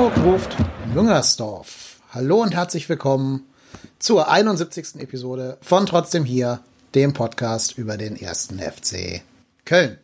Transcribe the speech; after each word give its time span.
Hamburg 0.00 0.24
ruft 0.24 0.56
Müngersdorf. 0.94 2.00
Hallo 2.08 2.40
und 2.40 2.54
herzlich 2.54 2.88
willkommen 2.88 3.44
zur 3.98 4.30
71. 4.30 4.98
Episode 4.98 5.58
von 5.60 5.84
Trotzdem 5.84 6.24
hier, 6.24 6.60
dem 6.94 7.12
Podcast 7.12 7.76
über 7.76 7.98
den 7.98 8.16
ersten 8.16 8.60
FC 8.60 9.20
Köln. 9.66 9.98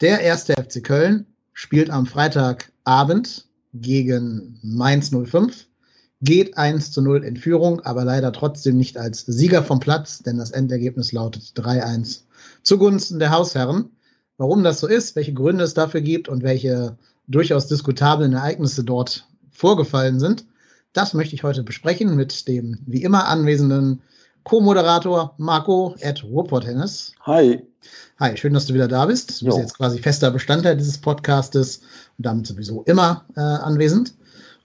Der 0.00 0.20
erste 0.20 0.52
FC 0.52 0.84
Köln 0.84 1.26
spielt 1.52 1.90
am 1.90 2.06
Freitagabend 2.06 3.48
gegen 3.74 4.60
Mainz 4.62 5.10
05, 5.10 5.66
geht 6.20 6.56
1 6.56 6.92
zu 6.92 7.02
0 7.02 7.24
in 7.24 7.36
Führung, 7.36 7.80
aber 7.80 8.04
leider 8.04 8.32
trotzdem 8.32 8.76
nicht 8.76 8.98
als 8.98 9.26
Sieger 9.26 9.64
vom 9.64 9.80
Platz, 9.80 10.20
denn 10.20 10.38
das 10.38 10.52
Endergebnis 10.52 11.10
lautet 11.10 11.42
3-1 11.56 12.20
zugunsten 12.62 13.18
der 13.18 13.32
Hausherren. 13.32 13.90
Warum 14.36 14.62
das 14.62 14.78
so 14.78 14.86
ist, 14.86 15.16
welche 15.16 15.34
Gründe 15.34 15.64
es 15.64 15.74
dafür 15.74 16.02
gibt 16.02 16.28
und 16.28 16.44
welche 16.44 16.96
durchaus 17.28 17.66
diskutablen 17.66 18.32
Ereignisse 18.32 18.84
dort 18.84 19.26
vorgefallen 19.50 20.20
sind, 20.20 20.44
das 20.92 21.14
möchte 21.14 21.34
ich 21.34 21.42
heute 21.42 21.62
besprechen 21.62 22.16
mit 22.16 22.46
dem 22.48 22.78
wie 22.86 23.02
immer 23.02 23.26
anwesenden 23.26 24.02
Co-Moderator 24.44 25.34
Marco 25.38 25.94
at 26.02 26.22
Ruhrpott-Hennes. 26.24 27.12
Hi. 27.22 27.62
Hi, 28.18 28.36
schön, 28.36 28.54
dass 28.54 28.66
du 28.66 28.74
wieder 28.74 28.88
da 28.88 29.06
bist. 29.06 29.40
Du 29.40 29.46
bist 29.46 29.58
jetzt 29.58 29.76
quasi 29.76 29.98
fester 29.98 30.30
Bestandteil 30.30 30.76
dieses 30.76 30.98
Podcastes 30.98 31.80
und 32.18 32.26
damit 32.26 32.46
sowieso 32.46 32.82
immer 32.82 33.24
äh, 33.36 33.40
anwesend. 33.40 34.14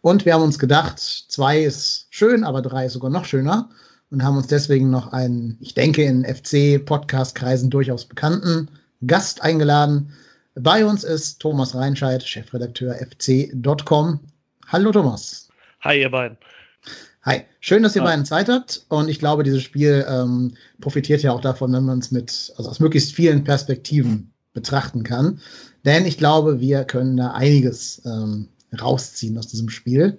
Und 0.02 0.26
wir 0.26 0.34
haben 0.34 0.44
uns 0.44 0.60
gedacht, 0.60 1.00
zwei 1.00 1.64
ist 1.64 2.08
schön, 2.10 2.44
aber 2.44 2.62
drei 2.62 2.86
ist 2.86 2.94
sogar 2.94 3.10
noch 3.10 3.26
schöner 3.26 3.70
und 4.12 4.24
haben 4.24 4.38
uns 4.38 4.48
deswegen 4.48 4.90
noch 4.90 5.12
einen, 5.12 5.58
ich 5.60 5.74
denke, 5.74 6.04
in 6.04 6.26
FC-Podcast-Kreisen 6.26 7.70
durchaus 7.70 8.06
bekannten 8.06 8.70
Gast 9.06 9.42
eingeladen. 9.42 10.14
Bei 10.60 10.84
uns 10.84 11.04
ist 11.04 11.40
Thomas 11.40 11.76
Reinscheid, 11.76 12.24
Chefredakteur 12.24 12.96
fc.com. 12.96 14.20
Hallo 14.68 14.92
Thomas. 14.92 15.50
Hi, 15.82 16.02
ihr 16.02 16.10
beiden. 16.10 16.36
Hi, 17.24 17.42
schön, 17.60 17.84
dass 17.84 17.96
ihr 17.96 18.02
Hi. 18.02 18.08
beiden 18.08 18.26
Zeit 18.26 18.50
habt. 18.50 18.84
Und 18.90 19.08
ich 19.08 19.20
glaube, 19.20 19.44
dieses 19.44 19.62
Spiel 19.62 20.04
ähm, 20.10 20.56
profitiert 20.82 21.22
ja 21.22 21.32
auch 21.32 21.42
davon, 21.42 21.74
wenn 21.74 21.86
man 21.86 22.00
es 22.00 22.10
mit, 22.10 22.54
also 22.58 22.72
aus 22.72 22.80
möglichst 22.80 23.14
vielen 23.14 23.44
Perspektiven 23.44 24.34
betrachten 24.54 25.04
kann. 25.04 25.40
Denn 25.86 26.08
ich 26.08 26.18
glaube, 26.18 26.60
wir 26.60 26.86
können 26.86 27.18
da 27.18 27.34
einiges 27.34 28.02
ähm, 28.06 28.48
rausziehen 28.82 29.38
aus 29.38 29.48
diesem 29.48 29.70
Spiel. 29.70 30.18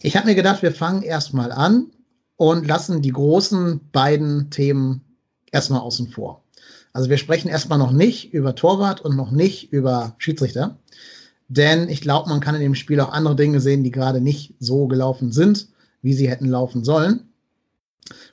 Ich 0.00 0.16
habe 0.16 0.28
mir 0.28 0.36
gedacht, 0.36 0.62
wir 0.62 0.72
fangen 0.72 1.02
erstmal 1.02 1.50
an 1.50 1.90
und 2.36 2.68
lassen 2.68 3.02
die 3.02 3.12
großen 3.12 3.80
beiden 3.90 4.50
Themen 4.50 5.00
erstmal 5.50 5.80
außen 5.80 6.06
vor. 6.08 6.44
Also 6.96 7.10
wir 7.10 7.18
sprechen 7.18 7.48
erstmal 7.48 7.78
noch 7.78 7.92
nicht 7.92 8.32
über 8.32 8.54
Torwart 8.54 9.02
und 9.02 9.16
noch 9.16 9.30
nicht 9.30 9.70
über 9.70 10.14
Schiedsrichter. 10.16 10.78
Denn 11.46 11.90
ich 11.90 12.00
glaube, 12.00 12.30
man 12.30 12.40
kann 12.40 12.54
in 12.54 12.62
dem 12.62 12.74
Spiel 12.74 13.00
auch 13.00 13.12
andere 13.12 13.36
Dinge 13.36 13.60
sehen, 13.60 13.84
die 13.84 13.90
gerade 13.90 14.18
nicht 14.18 14.54
so 14.60 14.86
gelaufen 14.86 15.30
sind, 15.30 15.68
wie 16.00 16.14
sie 16.14 16.30
hätten 16.30 16.46
laufen 16.48 16.84
sollen. 16.84 17.28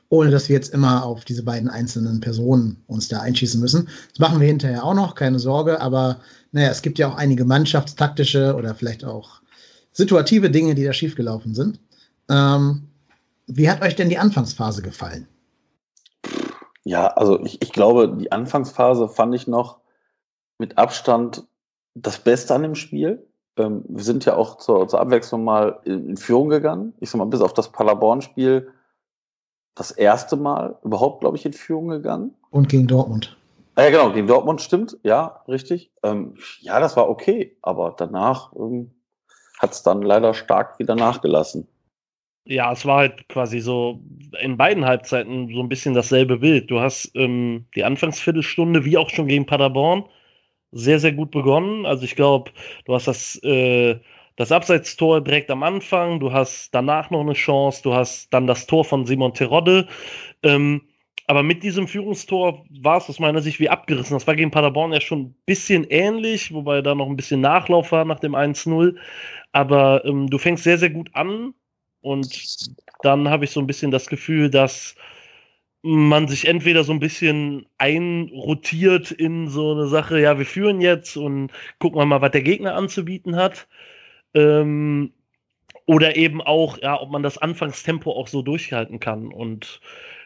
Ohne 0.07 0.31
dass 0.31 0.47
wir 0.47 0.55
jetzt 0.55 0.73
immer 0.73 1.03
auf 1.03 1.25
diese 1.25 1.43
beiden 1.43 1.67
einzelnen 1.67 2.21
Personen 2.21 2.81
uns 2.87 3.09
da 3.09 3.19
einschießen 3.19 3.59
müssen. 3.59 3.89
Das 4.11 4.19
machen 4.19 4.39
wir 4.39 4.47
hinterher 4.47 4.85
auch 4.85 4.93
noch, 4.93 5.15
keine 5.15 5.39
Sorge. 5.39 5.81
Aber 5.81 6.21
naja, 6.53 6.69
es 6.69 6.81
gibt 6.81 6.97
ja 6.99 7.09
auch 7.09 7.15
einige 7.15 7.43
mannschaftstaktische 7.43 8.55
oder 8.55 8.75
vielleicht 8.75 9.03
auch 9.03 9.41
situative 9.91 10.49
Dinge, 10.49 10.73
die 10.73 10.85
da 10.85 10.93
schiefgelaufen 10.93 11.53
sind. 11.53 11.81
Ähm, 12.29 12.83
wie 13.47 13.69
hat 13.69 13.81
euch 13.81 13.97
denn 13.97 14.07
die 14.07 14.19
Anfangsphase 14.19 14.81
gefallen? 14.81 15.27
Ja, 16.83 17.07
also 17.07 17.39
ich, 17.43 17.61
ich 17.61 17.71
glaube, 17.71 18.09
die 18.09 18.31
Anfangsphase 18.31 19.07
fand 19.07 19.33
ich 19.35 19.47
noch 19.47 19.79
mit 20.57 20.77
Abstand 20.77 21.45
das 21.95 22.19
Beste 22.19 22.53
an 22.53 22.63
dem 22.63 22.75
Spiel. 22.75 23.25
Ähm, 23.57 23.83
wir 23.87 24.03
sind 24.03 24.25
ja 24.25 24.35
auch 24.35 24.57
zur, 24.57 24.87
zur 24.87 24.99
Abwechslung 24.99 25.43
mal 25.43 25.79
in, 25.85 26.09
in, 26.09 26.17
Führung 26.17 26.49
gegangen. 26.49 26.93
Ich 26.99 27.09
sag 27.09 27.19
mal, 27.19 27.25
bis 27.25 27.41
auf 27.41 27.53
das 27.53 27.71
Paderborn-Spiel 27.71 28.71
das 29.75 29.91
erste 29.91 30.35
Mal 30.35 30.77
überhaupt, 30.83 31.21
glaube 31.21 31.37
ich, 31.37 31.45
in 31.45 31.53
Führung 31.53 31.87
gegangen. 31.87 32.35
Und 32.51 32.69
gegen 32.69 32.87
Dortmund. 32.87 33.37
Ah, 33.75 33.83
ja, 33.83 33.89
genau, 33.89 34.11
gegen 34.11 34.27
Dortmund 34.27 34.61
stimmt, 34.61 34.97
ja, 35.01 35.41
richtig. 35.47 35.91
Ähm, 36.03 36.35
ja, 36.59 36.79
das 36.79 36.95
war 36.95 37.09
okay, 37.09 37.57
aber 37.63 37.95
danach 37.97 38.53
ähm, 38.55 38.91
hat 39.57 39.71
es 39.71 39.81
dann 39.81 40.03
leider 40.03 40.35
stark 40.35 40.77
wieder 40.77 40.95
nachgelassen. 40.95 41.67
Ja, 42.45 42.73
es 42.73 42.85
war 42.85 42.97
halt 42.97 43.29
quasi 43.29 43.59
so 43.61 44.01
in 44.41 44.57
beiden 44.57 44.83
Halbzeiten 44.85 45.47
so 45.53 45.61
ein 45.61 45.69
bisschen 45.69 45.93
dasselbe 45.93 46.37
Bild. 46.39 46.69
Du 46.69 46.79
hast 46.81 47.11
ähm, 47.15 47.67
die 47.75 47.85
Anfangsviertelstunde, 47.85 48.83
wie 48.83 48.97
auch 48.97 49.09
schon 49.09 49.27
gegen 49.27 49.45
Paderborn, 49.45 50.03
sehr, 50.71 50.99
sehr 50.99 51.13
gut 51.13 51.31
begonnen. 51.31 51.85
Also 51.85 52.03
ich 52.05 52.15
glaube, 52.15 52.51
du 52.85 52.95
hast 52.95 53.07
das, 53.07 53.37
äh, 53.43 53.99
das 54.37 54.51
Abseitstor 54.51 55.21
direkt 55.23 55.51
am 55.51 55.63
Anfang, 55.63 56.19
du 56.19 56.33
hast 56.33 56.71
danach 56.75 57.11
noch 57.11 57.21
eine 57.21 57.33
Chance, 57.33 57.83
du 57.83 57.93
hast 57.93 58.33
dann 58.33 58.47
das 58.47 58.67
Tor 58.67 58.85
von 58.85 59.05
Simon 59.05 59.33
Terodde. 59.33 59.87
Ähm, 60.43 60.81
aber 61.27 61.43
mit 61.43 61.63
diesem 61.63 61.87
Führungstor 61.87 62.65
war 62.81 62.97
es 62.97 63.09
aus 63.09 63.19
meiner 63.19 63.41
Sicht 63.41 63.59
wie 63.59 63.69
abgerissen. 63.69 64.15
Das 64.15 64.27
war 64.27 64.35
gegen 64.35 64.51
Paderborn 64.51 64.93
ja 64.93 65.01
schon 65.01 65.21
ein 65.21 65.35
bisschen 65.45 65.85
ähnlich, 65.89 66.53
wobei 66.53 66.81
da 66.81 66.95
noch 66.95 67.07
ein 67.07 67.15
bisschen 67.17 67.41
Nachlauf 67.41 67.91
war 67.93 68.05
nach 68.05 68.19
dem 68.19 68.35
1-0. 68.35 68.97
Aber 69.53 70.03
ähm, 70.05 70.29
du 70.29 70.37
fängst 70.37 70.63
sehr, 70.65 70.77
sehr 70.77 70.89
gut 70.89 71.09
an 71.13 71.53
und 72.03 72.69
dann 73.01 73.29
habe 73.29 73.45
ich 73.45 73.51
so 73.51 73.59
ein 73.59 73.67
bisschen 73.67 73.91
das 73.91 74.07
Gefühl, 74.07 74.49
dass 74.49 74.95
man 75.83 76.27
sich 76.27 76.47
entweder 76.47 76.83
so 76.83 76.93
ein 76.93 76.99
bisschen 76.99 77.65
einrotiert 77.77 79.11
in 79.11 79.49
so 79.49 79.73
eine 79.73 79.87
Sache, 79.87 80.19
ja, 80.19 80.37
wir 80.37 80.45
führen 80.45 80.79
jetzt 80.81 81.17
und 81.17 81.51
gucken 81.79 81.99
wir 81.99 82.05
mal, 82.05 82.21
was 82.21 82.31
der 82.31 82.41
Gegner 82.41 82.75
anzubieten 82.75 83.35
hat. 83.35 83.67
Ähm, 84.33 85.11
oder 85.85 86.15
eben 86.15 86.41
auch, 86.41 86.77
ja, 86.81 86.99
ob 87.01 87.09
man 87.11 87.23
das 87.23 87.37
Anfangstempo 87.37 88.11
auch 88.11 88.27
so 88.27 88.41
durchhalten 88.41 88.99
kann. 88.99 89.33
Und 89.33 89.81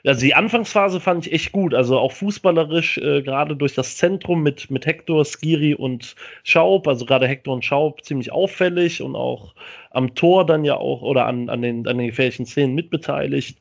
also 0.07 0.21
die 0.21 0.35
Anfangsphase 0.35 0.99
fand 0.99 1.27
ich 1.27 1.33
echt 1.33 1.51
gut. 1.51 1.73
Also 1.73 1.99
auch 1.99 2.11
fußballerisch, 2.13 2.97
äh, 2.97 3.21
gerade 3.21 3.55
durch 3.55 3.75
das 3.75 3.97
Zentrum 3.97 4.41
mit, 4.41 4.71
mit 4.71 4.85
Hector, 4.85 5.25
Skiri 5.25 5.75
und 5.75 6.15
Schaub, 6.43 6.87
also 6.87 7.05
gerade 7.05 7.27
Hector 7.27 7.53
und 7.53 7.65
Schaub 7.65 8.03
ziemlich 8.03 8.31
auffällig 8.31 9.01
und 9.01 9.15
auch 9.15 9.53
am 9.91 10.15
Tor 10.15 10.45
dann 10.45 10.65
ja 10.65 10.75
auch 10.77 11.01
oder 11.01 11.25
an, 11.25 11.49
an, 11.49 11.61
den, 11.61 11.87
an 11.87 11.97
den 11.97 12.07
gefährlichen 12.07 12.45
Szenen 12.45 12.75
mitbeteiligt. 12.75 13.59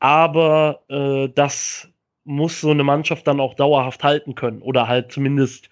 Aber 0.00 0.80
äh, 0.88 1.28
das 1.34 1.88
muss 2.24 2.60
so 2.60 2.70
eine 2.70 2.84
Mannschaft 2.84 3.26
dann 3.26 3.40
auch 3.40 3.54
dauerhaft 3.54 4.04
halten 4.04 4.34
können 4.34 4.62
oder 4.62 4.88
halt 4.88 5.12
zumindest 5.12 5.70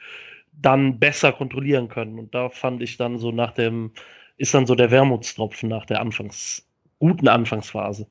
dann 0.52 0.98
besser 0.98 1.32
kontrollieren 1.32 1.88
können. 1.88 2.18
Und 2.18 2.34
da 2.34 2.48
fand 2.50 2.82
ich 2.82 2.96
dann 2.96 3.18
so 3.18 3.30
nach 3.32 3.52
dem, 3.52 3.92
ist 4.36 4.54
dann 4.54 4.66
so 4.66 4.74
der 4.74 4.90
Wermutstropfen 4.90 5.68
nach 5.68 5.86
der 5.86 6.00
Anfangs, 6.00 6.66
guten 6.98 7.28
Anfangsphase. 7.28 8.06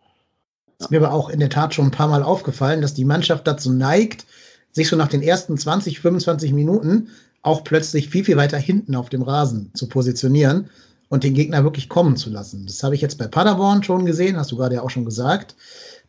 Ist 0.79 0.91
mir 0.91 0.97
aber 0.97 1.13
auch 1.13 1.29
in 1.29 1.39
der 1.39 1.49
Tat 1.49 1.73
schon 1.73 1.85
ein 1.85 1.91
paar 1.91 2.07
Mal 2.07 2.23
aufgefallen, 2.23 2.81
dass 2.81 2.93
die 2.93 3.03
Mannschaft 3.03 3.45
dazu 3.45 3.71
neigt, 3.71 4.25
sich 4.71 4.87
so 4.87 4.95
nach 4.95 5.09
den 5.09 5.21
ersten 5.21 5.57
20, 5.57 5.99
25 5.99 6.53
Minuten 6.53 7.09
auch 7.41 7.63
plötzlich 7.63 8.09
viel, 8.09 8.23
viel 8.23 8.37
weiter 8.37 8.57
hinten 8.57 8.95
auf 8.95 9.09
dem 9.09 9.21
Rasen 9.21 9.71
zu 9.73 9.87
positionieren 9.87 10.69
und 11.09 11.23
den 11.23 11.33
Gegner 11.33 11.63
wirklich 11.63 11.89
kommen 11.89 12.15
zu 12.15 12.29
lassen. 12.29 12.65
Das 12.65 12.81
habe 12.81 12.95
ich 12.95 13.01
jetzt 13.01 13.17
bei 13.17 13.27
Paderborn 13.27 13.83
schon 13.83 14.05
gesehen, 14.05 14.37
hast 14.37 14.51
du 14.51 14.55
gerade 14.55 14.75
ja 14.75 14.81
auch 14.81 14.89
schon 14.89 15.05
gesagt. 15.05 15.55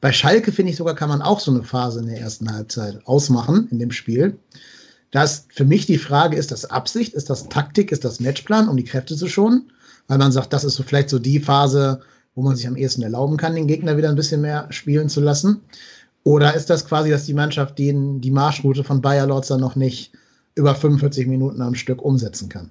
Bei 0.00 0.12
Schalke 0.12 0.52
finde 0.52 0.70
ich 0.70 0.76
sogar, 0.76 0.94
kann 0.94 1.08
man 1.08 1.22
auch 1.22 1.40
so 1.40 1.50
eine 1.50 1.64
Phase 1.64 2.00
in 2.00 2.06
der 2.06 2.20
ersten 2.20 2.52
Halbzeit 2.52 3.00
ausmachen 3.06 3.68
in 3.70 3.78
dem 3.80 3.90
Spiel. 3.90 4.38
Da 5.10 5.24
ist 5.24 5.46
für 5.52 5.64
mich 5.64 5.86
die 5.86 5.98
Frage, 5.98 6.36
ist 6.36 6.52
das 6.52 6.70
Absicht, 6.70 7.14
ist 7.14 7.28
das 7.28 7.48
Taktik, 7.48 7.90
ist 7.90 8.04
das 8.04 8.20
Matchplan, 8.20 8.68
um 8.68 8.76
die 8.76 8.84
Kräfte 8.84 9.16
zu 9.16 9.26
schonen? 9.26 9.72
Weil 10.06 10.18
man 10.18 10.32
sagt, 10.32 10.52
das 10.52 10.64
ist 10.64 10.76
so 10.76 10.84
vielleicht 10.84 11.10
so 11.10 11.18
die 11.18 11.40
Phase, 11.40 12.00
wo 12.34 12.42
man 12.42 12.56
sich 12.56 12.66
am 12.66 12.76
ehesten 12.76 13.02
erlauben 13.02 13.36
kann, 13.36 13.54
den 13.54 13.66
Gegner 13.66 13.96
wieder 13.96 14.08
ein 14.08 14.16
bisschen 14.16 14.40
mehr 14.40 14.66
spielen 14.70 15.08
zu 15.08 15.20
lassen? 15.20 15.62
Oder 16.24 16.54
ist 16.54 16.70
das 16.70 16.86
quasi, 16.86 17.10
dass 17.10 17.26
die 17.26 17.34
Mannschaft 17.34 17.78
den, 17.78 18.20
die 18.20 18.30
Marschroute 18.30 18.84
von 18.84 19.00
Bayer 19.00 19.26
Lorzer 19.26 19.58
noch 19.58 19.76
nicht 19.76 20.12
über 20.54 20.74
45 20.74 21.26
Minuten 21.26 21.62
am 21.62 21.74
Stück 21.74 22.02
umsetzen 22.02 22.48
kann? 22.48 22.70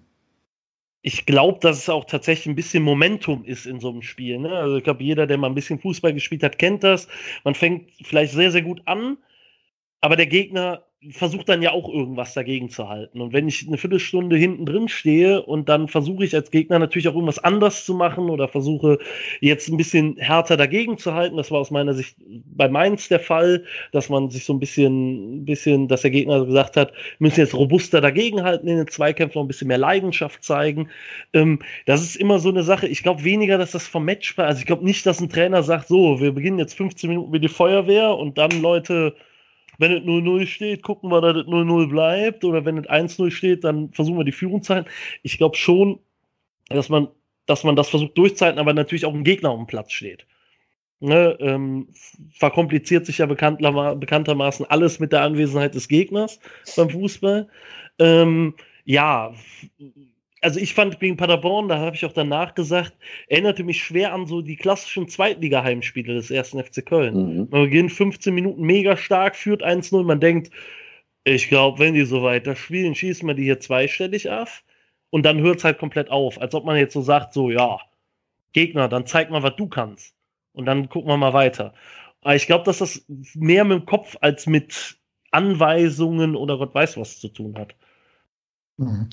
Ich 1.01 1.25
glaube, 1.25 1.59
dass 1.61 1.77
es 1.77 1.89
auch 1.89 2.05
tatsächlich 2.05 2.47
ein 2.47 2.55
bisschen 2.55 2.83
Momentum 2.83 3.45
ist 3.45 3.65
in 3.65 3.79
so 3.79 3.89
einem 3.89 4.01
Spiel. 4.01 4.37
Ne? 4.37 4.49
Also 4.49 4.77
ich 4.77 4.83
glaube, 4.83 5.03
jeder, 5.03 5.27
der 5.27 5.37
mal 5.37 5.47
ein 5.47 5.55
bisschen 5.55 5.79
Fußball 5.79 6.13
gespielt 6.13 6.43
hat, 6.43 6.59
kennt 6.59 6.83
das. 6.83 7.07
Man 7.45 7.55
fängt 7.55 7.89
vielleicht 8.03 8.33
sehr, 8.33 8.51
sehr 8.51 8.61
gut 8.61 8.81
an, 8.85 9.17
aber 10.01 10.17
der 10.17 10.27
Gegner 10.27 10.83
versuche 11.11 11.45
dann 11.45 11.61
ja 11.61 11.71
auch 11.71 11.87
irgendwas 11.87 12.33
dagegen 12.33 12.69
zu 12.69 12.89
halten. 12.89 13.21
Und 13.21 13.31
wenn 13.31 13.47
ich 13.47 13.65
eine 13.65 13.77
Viertelstunde 13.77 14.35
hinten 14.35 14.65
drin 14.65 14.89
stehe 14.89 15.41
und 15.41 15.69
dann 15.69 15.87
versuche 15.87 16.25
ich 16.25 16.35
als 16.35 16.51
Gegner 16.51 16.77
natürlich 16.77 17.07
auch 17.07 17.13
irgendwas 17.13 17.39
anders 17.39 17.85
zu 17.85 17.93
machen 17.93 18.29
oder 18.29 18.49
versuche 18.49 18.99
jetzt 19.39 19.69
ein 19.69 19.77
bisschen 19.77 20.17
härter 20.17 20.57
dagegen 20.57 20.97
zu 20.97 21.13
halten, 21.13 21.37
das 21.37 21.51
war 21.51 21.59
aus 21.59 21.71
meiner 21.71 21.93
Sicht 21.93 22.17
bei 22.53 22.67
Mainz 22.67 23.07
der 23.07 23.21
Fall, 23.21 23.63
dass 23.93 24.09
man 24.09 24.29
sich 24.29 24.43
so 24.43 24.51
ein 24.51 24.59
bisschen, 24.59 25.37
ein 25.37 25.45
bisschen, 25.45 25.87
dass 25.87 26.01
der 26.01 26.11
Gegner 26.11 26.45
gesagt 26.45 26.75
hat, 26.75 26.91
müssen 27.19 27.39
jetzt 27.39 27.55
robuster 27.55 28.01
dagegenhalten 28.01 28.67
in 28.67 28.75
den 28.75 28.87
Zweikämpfen, 28.87 29.39
noch 29.39 29.45
ein 29.45 29.47
bisschen 29.47 29.69
mehr 29.69 29.77
Leidenschaft 29.77 30.43
zeigen. 30.43 30.89
Ähm, 31.31 31.59
das 31.85 32.01
ist 32.01 32.17
immer 32.17 32.39
so 32.39 32.49
eine 32.49 32.63
Sache. 32.63 32.87
Ich 32.87 33.03
glaube 33.03 33.23
weniger, 33.23 33.57
dass 33.57 33.71
das 33.71 33.87
vom 33.87 34.03
Match. 34.03 34.37
Also 34.37 34.59
ich 34.59 34.65
glaube 34.65 34.83
nicht, 34.83 35.05
dass 35.05 35.21
ein 35.21 35.29
Trainer 35.29 35.63
sagt, 35.63 35.87
so, 35.87 36.19
wir 36.19 36.33
beginnen 36.33 36.59
jetzt 36.59 36.73
15 36.73 37.09
Minuten 37.09 37.31
wie 37.31 37.39
die 37.39 37.47
Feuerwehr 37.47 38.17
und 38.17 38.37
dann 38.37 38.51
Leute 38.61 39.15
wenn 39.79 39.93
es 39.93 40.03
0-0 40.03 40.45
steht, 40.45 40.83
gucken 40.83 41.09
wir, 41.09 41.21
dass 41.21 41.37
es 41.37 41.47
0-0 41.47 41.89
bleibt. 41.89 42.43
Oder 42.43 42.65
wenn 42.65 42.77
es 42.77 42.87
1-0 42.87 43.31
steht, 43.31 43.63
dann 43.63 43.91
versuchen 43.93 44.17
wir 44.17 44.25
die 44.25 44.31
Führung 44.31 44.61
zu 44.61 44.75
halten. 44.75 44.89
Ich 45.23 45.37
glaube 45.37 45.57
schon, 45.57 45.99
dass 46.67 46.89
man, 46.89 47.07
dass 47.47 47.63
man 47.63 47.75
das 47.75 47.89
versucht 47.89 48.17
durchzuhalten, 48.17 48.59
aber 48.59 48.73
natürlich 48.73 49.05
auch 49.05 49.13
ein 49.13 49.23
Gegner 49.23 49.49
auf 49.49 49.57
dem 49.57 49.67
Platz 49.67 49.91
steht. 49.91 50.27
Ne, 51.01 51.37
ähm, 51.39 51.87
verkompliziert 52.31 53.05
sich 53.05 53.19
ja 53.19 53.25
bekanntermaßen 53.25 54.65
alles 54.65 54.99
mit 54.99 55.13
der 55.13 55.21
Anwesenheit 55.21 55.73
des 55.73 55.87
Gegners 55.87 56.41
beim 56.75 56.89
Fußball. 56.89 57.47
Ähm, 57.99 58.53
ja, 58.83 59.33
also 60.41 60.59
ich 60.59 60.73
fand 60.73 60.99
gegen 60.99 61.17
Paderborn, 61.17 61.67
da 61.67 61.79
habe 61.79 61.95
ich 61.95 62.05
auch 62.05 62.13
danach 62.13 62.55
gesagt, 62.55 62.93
erinnerte 63.27 63.63
mich 63.63 63.83
schwer 63.83 64.13
an 64.13 64.25
so 64.25 64.41
die 64.41 64.55
klassischen 64.55 65.07
Zweitliga-Heimspiele 65.07 66.13
des 66.13 66.31
ersten 66.31 66.63
FC 66.63 66.85
Köln. 66.85 67.15
Mhm. 67.15 67.47
Man 67.49 67.63
beginnt 67.63 67.91
15 67.91 68.33
Minuten 68.33 68.61
mega 68.61 68.95
stark, 68.95 69.35
führt 69.35 69.63
1-0, 69.63 70.03
man 70.03 70.19
denkt, 70.19 70.51
ich 71.25 71.49
glaube, 71.49 71.79
wenn 71.79 71.93
die 71.93 72.05
so 72.05 72.23
weiter 72.23 72.55
spielen, 72.55 72.95
schießen 72.95 73.27
wir 73.27 73.35
die 73.35 73.43
hier 73.43 73.59
zweistellig 73.59 74.31
ab 74.31 74.49
und 75.09 75.25
dann 75.25 75.39
hört 75.41 75.57
es 75.57 75.63
halt 75.63 75.77
komplett 75.77 76.09
auf, 76.09 76.39
als 76.39 76.55
ob 76.55 76.65
man 76.65 76.77
jetzt 76.77 76.93
so 76.93 77.01
sagt, 77.01 77.33
so 77.33 77.49
ja, 77.49 77.79
Gegner, 78.53 78.87
dann 78.87 79.05
zeig 79.05 79.29
mal, 79.29 79.43
was 79.43 79.55
du 79.57 79.67
kannst 79.67 80.15
und 80.53 80.65
dann 80.65 80.89
gucken 80.89 81.09
wir 81.09 81.17
mal 81.17 81.33
weiter. 81.33 81.73
Aber 82.21 82.35
ich 82.35 82.47
glaube, 82.47 82.65
dass 82.65 82.79
das 82.79 83.05
mehr 83.35 83.63
mit 83.63 83.79
dem 83.79 83.85
Kopf 83.85 84.17
als 84.21 84.47
mit 84.47 84.97
Anweisungen 85.31 86.35
oder 86.35 86.57
Gott 86.57 86.73
weiß 86.73 86.97
was 86.97 87.19
zu 87.19 87.29
tun 87.29 87.57
hat. 87.57 87.75
Mhm. 88.77 89.09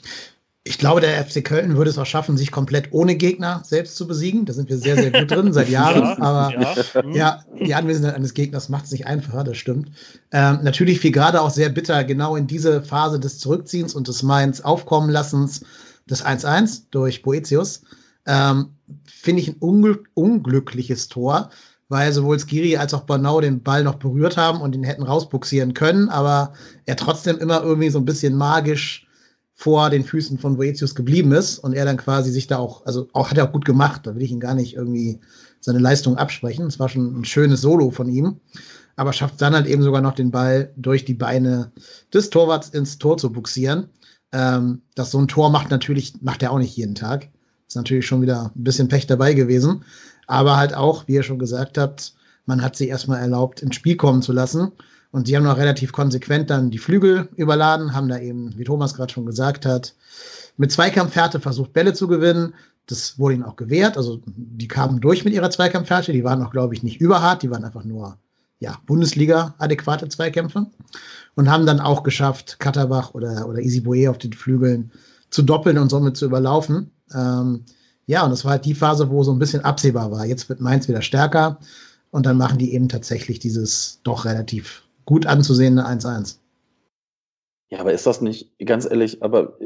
Ich 0.68 0.78
glaube, 0.78 1.00
der 1.00 1.24
FC 1.24 1.44
Köln 1.44 1.76
würde 1.76 1.90
es 1.90 1.98
auch 1.98 2.06
schaffen, 2.06 2.36
sich 2.36 2.50
komplett 2.50 2.88
ohne 2.90 3.14
Gegner 3.14 3.62
selbst 3.64 3.96
zu 3.96 4.08
besiegen. 4.08 4.46
Da 4.46 4.52
sind 4.52 4.68
wir 4.68 4.78
sehr, 4.78 4.96
sehr 4.96 5.12
gut 5.12 5.30
drin, 5.30 5.52
seit 5.52 5.68
Jahren. 5.70 6.02
Ja, 6.02 6.18
aber 6.18 6.52
ja. 6.52 7.12
Ja. 7.12 7.44
die 7.64 7.74
Anwesenheit 7.74 8.16
eines 8.16 8.34
Gegners 8.34 8.68
macht 8.68 8.86
es 8.86 8.90
nicht 8.90 9.06
einfacher, 9.06 9.44
das 9.44 9.58
stimmt. 9.58 9.90
Ähm, 10.32 10.58
natürlich 10.62 10.98
fiel 10.98 11.12
gerade 11.12 11.40
auch 11.40 11.50
sehr 11.50 11.68
bitter 11.68 12.02
genau 12.02 12.34
in 12.34 12.48
diese 12.48 12.82
Phase 12.82 13.20
des 13.20 13.38
Zurückziehens 13.38 13.94
und 13.94 14.08
des 14.08 14.24
Mainz 14.24 14.60
aufkommen 14.60 15.08
lassens 15.08 15.62
des 16.10 16.24
1-1 16.24 16.82
durch 16.90 17.22
Boetius. 17.22 17.82
Ähm, 18.26 18.70
Finde 19.04 19.42
ich 19.42 19.48
ein 19.48 19.56
ungl 19.60 20.02
unglückliches 20.14 21.06
Tor, 21.08 21.50
weil 21.88 22.12
sowohl 22.12 22.40
Skiri 22.40 22.76
als 22.76 22.92
auch 22.92 23.02
Banau 23.02 23.40
den 23.40 23.62
Ball 23.62 23.84
noch 23.84 23.96
berührt 23.96 24.36
haben 24.36 24.60
und 24.60 24.74
ihn 24.74 24.84
hätten 24.84 25.04
rausbuxieren 25.04 25.74
können, 25.74 26.08
aber 26.08 26.52
er 26.86 26.96
trotzdem 26.96 27.38
immer 27.38 27.62
irgendwie 27.62 27.90
so 27.90 27.98
ein 27.98 28.04
bisschen 28.04 28.34
magisch 28.34 29.05
vor 29.58 29.88
den 29.88 30.04
Füßen 30.04 30.38
von 30.38 30.58
Boetius 30.58 30.94
geblieben 30.94 31.32
ist 31.32 31.58
und 31.58 31.72
er 31.72 31.86
dann 31.86 31.96
quasi 31.96 32.30
sich 32.30 32.46
da 32.46 32.58
auch, 32.58 32.84
also 32.84 33.08
auch 33.14 33.30
hat 33.30 33.38
er 33.38 33.48
auch 33.48 33.52
gut 33.52 33.64
gemacht, 33.64 34.02
da 34.04 34.14
will 34.14 34.22
ich 34.22 34.30
ihn 34.30 34.38
gar 34.38 34.54
nicht 34.54 34.76
irgendwie 34.76 35.18
seine 35.60 35.78
Leistung 35.78 36.18
absprechen. 36.18 36.66
Es 36.66 36.78
war 36.78 36.90
schon 36.90 37.20
ein 37.20 37.24
schönes 37.24 37.62
Solo 37.62 37.90
von 37.90 38.06
ihm, 38.10 38.36
aber 38.96 39.14
schafft 39.14 39.40
dann 39.40 39.54
halt 39.54 39.66
eben 39.66 39.82
sogar 39.82 40.02
noch 40.02 40.14
den 40.14 40.30
Ball 40.30 40.72
durch 40.76 41.06
die 41.06 41.14
Beine 41.14 41.72
des 42.12 42.28
Torwarts 42.28 42.68
ins 42.68 42.98
Tor 42.98 43.16
zu 43.16 43.32
buxieren. 43.32 43.88
Ähm, 44.30 44.82
dass 44.94 45.12
so 45.12 45.18
ein 45.18 45.28
Tor 45.28 45.48
macht 45.50 45.70
natürlich, 45.70 46.20
macht 46.20 46.42
er 46.42 46.52
auch 46.52 46.58
nicht 46.58 46.76
jeden 46.76 46.94
Tag. 46.94 47.30
Ist 47.66 47.76
natürlich 47.76 48.06
schon 48.06 48.20
wieder 48.20 48.52
ein 48.54 48.64
bisschen 48.64 48.88
Pech 48.88 49.06
dabei 49.06 49.32
gewesen. 49.32 49.84
Aber 50.26 50.58
halt 50.58 50.74
auch, 50.74 51.08
wie 51.08 51.14
ihr 51.14 51.22
schon 51.22 51.38
gesagt 51.38 51.78
habt, 51.78 52.14
man 52.44 52.60
hat 52.60 52.76
sie 52.76 52.88
erstmal 52.88 53.20
erlaubt, 53.20 53.62
ins 53.62 53.76
Spiel 53.76 53.96
kommen 53.96 54.20
zu 54.20 54.32
lassen. 54.32 54.72
Und 55.16 55.26
sie 55.26 55.34
haben 55.34 55.44
noch 55.44 55.56
relativ 55.56 55.92
konsequent 55.92 56.50
dann 56.50 56.68
die 56.68 56.76
Flügel 56.76 57.30
überladen, 57.36 57.94
haben 57.94 58.06
da 58.06 58.18
eben, 58.18 58.52
wie 58.58 58.64
Thomas 58.64 58.92
gerade 58.92 59.10
schon 59.10 59.24
gesagt 59.24 59.64
hat, 59.64 59.94
mit 60.58 60.70
Zweikampfhärte 60.70 61.40
versucht, 61.40 61.72
Bälle 61.72 61.94
zu 61.94 62.06
gewinnen. 62.06 62.52
Das 62.84 63.18
wurde 63.18 63.36
ihnen 63.36 63.44
auch 63.44 63.56
gewährt. 63.56 63.96
Also 63.96 64.20
die 64.26 64.68
kamen 64.68 65.00
durch 65.00 65.24
mit 65.24 65.32
ihrer 65.32 65.48
Zweikampfhärte. 65.48 66.12
Die 66.12 66.22
waren 66.22 66.42
auch, 66.42 66.50
glaube 66.50 66.74
ich, 66.74 66.82
nicht 66.82 67.00
überhart. 67.00 67.42
Die 67.42 67.50
waren 67.50 67.64
einfach 67.64 67.84
nur 67.84 68.18
ja, 68.58 68.76
Bundesliga-adäquate 68.84 70.10
Zweikämpfe. 70.10 70.66
Und 71.34 71.50
haben 71.50 71.64
dann 71.64 71.80
auch 71.80 72.02
geschafft, 72.02 72.58
Katterbach 72.58 73.14
oder, 73.14 73.48
oder 73.48 73.60
Easy 73.60 73.80
Boe 73.80 74.10
auf 74.10 74.18
den 74.18 74.34
Flügeln 74.34 74.92
zu 75.30 75.40
doppeln 75.40 75.78
und 75.78 75.88
somit 75.88 76.18
zu 76.18 76.26
überlaufen. 76.26 76.90
Ähm, 77.14 77.64
ja, 78.04 78.22
und 78.22 78.32
das 78.32 78.44
war 78.44 78.50
halt 78.50 78.66
die 78.66 78.74
Phase, 78.74 79.08
wo 79.08 79.24
so 79.24 79.32
ein 79.32 79.38
bisschen 79.38 79.64
absehbar 79.64 80.10
war. 80.10 80.26
Jetzt 80.26 80.50
wird 80.50 80.60
Mainz 80.60 80.88
wieder 80.88 81.00
stärker 81.00 81.58
und 82.10 82.26
dann 82.26 82.36
machen 82.36 82.58
die 82.58 82.74
eben 82.74 82.90
tatsächlich 82.90 83.38
dieses 83.38 84.00
doch 84.02 84.26
relativ 84.26 84.82
gut 85.06 85.26
anzusehende 85.26 85.86
1-1. 85.86 86.38
Ja, 87.70 87.80
aber 87.80 87.92
ist 87.92 88.06
das 88.06 88.20
nicht, 88.20 88.50
ganz 88.64 88.84
ehrlich, 88.84 89.22
aber 89.22 89.56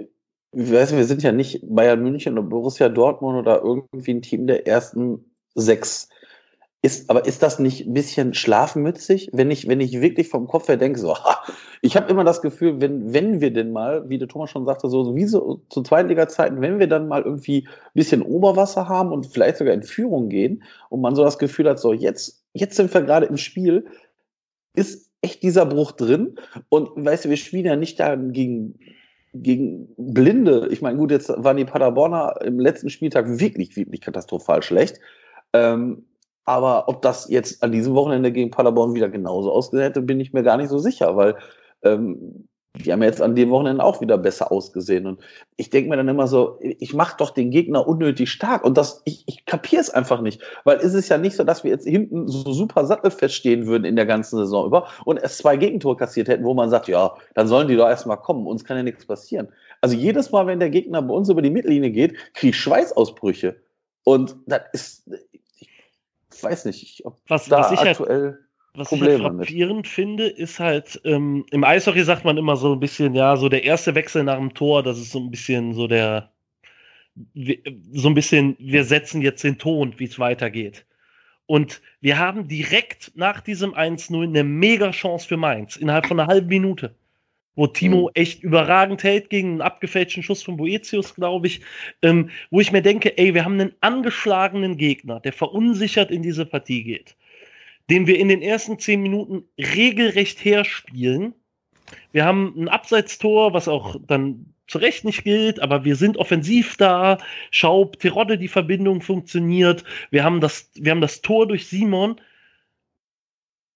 weißt 0.53 0.93
du, 0.93 0.97
wir 0.97 1.05
sind 1.05 1.23
ja 1.23 1.33
nicht 1.33 1.61
Bayern 1.63 2.03
München 2.03 2.39
oder 2.39 2.49
Borussia 2.49 2.89
Dortmund 2.89 3.39
oder 3.39 3.63
irgendwie 3.63 4.15
ein 4.15 4.23
Team 4.23 4.47
der 4.47 4.67
ersten 4.67 5.25
sechs. 5.55 6.09
Ist, 6.83 7.11
aber 7.11 7.27
ist 7.27 7.43
das 7.43 7.59
nicht 7.59 7.87
ein 7.87 7.93
bisschen 7.93 8.33
schlafmützig, 8.33 9.29
wenn 9.35 9.51
ich, 9.51 9.69
wenn 9.69 9.83
ich 9.83 10.01
wirklich 10.01 10.31
vom 10.31 10.47
Kopf 10.47 10.69
her 10.69 10.79
denke, 10.79 10.99
so, 10.99 11.15
ha, 11.25 11.43
ich 11.83 11.95
habe 11.95 12.11
immer 12.11 12.25
das 12.25 12.41
Gefühl, 12.41 12.81
wenn, 12.81 13.13
wenn 13.13 13.43
wir 13.43 13.53
denn 13.53 13.71
mal, 13.71 14.09
wie 14.09 14.17
der 14.17 14.29
Thomas 14.29 14.49
schon 14.51 14.65
sagte, 14.65 14.89
so, 14.89 15.15
wie 15.15 15.27
so 15.27 15.61
zu 15.69 15.83
Zweitliga-Zeiten, 15.83 16.63
wenn 16.63 16.79
wir 16.79 16.87
dann 16.87 17.07
mal 17.07 17.23
irgendwie 17.23 17.69
ein 17.69 17.91
bisschen 17.93 18.23
Oberwasser 18.23 18.89
haben 18.89 19.13
und 19.13 19.27
vielleicht 19.27 19.59
sogar 19.59 19.75
in 19.75 19.83
Führung 19.83 20.31
gehen 20.31 20.63
und 20.89 21.03
man 21.03 21.15
so 21.15 21.23
das 21.23 21.39
Gefühl 21.39 21.69
hat, 21.69 21.79
so, 21.79 21.93
jetzt, 21.93 22.43
jetzt 22.55 22.77
sind 22.77 22.93
wir 22.95 23.03
gerade 23.03 23.27
im 23.27 23.37
Spiel, 23.37 23.87
ist 24.75 25.10
echt 25.22 25.43
dieser 25.43 25.67
Bruch 25.67 25.93
drin. 25.93 26.37
Und 26.69 26.90
weißt 26.96 27.25
du, 27.25 27.31
wir 27.31 27.37
spielen 27.37 27.67
ja 27.67 27.76
nicht 27.76 28.00
da 28.00 28.17
gegen, 28.17 28.78
gegen 29.34 29.94
Blinde. 29.96 30.69
Ich 30.70 30.82
meine, 30.82 30.99
gut, 30.99 31.11
jetzt 31.11 31.28
waren 31.37 31.56
die 31.56 31.64
Paderborner 31.64 32.37
im 32.43 32.58
letzten 32.58 32.90
Spieltag 32.90 33.26
wirklich, 33.38 33.76
wirklich 33.76 34.00
katastrophal 34.00 34.62
schlecht. 34.62 34.99
Ähm, 35.52 36.05
aber 36.44 36.88
ob 36.88 37.02
das 37.02 37.28
jetzt 37.28 37.62
an 37.62 37.72
diesem 37.72 37.94
Wochenende 37.94 38.32
gegen 38.32 38.50
Paderborn 38.50 38.94
wieder 38.94 39.08
genauso 39.08 39.52
ausgesehen 39.52 39.84
hätte, 39.84 40.02
bin 40.02 40.20
ich 40.20 40.32
mir 40.32 40.43
gar 40.43 40.56
nicht 40.56 40.69
so 40.69 40.78
sicher, 40.78 41.17
weil 41.17 41.37
ähm, 41.82 42.49
die 42.76 42.93
haben 42.93 43.02
jetzt 43.02 43.20
an 43.20 43.34
dem 43.34 43.50
Wochenende 43.50 43.82
auch 43.82 44.00
wieder 44.00 44.17
besser 44.17 44.52
ausgesehen. 44.52 45.06
Und 45.06 45.20
ich 45.56 45.70
denke 45.70 45.90
mir 45.90 45.96
dann 45.96 46.08
immer 46.08 46.28
so, 46.28 46.58
ich 46.61 46.94
mache 46.94 47.17
doch 47.19 47.31
den 47.31 47.50
Gegner 47.50 47.87
unnötig 47.87 48.31
stark. 48.31 48.64
Und 48.64 48.78
das, 48.78 49.02
ich, 49.05 49.25
ich 49.26 49.44
kapiere 49.44 49.82
es 49.82 49.90
einfach 49.90 50.20
nicht. 50.20 50.40
Weil 50.64 50.78
es 50.78 50.94
ist 50.94 51.08
ja 51.08 51.19
nicht 51.19 51.34
so, 51.34 51.43
dass 51.43 51.64
wir 51.64 51.72
jetzt 51.72 51.87
hinten 51.87 52.28
so 52.28 52.52
super 52.52 52.87
sattelfest 52.87 53.34
stehen 53.34 53.67
würden 53.67 53.84
in 53.84 53.96
der 53.96 54.06
ganzen 54.06 54.37
Saison 54.37 54.67
über 54.67 54.87
und 55.05 55.17
es 55.19 55.38
zwei 55.38 55.56
Gegentore 55.56 55.96
kassiert 55.96 56.28
hätten, 56.28 56.44
wo 56.44 56.55
man 56.55 56.70
sagt, 56.70 56.87
ja, 56.87 57.14
dann 57.34 57.49
sollen 57.49 57.67
die 57.67 57.76
doch 57.76 57.88
erstmal 57.88 58.19
kommen. 58.19 58.46
Uns 58.46 58.64
kann 58.64 58.76
ja 58.76 58.84
nichts 58.84 59.05
passieren. 59.05 59.49
Also 59.81 59.96
jedes 59.96 60.31
Mal, 60.31 60.46
wenn 60.46 60.61
der 60.61 60.70
Gegner 60.70 61.02
bei 61.02 61.14
uns 61.14 61.28
über 61.28 61.43
die 61.43 61.50
Mittellinie 61.50 61.90
geht, 61.90 62.17
kriege 62.34 62.50
ich 62.50 62.56
Schweißausbrüche. 62.56 63.56
Und 64.05 64.36
das 64.46 64.62
ist, 64.72 65.10
weiß 66.41 66.67
nicht, 66.67 67.05
ob 67.05 67.19
was, 67.29 67.46
da 67.46 67.60
was 67.60 67.72
ich 67.72 67.81
aktuell. 67.81 68.24
Halt, 68.24 68.50
was 68.74 68.89
Probleme 68.89 69.17
ich 69.17 69.22
halt 69.22 69.36
frappierend 69.36 69.77
mit. 69.79 69.89
finde, 69.89 70.27
ist 70.27 70.60
halt, 70.60 71.00
ähm, 71.05 71.44
im 71.50 71.65
Eishockey 71.65 72.03
sagt 72.03 72.24
man 72.24 72.36
immer 72.36 72.56
so 72.56 72.72
ein 72.72 72.81
bisschen, 72.81 73.15
ja, 73.15 73.36
so 73.36 73.48
der 73.48 73.65
erste 73.65 73.94
Wechsel 73.94 74.24
nach 74.24 74.39
dem 74.39 74.55
Tor, 74.55 74.82
das 74.82 74.98
ist 74.98 75.12
so 75.12 75.20
ein 75.20 75.31
bisschen 75.31 75.74
so 75.74 75.86
der, 75.86 76.31
so 77.93 78.08
ein 78.08 78.15
bisschen, 78.15 78.56
wir 78.58 78.84
setzen 78.84 79.22
jetzt 79.22 79.43
den 79.43 79.58
Ton, 79.58 79.94
wie 79.96 80.05
es 80.05 80.19
weitergeht. 80.19 80.86
Und 81.46 81.81
wir 82.00 82.19
haben 82.19 82.46
direkt 82.46 83.10
nach 83.17 83.41
diesem 83.41 83.74
1-0 83.74 84.22
eine 84.22 84.44
mega 84.44 84.93
Chance 84.93 85.27
für 85.27 85.36
Mainz, 85.36 85.77
innerhalb 85.77 86.06
von 86.06 86.20
einer 86.20 86.29
halben 86.29 86.46
Minute 86.46 86.94
wo 87.56 87.67
Timo 87.67 88.05
mhm. 88.05 88.10
echt 88.15 88.43
überragend 88.43 89.03
hält 89.03 89.29
gegen 89.29 89.50
einen 89.50 89.60
abgefälschten 89.60 90.22
Schuss 90.22 90.43
von 90.43 90.56
Boetius, 90.56 91.15
glaube 91.15 91.46
ich, 91.46 91.60
ähm, 92.03 92.31
wo 92.50 92.60
ich 92.60 92.72
mir 92.72 92.82
denke, 92.82 93.19
ey, 93.19 93.34
wir 93.34 93.44
haben 93.44 93.60
einen 93.60 93.74
angeschlagenen 93.81 94.77
Gegner, 94.79 95.20
der 95.20 95.34
verunsichert 95.34 96.10
in 96.10 96.22
diese 96.22 96.46
Partie 96.46 96.82
geht, 96.82 97.17
den 97.91 98.06
wir 98.06 98.19
in 98.19 98.29
den 98.29 98.43
ersten 98.43 98.79
zehn 98.79 99.03
Minuten 99.03 99.44
regelrecht 99.59 100.44
herspielen. 100.44 101.35
Wir 102.13 102.25
haben 102.25 102.55
ein 102.56 102.69
Abseitstor, 102.69 103.53
was 103.53 103.69
auch 103.69 103.97
dann 104.06 104.55
zu 104.69 104.79
Recht 104.79 105.05
nicht 105.05 105.25
gilt, 105.25 105.61
aber 105.61 105.85
wir 105.85 105.97
sind 105.97 106.17
offensiv 106.17 106.77
da. 106.77 107.19
Schaub, 107.51 107.99
Terodde, 107.99 108.39
die 108.39 108.49
Verbindung 108.49 109.03
funktioniert. 109.03 109.82
Wir 110.11 110.23
haben 110.23 110.41
das, 110.41 110.70
wir 110.75 110.93
haben 110.93 111.01
das 111.01 111.23
Tor 111.23 111.49
durch 111.49 111.67
Simon 111.67 112.20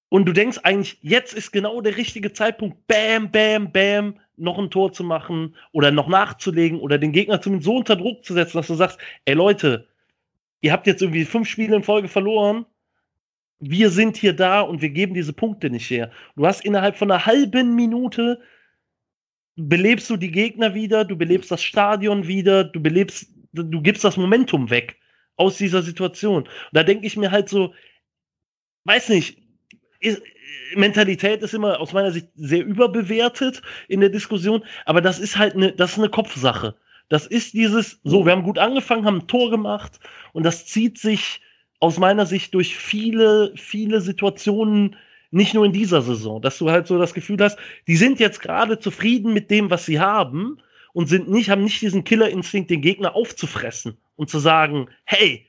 und 0.08 0.26
du 0.26 0.32
denkst 0.32 0.60
eigentlich, 0.62 0.98
jetzt 1.02 1.34
ist 1.34 1.50
genau 1.50 1.80
der 1.80 1.96
richtige 1.96 2.32
Zeitpunkt, 2.32 2.86
bam, 2.86 3.32
bam, 3.32 3.72
bam, 3.72 4.20
noch 4.36 4.58
ein 4.58 4.70
Tor 4.70 4.92
zu 4.92 5.02
machen 5.02 5.56
oder 5.72 5.90
noch 5.90 6.06
nachzulegen 6.06 6.78
oder 6.78 6.98
den 6.98 7.10
Gegner 7.10 7.40
zumindest 7.40 7.66
so 7.66 7.76
unter 7.78 7.96
Druck 7.96 8.24
zu 8.24 8.32
setzen, 8.32 8.58
dass 8.58 8.68
du 8.68 8.74
sagst, 8.74 8.98
ey 9.24 9.34
Leute, 9.34 9.88
ihr 10.60 10.70
habt 10.70 10.86
jetzt 10.86 11.02
irgendwie 11.02 11.24
fünf 11.24 11.48
Spiele 11.48 11.74
in 11.74 11.82
Folge 11.82 12.06
verloren, 12.06 12.64
wir 13.70 13.90
sind 13.90 14.16
hier 14.16 14.34
da 14.34 14.60
und 14.60 14.82
wir 14.82 14.90
geben 14.90 15.14
diese 15.14 15.32
Punkte 15.32 15.70
nicht 15.70 15.88
her. 15.90 16.10
Du 16.36 16.46
hast 16.46 16.64
innerhalb 16.64 16.96
von 16.96 17.10
einer 17.10 17.24
halben 17.24 17.74
Minute 17.74 18.40
belebst 19.56 20.10
du 20.10 20.16
die 20.16 20.30
Gegner 20.30 20.74
wieder, 20.74 21.04
du 21.04 21.16
belebst 21.16 21.50
das 21.50 21.62
Stadion 21.62 22.26
wieder, 22.26 22.64
du 22.64 22.80
belebst, 22.80 23.28
du 23.52 23.80
gibst 23.80 24.04
das 24.04 24.16
Momentum 24.16 24.70
weg 24.70 24.96
aus 25.36 25.58
dieser 25.58 25.82
Situation. 25.82 26.42
Und 26.42 26.48
da 26.72 26.82
denke 26.82 27.06
ich 27.06 27.16
mir 27.16 27.30
halt 27.30 27.48
so, 27.48 27.72
weiß 28.84 29.08
nicht, 29.10 29.38
ist, 30.00 30.22
Mentalität 30.74 31.42
ist 31.42 31.54
immer 31.54 31.80
aus 31.80 31.92
meiner 31.92 32.10
Sicht 32.10 32.28
sehr 32.34 32.64
überbewertet 32.64 33.62
in 33.88 34.00
der 34.00 34.10
Diskussion, 34.10 34.64
aber 34.84 35.00
das 35.00 35.18
ist 35.18 35.38
halt 35.38 35.54
eine, 35.54 35.72
das 35.72 35.92
ist 35.92 35.98
eine 35.98 36.10
Kopfsache. 36.10 36.74
Das 37.08 37.26
ist 37.26 37.54
dieses, 37.54 38.00
so, 38.02 38.24
wir 38.24 38.32
haben 38.32 38.42
gut 38.42 38.58
angefangen, 38.58 39.04
haben 39.04 39.18
ein 39.18 39.28
Tor 39.28 39.50
gemacht 39.50 40.00
und 40.32 40.42
das 40.42 40.66
zieht 40.66 40.98
sich 40.98 41.40
aus 41.80 41.98
meiner 41.98 42.26
Sicht 42.26 42.54
durch 42.54 42.76
viele, 42.76 43.52
viele 43.56 44.00
Situationen, 44.00 44.96
nicht 45.30 45.54
nur 45.54 45.64
in 45.64 45.72
dieser 45.72 46.00
Saison, 46.00 46.40
dass 46.40 46.58
du 46.58 46.70
halt 46.70 46.86
so 46.86 46.98
das 46.98 47.12
Gefühl 47.12 47.38
hast, 47.40 47.58
die 47.86 47.96
sind 47.96 48.20
jetzt 48.20 48.40
gerade 48.40 48.78
zufrieden 48.78 49.32
mit 49.32 49.50
dem, 49.50 49.68
was 49.68 49.84
sie 49.84 49.98
haben 49.98 50.58
und 50.92 51.08
sind 51.08 51.28
nicht, 51.28 51.50
haben 51.50 51.64
nicht 51.64 51.82
diesen 51.82 52.04
Killerinstinkt, 52.04 52.70
den 52.70 52.80
Gegner 52.80 53.16
aufzufressen 53.16 53.96
und 54.16 54.30
zu 54.30 54.38
sagen, 54.38 54.88
hey, 55.04 55.46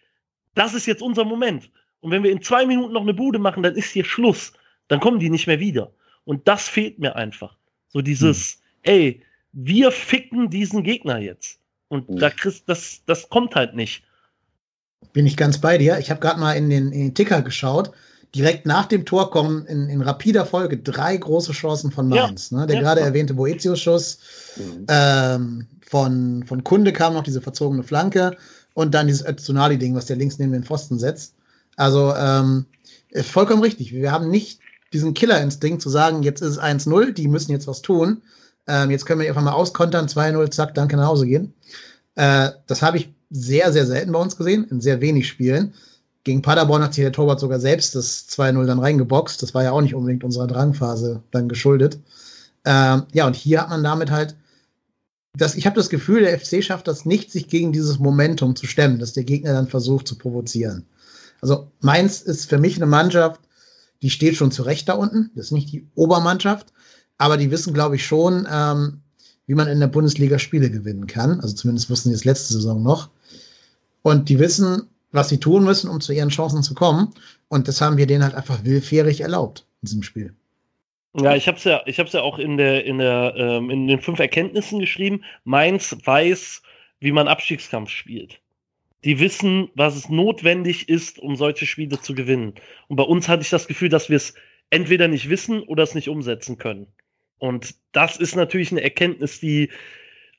das 0.55 0.73
ist 0.73 0.87
jetzt 0.87 1.03
unser 1.03 1.23
Moment. 1.23 1.69
Und 2.01 2.11
wenn 2.11 2.23
wir 2.23 2.31
in 2.31 2.41
zwei 2.41 2.65
Minuten 2.65 2.93
noch 2.93 3.01
eine 3.01 3.13
Bude 3.13 3.39
machen, 3.39 3.63
dann 3.63 3.75
ist 3.75 3.91
hier 3.91 4.05
Schluss. 4.05 4.53
Dann 4.87 4.99
kommen 4.99 5.19
die 5.19 5.29
nicht 5.29 5.47
mehr 5.47 5.59
wieder. 5.59 5.91
Und 6.23 6.47
das 6.47 6.67
fehlt 6.67 6.99
mir 6.99 7.15
einfach. 7.15 7.55
So 7.87 8.01
dieses, 8.01 8.61
hm. 8.83 8.93
ey, 8.93 9.21
wir 9.53 9.91
ficken 9.91 10.49
diesen 10.49 10.83
Gegner 10.83 11.19
jetzt. 11.19 11.59
Und 11.87 12.07
hm. 12.07 12.17
da 12.17 12.29
kriegst, 12.29 12.67
das, 12.67 13.03
das 13.05 13.29
kommt 13.29 13.55
halt 13.55 13.75
nicht. 13.75 14.03
Bin 15.13 15.25
ich 15.25 15.37
ganz 15.37 15.59
bei 15.59 15.77
dir. 15.77 15.99
Ich 15.99 16.09
habe 16.09 16.19
gerade 16.19 16.39
mal 16.39 16.53
in 16.53 16.69
den, 16.69 16.91
in 16.91 16.99
den 16.99 17.13
Ticker 17.13 17.41
geschaut. 17.41 17.91
Direkt 18.33 18.65
nach 18.65 18.85
dem 18.85 19.05
Tor 19.05 19.31
kommen 19.31 19.65
in, 19.65 19.87
in 19.89 20.01
rapider 20.01 20.45
Folge 20.45 20.77
drei 20.77 21.15
große 21.15 21.53
Chancen 21.53 21.91
von 21.91 22.09
Mainz. 22.09 22.49
Ja. 22.49 22.59
Ne? 22.59 22.67
Der 22.67 22.75
ja, 22.77 22.81
gerade 22.81 23.01
erwähnte 23.01 23.33
Boetius-Schuss. 23.33 24.19
Mhm. 24.57 24.85
Ähm, 24.89 25.67
von, 25.87 26.43
von 26.45 26.63
Kunde 26.63 26.91
kam 26.91 27.13
noch 27.13 27.23
diese 27.23 27.41
verzogene 27.41 27.83
Flanke 27.83 28.35
und 28.73 28.93
dann 28.93 29.07
dieses 29.07 29.25
Öztunali-Ding, 29.25 29.95
was 29.95 30.07
der 30.07 30.17
links 30.17 30.37
neben 30.37 30.51
den 30.51 30.63
Pfosten 30.63 30.99
setzt. 30.99 31.35
Also 31.77 32.13
ähm, 32.15 32.65
vollkommen 33.23 33.61
richtig. 33.61 33.93
Wir 33.93 34.11
haben 34.11 34.29
nicht 34.29 34.59
diesen 34.93 35.13
Killerinstinkt 35.13 35.81
zu 35.81 35.89
sagen, 35.89 36.23
jetzt 36.23 36.41
ist 36.41 36.51
es 36.51 36.59
1-0, 36.59 37.11
die 37.11 37.27
müssen 37.27 37.51
jetzt 37.51 37.67
was 37.67 37.81
tun. 37.81 38.21
Ähm, 38.67 38.91
jetzt 38.91 39.05
können 39.05 39.21
wir 39.21 39.27
einfach 39.27 39.43
mal 39.43 39.51
auskontern, 39.51 40.07
2-0, 40.07 40.51
zack, 40.51 40.73
danke 40.73 40.97
nach 40.97 41.07
Hause 41.07 41.27
gehen. 41.27 41.53
Äh, 42.15 42.49
das 42.67 42.81
habe 42.81 42.97
ich 42.97 43.13
sehr, 43.29 43.71
sehr 43.71 43.85
selten 43.85 44.11
bei 44.11 44.19
uns 44.19 44.37
gesehen, 44.37 44.65
in 44.69 44.81
sehr 44.81 45.01
wenig 45.01 45.27
Spielen. 45.27 45.73
Gegen 46.23 46.41
Paderborn 46.41 46.81
hat 46.81 46.93
sich 46.93 47.03
der 47.03 47.11
Torwart 47.11 47.39
sogar 47.39 47.59
selbst 47.59 47.93
das 47.93 48.27
2-0 48.29 48.65
dann 48.65 48.79
reingeboxt. 48.79 49.41
Das 49.43 49.53
war 49.53 49.63
ja 49.63 49.71
auch 49.71 49.81
nicht 49.81 49.93
unbedingt 49.93 50.23
unserer 50.23 50.47
Drangphase 50.47 51.21
dann 51.31 51.47
geschuldet. 51.47 51.99
Ähm, 52.65 53.03
ja, 53.13 53.27
und 53.27 53.35
hier 53.35 53.61
hat 53.61 53.69
man 53.69 53.83
damit 53.83 54.09
halt, 54.09 54.35
das, 55.35 55.55
ich 55.55 55.65
habe 55.67 55.75
das 55.75 55.89
Gefühl, 55.89 56.21
der 56.21 56.39
FC 56.39 56.63
schafft 56.63 56.87
das 56.87 57.05
nicht, 57.05 57.31
sich 57.31 57.47
gegen 57.47 57.71
dieses 57.71 57.99
Momentum 57.99 58.55
zu 58.55 58.65
stemmen, 58.65 58.97
dass 58.99 59.13
der 59.13 59.23
Gegner 59.23 59.53
dann 59.53 59.67
versucht 59.67 60.07
zu 60.07 60.17
provozieren. 60.17 60.85
Also 61.41 61.71
Mainz 61.81 62.21
ist 62.21 62.49
für 62.49 62.57
mich 62.57 62.77
eine 62.77 62.87
Mannschaft, 62.87 63.41
die 64.01 64.09
steht 64.09 64.35
schon 64.35 64.51
zurecht 64.51 64.89
da 64.89 64.93
unten. 64.93 65.29
Das 65.35 65.47
ist 65.47 65.51
nicht 65.51 65.71
die 65.71 65.87
Obermannschaft, 65.93 66.73
aber 67.17 67.37
die 67.37 67.51
wissen, 67.51 67.73
glaube 67.73 67.97
ich, 67.97 68.05
schon, 68.05 68.47
ähm, 68.51 69.01
wie 69.45 69.53
man 69.53 69.67
in 69.67 69.79
der 69.79 69.87
Bundesliga 69.87 70.39
Spiele 70.39 70.71
gewinnen 70.71 71.05
kann. 71.05 71.39
Also 71.39 71.53
zumindest 71.53 71.89
wussten 71.89 72.09
sie 72.09 72.15
es 72.15 72.25
letzte 72.25 72.53
Saison 72.53 72.81
noch. 72.81 73.09
Und 74.05 74.29
die 74.29 74.37
wissen, 74.37 74.87
was 75.13 75.29
sie 75.29 75.39
tun 75.39 75.63
müssen, 75.63 75.89
um 75.89 75.99
zu 75.99 76.13
ihren 76.13 76.29
Chancen 76.29 76.61
zu 76.61 76.75
kommen. 76.75 77.11
Und 77.47 77.67
das 77.67 77.81
haben 77.81 77.97
wir 77.97 78.05
denen 78.05 78.23
halt 78.23 78.35
einfach 78.35 78.63
willfährig 78.63 79.21
erlaubt 79.21 79.65
in 79.81 79.87
diesem 79.87 80.03
Spiel. 80.03 80.35
Ja, 81.19 81.35
ich 81.35 81.47
habe 81.47 81.57
es 81.57 81.63
ja, 81.63 81.81
ich 81.87 81.97
habe 81.97 82.07
ja 82.11 82.21
auch 82.21 82.37
in 82.37 82.57
der, 82.57 82.85
in 82.85 82.99
der, 82.99 83.33
ähm, 83.35 83.71
in 83.71 83.87
den 83.87 83.99
fünf 83.99 84.19
Erkenntnissen 84.19 84.77
geschrieben. 84.77 85.23
Mainz 85.43 85.97
weiß, 86.05 86.61
wie 86.99 87.11
man 87.11 87.27
Abstiegskampf 87.27 87.89
spielt. 87.89 88.39
Die 89.05 89.19
wissen, 89.19 89.69
was 89.73 89.95
es 89.95 90.07
notwendig 90.07 90.87
ist, 90.87 91.17
um 91.17 91.35
solche 91.35 91.65
Spiele 91.65 91.99
zu 91.99 92.13
gewinnen. 92.13 92.53
Und 92.87 92.97
bei 92.97 93.03
uns 93.03 93.27
hatte 93.27 93.41
ich 93.41 93.49
das 93.49 93.67
Gefühl, 93.67 93.89
dass 93.89 94.09
wir 94.09 94.17
es 94.17 94.35
entweder 94.69 95.07
nicht 95.07 95.31
wissen 95.31 95.63
oder 95.63 95.81
es 95.81 95.95
nicht 95.95 96.09
umsetzen 96.09 96.59
können. 96.59 96.85
Und 97.39 97.73
das 97.91 98.17
ist 98.17 98.35
natürlich 98.35 98.71
eine 98.71 98.83
Erkenntnis, 98.83 99.39
die 99.39 99.71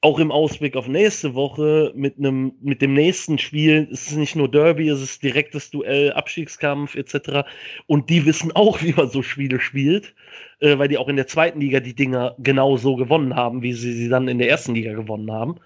auch 0.06 0.20
im 0.20 0.30
Ausblick 0.30 0.76
auf 0.76 0.86
nächste 0.86 1.34
Woche 1.34 1.90
mit 1.96 2.16
einem 2.16 2.52
mit 2.62 2.80
dem 2.80 2.94
nächsten 2.94 3.38
Spiel 3.38 3.88
es 3.90 4.06
ist 4.06 4.16
nicht 4.16 4.36
nur 4.36 4.48
Derby, 4.48 4.88
es 4.88 5.02
ist 5.02 5.20
direktes 5.20 5.68
Duell, 5.70 6.12
Abstiegskampf 6.12 6.94
etc. 6.94 7.44
Und 7.88 8.08
die 8.08 8.24
wissen 8.24 8.52
auch, 8.52 8.80
wie 8.82 8.92
man 8.92 9.08
so 9.08 9.22
Spiele 9.22 9.58
spielt, 9.58 10.14
äh, 10.60 10.78
weil 10.78 10.86
die 10.86 10.96
auch 10.96 11.08
in 11.08 11.16
der 11.16 11.26
zweiten 11.26 11.60
Liga 11.60 11.80
die 11.80 11.96
Dinger 11.96 12.36
genau 12.38 12.76
so 12.76 12.94
gewonnen 12.94 13.34
haben, 13.34 13.62
wie 13.62 13.72
sie 13.72 13.94
sie 13.94 14.08
dann 14.08 14.28
in 14.28 14.38
der 14.38 14.48
ersten 14.48 14.76
Liga 14.76 14.92
gewonnen 14.92 15.32
haben. 15.32 15.56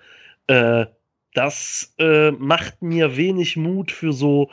Äh, 0.47 0.87
das 1.35 1.95
äh, 1.99 2.31
macht 2.31 2.81
mir 2.81 3.19
wenig 3.19 3.59
Mut 3.59 3.93
für 3.93 4.15
so 4.15 4.49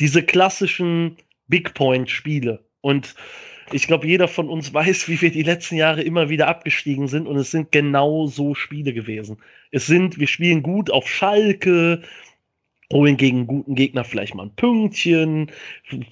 diese 0.00 0.22
klassischen 0.22 1.16
Big 1.48 1.72
Point 1.72 2.10
Spiele. 2.10 2.62
Und 2.82 3.14
ich 3.72 3.86
glaube, 3.86 4.06
jeder 4.06 4.28
von 4.28 4.48
uns 4.48 4.72
weiß, 4.74 5.08
wie 5.08 5.20
wir 5.20 5.30
die 5.30 5.42
letzten 5.42 5.76
Jahre 5.76 6.02
immer 6.02 6.28
wieder 6.28 6.48
abgestiegen 6.48 7.08
sind 7.08 7.26
und 7.26 7.36
es 7.36 7.50
sind 7.50 7.72
genau 7.72 8.26
so 8.26 8.54
Spiele 8.54 8.92
gewesen. 8.92 9.38
Es 9.70 9.86
sind, 9.86 10.18
wir 10.18 10.26
spielen 10.26 10.62
gut 10.62 10.90
auf 10.90 11.08
Schalke, 11.08 12.02
holen 12.92 13.16
gegen 13.16 13.46
guten 13.46 13.74
Gegner 13.74 14.04
vielleicht 14.04 14.34
mal 14.34 14.46
ein 14.46 14.56
Pünktchen, 14.56 15.50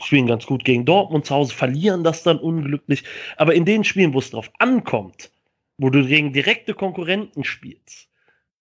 spielen 0.00 0.27
ganz 0.27 0.47
gut 0.47 0.65
gegen 0.65 0.85
Dortmund 0.85 1.27
zu 1.27 1.35
Hause, 1.35 1.55
verlieren 1.55 2.05
das 2.05 2.23
dann 2.23 2.38
unglücklich. 2.38 3.03
Aber 3.37 3.55
in 3.55 3.65
den 3.65 3.85
Spielen, 3.85 4.15
wo 4.15 4.21
es 4.21 4.31
drauf 4.31 4.50
ankommt, 4.59 5.31
wo 5.79 5.91
du 5.91 6.07
gegen 6.07 6.33
direkte 6.33 6.75
Konkurrenten 6.75 7.45
spielst, 7.45 8.09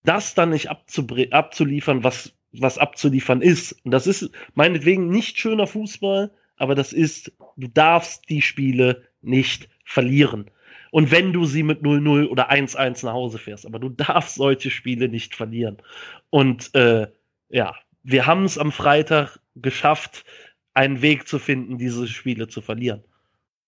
das 0.04 0.34
dann 0.34 0.52
nicht 0.52 0.70
abzuliefern, 0.70 2.04
was, 2.04 2.34
was 2.54 2.78
abzuliefern 2.78 3.42
ist. 3.42 3.74
Und 3.84 3.92
das 3.92 4.08
ist 4.08 4.32
meinetwegen 4.56 5.10
nicht 5.10 5.38
schöner 5.38 5.68
Fußball, 5.68 6.32
aber 6.58 6.76
das 6.76 6.94
ist, 6.94 7.32
du 7.56 7.68
darfst 7.68 8.30
die 8.30 8.42
Spiele 8.42 9.04
nicht 9.22 9.70
verlieren. 9.86 10.50
Und 10.92 11.12
wenn 11.12 11.34
du 11.34 11.46
sie 11.46 11.64
mit 11.64 11.82
0-0 11.82 12.28
oder 12.28 12.52
1-1 12.52 13.06
nach 13.06 13.14
Hause 13.14 13.38
fährst, 13.38 13.66
aber 13.66 13.80
du 13.80 13.90
darfst 13.90 14.36
solche 14.36 14.72
Spiele 14.72 15.10
nicht 15.10 15.36
verlieren. 15.36 15.78
Und 16.30 16.74
äh, 16.76 17.08
ja, 17.50 17.76
wir 18.04 18.26
haben 18.26 18.46
es 18.46 18.58
am 18.58 18.72
Freitag 18.72 19.40
geschafft, 19.56 20.26
einen 20.74 21.02
Weg 21.02 21.28
zu 21.28 21.40
finden, 21.40 21.78
diese 21.78 22.08
Spiele 22.08 22.48
zu 22.48 22.62
verlieren. 22.62 23.04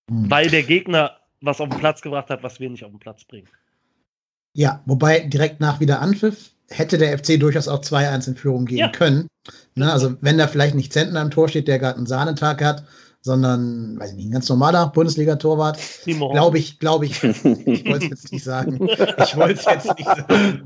Mhm. 0.09 0.29
Weil 0.29 0.49
der 0.49 0.63
Gegner 0.63 1.19
was 1.41 1.61
auf 1.61 1.69
den 1.69 1.79
Platz 1.79 2.01
gebracht 2.01 2.29
hat, 2.29 2.43
was 2.43 2.59
wir 2.59 2.69
nicht 2.69 2.83
auf 2.83 2.91
den 2.91 2.99
Platz 2.99 3.23
bringen. 3.23 3.47
Ja, 4.53 4.81
wobei 4.85 5.21
direkt 5.21 5.59
nach 5.59 5.79
wieder 5.79 6.01
Anpfiff 6.01 6.51
hätte 6.69 6.97
der 6.97 7.17
FC 7.17 7.39
durchaus 7.39 7.67
auch 7.67 7.81
2-1 7.81 8.27
in 8.29 8.35
Führung 8.35 8.65
gehen 8.65 8.77
ja. 8.77 8.89
können. 8.89 9.27
Ne, 9.75 9.91
also 9.91 10.15
wenn 10.21 10.37
da 10.37 10.47
vielleicht 10.47 10.75
nicht 10.75 10.93
Zentner 10.93 11.21
am 11.21 11.31
Tor 11.31 11.49
steht, 11.49 11.67
der 11.67 11.79
gerade 11.79 11.97
einen 11.97 12.05
Sahnetag 12.05 12.61
hat, 12.63 12.83
sondern, 13.21 13.99
weiß 13.99 14.11
ich 14.11 14.15
nicht, 14.15 14.27
ein 14.27 14.31
ganz 14.31 14.47
normaler 14.47 14.87
Bundesliga-Torwart, 14.87 15.77
glaube 16.05 16.57
ich, 16.57 16.79
glaube 16.79 17.05
ich, 17.05 17.21
ich 17.23 17.85
wollte 17.85 18.05
es 18.05 18.09
jetzt 18.09 18.31
nicht 18.31 18.43
sagen, 18.43 18.87
ich 18.87 19.35
wollte 19.35 19.59
es 19.59 19.65
jetzt 19.65 19.97
nicht 19.97 20.07
sagen, 20.07 20.61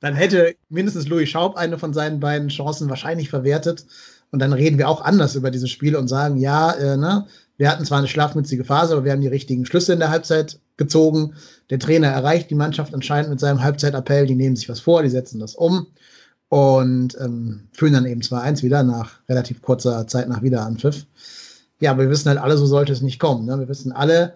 dann 0.00 0.14
hätte 0.14 0.54
mindestens 0.68 1.08
Louis 1.08 1.30
Schaub 1.30 1.56
eine 1.56 1.78
von 1.78 1.94
seinen 1.94 2.20
beiden 2.20 2.48
Chancen 2.48 2.90
wahrscheinlich 2.90 3.30
verwertet 3.30 3.86
und 4.32 4.38
dann 4.38 4.52
reden 4.52 4.78
wir 4.78 4.88
auch 4.88 5.02
anders 5.02 5.34
über 5.34 5.50
dieses 5.50 5.70
Spiel 5.70 5.96
und 5.96 6.08
sagen, 6.08 6.36
ja, 6.36 6.72
äh, 6.72 6.96
ne, 6.96 7.26
wir 7.58 7.70
hatten 7.70 7.84
zwar 7.84 7.98
eine 7.98 8.08
schlafmützige 8.08 8.64
Phase, 8.64 8.94
aber 8.94 9.04
wir 9.04 9.12
haben 9.12 9.20
die 9.20 9.28
richtigen 9.28 9.66
Schlüsse 9.66 9.92
in 9.92 9.98
der 9.98 10.10
Halbzeit 10.10 10.58
gezogen. 10.76 11.34
Der 11.70 11.78
Trainer 11.78 12.08
erreicht 12.08 12.50
die 12.50 12.54
Mannschaft 12.54 12.94
anscheinend 12.94 13.30
mit 13.30 13.40
seinem 13.40 13.62
Halbzeitappell. 13.62 14.26
Die 14.26 14.34
nehmen 14.34 14.56
sich 14.56 14.68
was 14.68 14.80
vor, 14.80 15.02
die 15.02 15.10
setzen 15.10 15.38
das 15.38 15.54
um 15.54 15.86
und 16.48 17.16
ähm, 17.20 17.68
führen 17.72 17.92
dann 17.92 18.06
eben 18.06 18.20
2-1 18.20 18.62
wieder 18.62 18.82
nach 18.82 19.20
relativ 19.28 19.62
kurzer 19.62 20.06
Zeit 20.06 20.28
nach 20.28 20.42
Wiederanpfiff. 20.42 21.06
Ja, 21.80 21.92
aber 21.92 22.02
wir 22.02 22.10
wissen 22.10 22.28
halt 22.28 22.38
alle, 22.38 22.56
so 22.56 22.66
sollte 22.66 22.92
es 22.92 23.02
nicht 23.02 23.18
kommen. 23.18 23.46
Ne? 23.46 23.58
Wir 23.58 23.68
wissen 23.68 23.92
alle, 23.92 24.34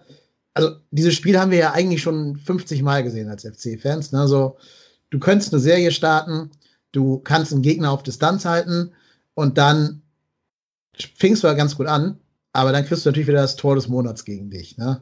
also 0.55 0.77
dieses 0.91 1.15
Spiel 1.15 1.39
haben 1.39 1.51
wir 1.51 1.59
ja 1.59 1.73
eigentlich 1.73 2.03
schon 2.03 2.37
50 2.37 2.83
Mal 2.83 3.03
gesehen 3.03 3.29
als 3.29 3.45
FC-Fans. 3.45 4.13
Ne? 4.13 4.21
Also, 4.21 4.57
du 5.11 5.19
könntest 5.19 5.53
eine 5.53 5.61
Serie 5.61 5.91
starten, 5.91 6.51
du 6.93 7.19
kannst 7.19 7.53
einen 7.53 7.63
Gegner 7.63 7.91
auf 7.91 8.03
Distanz 8.03 8.47
halten 8.47 8.93
und 9.35 9.59
dann 9.59 10.01
fingst 10.95 11.43
du 11.43 11.49
ja 11.49 11.53
ganz 11.53 11.77
gut 11.77 11.87
an, 11.87 12.19
aber 12.57 12.73
dann 12.73 12.85
kriegst 12.85 13.05
du 13.05 13.11
natürlich 13.11 13.29
wieder 13.29 13.43
das 13.43 13.57
Tor 13.57 13.75
des 13.75 13.89
Monats 13.89 14.25
gegen 14.25 14.51
dich. 14.51 14.79
Ne? 14.79 15.01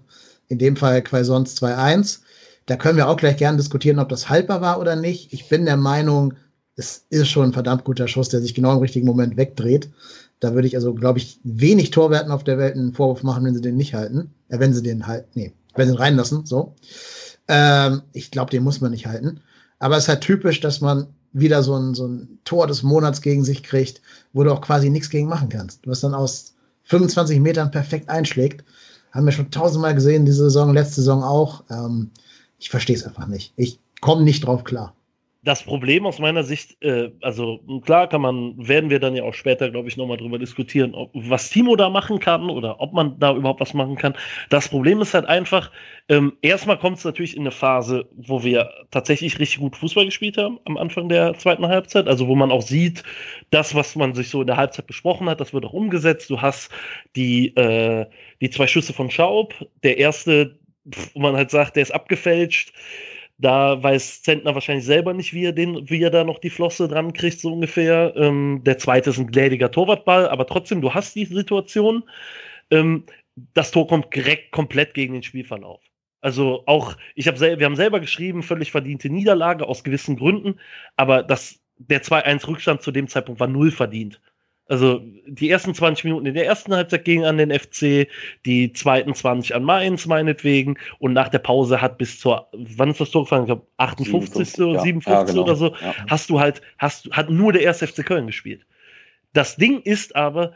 In 0.48 0.58
dem 0.58 0.76
Fall 0.76 1.02
Quaisons 1.02 1.56
2-1. 1.56 2.20
Da 2.66 2.76
können 2.76 2.96
wir 2.96 3.08
auch 3.08 3.16
gleich 3.16 3.36
gerne 3.36 3.58
diskutieren, 3.58 3.98
ob 3.98 4.08
das 4.08 4.28
haltbar 4.28 4.60
war 4.60 4.80
oder 4.80 4.96
nicht. 4.96 5.32
Ich 5.32 5.48
bin 5.48 5.64
der 5.64 5.76
Meinung, 5.76 6.34
es 6.76 7.04
ist 7.10 7.28
schon 7.28 7.50
ein 7.50 7.52
verdammt 7.52 7.84
guter 7.84 8.08
Schuss, 8.08 8.28
der 8.28 8.40
sich 8.40 8.54
genau 8.54 8.72
im 8.72 8.80
richtigen 8.80 9.06
Moment 9.06 9.36
wegdreht. 9.36 9.90
Da 10.40 10.54
würde 10.54 10.66
ich 10.66 10.74
also, 10.74 10.94
glaube 10.94 11.18
ich, 11.18 11.38
wenig 11.44 11.90
Torwerten 11.90 12.32
auf 12.32 12.44
der 12.44 12.58
Welt 12.58 12.74
einen 12.74 12.92
Vorwurf 12.92 13.22
machen, 13.22 13.44
wenn 13.44 13.54
sie 13.54 13.60
den 13.60 13.76
nicht 13.76 13.94
halten. 13.94 14.30
Äh, 14.48 14.58
wenn 14.58 14.74
sie 14.74 14.82
den 14.82 15.06
halten, 15.06 15.28
nee, 15.34 15.52
wenn 15.74 15.86
sie 15.86 15.94
ihn 15.94 15.98
reinlassen, 15.98 16.46
so. 16.46 16.74
Ähm, 17.46 18.02
ich 18.12 18.30
glaube, 18.30 18.50
den 18.50 18.64
muss 18.64 18.80
man 18.80 18.90
nicht 18.90 19.06
halten. 19.06 19.40
Aber 19.78 19.96
es 19.96 20.04
ist 20.04 20.08
halt 20.08 20.22
typisch, 20.22 20.60
dass 20.60 20.80
man 20.80 21.06
wieder 21.32 21.62
so 21.62 21.76
ein, 21.76 21.94
so 21.94 22.06
ein 22.06 22.38
Tor 22.44 22.66
des 22.66 22.82
Monats 22.82 23.20
gegen 23.20 23.44
sich 23.44 23.62
kriegt, 23.62 24.00
wo 24.32 24.42
du 24.42 24.52
auch 24.52 24.60
quasi 24.60 24.90
nichts 24.90 25.10
gegen 25.10 25.28
machen 25.28 25.48
kannst. 25.48 25.84
Du 25.84 25.90
hast 25.90 26.02
dann 26.02 26.14
aus 26.14 26.53
25 26.84 27.40
Metern 27.40 27.70
perfekt 27.70 28.08
einschlägt. 28.08 28.64
Haben 29.12 29.26
wir 29.26 29.32
schon 29.32 29.50
tausendmal 29.50 29.94
gesehen, 29.94 30.24
diese 30.24 30.44
Saison, 30.44 30.74
letzte 30.74 30.96
Saison 30.96 31.22
auch. 31.22 31.64
Ähm, 31.70 32.10
ich 32.58 32.70
verstehe 32.70 32.96
es 32.96 33.04
einfach 33.04 33.26
nicht. 33.26 33.52
Ich 33.56 33.78
komme 34.00 34.22
nicht 34.22 34.46
drauf 34.46 34.64
klar 34.64 34.94
das 35.44 35.62
Problem 35.62 36.06
aus 36.06 36.18
meiner 36.18 36.42
Sicht, 36.42 36.82
äh, 36.82 37.10
also 37.20 37.60
klar 37.84 38.08
kann 38.08 38.22
man, 38.22 38.54
werden 38.56 38.88
wir 38.88 38.98
dann 38.98 39.14
ja 39.14 39.24
auch 39.24 39.34
später, 39.34 39.70
glaube 39.70 39.88
ich, 39.88 39.96
nochmal 39.96 40.16
drüber 40.16 40.38
diskutieren, 40.38 40.94
ob, 40.94 41.10
was 41.12 41.50
Timo 41.50 41.76
da 41.76 41.90
machen 41.90 42.18
kann 42.18 42.48
oder 42.48 42.80
ob 42.80 42.94
man 42.94 43.18
da 43.18 43.34
überhaupt 43.34 43.60
was 43.60 43.74
machen 43.74 43.96
kann. 43.96 44.14
Das 44.48 44.68
Problem 44.68 45.02
ist 45.02 45.12
halt 45.12 45.26
einfach, 45.26 45.70
ähm, 46.08 46.32
erstmal 46.40 46.78
kommt 46.78 46.96
es 46.96 47.04
natürlich 47.04 47.36
in 47.36 47.42
eine 47.42 47.50
Phase, 47.50 48.06
wo 48.16 48.42
wir 48.42 48.70
tatsächlich 48.90 49.38
richtig 49.38 49.60
gut 49.60 49.76
Fußball 49.76 50.06
gespielt 50.06 50.38
haben 50.38 50.58
am 50.64 50.78
Anfang 50.78 51.10
der 51.10 51.34
zweiten 51.34 51.68
Halbzeit, 51.68 52.08
also 52.08 52.26
wo 52.26 52.34
man 52.34 52.50
auch 52.50 52.62
sieht, 52.62 53.02
das, 53.50 53.74
was 53.74 53.96
man 53.96 54.14
sich 54.14 54.30
so 54.30 54.40
in 54.40 54.46
der 54.46 54.56
Halbzeit 54.56 54.86
besprochen 54.86 55.28
hat, 55.28 55.40
das 55.40 55.52
wird 55.52 55.66
auch 55.66 55.74
umgesetzt. 55.74 56.30
Du 56.30 56.40
hast 56.40 56.70
die, 57.16 57.54
äh, 57.56 58.06
die 58.40 58.48
zwei 58.48 58.66
Schüsse 58.66 58.94
von 58.94 59.10
Schaub, 59.10 59.54
der 59.82 59.98
erste, 59.98 60.58
wo 61.12 61.20
man 61.20 61.36
halt 61.36 61.50
sagt, 61.50 61.76
der 61.76 61.82
ist 61.82 61.92
abgefälscht 61.92 62.72
Da 63.38 63.82
weiß 63.82 64.22
Zentner 64.22 64.54
wahrscheinlich 64.54 64.84
selber 64.84 65.12
nicht, 65.12 65.34
wie 65.34 65.44
er, 65.44 65.52
den, 65.52 65.88
wie 65.90 66.02
er 66.02 66.10
da 66.10 66.22
noch 66.24 66.38
die 66.38 66.50
Flosse 66.50 66.86
dran 66.88 67.12
kriegt, 67.12 67.40
so 67.40 67.52
ungefähr. 67.52 68.14
Ähm, 68.16 68.62
der 68.64 68.78
zweite 68.78 69.10
ist 69.10 69.18
ein 69.18 69.26
gnädiger 69.26 69.70
Torwartball, 69.70 70.28
aber 70.28 70.46
trotzdem, 70.46 70.80
du 70.80 70.94
hast 70.94 71.16
die 71.16 71.24
Situation. 71.24 72.04
Ähm, 72.70 73.04
das 73.54 73.70
Tor 73.72 73.88
kommt 73.88 74.14
direkt 74.14 74.52
komplett 74.52 74.94
gegen 74.94 75.14
den 75.14 75.22
Spielverlauf. 75.24 75.82
Also 76.20 76.62
auch, 76.66 76.96
ich 77.14 77.28
habe 77.28 77.40
wir 77.40 77.66
haben 77.66 77.76
selber 77.76 78.00
geschrieben, 78.00 78.42
völlig 78.42 78.70
verdiente 78.70 79.10
Niederlage 79.10 79.66
aus 79.68 79.84
gewissen 79.84 80.16
Gründen, 80.16 80.58
aber 80.96 81.22
das, 81.22 81.60
der 81.78 82.02
2-1 82.02 82.46
Rückstand 82.48 82.82
zu 82.82 82.92
dem 82.92 83.08
Zeitpunkt 83.08 83.40
war 83.40 83.48
null 83.48 83.70
verdient. 83.70 84.20
Also 84.66 85.02
die 85.26 85.50
ersten 85.50 85.74
20 85.74 86.04
Minuten 86.04 86.26
in 86.26 86.34
der 86.34 86.46
ersten 86.46 86.74
Halbzeit 86.74 87.04
gingen 87.04 87.24
an 87.24 87.36
den 87.36 87.50
FC, 87.50 88.08
die 88.46 88.72
zweiten 88.72 89.14
20 89.14 89.54
an 89.54 89.62
Mainz 89.62 90.06
meinetwegen 90.06 90.78
und 90.98 91.12
nach 91.12 91.28
der 91.28 91.40
Pause 91.40 91.82
hat 91.82 91.98
bis 91.98 92.18
zur, 92.18 92.48
wann 92.52 92.90
ist 92.90 93.00
das 93.00 93.10
Tor 93.10 93.24
gefallen? 93.24 93.42
Ich 93.42 93.48
glaube 93.48 93.66
58. 93.76 94.60
oder 94.60 94.76
ja. 94.76 94.80
57 94.80 95.06
ja, 95.06 95.22
genau. 95.24 95.42
oder 95.42 95.56
so, 95.56 95.74
ja. 95.82 95.94
hast 96.08 96.30
du 96.30 96.40
halt, 96.40 96.62
hast, 96.78 97.10
hat 97.10 97.28
nur 97.28 97.52
der 97.52 97.62
erste 97.62 97.86
FC 97.86 98.06
Köln 98.06 98.26
gespielt. 98.26 98.64
Das 99.34 99.56
Ding 99.56 99.82
ist 99.82 100.16
aber, 100.16 100.54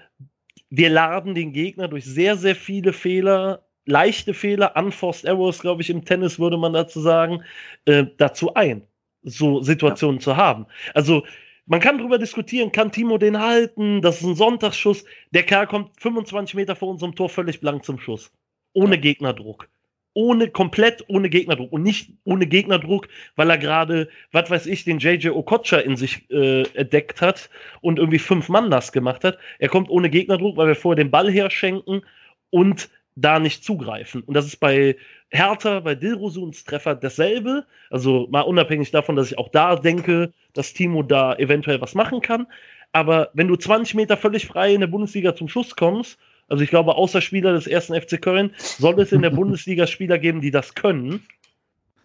wir 0.71 0.89
laden 0.89 1.35
den 1.35 1.53
Gegner 1.53 1.89
durch 1.89 2.07
sehr, 2.07 2.37
sehr 2.37 2.57
viele 2.57 2.95
Fehler 2.95 3.63
leichte 3.89 4.35
Fehler, 4.35 4.77
unforced 4.77 5.25
errors, 5.25 5.61
glaube 5.61 5.83
ich, 5.83 5.91
im 5.91 6.05
Tennis 6.05 6.39
würde 6.39 6.59
man 6.59 6.75
dazu 6.75 7.01
sagen, 7.01 7.43
äh, 7.87 8.05
dazu 8.19 8.55
ein, 8.55 8.83
so 9.23 9.63
Situationen 9.63 10.21
zu 10.21 10.37
haben. 10.37 10.67
Also 10.95 11.25
man 11.69 11.81
kann 11.81 11.99
darüber 11.99 12.19
diskutieren, 12.19 12.73
kann 12.73 12.91
Timo 12.91 13.19
den 13.19 13.39
halten, 13.39 14.03
das 14.03 14.21
ist 14.21 14.27
ein 14.27 14.35
Sonntagsschuss, 14.35 15.05
der 15.31 15.45
Kerl 15.45 15.67
kommt 15.67 15.91
25 16.01 16.55
Meter 16.55 16.75
vor 16.75 16.89
unserem 16.89 17.15
Tor 17.15 17.29
völlig 17.29 17.61
blank 17.61 17.85
zum 17.85 17.99
Schuss, 18.01 18.33
ohne. 18.73 18.99
Gegnerdruck. 18.99 19.69
Ohne, 20.15 20.49
komplett 20.49 21.05
ohne 21.07 21.31
Gegnerdruck. 21.31 21.71
Und 21.71 21.85
nicht 21.85 22.13
ohne 22.25 22.47
Gegnerdruck, 22.47 23.07
weil 23.37 23.51
er 23.51 23.59
gerade, 23.59 24.09
was 24.33 24.51
weiß 24.51 24.67
ich, 24.67 24.83
den 24.83 24.99
JJ 24.99 25.29
Okocha 25.29 25.79
in 25.79 25.97
sich 25.97 26.29
äh, 26.31 26.63
entdeckt 26.75 27.21
hat 27.21 27.51
und 27.83 28.01
irgendwie 28.01 28.19
fünf 28.19 28.49
Mann 28.49 28.69
nass 28.69 28.91
gemacht 28.91 29.23
hat. 29.23 29.39
Er 29.61 29.69
kommt 29.69 29.91
ohne 29.91 30.11
Gegnerdruck, 30.11 30.57
weil 30.57 30.67
wir 30.67 30.75
vorher 30.75 30.97
den 30.97 31.13
Ball 31.13 31.31
herschenken 31.31 32.03
und 32.51 32.89
da 33.15 33.39
nicht 33.39 33.63
zugreifen. 33.63 34.23
Und 34.23 34.35
das 34.35 34.47
ist 34.47 34.57
bei 34.57 34.97
Hertha, 35.31 35.81
bei 35.81 35.95
Dilrosuns 35.95 36.65
Treffer 36.65 36.95
dasselbe. 36.95 37.65
Also 37.91 38.29
mal 38.31 38.43
unabhängig 38.43 38.91
davon, 38.91 39.17
dass 39.17 39.31
ich 39.31 39.39
auch 39.39 39.51
da 39.51 39.77
denke, 39.77 40.33
dass 40.55 40.73
Timo 40.73 41.03
da 41.03 41.35
eventuell 41.37 41.81
was 41.81 41.95
machen 41.95 42.21
kann. 42.21 42.47
Aber 42.93 43.31
wenn 43.35 43.49
du 43.49 43.57
20 43.57 43.95
Meter 43.95 44.17
völlig 44.17 44.47
frei 44.47 44.73
in 44.73 44.81
der 44.81 44.87
Bundesliga 44.89 45.35
zum 45.35 45.49
Schuss 45.49 45.77
kommst, 45.77 46.19
also 46.49 46.65
ich 46.65 46.71
glaube, 46.71 46.95
außer 46.95 47.21
Spieler 47.21 47.53
des 47.53 47.67
ersten 47.67 48.01
FC 48.01 48.21
Köln 48.21 48.53
soll 48.57 48.99
es 49.01 49.13
in 49.13 49.23
der 49.23 49.31
Bundesliga 49.39 49.87
Spieler 49.87 50.19
geben, 50.19 50.41
die 50.41 50.51
das 50.51 50.75
können. 50.75 51.23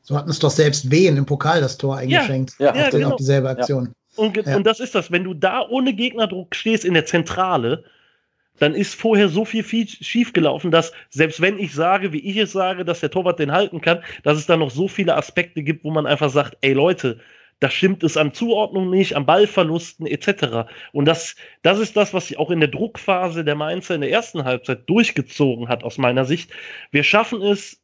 So 0.02 0.18
hatten 0.18 0.30
es 0.30 0.40
doch 0.40 0.52
selbst 0.52 0.92
Wehen 0.92 1.16
im 1.16 1.26
Pokal 1.26 1.62
das 1.62 1.78
Tor 1.78 1.98
eingeschenkt. 1.98 2.56
Ja, 2.60 2.76
ja, 2.76 2.90
genau. 2.90 3.16
dieselbe 3.16 3.50
Aktion. 3.50 3.86
Ja. 3.86 4.24
Und, 4.24 4.36
ja. 4.36 4.56
und 4.58 4.66
das 4.66 4.82
ist 4.82 4.94
das, 4.96 5.12
wenn 5.12 5.24
du 5.24 5.34
da 5.34 5.66
ohne 5.68 5.94
Gegnerdruck 5.94 6.54
stehst 6.56 6.84
in 6.84 6.94
der 6.94 7.06
Zentrale, 7.06 7.86
dann 8.60 8.76
ist 8.76 8.96
vorher 8.96 9.30
so 9.30 9.46
viel, 9.46 9.64
viel 9.64 9.88
schiefgelaufen, 9.88 10.72
dass 10.72 10.92
selbst 11.10 11.42
wenn 11.42 11.58
ich 11.58 11.74
sage, 11.74 12.14
wie 12.14 12.20
ich 12.20 12.38
es 12.38 12.52
sage, 12.52 12.86
dass 12.86 13.00
der 13.00 13.12
Torwart 13.12 13.40
den 13.40 13.52
halten 13.52 13.82
kann, 13.82 14.04
dass 14.24 14.38
es 14.38 14.46
da 14.46 14.58
noch 14.58 14.72
so 14.72 14.88
viele 14.88 15.16
Aspekte 15.16 15.64
gibt, 15.64 15.84
wo 15.84 15.92
man 15.92 16.06
einfach 16.06 16.30
sagt, 16.30 16.58
ey 16.62 16.74
Leute, 16.74 17.20
da 17.60 17.70
stimmt 17.70 18.04
es 18.04 18.18
an 18.18 18.34
Zuordnung 18.34 18.90
nicht, 18.90 19.16
an 19.16 19.26
Ballverlusten 19.26 20.06
etc. 20.06 20.70
Und 20.92 21.06
das, 21.06 21.36
das 21.62 21.80
ist 21.80 21.96
das, 21.96 22.14
was 22.14 22.28
sich 22.28 22.38
auch 22.38 22.52
in 22.52 22.60
der 22.60 22.70
Druckphase 22.70 23.44
der 23.46 23.56
Mainzer 23.56 23.96
in 23.96 24.02
der 24.02 24.12
ersten 24.12 24.44
Halbzeit 24.44 24.90
durchgezogen 24.90 25.70
hat, 25.70 25.84
aus 25.84 25.98
meiner 25.98 26.26
Sicht. 26.26 26.52
Wir 26.92 27.04
schaffen 27.04 27.42
es 27.42 27.82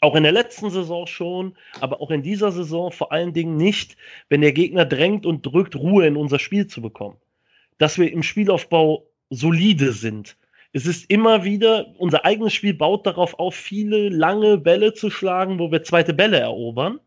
auch 0.00 0.16
in 0.16 0.24
der 0.24 0.32
letzten 0.32 0.68
Saison 0.70 1.06
schon, 1.06 1.56
aber 1.80 2.00
auch 2.00 2.10
in 2.10 2.22
dieser 2.22 2.50
Saison 2.50 2.90
vor 2.90 3.12
allen 3.12 3.32
Dingen 3.32 3.56
nicht, 3.56 3.96
wenn 4.28 4.40
der 4.40 4.52
Gegner 4.52 4.84
drängt 4.84 5.26
und 5.26 5.46
drückt, 5.46 5.76
Ruhe 5.76 6.06
in 6.06 6.16
unser 6.16 6.40
Spiel 6.40 6.66
zu 6.66 6.82
bekommen. 6.82 7.18
Dass 7.78 7.98
wir 7.98 8.12
im 8.12 8.24
Spielaufbau 8.24 9.06
solide 9.32 9.92
sind. 9.92 10.36
Es 10.72 10.86
ist 10.86 11.10
immer 11.10 11.44
wieder, 11.44 11.86
unser 11.98 12.24
eigenes 12.24 12.54
Spiel 12.54 12.74
baut 12.74 13.06
darauf 13.06 13.38
auf, 13.38 13.54
viele 13.54 14.08
lange 14.08 14.58
Bälle 14.58 14.94
zu 14.94 15.10
schlagen, 15.10 15.58
wo 15.58 15.70
wir 15.70 15.82
zweite 15.82 16.14
Bälle 16.14 16.38
erobern. 16.38 17.00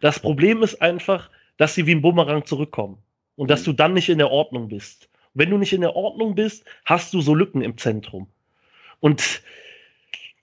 Das 0.00 0.18
Problem 0.18 0.62
ist 0.62 0.80
einfach, 0.82 1.30
dass 1.56 1.74
sie 1.74 1.86
wie 1.86 1.94
ein 1.94 2.02
Bumerang 2.02 2.44
zurückkommen 2.44 2.98
und 3.36 3.50
dass 3.50 3.62
mhm. 3.62 3.64
du 3.64 3.72
dann 3.74 3.94
nicht 3.94 4.08
in 4.08 4.18
der 4.18 4.30
Ordnung 4.30 4.68
bist. 4.68 5.08
wenn 5.34 5.50
du 5.50 5.58
nicht 5.58 5.74
in 5.74 5.82
der 5.82 5.94
Ordnung 5.94 6.34
bist, 6.34 6.64
hast 6.86 7.12
du 7.12 7.20
so 7.20 7.34
Lücken 7.34 7.60
im 7.60 7.76
Zentrum. 7.76 8.26
Und 9.00 9.42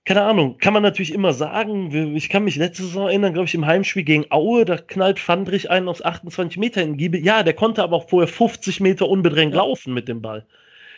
keine 0.04 0.22
Ahnung, 0.22 0.58
kann 0.58 0.72
man 0.74 0.82
natürlich 0.82 1.12
immer 1.12 1.32
sagen. 1.32 2.14
Ich 2.14 2.28
kann 2.28 2.44
mich 2.44 2.56
letzte 2.56 2.84
Saison 2.84 3.08
erinnern, 3.08 3.32
glaube 3.32 3.48
ich, 3.48 3.54
im 3.54 3.66
Heimspiel 3.66 4.04
gegen 4.04 4.30
Aue, 4.30 4.64
da 4.64 4.76
knallt 4.76 5.18
Fandrich 5.18 5.70
einen 5.70 5.88
aus 5.88 6.04
28 6.04 6.58
Meter 6.58 6.82
in 6.82 6.96
Giebe. 6.96 7.18
Ja, 7.18 7.42
der 7.42 7.54
konnte 7.54 7.82
aber 7.82 7.96
auch 7.96 8.08
vorher 8.08 8.28
50 8.28 8.80
Meter 8.80 9.08
unbedrängt 9.08 9.54
laufen 9.54 9.94
mit 9.94 10.06
dem 10.06 10.22
Ball. 10.22 10.46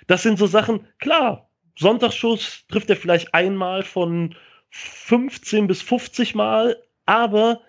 Das 0.07 0.23
sind 0.23 0.39
so 0.39 0.47
Sachen, 0.47 0.87
klar, 0.99 1.49
Sonntagsschuss 1.79 2.65
trifft 2.69 2.91
er 2.91 2.97
vielleicht 2.97 3.35
einmal 3.35 3.83
von 3.83 4.35
15 4.71 5.67
bis 5.67 5.83
50 5.83 6.35
Mal, 6.35 6.77
aber 7.07 7.61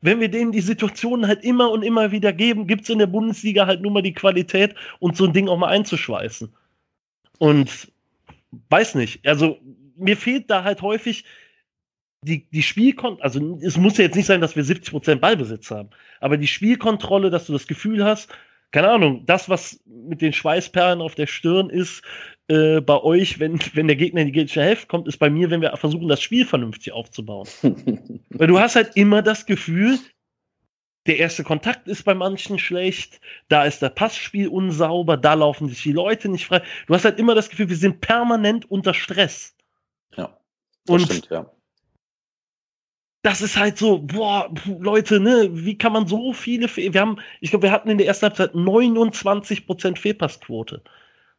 wenn 0.00 0.20
wir 0.20 0.28
denen 0.28 0.52
die 0.52 0.60
Situationen 0.60 1.26
halt 1.26 1.44
immer 1.44 1.70
und 1.70 1.82
immer 1.82 2.10
wieder 2.10 2.32
geben, 2.32 2.66
gibt 2.66 2.82
es 2.82 2.90
in 2.90 2.98
der 2.98 3.06
Bundesliga 3.06 3.66
halt 3.66 3.82
nur 3.82 3.92
mal 3.92 4.02
die 4.02 4.12
Qualität, 4.12 4.74
und 4.98 5.16
so 5.16 5.24
ein 5.24 5.32
Ding 5.32 5.48
auch 5.48 5.58
mal 5.58 5.68
einzuschweißen. 5.68 6.52
Und 7.38 7.92
weiß 8.68 8.96
nicht, 8.96 9.26
also 9.26 9.58
mir 9.96 10.16
fehlt 10.16 10.50
da 10.50 10.64
halt 10.64 10.82
häufig 10.82 11.24
die, 12.22 12.48
die 12.50 12.62
Spielkontrolle, 12.62 13.22
also 13.22 13.58
es 13.62 13.76
muss 13.76 13.98
ja 13.98 14.04
jetzt 14.04 14.16
nicht 14.16 14.26
sein, 14.26 14.40
dass 14.40 14.56
wir 14.56 14.64
70% 14.64 15.16
Ballbesitz 15.16 15.70
haben, 15.70 15.90
aber 16.20 16.36
die 16.36 16.46
Spielkontrolle, 16.46 17.30
dass 17.30 17.46
du 17.46 17.52
das 17.52 17.66
Gefühl 17.66 18.04
hast, 18.04 18.32
keine 18.72 18.88
Ahnung, 18.88 19.24
das, 19.26 19.48
was 19.48 19.80
mit 19.84 20.22
den 20.22 20.32
Schweißperlen 20.32 21.00
auf 21.00 21.14
der 21.14 21.26
Stirn 21.26 21.70
ist, 21.70 22.02
äh, 22.48 22.80
bei 22.80 23.00
euch, 23.02 23.38
wenn, 23.38 23.60
wenn 23.74 23.86
der 23.86 23.96
Gegner 23.96 24.22
in 24.22 24.28
die 24.28 24.32
gegnerische 24.32 24.62
Hälfte 24.62 24.86
kommt, 24.86 25.06
ist 25.06 25.18
bei 25.18 25.30
mir, 25.30 25.50
wenn 25.50 25.60
wir 25.60 25.76
versuchen, 25.76 26.08
das 26.08 26.22
Spiel 26.22 26.46
vernünftig 26.46 26.92
aufzubauen. 26.92 27.46
Weil 28.30 28.46
du 28.46 28.58
hast 28.58 28.76
halt 28.76 28.96
immer 28.96 29.22
das 29.22 29.46
Gefühl, 29.46 29.98
der 31.06 31.18
erste 31.18 31.44
Kontakt 31.44 31.86
ist 31.86 32.04
bei 32.04 32.14
manchen 32.14 32.58
schlecht, 32.58 33.20
da 33.48 33.64
ist 33.64 33.82
das 33.82 33.94
Passspiel 33.94 34.48
unsauber, 34.48 35.16
da 35.16 35.34
laufen 35.34 35.68
sich 35.68 35.82
die 35.82 35.92
Leute 35.92 36.28
nicht 36.28 36.46
frei. 36.46 36.62
Du 36.86 36.94
hast 36.94 37.04
halt 37.04 37.18
immer 37.18 37.34
das 37.34 37.50
Gefühl, 37.50 37.68
wir 37.68 37.76
sind 37.76 38.00
permanent 38.00 38.70
unter 38.70 38.94
Stress. 38.94 39.54
Ja. 40.16 40.38
Das 40.86 40.94
Und 40.94 41.00
stimmt, 41.02 41.28
ja 41.30 41.50
das 43.22 43.40
ist 43.40 43.56
halt 43.56 43.78
so, 43.78 44.00
boah, 44.00 44.52
Leute, 44.80 45.20
ne, 45.20 45.48
wie 45.52 45.78
kann 45.78 45.92
man 45.92 46.06
so 46.08 46.32
viele, 46.32 46.68
Fe 46.68 46.92
wir 46.92 47.00
haben, 47.00 47.18
ich 47.40 47.50
glaube, 47.50 47.64
wir 47.64 47.72
hatten 47.72 47.88
in 47.88 47.98
der 47.98 48.06
ersten 48.08 48.26
Halbzeit 48.26 48.52
29% 48.54 49.96
Fehlpassquote. 49.96 50.82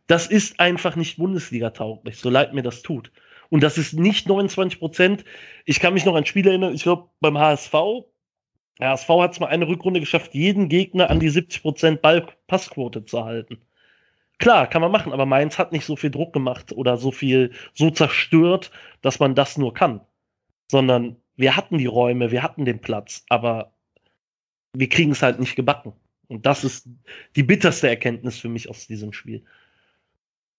Das 0.07 0.27
ist 0.27 0.59
einfach 0.59 0.95
nicht 0.95 1.17
Bundesliga-tauglich, 1.17 2.17
so 2.17 2.29
leid 2.29 2.53
mir 2.53 2.63
das 2.63 2.81
tut. 2.81 3.11
Und 3.49 3.63
das 3.63 3.77
ist 3.77 3.93
nicht 3.93 4.27
29% 4.27 5.23
Ich 5.65 5.79
kann 5.79 5.93
mich 5.93 6.05
noch 6.05 6.15
an 6.15 6.25
Spiele 6.25 6.49
erinnern, 6.49 6.73
ich 6.73 6.83
glaube, 6.83 7.09
beim 7.19 7.37
HSV, 7.37 7.73
der 8.79 8.89
HSV 8.89 9.09
hat 9.09 9.33
es 9.33 9.39
mal 9.39 9.47
eine 9.47 9.67
Rückrunde 9.67 9.99
geschafft, 9.99 10.33
jeden 10.33 10.69
Gegner 10.69 11.09
an 11.09 11.19
die 11.19 11.29
70% 11.29 11.97
Ballpassquote 11.97 13.05
zu 13.05 13.23
halten. 13.25 13.61
Klar, 14.39 14.67
kann 14.67 14.81
man 14.81 14.91
machen, 14.91 15.13
aber 15.13 15.25
Mainz 15.25 15.59
hat 15.59 15.71
nicht 15.71 15.85
so 15.85 15.95
viel 15.95 16.11
Druck 16.11 16.33
gemacht 16.33 16.71
oder 16.71 16.97
so 16.97 17.11
viel, 17.11 17.51
so 17.73 17.91
zerstört, 17.91 18.71
dass 19.01 19.19
man 19.19 19.35
das 19.35 19.57
nur 19.57 19.73
kann. 19.73 20.01
Sondern 20.69 21.17
wir 21.35 21.55
hatten 21.55 21.77
die 21.77 21.85
Räume, 21.85 22.31
wir 22.31 22.43
hatten 22.43 22.65
den 22.65 22.79
Platz, 22.79 23.23
aber 23.29 23.73
wir 24.73 24.89
kriegen 24.89 25.11
es 25.11 25.21
halt 25.21 25.39
nicht 25.39 25.55
gebacken. 25.55 25.93
Und 26.27 26.45
das 26.45 26.63
ist 26.63 26.87
die 27.35 27.43
bitterste 27.43 27.87
Erkenntnis 27.87 28.37
für 28.37 28.49
mich 28.49 28.69
aus 28.69 28.87
diesem 28.87 29.13
Spiel. 29.13 29.43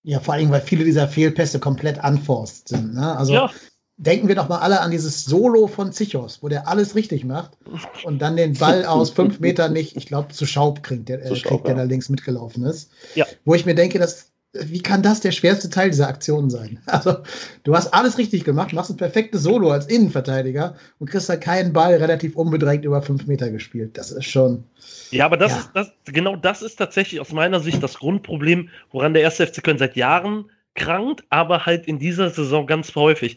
Ja, 0.03 0.21
vor 0.21 0.35
allem, 0.35 0.51
weil 0.51 0.61
viele 0.61 0.85
dieser 0.85 1.09
Fehlpässe 1.09 1.59
komplett 1.59 2.03
unforced 2.05 2.69
sind. 2.69 2.95
Ne? 2.95 3.17
Also 3.17 3.33
ja. 3.33 3.51
denken 3.97 4.29
wir 4.29 4.35
doch 4.35 4.49
mal 4.49 4.59
alle 4.59 4.81
an 4.81 4.91
dieses 4.91 5.25
Solo 5.25 5.67
von 5.67 5.93
Zichos, 5.93 6.43
wo 6.43 6.49
der 6.49 6.69
alles 6.69 6.95
richtig 6.95 7.25
macht 7.25 7.57
und 8.05 8.21
dann 8.21 8.37
den 8.37 8.53
Ball 8.55 8.85
aus 8.85 9.11
fünf 9.11 9.41
Metern 9.41 9.73
nicht, 9.73 9.97
ich 9.97 10.07
glaube, 10.07 10.29
zu 10.29 10.45
Schaub 10.45 10.83
kriegt, 10.83 11.09
der, 11.09 11.25
äh, 11.25 11.35
Schaub, 11.35 11.49
kriegt, 11.49 11.67
der 11.67 11.77
ja. 11.77 11.83
da 11.83 11.85
links 11.85 12.11
mitgelaufen 12.11 12.65
ist. 12.65 12.91
Ja. 13.15 13.25
Wo 13.47 13.55
ich 13.55 13.65
mir 13.65 13.75
denke, 13.75 13.99
dass 13.99 14.34
wie 14.55 14.81
kann 14.81 15.03
das 15.03 15.21
der 15.21 15.33
schwerste 15.33 15.69
Teil 15.69 15.91
dieser 15.91 16.09
Aktion 16.09 16.51
sein? 16.51 16.79
Also, 16.87 17.17
du 17.65 17.75
hast 17.75 17.93
alles 17.93 18.19
richtig 18.19 18.45
gemacht, 18.45 18.73
machst 18.73 18.91
ein 18.91 18.97
perfektes 18.97 19.43
Solo 19.43 19.71
als 19.71 19.87
Innenverteidiger 19.87 20.77
und 21.01 21.11
kriegst 21.11 21.29
da 21.29 21.37
keinen 21.37 21.73
Ball 21.73 21.95
relativ 21.97 22.37
unbedrängt 22.37 22.85
über 22.85 23.03
fünf 23.03 23.27
Meter 23.27 23.51
gespielt. 23.51 23.99
Das 23.99 24.13
ist 24.13 24.27
schon. 24.27 24.65
Ja, 25.11 25.27
aber 25.27 25.37
das 25.37 25.53
ja. 25.53 25.59
ist 25.59 25.71
das, 25.75 25.93
genau 26.07 26.37
das 26.37 26.63
ist 26.63 26.77
tatsächlich 26.77 27.21
aus 27.21 27.33
meiner 27.33 27.61
Sicht 27.61 27.83
das 27.83 27.99
Grundproblem, 27.99 28.69
woran 28.91 29.13
der 29.13 29.23
erste 29.23 29.47
FC 29.47 29.63
Köln 29.63 29.79
seit 29.79 29.97
Jahren 29.97 30.45
krankt, 30.75 31.25
aber 31.31 31.67
halt 31.67 31.87
in 31.87 31.99
dieser 31.99 32.31
Saison 32.31 32.67
ganz 32.67 32.95
häufig. 32.95 33.37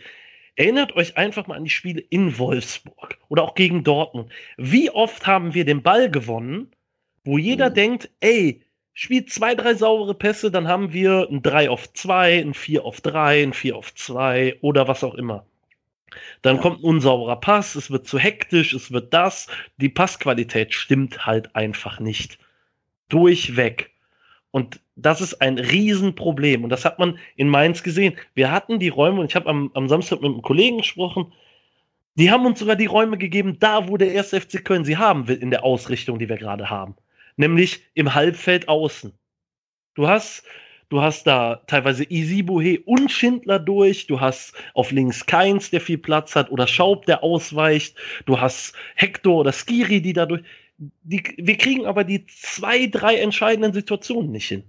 Erinnert 0.56 0.96
euch 0.96 1.18
einfach 1.18 1.48
mal 1.48 1.56
an 1.56 1.64
die 1.64 1.70
Spiele 1.70 2.02
in 2.10 2.38
Wolfsburg 2.38 3.18
oder 3.30 3.44
auch 3.44 3.56
gegen 3.56 3.84
Dortmund. 3.84 4.32
Wie 4.58 4.90
oft 4.90 5.26
haben 5.26 5.54
wir 5.54 5.66
den 5.66 5.84
Ball 5.84 6.10
gewonnen, 6.10 6.72
wo 7.24 7.38
jeder 7.38 7.70
mhm. 7.70 7.74
denkt, 7.76 8.10
ey, 8.22 8.62
spielt 8.98 9.30
zwei, 9.30 9.54
drei 9.54 9.76
saubere 9.76 10.16
Pässe, 10.16 10.50
dann 10.50 10.68
haben 10.68 10.92
wir 10.92 11.28
ein 11.30 11.44
3 11.44 11.70
auf 11.70 11.94
2, 11.94 12.40
ein 12.40 12.54
4 12.56 12.84
auf 12.84 13.00
3, 13.00 13.44
ein 13.44 13.54
4 13.54 13.76
auf 13.76 13.94
2 13.94 14.58
oder 14.62 14.88
was 14.88 15.04
auch 15.04 15.14
immer. 15.14 15.46
Dann 16.42 16.56
ja. 16.56 16.62
kommt 16.64 16.80
ein 16.80 16.84
unsauberer 16.84 17.36
Pass, 17.36 17.76
es 17.76 17.92
wird 17.92 18.08
zu 18.08 18.18
hektisch, 18.18 18.74
es 18.74 18.92
wird 18.92 19.14
das. 19.14 19.46
Die 19.78 19.90
Passqualität 19.90 20.74
stimmt 20.74 21.28
halt 21.28 21.56
einfach 21.56 22.00
nicht. 22.00 22.40
Durchweg. 23.08 23.92
Und 24.50 24.80
das 24.96 25.22
ist 25.22 25.44
ein 25.44 25.60
Riesenproblem. 25.60 26.64
Und 26.64 26.72
das 26.72 26.84
hat 26.84 26.98
man 26.98 27.20
in 27.36 27.50
Mainz 27.50 27.84
gesehen. 27.84 28.16
Wir 28.34 28.52
hatten 28.52 28.80
die 28.80 28.90
Räume, 28.90 29.20
und 29.20 29.28
ich 29.28 29.36
habe 29.36 29.48
am, 29.48 29.70
am 29.76 29.88
Samstag 29.88 30.22
mit 30.22 30.32
einem 30.32 30.42
Kollegen 30.42 30.80
gesprochen, 30.80 31.32
die 32.16 32.32
haben 32.32 32.48
uns 32.48 32.58
sogar 32.58 32.76
die 32.76 32.88
Räume 32.88 33.20
gegeben, 33.20 33.60
da 33.60 33.88
wo 33.88 33.96
der 33.98 34.12
erste 34.12 34.42
FC 34.42 34.66
Köln 34.66 34.86
sie 34.86 34.98
haben 34.98 35.28
will, 35.28 35.38
in 35.38 35.52
der 35.52 35.64
Ausrichtung, 35.64 36.18
die 36.18 36.30
wir 36.30 36.38
gerade 36.38 36.72
haben. 36.72 36.96
Nämlich 37.38 37.84
im 37.93 38.13
Halbfeld 38.13 38.67
außen. 38.67 39.13
Du 39.93 40.08
hast, 40.08 40.43
du 40.89 41.02
hast 41.02 41.26
da 41.26 41.62
teilweise 41.67 42.04
Isibuhe 42.04 42.80
und 42.86 43.12
Schindler 43.12 43.60
durch. 43.60 44.08
Du 44.08 44.19
hast 44.19 44.54
auf 44.73 44.91
links 44.91 45.26
Keins, 45.26 45.69
der 45.69 45.82
viel 45.82 45.97
Platz 45.97 46.36
hat, 46.36 46.52
oder 46.52 46.67
Schaub, 46.67 47.06
der 47.06 47.23
ausweicht. 47.23 47.95
Du 48.26 48.39
hast 48.39 48.76
Hector 48.95 49.38
oder 49.38 49.52
Skiri, 49.54 50.02
die 50.02 50.13
dadurch. 50.13 50.43
Die, 50.78 51.23
wir 51.38 51.58
kriegen 51.58 51.86
aber 51.88 52.04
die 52.04 52.26
zwei, 52.28 52.86
drei 52.86 53.17
entscheidenden 53.17 53.73
Situationen 53.73 54.32
nicht 54.32 54.47
hin. 54.47 54.63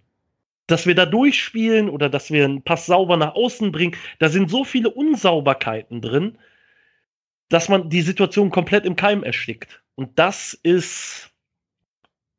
Dass 0.66 0.86
wir 0.86 0.94
da 0.94 1.04
durchspielen 1.04 1.90
oder 1.90 2.08
dass 2.08 2.30
wir 2.30 2.44
einen 2.44 2.62
Pass 2.62 2.86
sauber 2.86 3.16
nach 3.16 3.34
außen 3.34 3.72
bringen, 3.72 3.96
da 4.18 4.28
sind 4.28 4.50
so 4.50 4.64
viele 4.64 4.90
Unsauberkeiten 4.90 6.00
drin, 6.00 6.38
dass 7.48 7.68
man 7.68 7.90
die 7.90 8.02
Situation 8.02 8.50
komplett 8.50 8.86
im 8.86 8.96
Keim 8.96 9.22
erstickt. 9.22 9.82
Und 9.94 10.18
das 10.18 10.54
ist 10.62 11.30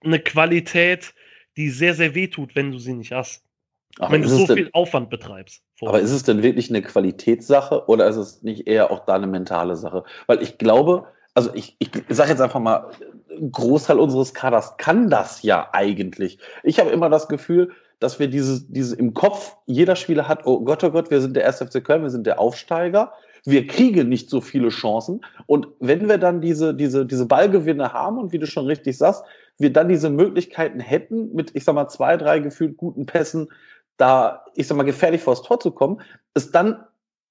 eine 0.04 0.20
Qualität, 0.20 1.14
die 1.58 1.70
sehr, 1.70 1.94
sehr 1.94 2.16
weh 2.16 2.28
tut, 2.28 2.56
wenn 2.56 2.72
du 2.72 2.80
sie 2.80 2.94
nicht 2.94 3.12
hast. 3.12 3.44
Aber 3.98 4.14
wenn 4.14 4.22
du 4.22 4.30
so 4.30 4.46
denn, 4.46 4.56
viel 4.56 4.70
Aufwand 4.74 5.10
betreibst. 5.10 5.64
Aber 5.82 6.00
ist 6.00 6.12
es 6.12 6.24
denn 6.24 6.44
wirklich 6.44 6.70
eine 6.70 6.82
Qualitätssache 6.82 7.88
oder 7.88 8.08
ist 8.08 8.16
es 8.16 8.44
nicht 8.44 8.68
eher 8.68 8.92
auch 8.92 9.06
da 9.06 9.16
eine 9.16 9.28
mentale 9.28 9.76
Sache? 9.76 10.04
Weil 10.28 10.42
ich 10.42 10.58
glaube, 10.58 11.08
also 11.34 11.54
ich, 11.54 11.76
ich 11.80 11.90
sage 12.10 12.30
jetzt 12.30 12.42
einfach 12.42 12.60
mal, 12.60 12.92
ein 13.30 13.52
Großteil 13.52 14.00
unseres 14.00 14.34
Kaders 14.34 14.78
kann 14.78 15.10
das 15.10 15.42
ja 15.42 15.70
eigentlich. 15.74 16.40
Ich 16.64 16.80
habe 16.80 16.92
immer 16.92 17.10
das 17.10 17.28
Gefühl, 17.28 17.72
dass 18.00 18.20
wir 18.20 18.28
dieses, 18.28 18.72
dieses 18.72 18.94
im 18.94 19.14
Kopf, 19.14 19.56
jeder 19.66 19.96
Spieler 19.96 20.28
hat, 20.28 20.46
oh 20.46 20.62
Gott, 20.62 20.84
oh 20.84 20.92
Gott, 20.92 21.12
wir 21.12 21.20
sind 21.20 21.36
der 21.36 21.46
1. 21.46 21.58
FC 21.58 21.84
Köln, 21.84 22.04
wir 22.04 22.10
sind 22.10 22.26
der 22.26 22.40
Aufsteiger 22.40 23.14
wir 23.46 23.68
kriegen 23.68 24.10
nicht 24.10 24.30
so 24.30 24.42
viele 24.42 24.70
Chancen. 24.70 25.22
Und 25.46 25.68
wenn 25.80 26.08
wir 26.08 26.18
dann 26.18 26.42
diese, 26.42 26.74
diese, 26.74 27.06
diese 27.06 27.26
Ballgewinne 27.26 27.94
haben 27.94 28.18
und 28.18 28.32
wie 28.32 28.40
du 28.40 28.48
schon 28.48 28.66
richtig 28.66 28.98
sagst, 28.98 29.24
wir 29.58 29.74
dann 29.74 29.90
diese 29.90 30.10
Möglichkeiten 30.10 30.80
hätten, 30.80 31.34
mit, 31.34 31.56
ich 31.56 31.64
sag 31.64 31.76
mal, 31.76 31.90
zwei, 31.90 32.18
drei 32.18 32.40
gefühlt 32.40 32.78
guten 32.78 33.06
Pässen 33.06 33.50
da, 33.98 34.46
ich 34.56 34.68
sag 34.68 34.78
mal, 34.78 34.84
gefährlich 34.84 35.22
vors 35.22 35.42
Tor 35.42 35.60
zu 35.60 35.72
kommen, 35.72 36.02
ist 36.34 36.56
dann 36.56 36.86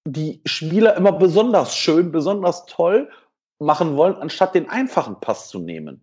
die 0.07 0.41
Spieler 0.45 0.97
immer 0.97 1.13
besonders 1.13 1.77
schön, 1.77 2.13
besonders 2.13 2.67
toll 2.67 3.11
machen 3.59 3.97
wollen, 3.97 4.15
anstatt 4.17 4.55
den 4.55 4.69
einfachen 4.69 5.19
Pass 5.21 5.49
zu 5.49 5.59
nehmen. 5.59 6.01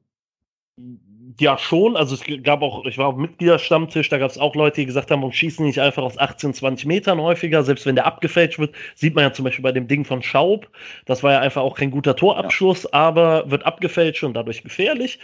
Ja, 1.39 1.57
schon. 1.57 1.95
Also 1.95 2.15
es 2.15 2.43
gab 2.43 2.61
auch, 2.61 2.85
ich 2.85 2.97
war 2.97 3.07
auf 3.07 3.15
Mitgliederstammtisch, 3.15 4.09
da 4.09 4.17
gab 4.17 4.29
es 4.29 4.37
auch 4.37 4.53
Leute, 4.53 4.81
die 4.81 4.85
gesagt 4.85 5.09
haben, 5.09 5.23
und 5.23 5.33
schießen 5.33 5.65
nicht 5.65 5.79
einfach 5.79 6.03
aus 6.03 6.17
18, 6.17 6.53
20 6.53 6.85
Metern 6.85 7.19
häufiger, 7.19 7.63
selbst 7.63 7.85
wenn 7.85 7.95
der 7.95 8.05
abgefälscht 8.05 8.59
wird. 8.59 8.75
Sieht 8.95 9.15
man 9.15 9.23
ja 9.23 9.33
zum 9.33 9.45
Beispiel 9.45 9.63
bei 9.63 9.71
dem 9.71 9.87
Ding 9.87 10.05
von 10.05 10.21
Schaub. 10.21 10.69
Das 11.05 11.23
war 11.23 11.31
ja 11.31 11.39
einfach 11.39 11.61
auch 11.61 11.75
kein 11.77 11.89
guter 11.89 12.15
Torabschluss, 12.15 12.83
ja. 12.83 12.89
aber 12.91 13.49
wird 13.49 13.65
abgefälscht 13.65 14.23
und 14.23 14.33
dadurch 14.35 14.61
gefährlich. 14.61 15.19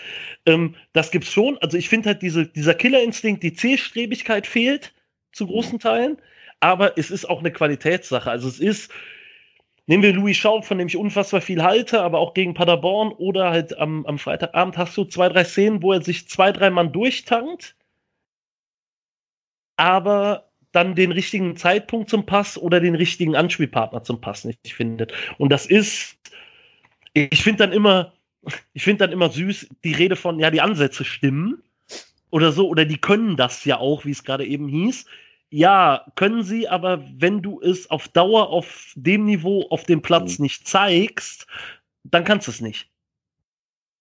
Ähm, 0.46 0.76
das 0.94 1.12
gibt's 1.12 1.32
schon. 1.32 1.58
Also 1.60 1.78
ich 1.78 1.88
finde 1.90 2.10
halt 2.10 2.22
diese, 2.22 2.48
dieser 2.48 2.74
Killerinstinkt, 2.74 3.44
die 3.44 3.54
Zielstrebigkeit 3.54 4.48
fehlt 4.48 4.94
zu 5.34 5.46
großen 5.46 5.80
Teilen, 5.80 6.18
aber 6.62 6.98
es 6.98 7.12
ist 7.12 7.30
auch 7.30 7.40
eine 7.40 7.52
Qualitätssache. 7.52 8.30
Also 8.32 8.48
es 8.48 8.60
ist, 8.60 8.92
Nehmen 9.88 10.04
wir 10.04 10.14
Louis 10.14 10.38
Schaub, 10.38 10.66
von 10.66 10.78
dem 10.78 10.88
ich 10.88 10.96
unfassbar 10.96 11.42
viel 11.42 11.64
halte, 11.64 12.02
aber 12.02 12.20
auch 12.20 12.34
gegen 12.34 12.54
Paderborn 12.54 13.12
oder 13.12 13.50
halt 13.50 13.78
am, 13.78 14.06
am 14.06 14.20
Freitagabend 14.20 14.78
hast 14.78 14.96
du 14.96 15.06
zwei, 15.06 15.28
drei 15.30 15.44
Szenen, 15.44 15.82
wo 15.82 15.92
er 15.92 16.02
sich 16.02 16.30
zwei, 16.30 16.52
drei 16.52 16.70
Mann 16.70 16.92
durchtankt, 16.92 17.76
aber 19.78 20.52
dann 20.72 20.96
den 20.96 21.12
richtigen 21.12 21.58
Zeitpunkt 21.58 22.10
zum 22.10 22.26
Pass 22.26 22.58
oder 22.58 22.80
den 22.80 22.96
richtigen 22.96 23.36
Anspielpartner 23.36 24.04
zum 24.04 24.22
Pass 24.22 24.46
nicht 24.46 24.74
findet. 24.74 25.12
Und 25.38 25.50
das 25.50 25.66
ist, 25.66 26.18
ich 27.14 27.44
finde 27.44 27.66
dann 27.66 27.74
immer, 27.74 28.14
ich 28.74 28.84
finde 28.84 29.06
dann 29.06 29.12
immer 29.12 29.30
süß 29.30 29.68
die 29.84 29.94
Rede 29.94 30.16
von, 30.16 30.40
ja, 30.40 30.52
die 30.52 30.62
Ansätze 30.62 31.04
stimmen 31.04 31.62
oder 32.30 32.52
so, 32.52 32.70
oder 32.70 32.86
die 32.86 32.98
können 32.98 33.36
das 33.36 33.66
ja 33.66 33.80
auch, 33.80 34.06
wie 34.06 34.12
es 34.12 34.24
gerade 34.24 34.46
eben 34.46 34.68
hieß. 34.68 35.06
Ja, 35.54 36.06
können 36.16 36.44
sie, 36.44 36.70
aber 36.70 37.04
wenn 37.18 37.42
du 37.42 37.60
es 37.62 37.90
auf 37.92 38.08
Dauer 38.08 38.50
auf 38.50 38.94
dem 38.96 39.26
Niveau 39.26 39.68
auf 39.70 39.84
dem 39.84 40.02
Platz 40.02 40.40
mhm. 40.40 40.44
nicht 40.44 40.66
zeigst, 40.66 41.46
dann 42.04 42.24
kannst 42.24 42.48
du 42.48 42.52
es 42.52 42.62
nicht. 42.62 42.90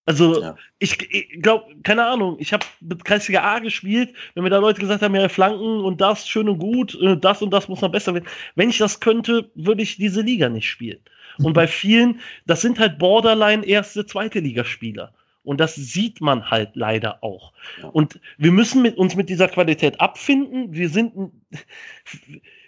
Also, 0.07 0.41
ja. 0.41 0.57
ich, 0.79 1.01
ich 1.13 1.43
glaube, 1.43 1.75
keine 1.83 2.07
Ahnung, 2.07 2.37
ich 2.39 2.53
habe 2.53 2.65
mit 2.81 3.05
Kreisliga 3.05 3.43
A 3.43 3.59
gespielt, 3.59 4.15
wenn 4.35 4.45
mir 4.45 4.51
da 4.51 4.59
Leute 4.59 4.81
gesagt 4.81 5.03
haben, 5.03 5.15
ja, 5.15 5.29
Flanken 5.29 5.81
und 5.85 6.01
das, 6.01 6.27
schön 6.29 6.49
und 6.49 6.59
gut, 6.59 6.99
äh, 7.01 7.17
das 7.17 7.43
und 7.43 7.51
das 7.51 7.69
muss 7.69 7.81
noch 7.81 7.93
besser 7.93 8.15
werden. 8.15 8.27
Wenn 8.55 8.71
ich 8.71 8.79
das 8.79 9.01
könnte, 9.01 9.51
würde 9.55 9.83
ich 9.83 9.97
diese 9.97 10.23
Liga 10.23 10.49
nicht 10.49 10.69
spielen. 10.69 11.01
Und 11.39 11.53
bei 11.55 11.67
vielen, 11.67 12.21
das 12.47 12.61
sind 12.61 12.79
halt 12.79 12.99
Borderline 12.99 13.65
erste, 13.65 14.07
zweite 14.07 14.41
Ligaspieler. 14.41 15.13
Und 15.43 15.59
das 15.59 15.75
sieht 15.75 16.21
man 16.21 16.51
halt 16.51 16.77
leider 16.77 17.23
auch. 17.25 17.53
Und 17.93 18.21
wir 18.37 18.53
müssen 18.53 18.83
mit, 18.83 18.99
uns 18.99 19.17
mit 19.17 19.29
dieser 19.29 19.49
Qualität 19.49 20.01
abfinden. 20.01 20.73
Wir 20.73 20.91
sind, 20.91 21.13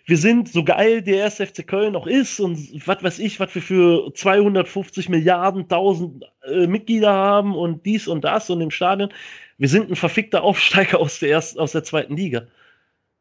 wir 0.06 0.16
sind 0.16 0.48
so 0.48 0.64
geil 0.64 1.02
der 1.02 1.18
erste 1.18 1.46
FC 1.46 1.66
Köln 1.66 1.92
noch 1.92 2.06
ist 2.06 2.40
und 2.40 2.58
was 2.86 3.02
weiß 3.02 3.18
ich, 3.18 3.38
was 3.40 3.54
wir 3.54 3.62
für 3.62 4.12
250 4.14 5.08
Milliarden, 5.08 5.62
1000 5.62 6.24
äh, 6.44 6.66
Mitglieder 6.66 7.12
haben 7.12 7.54
und 7.54 7.84
dies 7.84 8.08
und 8.08 8.24
das 8.24 8.48
und 8.48 8.60
im 8.60 8.70
Stadion. 8.70 9.10
Wir 9.58 9.68
sind 9.68 9.90
ein 9.90 9.96
verfickter 9.96 10.42
Aufsteiger 10.42 10.98
aus 10.98 11.18
der 11.18 11.30
ersten, 11.30 11.58
aus 11.58 11.72
der 11.72 11.84
zweiten 11.84 12.16
Liga. 12.16 12.46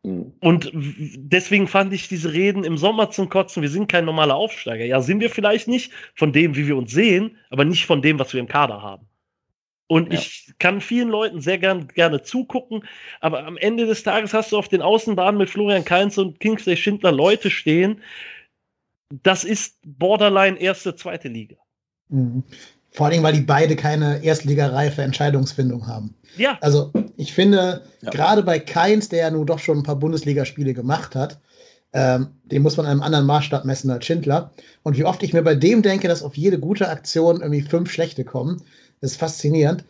Mhm. 0.03 0.33
Und 0.39 0.71
deswegen 0.73 1.67
fand 1.67 1.93
ich 1.93 2.07
diese 2.07 2.33
Reden 2.33 2.63
im 2.63 2.77
Sommer 2.77 3.11
zum 3.11 3.29
Kotzen, 3.29 3.61
wir 3.61 3.69
sind 3.69 3.91
kein 3.91 4.05
normaler 4.05 4.35
Aufsteiger. 4.35 4.85
Ja, 4.85 5.01
sind 5.01 5.19
wir 5.19 5.29
vielleicht 5.29 5.67
nicht 5.67 5.91
von 6.15 6.33
dem, 6.33 6.55
wie 6.55 6.67
wir 6.67 6.77
uns 6.77 6.91
sehen, 6.91 7.37
aber 7.49 7.65
nicht 7.65 7.85
von 7.85 8.01
dem, 8.01 8.17
was 8.17 8.33
wir 8.33 8.39
im 8.39 8.47
Kader 8.47 8.81
haben. 8.81 9.05
Und 9.91 10.13
ja. 10.13 10.19
ich 10.19 10.53
kann 10.57 10.79
vielen 10.79 11.09
Leuten 11.09 11.41
sehr 11.41 11.57
gern, 11.57 11.89
gerne 11.89 12.23
zugucken, 12.23 12.85
aber 13.19 13.45
am 13.45 13.57
Ende 13.57 13.85
des 13.85 14.03
Tages 14.03 14.33
hast 14.33 14.53
du 14.53 14.57
auf 14.57 14.69
den 14.69 14.81
Außenbahnen 14.81 15.37
mit 15.37 15.49
Florian 15.49 15.83
Kainz 15.83 16.17
und 16.17 16.39
Kingsley 16.39 16.77
Schindler 16.77 17.11
Leute 17.11 17.49
stehen. 17.51 17.99
Das 19.21 19.43
ist 19.43 19.75
Borderline 19.85 20.57
erste, 20.57 20.95
zweite 20.95 21.27
Liga. 21.27 21.57
Mhm. 22.07 22.41
Vor 22.91 23.07
allem, 23.07 23.21
weil 23.21 23.33
die 23.33 23.41
beide 23.41 23.75
keine 23.75 24.23
Erstligareife 24.23 25.01
Entscheidungsfindung 25.01 25.85
haben. 25.85 26.15
Ja. 26.37 26.57
Also 26.61 26.93
ich 27.17 27.33
finde, 27.33 27.81
ja. 28.01 28.11
gerade 28.11 28.43
bei 28.43 28.59
Keins, 28.59 29.09
der 29.09 29.19
ja 29.19 29.29
nun 29.29 29.45
doch 29.45 29.59
schon 29.59 29.79
ein 29.79 29.83
paar 29.83 29.97
Bundesligaspiele 29.97 30.73
gemacht 30.73 31.15
hat, 31.15 31.41
ähm, 31.91 32.27
den 32.45 32.61
muss 32.61 32.77
man 32.77 32.85
einem 32.85 33.01
anderen 33.01 33.25
Maßstab 33.25 33.65
messen 33.65 33.91
als 33.91 34.05
Schindler. 34.05 34.51
Und 34.83 34.97
wie 34.97 35.03
oft 35.03 35.21
ich 35.21 35.33
mir 35.33 35.41
bei 35.41 35.55
dem 35.55 35.81
denke, 35.81 36.07
dass 36.07 36.23
auf 36.23 36.37
jede 36.37 36.59
gute 36.59 36.87
Aktion 36.87 37.41
irgendwie 37.41 37.61
fünf 37.61 37.91
schlechte 37.91 38.23
kommen, 38.23 38.63
das 39.01 39.11
ist 39.11 39.17
faszinierend. 39.17 39.83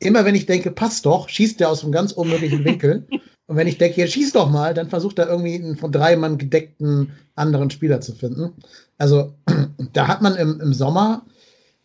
Immer 0.00 0.24
wenn 0.24 0.34
ich 0.34 0.46
denke, 0.46 0.70
passt 0.70 1.06
doch, 1.06 1.28
schießt 1.28 1.58
der 1.60 1.70
aus 1.70 1.82
einem 1.82 1.92
ganz 1.92 2.12
unmöglichen 2.12 2.64
Winkel. 2.64 3.06
Und 3.46 3.56
wenn 3.56 3.66
ich 3.66 3.78
denke, 3.78 4.00
jetzt 4.00 4.12
schieß 4.12 4.32
doch 4.32 4.50
mal, 4.50 4.74
dann 4.74 4.90
versucht 4.90 5.18
er 5.18 5.28
irgendwie 5.28 5.54
einen 5.54 5.76
von 5.76 5.90
drei 5.90 6.16
Mann 6.16 6.36
gedeckten 6.36 7.12
anderen 7.34 7.70
Spieler 7.70 8.00
zu 8.02 8.12
finden. 8.12 8.52
Also 8.98 9.32
da 9.94 10.06
hat 10.06 10.20
man 10.20 10.36
im, 10.36 10.60
im 10.60 10.74
Sommer 10.74 11.24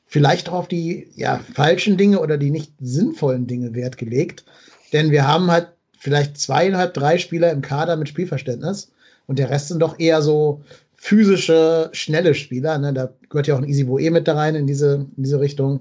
vielleicht 0.05 0.49
auch 0.49 0.53
auf 0.53 0.67
die 0.67 1.07
ja, 1.15 1.39
falschen 1.53 1.95
Dinge 1.97 2.19
oder 2.19 2.37
die 2.37 2.51
nicht 2.51 2.73
sinnvollen 2.81 3.47
Dinge 3.47 3.73
Wert 3.73 3.97
gelegt. 3.97 4.43
Denn 4.91 5.09
wir 5.09 5.25
haben 5.25 5.49
halt 5.49 5.69
vielleicht 5.97 6.37
zweieinhalb, 6.37 6.93
drei 6.93 7.17
Spieler 7.17 7.51
im 7.51 7.61
Kader 7.61 7.95
mit 7.95 8.09
Spielverständnis 8.09 8.91
und 9.25 9.39
der 9.39 9.49
Rest 9.49 9.69
sind 9.69 9.79
doch 9.79 9.97
eher 9.99 10.21
so 10.21 10.61
physische, 10.95 11.89
schnelle 11.93 12.35
Spieler. 12.35 12.77
Ne? 12.77 12.93
Da 12.93 13.09
gehört 13.29 13.47
ja 13.47 13.55
auch 13.55 13.59
ein 13.59 13.67
Easy 13.67 13.85
Boe 13.85 14.11
mit 14.11 14.27
da 14.27 14.35
rein 14.35 14.55
in 14.55 14.67
diese, 14.67 15.07
in 15.15 15.23
diese 15.23 15.39
Richtung. 15.39 15.79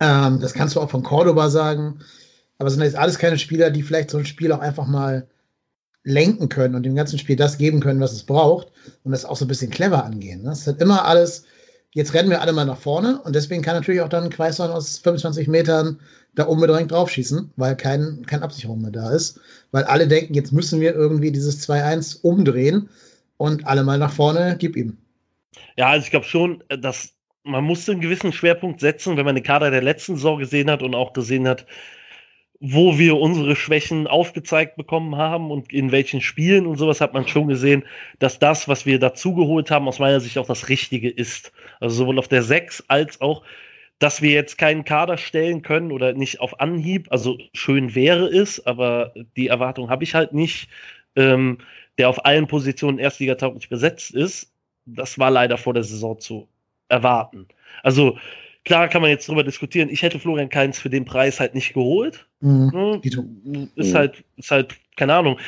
Ähm, 0.00 0.40
das 0.40 0.54
kannst 0.54 0.76
du 0.76 0.80
auch 0.80 0.90
von 0.90 1.02
Cordoba 1.02 1.50
sagen. 1.50 2.00
Aber 2.58 2.68
es 2.68 2.74
sind 2.74 2.82
jetzt 2.82 2.96
alles 2.96 3.18
keine 3.18 3.38
Spieler, 3.38 3.70
die 3.70 3.82
vielleicht 3.82 4.10
so 4.10 4.18
ein 4.18 4.26
Spiel 4.26 4.52
auch 4.52 4.60
einfach 4.60 4.86
mal 4.86 5.26
lenken 6.04 6.48
können 6.48 6.74
und 6.74 6.82
dem 6.84 6.94
ganzen 6.94 7.18
Spiel 7.18 7.36
das 7.36 7.58
geben 7.58 7.80
können, 7.80 8.00
was 8.00 8.12
es 8.12 8.24
braucht 8.24 8.68
und 9.04 9.12
das 9.12 9.24
auch 9.24 9.36
so 9.36 9.44
ein 9.44 9.48
bisschen 9.48 9.70
clever 9.70 10.04
angehen. 10.04 10.42
Ne? 10.42 10.50
Es 10.50 10.66
hat 10.66 10.80
immer 10.80 11.04
alles, 11.04 11.44
jetzt 11.92 12.14
rennen 12.14 12.30
wir 12.30 12.40
alle 12.40 12.52
mal 12.52 12.64
nach 12.64 12.78
vorne 12.78 13.20
und 13.22 13.34
deswegen 13.34 13.62
kann 13.62 13.76
natürlich 13.76 14.00
auch 14.00 14.08
dann 14.08 14.30
Quaison 14.30 14.70
aus 14.70 14.98
25 14.98 15.48
Metern 15.48 16.00
da 16.34 16.44
unbedingt 16.44 16.90
draufschießen, 16.90 17.52
weil 17.56 17.76
kein, 17.76 18.24
keine 18.26 18.42
Absicherung 18.42 18.80
mehr 18.80 18.90
da 18.90 19.10
ist. 19.10 19.38
Weil 19.70 19.84
alle 19.84 20.08
denken, 20.08 20.34
jetzt 20.34 20.52
müssen 20.52 20.80
wir 20.80 20.94
irgendwie 20.94 21.30
dieses 21.30 21.68
2-1 21.68 22.22
umdrehen 22.22 22.88
und 23.36 23.66
alle 23.66 23.84
mal 23.84 23.98
nach 23.98 24.12
vorne, 24.12 24.56
gib 24.58 24.76
ihm. 24.76 24.96
Ja, 25.76 25.88
also 25.88 26.04
ich 26.04 26.10
glaube 26.10 26.26
schon, 26.26 26.64
dass 26.68 27.11
man 27.44 27.64
musste 27.64 27.92
einen 27.92 28.00
gewissen 28.00 28.32
Schwerpunkt 28.32 28.80
setzen, 28.80 29.16
wenn 29.16 29.24
man 29.24 29.34
den 29.34 29.44
Kader 29.44 29.70
der 29.70 29.82
letzten 29.82 30.16
Saison 30.16 30.38
gesehen 30.38 30.70
hat 30.70 30.82
und 30.82 30.94
auch 30.94 31.12
gesehen 31.12 31.48
hat, 31.48 31.66
wo 32.60 32.96
wir 32.98 33.16
unsere 33.18 33.56
Schwächen 33.56 34.06
aufgezeigt 34.06 34.76
bekommen 34.76 35.16
haben 35.16 35.50
und 35.50 35.72
in 35.72 35.90
welchen 35.90 36.20
Spielen 36.20 36.66
und 36.66 36.76
sowas 36.76 37.00
hat 37.00 37.12
man 37.12 37.26
schon 37.26 37.48
gesehen, 37.48 37.84
dass 38.20 38.38
das, 38.38 38.68
was 38.68 38.86
wir 38.86 39.00
dazugeholt 39.00 39.70
haben, 39.72 39.88
aus 39.88 39.98
meiner 39.98 40.20
Sicht 40.20 40.38
auch 40.38 40.46
das 40.46 40.68
Richtige 40.68 41.10
ist. 41.10 41.52
Also 41.80 41.96
sowohl 41.96 42.20
auf 42.20 42.28
der 42.28 42.42
6 42.44 42.84
als 42.86 43.20
auch, 43.20 43.42
dass 43.98 44.22
wir 44.22 44.30
jetzt 44.30 44.58
keinen 44.58 44.84
Kader 44.84 45.16
stellen 45.18 45.62
können 45.62 45.90
oder 45.90 46.12
nicht 46.12 46.40
auf 46.40 46.60
Anhieb. 46.60 47.08
Also 47.10 47.38
schön 47.52 47.94
wäre 47.96 48.26
es, 48.28 48.64
aber 48.64 49.12
die 49.36 49.48
Erwartung 49.48 49.90
habe 49.90 50.04
ich 50.04 50.14
halt 50.14 50.32
nicht, 50.32 50.68
ähm, 51.16 51.58
der 51.98 52.08
auf 52.08 52.24
allen 52.24 52.46
Positionen 52.46 52.98
erstligatauglich 52.98 53.68
besetzt 53.68 54.14
ist. 54.14 54.52
Das 54.86 55.18
war 55.18 55.30
leider 55.30 55.58
vor 55.58 55.74
der 55.74 55.84
Saison 55.84 56.18
zu 56.20 56.48
erwarten. 56.88 57.46
Also 57.82 58.18
Klar 58.64 58.88
kann 58.88 59.02
man 59.02 59.10
jetzt 59.10 59.28
darüber 59.28 59.42
diskutieren. 59.42 59.88
Ich 59.90 60.02
hätte 60.02 60.20
Florian 60.20 60.48
Kainz 60.48 60.78
für 60.78 60.90
den 60.90 61.04
Preis 61.04 61.40
halt 61.40 61.54
nicht 61.54 61.74
geholt. 61.74 62.28
Mhm. 62.40 63.00
Ne? 63.44 63.68
Ist 63.74 63.92
halt, 63.92 64.22
ist 64.36 64.52
halt, 64.52 64.76
keine 64.96 65.14
Ahnung. 65.14 65.40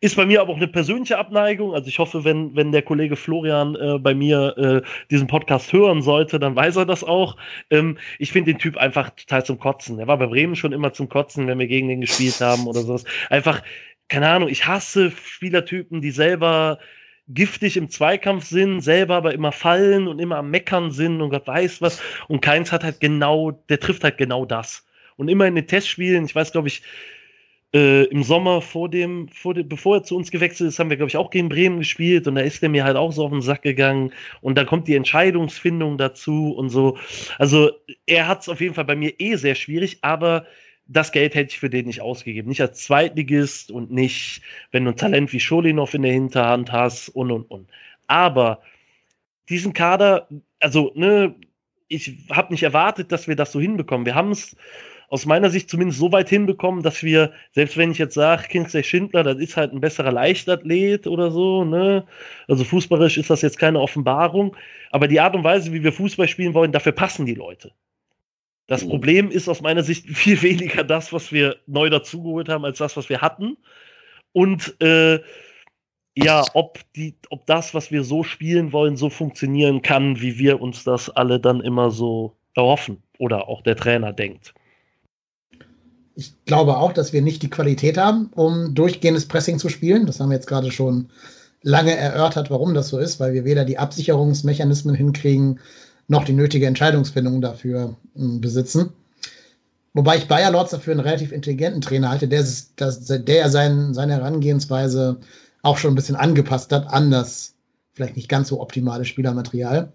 Ist 0.00 0.16
bei 0.16 0.26
mir 0.26 0.40
aber 0.40 0.52
auch 0.52 0.56
eine 0.56 0.66
persönliche 0.66 1.18
Abneigung. 1.18 1.72
Also 1.72 1.86
ich 1.86 2.00
hoffe, 2.00 2.24
wenn, 2.24 2.56
wenn 2.56 2.72
der 2.72 2.82
Kollege 2.82 3.14
Florian 3.14 3.76
äh, 3.76 3.98
bei 4.00 4.12
mir 4.12 4.56
äh, 4.58 4.88
diesen 5.08 5.28
Podcast 5.28 5.72
hören 5.72 6.02
sollte, 6.02 6.40
dann 6.40 6.56
weiß 6.56 6.76
er 6.76 6.86
das 6.86 7.04
auch. 7.04 7.36
Ähm, 7.70 7.96
ich 8.18 8.32
finde 8.32 8.52
den 8.52 8.58
Typ 8.58 8.76
einfach 8.76 9.10
total 9.10 9.44
zum 9.44 9.60
Kotzen. 9.60 10.00
Er 10.00 10.08
war 10.08 10.18
bei 10.18 10.26
Bremen 10.26 10.56
schon 10.56 10.72
immer 10.72 10.92
zum 10.92 11.08
Kotzen, 11.08 11.46
wenn 11.46 11.60
wir 11.60 11.68
gegen 11.68 11.86
den 11.86 12.00
gespielt 12.00 12.40
haben 12.40 12.66
oder 12.66 12.80
sowas. 12.80 13.04
Einfach, 13.30 13.62
keine 14.08 14.28
Ahnung, 14.28 14.48
ich 14.48 14.66
hasse 14.66 15.12
Spielertypen, 15.12 16.00
die 16.00 16.10
selber 16.10 16.80
giftig 17.28 17.76
im 17.76 17.88
Zweikampf 17.88 18.44
sind, 18.44 18.80
selber 18.80 19.16
aber 19.16 19.34
immer 19.34 19.52
fallen 19.52 20.08
und 20.08 20.18
immer 20.18 20.36
am 20.36 20.50
Meckern 20.50 20.90
sind 20.90 21.20
und 21.20 21.30
Gott 21.30 21.46
weiß 21.46 21.80
was. 21.82 22.00
Und 22.28 22.40
Keins 22.40 22.72
hat 22.72 22.84
halt 22.84 23.00
genau, 23.00 23.52
der 23.68 23.80
trifft 23.80 24.04
halt 24.04 24.18
genau 24.18 24.44
das. 24.44 24.86
Und 25.16 25.28
immer 25.28 25.46
in 25.46 25.54
den 25.54 25.66
Testspielen, 25.66 26.24
ich 26.24 26.34
weiß, 26.34 26.52
glaube 26.52 26.68
ich, 26.68 26.82
äh, 27.74 28.04
im 28.04 28.22
Sommer 28.22 28.60
vor 28.60 28.88
dem, 28.88 29.28
vor 29.28 29.54
dem, 29.54 29.68
bevor 29.68 29.96
er 29.96 30.02
zu 30.02 30.16
uns 30.16 30.30
gewechselt 30.30 30.68
ist, 30.68 30.78
haben 30.78 30.90
wir, 30.90 30.96
glaube 30.96 31.08
ich, 31.08 31.16
auch 31.16 31.30
gegen 31.30 31.48
Bremen 31.48 31.78
gespielt 31.78 32.26
und 32.26 32.34
da 32.34 32.42
ist 32.42 32.62
er 32.62 32.68
mir 32.68 32.84
halt 32.84 32.96
auch 32.96 33.12
so 33.12 33.24
auf 33.24 33.30
den 33.30 33.40
Sack 33.40 33.62
gegangen 33.62 34.12
und 34.42 34.58
dann 34.58 34.66
kommt 34.66 34.88
die 34.88 34.94
Entscheidungsfindung 34.94 35.96
dazu 35.96 36.52
und 36.52 36.68
so. 36.68 36.98
Also 37.38 37.70
er 38.06 38.28
hat 38.28 38.42
es 38.42 38.48
auf 38.48 38.60
jeden 38.60 38.74
Fall 38.74 38.84
bei 38.84 38.96
mir 38.96 39.18
eh 39.18 39.36
sehr 39.36 39.54
schwierig, 39.54 39.98
aber 40.02 40.46
das 40.92 41.12
Geld 41.12 41.34
hätte 41.34 41.50
ich 41.52 41.58
für 41.58 41.70
den 41.70 41.86
nicht 41.86 42.00
ausgegeben. 42.00 42.48
Nicht 42.48 42.60
als 42.60 42.82
Zweitligist 42.84 43.70
und 43.70 43.90
nicht, 43.90 44.42
wenn 44.70 44.84
du 44.84 44.90
ein 44.90 44.96
Talent 44.96 45.32
wie 45.32 45.40
Scholinov 45.40 45.94
in 45.94 46.02
der 46.02 46.12
Hinterhand 46.12 46.72
hast 46.72 47.08
und 47.10 47.30
und 47.30 47.50
und. 47.50 47.68
Aber 48.06 48.62
diesen 49.48 49.72
Kader, 49.72 50.28
also, 50.60 50.92
ne, 50.94 51.34
ich 51.88 52.18
habe 52.30 52.52
nicht 52.52 52.62
erwartet, 52.62 53.12
dass 53.12 53.28
wir 53.28 53.36
das 53.36 53.52
so 53.52 53.60
hinbekommen. 53.60 54.06
Wir 54.06 54.14
haben 54.14 54.30
es 54.30 54.56
aus 55.08 55.26
meiner 55.26 55.50
Sicht 55.50 55.68
zumindest 55.68 55.98
so 56.00 56.10
weit 56.10 56.30
hinbekommen, 56.30 56.82
dass 56.82 57.02
wir, 57.02 57.32
selbst 57.52 57.76
wenn 57.76 57.90
ich 57.90 57.98
jetzt 57.98 58.14
sage, 58.14 58.48
Kingsley 58.48 58.82
Schindler, 58.82 59.22
das 59.22 59.36
ist 59.38 59.58
halt 59.58 59.72
ein 59.72 59.80
besserer 59.80 60.10
Leichtathlet 60.10 61.06
oder 61.06 61.30
so, 61.30 61.64
ne? 61.64 62.06
Also 62.48 62.64
fußballisch 62.64 63.18
ist 63.18 63.28
das 63.28 63.42
jetzt 63.42 63.58
keine 63.58 63.80
Offenbarung, 63.80 64.56
aber 64.90 65.08
die 65.08 65.20
Art 65.20 65.34
und 65.34 65.44
Weise, 65.44 65.72
wie 65.72 65.82
wir 65.82 65.92
Fußball 65.92 66.28
spielen 66.28 66.54
wollen, 66.54 66.72
dafür 66.72 66.92
passen 66.92 67.26
die 67.26 67.34
Leute. 67.34 67.72
Das 68.66 68.84
mhm. 68.84 68.90
Problem 68.90 69.30
ist 69.30 69.48
aus 69.48 69.60
meiner 69.60 69.82
Sicht 69.82 70.06
viel 70.16 70.40
weniger 70.42 70.84
das, 70.84 71.12
was 71.12 71.32
wir 71.32 71.56
neu 71.66 71.90
dazugeholt 71.90 72.48
haben, 72.48 72.64
als 72.64 72.78
das, 72.78 72.96
was 72.96 73.08
wir 73.08 73.20
hatten. 73.20 73.56
Und 74.32 74.80
äh, 74.80 75.20
ja, 76.14 76.44
ob, 76.54 76.78
die, 76.94 77.16
ob 77.30 77.46
das, 77.46 77.74
was 77.74 77.90
wir 77.90 78.04
so 78.04 78.22
spielen 78.22 78.72
wollen, 78.72 78.96
so 78.96 79.08
funktionieren 79.08 79.82
kann, 79.82 80.20
wie 80.20 80.38
wir 80.38 80.60
uns 80.60 80.84
das 80.84 81.08
alle 81.08 81.40
dann 81.40 81.60
immer 81.60 81.90
so 81.90 82.36
erhoffen 82.54 83.02
oder 83.18 83.48
auch 83.48 83.62
der 83.62 83.76
Trainer 83.76 84.12
denkt. 84.12 84.52
Ich 86.14 86.34
glaube 86.44 86.76
auch, 86.76 86.92
dass 86.92 87.14
wir 87.14 87.22
nicht 87.22 87.42
die 87.42 87.48
Qualität 87.48 87.96
haben, 87.96 88.30
um 88.34 88.74
durchgehendes 88.74 89.26
Pressing 89.26 89.58
zu 89.58 89.70
spielen. 89.70 90.04
Das 90.04 90.20
haben 90.20 90.28
wir 90.28 90.36
jetzt 90.36 90.46
gerade 90.46 90.70
schon 90.70 91.08
lange 91.62 91.96
erörtert, 91.96 92.50
warum 92.50 92.74
das 92.74 92.88
so 92.88 92.98
ist, 92.98 93.18
weil 93.18 93.32
wir 93.32 93.44
weder 93.44 93.64
die 93.64 93.78
Absicherungsmechanismen 93.78 94.94
hinkriegen, 94.94 95.60
noch 96.12 96.24
die 96.24 96.32
nötige 96.32 96.66
Entscheidungsfindung 96.66 97.40
dafür 97.40 97.96
äh, 98.14 98.38
besitzen. 98.38 98.90
Wobei 99.94 100.16
ich 100.16 100.28
Bayer 100.28 100.52
Lords 100.52 100.70
dafür 100.70 100.92
einen 100.92 101.00
relativ 101.00 101.32
intelligenten 101.32 101.80
Trainer 101.80 102.10
halte, 102.10 102.28
der, 102.28 102.44
das, 102.76 103.04
der 103.04 103.50
sein, 103.50 103.92
seine 103.92 104.14
Herangehensweise 104.14 105.18
auch 105.62 105.76
schon 105.76 105.92
ein 105.92 105.96
bisschen 105.96 106.16
angepasst 106.16 106.72
hat 106.72 106.86
an 106.88 107.10
das 107.10 107.54
vielleicht 107.94 108.16
nicht 108.16 108.28
ganz 108.28 108.48
so 108.48 108.60
optimale 108.60 109.04
Spielermaterial. 109.04 109.92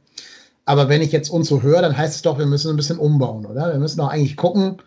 Aber 0.65 0.89
wenn 0.89 1.01
ich 1.01 1.11
jetzt 1.11 1.29
uns 1.29 1.47
so 1.47 1.61
höre, 1.61 1.81
dann 1.81 1.97
heißt 1.97 2.15
es 2.15 2.21
doch, 2.21 2.37
wir 2.37 2.45
müssen 2.45 2.69
ein 2.69 2.75
bisschen 2.75 2.99
umbauen, 2.99 3.45
oder? 3.45 3.71
Wir 3.71 3.79
müssen 3.79 4.01
auch 4.01 4.09
eigentlich 4.09 4.37
gucken, 4.37 4.77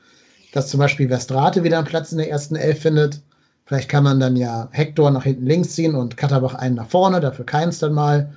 dass 0.52 0.68
zum 0.68 0.78
Beispiel 0.78 1.08
Verstrate 1.08 1.64
wieder 1.64 1.78
einen 1.78 1.86
Platz 1.86 2.12
in 2.12 2.18
der 2.18 2.30
ersten 2.30 2.54
Elf 2.54 2.80
findet. 2.80 3.20
Vielleicht 3.64 3.88
kann 3.88 4.04
man 4.04 4.20
dann 4.20 4.36
ja 4.36 4.68
Hector 4.72 5.10
nach 5.10 5.24
hinten 5.24 5.46
links 5.46 5.70
ziehen 5.70 5.94
und 5.94 6.16
Katterbach 6.16 6.54
einen 6.54 6.76
nach 6.76 6.88
vorne, 6.88 7.20
dafür 7.20 7.46
keins 7.46 7.78
dann 7.78 7.94
mal 7.94 8.32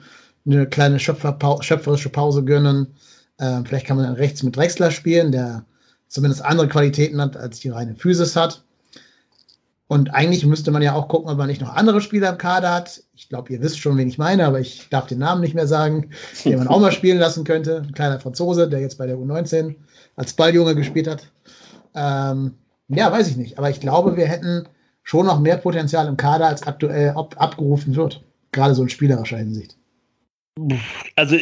eine 0.46 0.68
kleine 0.68 1.00
schöpferische 1.00 2.10
Pause 2.10 2.44
gönnen. 2.44 2.88
Ähm, 3.40 3.66
vielleicht 3.66 3.86
kann 3.86 3.98
man 3.98 4.06
dann 4.06 4.16
rechts 4.16 4.44
mit 4.44 4.56
Drexler 4.56 4.92
spielen, 4.92 5.32
der 5.32 5.66
zumindest 6.08 6.44
andere 6.44 6.68
Qualitäten 6.68 7.22
hat, 7.22 7.36
als 7.38 7.60
die 7.60 7.70
reine 7.70 7.96
Physis 7.96 8.36
hat. 8.36 8.64
Und 9.88 10.14
eigentlich 10.14 10.46
müsste 10.46 10.72
man 10.72 10.82
ja 10.82 10.94
auch 10.94 11.08
gucken, 11.08 11.30
ob 11.30 11.38
man 11.38 11.48
nicht 11.48 11.62
noch 11.62 11.76
andere 11.76 12.02
Spieler 12.02 12.30
im 12.30 12.38
Kader 12.38 12.74
hat. 12.74 13.04
Ich 13.16 13.30
glaube, 13.30 13.52
ihr 13.54 13.62
wisst 13.62 13.80
schon, 13.80 13.98
wen 13.98 14.08
ich 14.08 14.18
meine, 14.18 14.46
aber 14.46 14.60
ich 14.60 14.88
darf 14.90 15.08
den 15.08 15.20
Namen 15.20 15.42
nicht 15.42 15.56
mehr 15.56 15.68
sagen, 15.68 16.10
den 16.46 16.58
man 16.58 16.68
auch 16.68 16.80
mal 16.80 16.92
spielen 16.92 17.20
lassen 17.20 17.44
könnte. 17.44 17.84
Ein 17.86 17.94
kleiner 17.94 18.20
Franzose, 18.20 18.70
der 18.70 18.80
jetzt 18.80 18.98
bei 18.98 19.06
der 19.06 19.18
U19 19.18 19.76
als 20.16 20.34
Balljunge 20.34 20.76
gespielt 20.76 21.08
hat. 21.08 21.28
Ähm, 21.96 22.56
ja, 22.88 23.12
weiß 23.12 23.28
ich 23.28 23.38
nicht. 23.38 23.58
Aber 23.58 23.70
ich 23.70 23.80
glaube, 23.80 24.18
wir 24.18 24.26
hätten 24.26 24.68
schon 25.04 25.26
noch 25.26 25.40
mehr 25.40 25.58
Potenzial 25.58 26.08
im 26.08 26.18
Kader, 26.18 26.48
als 26.48 26.64
aktuell 26.64 27.12
ab 27.12 27.36
abgerufen 27.38 27.96
wird. 27.96 28.24
Gerade 28.52 28.74
so 28.76 28.84
in 28.84 28.90
spielerischer 28.90 29.38
Hinsicht. 29.38 29.78
Also, 31.16 31.38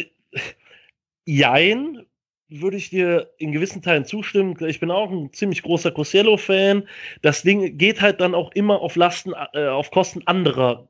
jein, 1.26 2.04
würde 2.48 2.76
ich 2.76 2.90
dir 2.90 3.30
in 3.38 3.52
gewissen 3.52 3.82
Teilen 3.82 4.04
zustimmen. 4.04 4.56
Ich 4.66 4.80
bin 4.80 4.90
auch 4.90 5.10
ein 5.10 5.32
ziemlich 5.32 5.62
großer 5.62 5.90
Cosello-Fan. 5.90 6.86
Das 7.22 7.42
Ding 7.42 7.78
geht 7.78 8.00
halt 8.00 8.20
dann 8.20 8.34
auch 8.34 8.52
immer 8.52 8.80
auf 8.80 8.96
Lasten, 8.96 9.32
äh, 9.54 9.66
auf 9.66 9.90
Kosten 9.90 10.22
anderer 10.26 10.88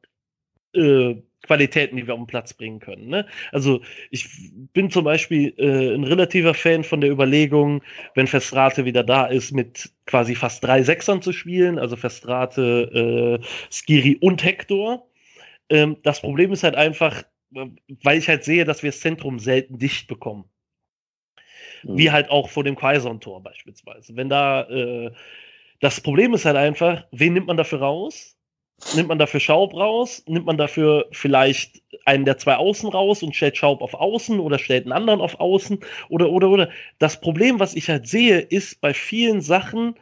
äh, 0.74 1.16
Qualitäten, 1.42 1.96
die 1.96 2.06
wir 2.06 2.14
auf 2.14 2.20
den 2.20 2.26
Platz 2.26 2.54
bringen 2.54 2.78
können. 2.78 3.08
Ne? 3.08 3.26
Also 3.50 3.80
ich 4.10 4.28
bin 4.72 4.90
zum 4.90 5.04
Beispiel 5.04 5.52
äh, 5.58 5.94
ein 5.94 6.04
relativer 6.04 6.54
Fan 6.54 6.84
von 6.84 7.00
der 7.00 7.10
Überlegung, 7.10 7.82
wenn 8.14 8.28
Festrate 8.28 8.84
wieder 8.84 9.02
da 9.02 9.26
ist, 9.26 9.52
mit 9.52 9.90
quasi 10.06 10.34
fast 10.34 10.62
drei 10.62 10.82
Sechsern 10.82 11.20
zu 11.20 11.32
spielen, 11.32 11.78
also 11.78 11.96
Festrate, 11.96 13.40
äh, 13.42 13.46
Skiri 13.70 14.18
und 14.20 14.44
Hector. 14.44 15.08
Ähm, 15.68 15.96
das 16.04 16.20
Problem 16.20 16.52
ist 16.52 16.62
halt 16.62 16.76
einfach, 16.76 17.24
weil 17.52 18.18
ich 18.18 18.28
halt 18.28 18.44
sehe, 18.44 18.64
dass 18.64 18.82
wir 18.82 18.90
das 18.90 19.00
Zentrum 19.00 19.38
selten 19.38 19.78
dicht 19.78 20.08
bekommen. 20.08 20.44
Mhm. 21.82 21.98
Wie 21.98 22.10
halt 22.10 22.30
auch 22.30 22.48
vor 22.48 22.64
dem 22.64 22.76
Quaison-Tor 22.76 23.42
beispielsweise. 23.42 24.16
Wenn 24.16 24.28
da, 24.28 24.68
äh, 24.68 25.12
das 25.80 26.00
Problem 26.00 26.34
ist 26.34 26.44
halt 26.44 26.56
einfach, 26.56 27.04
wen 27.10 27.34
nimmt 27.34 27.46
man 27.46 27.56
dafür 27.56 27.80
raus? 27.80 28.36
Nimmt 28.96 29.08
man 29.08 29.18
dafür 29.18 29.40
Schaub 29.40 29.74
raus? 29.74 30.24
Nimmt 30.26 30.46
man 30.46 30.56
dafür 30.56 31.06
vielleicht 31.12 31.82
einen 32.04 32.24
der 32.24 32.38
zwei 32.38 32.56
Außen 32.56 32.88
raus 32.88 33.22
und 33.22 33.34
stellt 33.36 33.56
Schaub 33.56 33.80
auf 33.80 33.94
Außen 33.94 34.40
oder 34.40 34.58
stellt 34.58 34.84
einen 34.84 34.92
anderen 34.92 35.20
auf 35.20 35.38
Außen? 35.38 35.80
Oder, 36.08 36.30
oder, 36.30 36.48
oder. 36.48 36.68
Das 36.98 37.20
Problem, 37.20 37.60
was 37.60 37.74
ich 37.74 37.88
halt 37.88 38.08
sehe, 38.08 38.40
ist 38.40 38.80
bei 38.80 38.92
vielen 38.92 39.40
Sachen, 39.40 39.94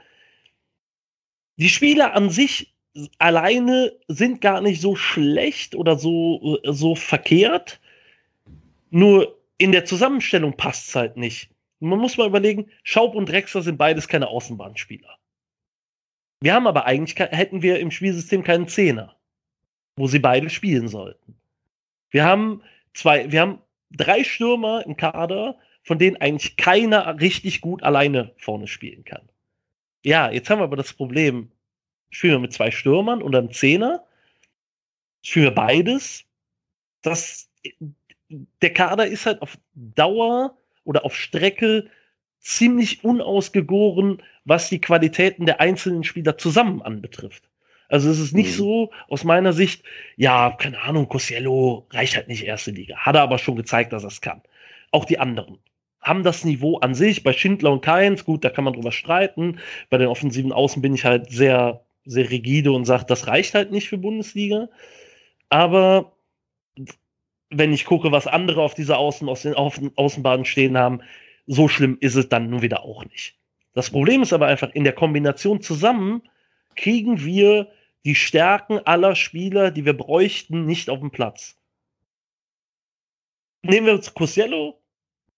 die 1.57 1.69
Spieler 1.69 2.15
an 2.15 2.31
sich 2.31 2.70
alleine 3.19 3.93
sind 4.09 4.41
gar 4.41 4.61
nicht 4.61 4.81
so 4.81 4.97
schlecht 4.97 5.75
oder 5.75 5.99
so, 5.99 6.59
so 6.65 6.95
verkehrt. 6.95 7.81
Nur 8.91 9.39
in 9.59 9.73
der 9.73 9.85
Zusammenstellung 9.85 10.57
passt 10.57 10.89
es 10.89 10.95
halt 10.95 11.17
nicht. 11.17 11.51
Man 11.81 11.99
muss 11.99 12.17
mal 12.17 12.27
überlegen, 12.27 12.71
Schaub 12.83 13.15
und 13.15 13.29
Drexler 13.29 13.63
sind 13.63 13.79
beides 13.79 14.09
keine 14.09 14.29
Außenbahnspieler. 14.29 15.17
Wir 16.41 16.55
haben 16.55 16.67
aber 16.67 16.87
eigentlich, 16.87 17.19
hätten 17.19 17.63
wir 17.63 17.79
im 17.81 17.91
Spielsystem 17.91 18.43
keinen 18.43 18.69
Zehner, 18.69 19.17
wo 19.97 20.07
sie 20.07 20.19
beide 20.19 20.51
spielen 20.51 20.89
sollten. 20.89 21.37
Wir 22.11 22.25
haben 22.25 22.63
zwei, 22.95 23.31
wir 23.31 23.41
haben 23.41 23.59
drei 23.91 24.25
Stürmer 24.25 24.85
im 24.87 24.97
Kader, 24.97 25.59
von 25.83 25.99
denen 25.99 26.17
eigentlich 26.17 26.57
keiner 26.57 27.21
richtig 27.21 27.61
gut 27.61 27.83
alleine 27.83 28.33
vorne 28.37 28.67
spielen 28.67 29.05
kann. 29.05 29.29
Ja, 30.05 30.31
jetzt 30.31 30.49
haben 30.49 30.61
wir 30.61 30.65
aber 30.65 30.77
das 30.77 30.93
Problem, 30.93 31.51
Spielen 32.11 32.35
wir 32.35 32.41
mit 32.41 32.53
zwei 32.53 32.71
Stürmern 32.71 33.23
oder 33.23 33.39
einem 33.39 33.53
Zehner? 33.53 34.05
Spielen 35.23 35.47
wir 35.47 35.55
beides? 35.55 36.25
Das, 37.03 37.49
der 38.29 38.73
Kader 38.73 39.07
ist 39.07 39.27
halt 39.27 39.43
auf 39.43 39.59
Dauer 39.75 40.57
oder 40.85 41.05
auf 41.05 41.17
Strecke 41.17 41.89
ziemlich 42.41 43.05
unausgegoren, 43.05 44.23
was 44.45 44.69
die 44.71 44.81
Qualitäten 44.81 45.47
der 45.47 45.61
einzelnen 45.61 46.05
Spieler 46.05 46.39
zusammen 46.39 46.83
anbetrifft. 46.83 47.45
Also 47.89 48.09
es 48.09 48.19
ist 48.19 48.35
nicht 48.35 48.53
mhm. 48.53 48.57
so 48.57 48.91
aus 49.09 49.25
meiner 49.25 49.53
Sicht, 49.53 49.83
ja, 50.17 50.51
keine 50.53 50.81
Ahnung, 50.81 51.09
Cosiello 51.09 51.87
reicht 51.91 52.17
halt 52.17 52.29
nicht 52.29 52.45
erste 52.45 52.71
Liga. 52.71 52.97
Hat 52.97 53.17
er 53.17 53.23
aber 53.23 53.39
schon 53.39 53.57
gezeigt, 53.57 53.93
dass 53.93 54.05
er 54.05 54.09
es 54.09 54.21
kann. 54.21 54.41
Auch 54.93 55.05
die 55.05 55.19
anderen. 55.19 55.59
haben 56.01 56.23
das 56.23 56.45
Niveau 56.45 56.79
an 56.79 56.95
sich. 56.95 57.23
Bei 57.23 57.33
Schindler 57.33 57.73
und 57.73 57.83
Keins, 57.83 58.25
gut, 58.25 58.45
da 58.45 58.51
kann 58.51 58.65
man 58.65 58.73
drüber 58.75 58.93
streiten. 58.93 59.59
Bei 59.91 59.99
den 59.99 60.09
offensiven 60.09 60.53
Außen 60.53 60.81
bin 60.83 60.95
ich 60.95 61.05
halt 61.05 61.31
sehr, 61.31 61.85
sehr 62.05 62.31
rigide 62.31 62.73
und 62.73 62.85
sage, 62.85 63.05
das 63.07 63.27
reicht 63.27 63.55
halt 63.55 63.73
nicht 63.73 63.89
für 63.89 63.99
Bundesliga. 63.99 64.69
Aber 65.49 66.17
wenn 67.51 67.73
ich 67.73 67.85
gucke, 67.85 68.13
was 68.13 68.27
andere 68.27 68.63
auf 68.63 68.75
dieser 68.75 68.99
Außen, 68.99 69.29
aus 69.29 69.43
den 69.43 69.55
Außenbahnen 69.55 70.45
stehen 70.45 70.79
haben, 70.79 71.01
so 71.47 71.69
schlimm 71.69 71.99
ist 72.01 72.15
es 72.15 72.29
dann 72.29 72.49
nun 72.49 72.63
wieder 72.63 72.85
auch 72.85 73.05
nicht. 73.05 73.37
Das 73.73 73.91
Problem 73.91 74.23
ist 74.23 74.33
aber 74.33 74.47
einfach, 74.47 74.71
in 74.73 74.85
der 74.85 74.93
Kombination 74.93 75.61
zusammen 75.61 76.23
kriegen 76.77 77.25
wir 77.25 77.71
die 78.05 78.15
Stärken 78.15 78.79
aller 78.79 79.15
Spieler, 79.15 79.71
die 79.71 79.85
wir 79.85 79.97
bräuchten, 79.97 80.65
nicht 80.65 80.89
auf 80.89 81.01
den 81.01 81.11
Platz. 81.11 81.57
Nehmen 83.63 83.87
wir 83.87 83.95
uns 83.95 84.15
Cosello, 84.15 84.81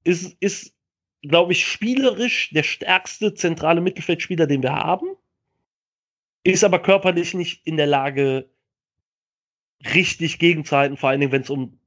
ist, 0.05 0.37
ist 0.41 0.75
glaube 1.23 1.53
ich, 1.53 1.67
spielerisch 1.67 2.51
der 2.51 2.63
stärkste 2.63 3.35
zentrale 3.35 3.81
Mittelfeldspieler, 3.81 4.47
den 4.47 4.63
wir 4.63 4.73
haben, 4.73 5.07
ist 6.45 6.65
aber 6.65 6.81
körperlich 6.81 7.35
nicht 7.35 7.67
in 7.67 7.77
der 7.77 7.87
Lage, 7.87 8.49
richtig 9.95 10.39
gegenzuhalten, 10.39 10.97
vor 10.97 11.11
allen 11.11 11.21
Dingen, 11.21 11.33
wenn 11.33 11.43
es 11.43 11.51
um 11.51 11.79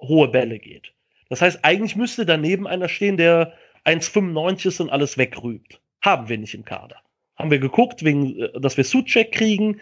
hohe 0.00 0.28
Bälle 0.28 0.58
geht. 0.58 0.92
Das 1.28 1.42
heißt, 1.42 1.64
eigentlich 1.64 1.96
müsste 1.96 2.26
daneben 2.26 2.66
einer 2.66 2.88
stehen, 2.88 3.16
der 3.16 3.54
1,95 3.84 4.66
ist 4.66 4.80
und 4.80 4.90
alles 4.90 5.18
wegrübt. 5.18 5.80
Haben 6.02 6.28
wir 6.28 6.38
nicht 6.38 6.54
im 6.54 6.64
Kader. 6.64 6.96
Haben 7.36 7.50
wir 7.50 7.58
geguckt, 7.58 8.04
wegen, 8.04 8.38
äh, 8.38 8.60
dass 8.60 8.76
wir 8.76 8.84
Suchek 8.84 9.32
kriegen, 9.32 9.80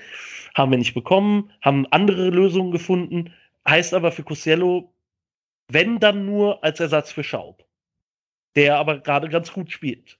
haben 0.55 0.71
wir 0.71 0.79
nicht 0.79 0.95
bekommen, 0.95 1.51
haben 1.63 1.87
andere 1.91 2.31
Lösungen 2.31 2.71
gefunden. 2.71 3.33
Heißt 3.69 3.95
aber 3.95 4.13
für 4.13 4.23
Cosello, 4.23 4.93
wenn 5.69 5.99
dann 5.99 6.25
nur 6.25 6.63
als 6.65 6.81
Ersatz 6.81 7.13
für 7.13 7.25
Schaub, 7.25 7.65
der 8.57 8.77
aber 8.79 8.99
gerade 9.01 9.29
ganz 9.29 9.53
gut 9.53 9.71
spielt. 9.71 10.19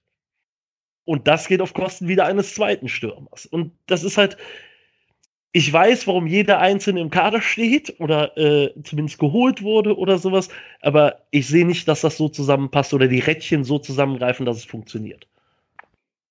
Und 1.05 1.27
das 1.27 1.47
geht 1.47 1.61
auf 1.61 1.73
Kosten 1.73 2.07
wieder 2.07 2.25
eines 2.25 2.53
zweiten 2.53 2.87
Stürmers. 2.87 3.45
Und 3.45 3.71
das 3.87 4.03
ist 4.03 4.17
halt, 4.17 4.37
ich 5.51 5.71
weiß, 5.71 6.05
warum 6.05 6.27
jeder 6.27 6.59
Einzelne 6.59 7.01
im 7.01 7.09
Kader 7.09 7.41
steht 7.41 7.99
oder 7.99 8.37
äh, 8.37 8.71
zumindest 8.83 9.17
geholt 9.17 9.63
wurde 9.63 9.97
oder 9.97 10.19
sowas, 10.19 10.49
aber 10.81 11.23
ich 11.31 11.47
sehe 11.47 11.65
nicht, 11.65 11.87
dass 11.87 12.01
das 12.01 12.17
so 12.17 12.29
zusammenpasst 12.29 12.93
oder 12.93 13.07
die 13.07 13.19
Rädchen 13.19 13.63
so 13.63 13.79
zusammengreifen, 13.79 14.45
dass 14.45 14.57
es 14.57 14.65
funktioniert. 14.65 15.27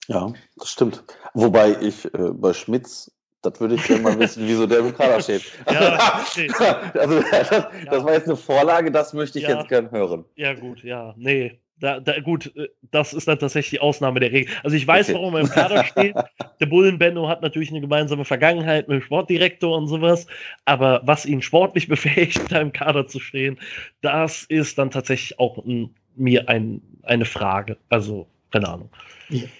Ja, 0.06 0.32
das 0.56 0.70
stimmt. 0.70 1.04
Wobei 1.34 1.76
ich 1.80 2.04
äh, 2.14 2.30
bei 2.32 2.52
Schmitz, 2.52 3.10
das 3.42 3.60
würde 3.60 3.74
ich 3.74 3.84
gerne 3.84 4.02
mal 4.02 4.18
wissen, 4.20 4.46
wieso 4.46 4.66
der 4.66 4.78
im 4.78 4.94
Kader 4.94 5.20
steht. 5.20 5.42
ja, 5.70 5.98
also 6.94 7.20
das, 7.30 7.48
das, 7.50 8.04
war 8.04 8.12
jetzt 8.12 8.26
eine 8.26 8.36
Vorlage, 8.36 8.90
das 8.92 9.12
möchte 9.12 9.38
ich 9.38 9.44
ja. 9.44 9.58
jetzt 9.58 9.68
gern 9.68 9.90
hören. 9.90 10.24
Ja, 10.36 10.54
gut, 10.54 10.84
ja, 10.84 11.14
nee. 11.16 11.58
Da, 11.80 12.00
da, 12.00 12.18
gut, 12.20 12.52
äh, 12.56 12.68
das 12.90 13.12
ist 13.12 13.28
dann 13.28 13.38
tatsächlich 13.38 13.70
die 13.70 13.80
Ausnahme 13.80 14.20
der 14.20 14.32
Regel. 14.32 14.52
Also 14.62 14.76
ich 14.76 14.86
weiß, 14.86 15.08
okay. 15.08 15.14
warum 15.14 15.34
er 15.34 15.40
im 15.40 15.48
Kader 15.48 15.84
steht. 15.84 16.14
Der 16.60 16.66
Bullenbenno 16.66 17.28
hat 17.28 17.40
natürlich 17.40 17.70
eine 17.70 17.80
gemeinsame 17.80 18.24
Vergangenheit 18.24 18.88
mit 18.88 19.00
dem 19.00 19.02
Sportdirektor 19.02 19.76
und 19.76 19.86
sowas. 19.86 20.26
Aber 20.64 21.00
was 21.04 21.24
ihn 21.24 21.40
sportlich 21.40 21.86
befähigt, 21.88 22.40
da 22.50 22.60
im 22.60 22.72
Kader 22.72 23.06
zu 23.06 23.20
stehen, 23.20 23.58
das 24.00 24.44
ist 24.44 24.78
dann 24.78 24.90
tatsächlich 24.90 25.38
auch 25.38 25.64
ein, 25.64 25.94
mir 26.16 26.48
ein, 26.48 26.80
eine 27.04 27.24
Frage. 27.24 27.76
Also, 27.90 28.26
keine 28.50 28.68
Ahnung. 28.68 28.90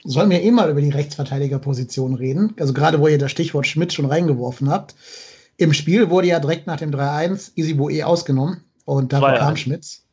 Sollen 0.05 0.31
wir 0.31 0.43
eh 0.43 0.51
mal 0.51 0.71
über 0.71 0.81
die 0.81 0.91
Rechtsverteidigerposition 0.91 2.15
reden. 2.15 2.55
Also 2.59 2.73
gerade 2.73 3.01
wo 3.01 3.07
ihr 3.07 3.19
das 3.19 3.31
Stichwort 3.31 3.67
Schmidt 3.67 3.93
schon 3.93 4.07
reingeworfen 4.07 4.71
habt. 4.71 4.95
Im 5.59 5.73
Spiel 5.73 6.09
wurde 6.11 6.29
ja 6.29 6.41
direkt 6.41 6.67
nach 6.67 6.79
dem 6.79 6.91
3-1 6.91 7.53
Isiboe 7.55 8.07
ausgenommen 8.07 8.65
und 8.85 9.13
dafür 9.13 9.35
kam 9.35 9.57
Schmitz. 9.57 10.08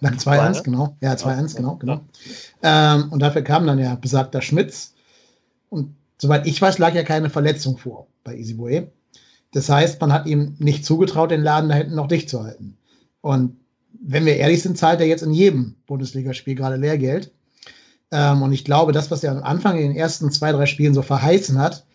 Nach 0.00 0.12
2-1, 0.12 0.62
genau. 0.62 0.96
Ja, 1.00 1.14
2-1, 1.14 1.56
genau, 1.56 1.76
genau. 1.76 2.00
Ähm, 2.62 3.10
und 3.10 3.20
dafür 3.20 3.42
kam 3.42 3.66
dann 3.66 3.78
ja 3.78 3.94
besagter 3.94 4.42
Schmitz. 4.42 4.94
Und 5.70 5.94
soweit 6.18 6.46
ich 6.46 6.60
weiß, 6.60 6.78
lag 6.78 6.94
ja 6.94 7.02
keine 7.02 7.30
Verletzung 7.30 7.78
vor 7.78 8.06
bei 8.22 8.36
Easyboy. 8.36 8.88
Das 9.52 9.68
heißt, 9.68 10.00
man 10.00 10.12
hat 10.12 10.26
ihm 10.26 10.54
nicht 10.58 10.84
zugetraut, 10.84 11.30
den 11.30 11.42
Laden 11.42 11.70
da 11.70 11.76
hinten 11.76 11.94
noch 11.94 12.08
dicht 12.08 12.28
zu 12.28 12.42
halten. 12.42 12.76
Und 13.22 13.56
wenn 14.00 14.26
wir 14.26 14.36
ehrlich 14.36 14.62
sind, 14.62 14.76
zahlt 14.76 15.00
er 15.00 15.06
jetzt 15.06 15.22
in 15.22 15.32
jedem 15.32 15.76
Bundesligaspiel 15.86 16.54
gerade 16.54 16.76
Lehrgeld. 16.76 17.32
Ähm, 18.10 18.42
und 18.42 18.52
ich 18.52 18.64
glaube, 18.64 18.92
das, 18.92 19.10
was 19.10 19.24
er 19.24 19.32
am 19.32 19.42
Anfang 19.42 19.78
in 19.78 19.88
den 19.88 19.96
ersten 19.96 20.30
zwei, 20.30 20.52
drei 20.52 20.66
Spielen 20.66 20.94
so 20.94 21.02
verheißen 21.02 21.58
hat, 21.58 21.86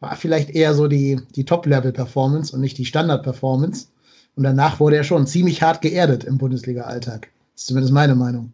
war 0.00 0.16
vielleicht 0.16 0.50
eher 0.50 0.74
so 0.74 0.88
die, 0.88 1.20
die 1.36 1.44
Top-Level-Performance 1.44 2.54
und 2.54 2.60
nicht 2.60 2.78
die 2.78 2.86
Standard-Performance. 2.86 3.88
Und 4.36 4.44
danach 4.44 4.80
wurde 4.80 4.96
er 4.96 5.04
schon 5.04 5.26
ziemlich 5.26 5.62
hart 5.62 5.82
geerdet 5.82 6.24
im 6.24 6.38
Bundesliga-Alltag. 6.38 7.30
Das 7.54 7.62
ist 7.62 7.66
zumindest 7.66 7.92
meine 7.92 8.14
Meinung. 8.14 8.52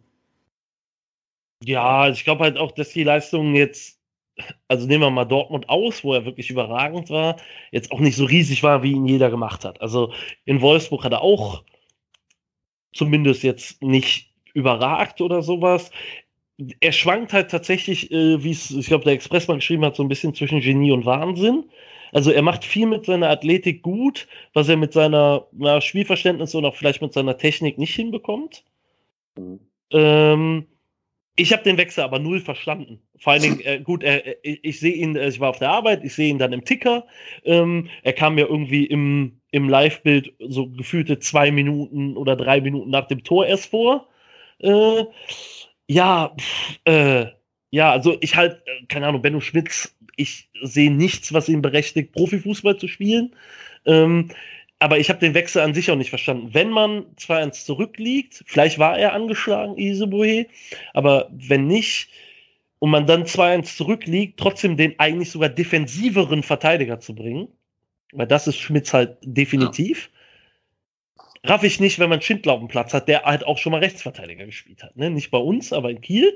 Ja, 1.63 2.09
ich 2.09 2.23
glaube 2.23 2.43
halt 2.43 2.57
auch, 2.57 2.71
dass 2.71 2.89
die 2.89 3.03
Leistungen 3.03 3.55
jetzt, 3.55 3.99
also 4.67 4.85
nehmen 4.85 5.03
wir 5.03 5.09
mal 5.09 5.25
Dortmund 5.25 5.69
aus, 5.69 6.03
wo 6.03 6.13
er 6.13 6.25
wirklich 6.25 6.49
überragend 6.49 7.09
war, 7.09 7.37
jetzt 7.71 7.91
auch 7.91 7.99
nicht 7.99 8.15
so 8.15 8.25
riesig 8.25 8.63
war, 8.63 8.83
wie 8.83 8.91
ihn 8.91 9.07
jeder 9.07 9.29
gemacht 9.29 9.65
hat. 9.65 9.81
Also 9.81 10.13
in 10.45 10.61
Wolfsburg 10.61 11.03
hat 11.03 11.13
er 11.13 11.21
auch 11.21 11.63
zumindest 12.93 13.43
jetzt 13.43 13.81
nicht 13.81 14.33
überragt 14.53 15.21
oder 15.21 15.41
sowas. 15.41 15.91
Er 16.79 16.91
schwankt 16.91 17.33
halt 17.33 17.51
tatsächlich, 17.51 18.11
äh, 18.11 18.43
wie 18.43 18.51
es, 18.51 18.71
ich 18.71 18.87
glaube, 18.87 19.03
der 19.03 19.13
Express 19.13 19.47
mal 19.47 19.55
geschrieben 19.55 19.85
hat, 19.85 19.95
so 19.95 20.03
ein 20.03 20.09
bisschen 20.09 20.33
zwischen 20.33 20.59
Genie 20.59 20.91
und 20.91 21.05
Wahnsinn. 21.05 21.65
Also 22.17 22.31
er 22.31 22.41
macht 22.41 22.65
viel 22.65 22.87
mit 22.87 23.05
seiner 23.05 23.29
Athletik 23.29 23.83
gut, 23.83 24.27
was 24.53 24.67
er 24.67 24.75
mit 24.75 24.91
seiner 24.91 25.45
na, 25.51 25.79
Spielverständnis 25.79 26.55
und 26.55 26.65
auch 26.65 26.75
vielleicht 26.75 26.99
mit 26.99 27.13
seiner 27.13 27.37
Technik 27.37 27.77
nicht 27.77 27.93
hinbekommt. 27.93 28.63
Mhm. 29.37 29.59
Ähm, 29.91 30.65
ich 31.35 31.53
habe 31.53 31.61
den 31.61 31.77
Wechsel 31.77 32.03
aber 32.03 32.17
null 32.17 32.39
verstanden. 32.39 32.99
Vor 33.19 33.33
allen 33.33 33.43
Dingen, 33.43 33.59
äh, 33.59 33.81
gut, 33.81 34.03
äh, 34.03 34.35
ich, 34.41 34.63
ich 34.63 34.79
sehe 34.79 34.93
ihn, 34.93 35.15
ich 35.15 35.39
war 35.39 35.51
auf 35.51 35.59
der 35.59 35.69
Arbeit, 35.69 36.03
ich 36.03 36.15
sehe 36.15 36.29
ihn 36.29 36.39
dann 36.39 36.53
im 36.53 36.65
Ticker. 36.65 37.05
Ähm, 37.43 37.87
er 38.01 38.13
kam 38.13 38.33
mir 38.33 38.47
irgendwie 38.47 38.85
im, 38.85 39.39
im 39.51 39.69
Live-Bild 39.69 40.33
so 40.39 40.69
gefühlte 40.69 41.19
zwei 41.19 41.51
Minuten 41.51 42.17
oder 42.17 42.35
drei 42.35 42.61
Minuten 42.61 42.89
nach 42.89 43.07
dem 43.07 43.23
Tor 43.23 43.45
erst 43.45 43.69
vor. 43.69 44.07
Äh, 44.57 45.03
ja, 45.87 46.35
pff, 46.35 46.79
äh, 46.85 47.27
ja, 47.69 47.91
also 47.91 48.17
ich 48.21 48.35
halt, 48.35 48.61
äh, 48.65 48.85
keine 48.87 49.05
Ahnung, 49.05 49.21
Benno 49.21 49.39
Schmitz 49.39 49.95
ich 50.17 50.49
sehe 50.61 50.91
nichts, 50.91 51.31
was 51.31 51.47
ihn 51.47 51.61
berechtigt, 51.61 52.11
Profifußball 52.11 52.77
zu 52.77 52.87
spielen. 52.89 53.33
Ähm, 53.85 54.29
aber 54.79 54.99
ich 54.99 55.09
habe 55.09 55.19
den 55.19 55.33
Wechsel 55.33 55.61
an 55.61 55.73
sich 55.73 55.89
auch 55.89 55.95
nicht 55.95 56.09
verstanden. 56.09 56.53
Wenn 56.53 56.69
man 56.69 57.05
2-1 57.15 57.65
zurückliegt, 57.65 58.43
vielleicht 58.45 58.77
war 58.77 58.97
er 58.97 59.13
angeschlagen, 59.13 59.77
Isebohe, 59.77 60.47
aber 60.93 61.29
wenn 61.31 61.65
nicht, 61.67 62.09
und 62.79 62.91
man 62.91 63.07
dann 63.07 63.23
2-1 63.23 63.75
zurückliegt, 63.75 64.39
trotzdem 64.39 64.77
den 64.77 64.99
eigentlich 64.99 65.31
sogar 65.31 65.49
defensiveren 65.49 66.43
Verteidiger 66.43 66.99
zu 66.99 67.15
bringen, 67.15 67.47
weil 68.11 68.27
das 68.27 68.47
ist 68.47 68.57
Schmitz 68.57 68.93
halt 68.93 69.17
definitiv. 69.23 70.11
Ja. 71.43 71.53
Raff 71.53 71.63
ich 71.63 71.79
nicht, 71.79 71.97
wenn 71.97 72.09
man 72.09 72.21
Schindler 72.21 72.53
auf 72.53 72.59
dem 72.59 72.67
Platz 72.67 72.93
hat, 72.93 73.07
der 73.07 73.23
halt 73.23 73.45
auch 73.45 73.57
schon 73.57 73.71
mal 73.71 73.79
Rechtsverteidiger 73.79 74.45
gespielt 74.45 74.83
hat. 74.83 74.95
Ne? 74.95 75.09
Nicht 75.09 75.31
bei 75.31 75.37
uns, 75.37 75.73
aber 75.73 75.89
in 75.89 76.01
Kiel. 76.01 76.35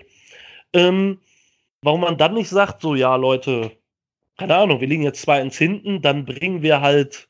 Ähm, 0.74 1.20
warum 1.82 2.02
man 2.02 2.18
dann 2.18 2.34
nicht 2.34 2.50
sagt, 2.50 2.82
so, 2.82 2.96
ja, 2.96 3.16
Leute, 3.16 3.72
keine 4.38 4.56
Ahnung, 4.56 4.80
wir 4.82 4.88
liegen 4.88 5.04
jetzt 5.04 5.22
zwei 5.22 5.42
ins 5.42 5.58
Hinten, 5.58 6.02
dann 6.02 6.26
bringen 6.26 6.62
wir 6.62 6.82
halt, 6.82 7.28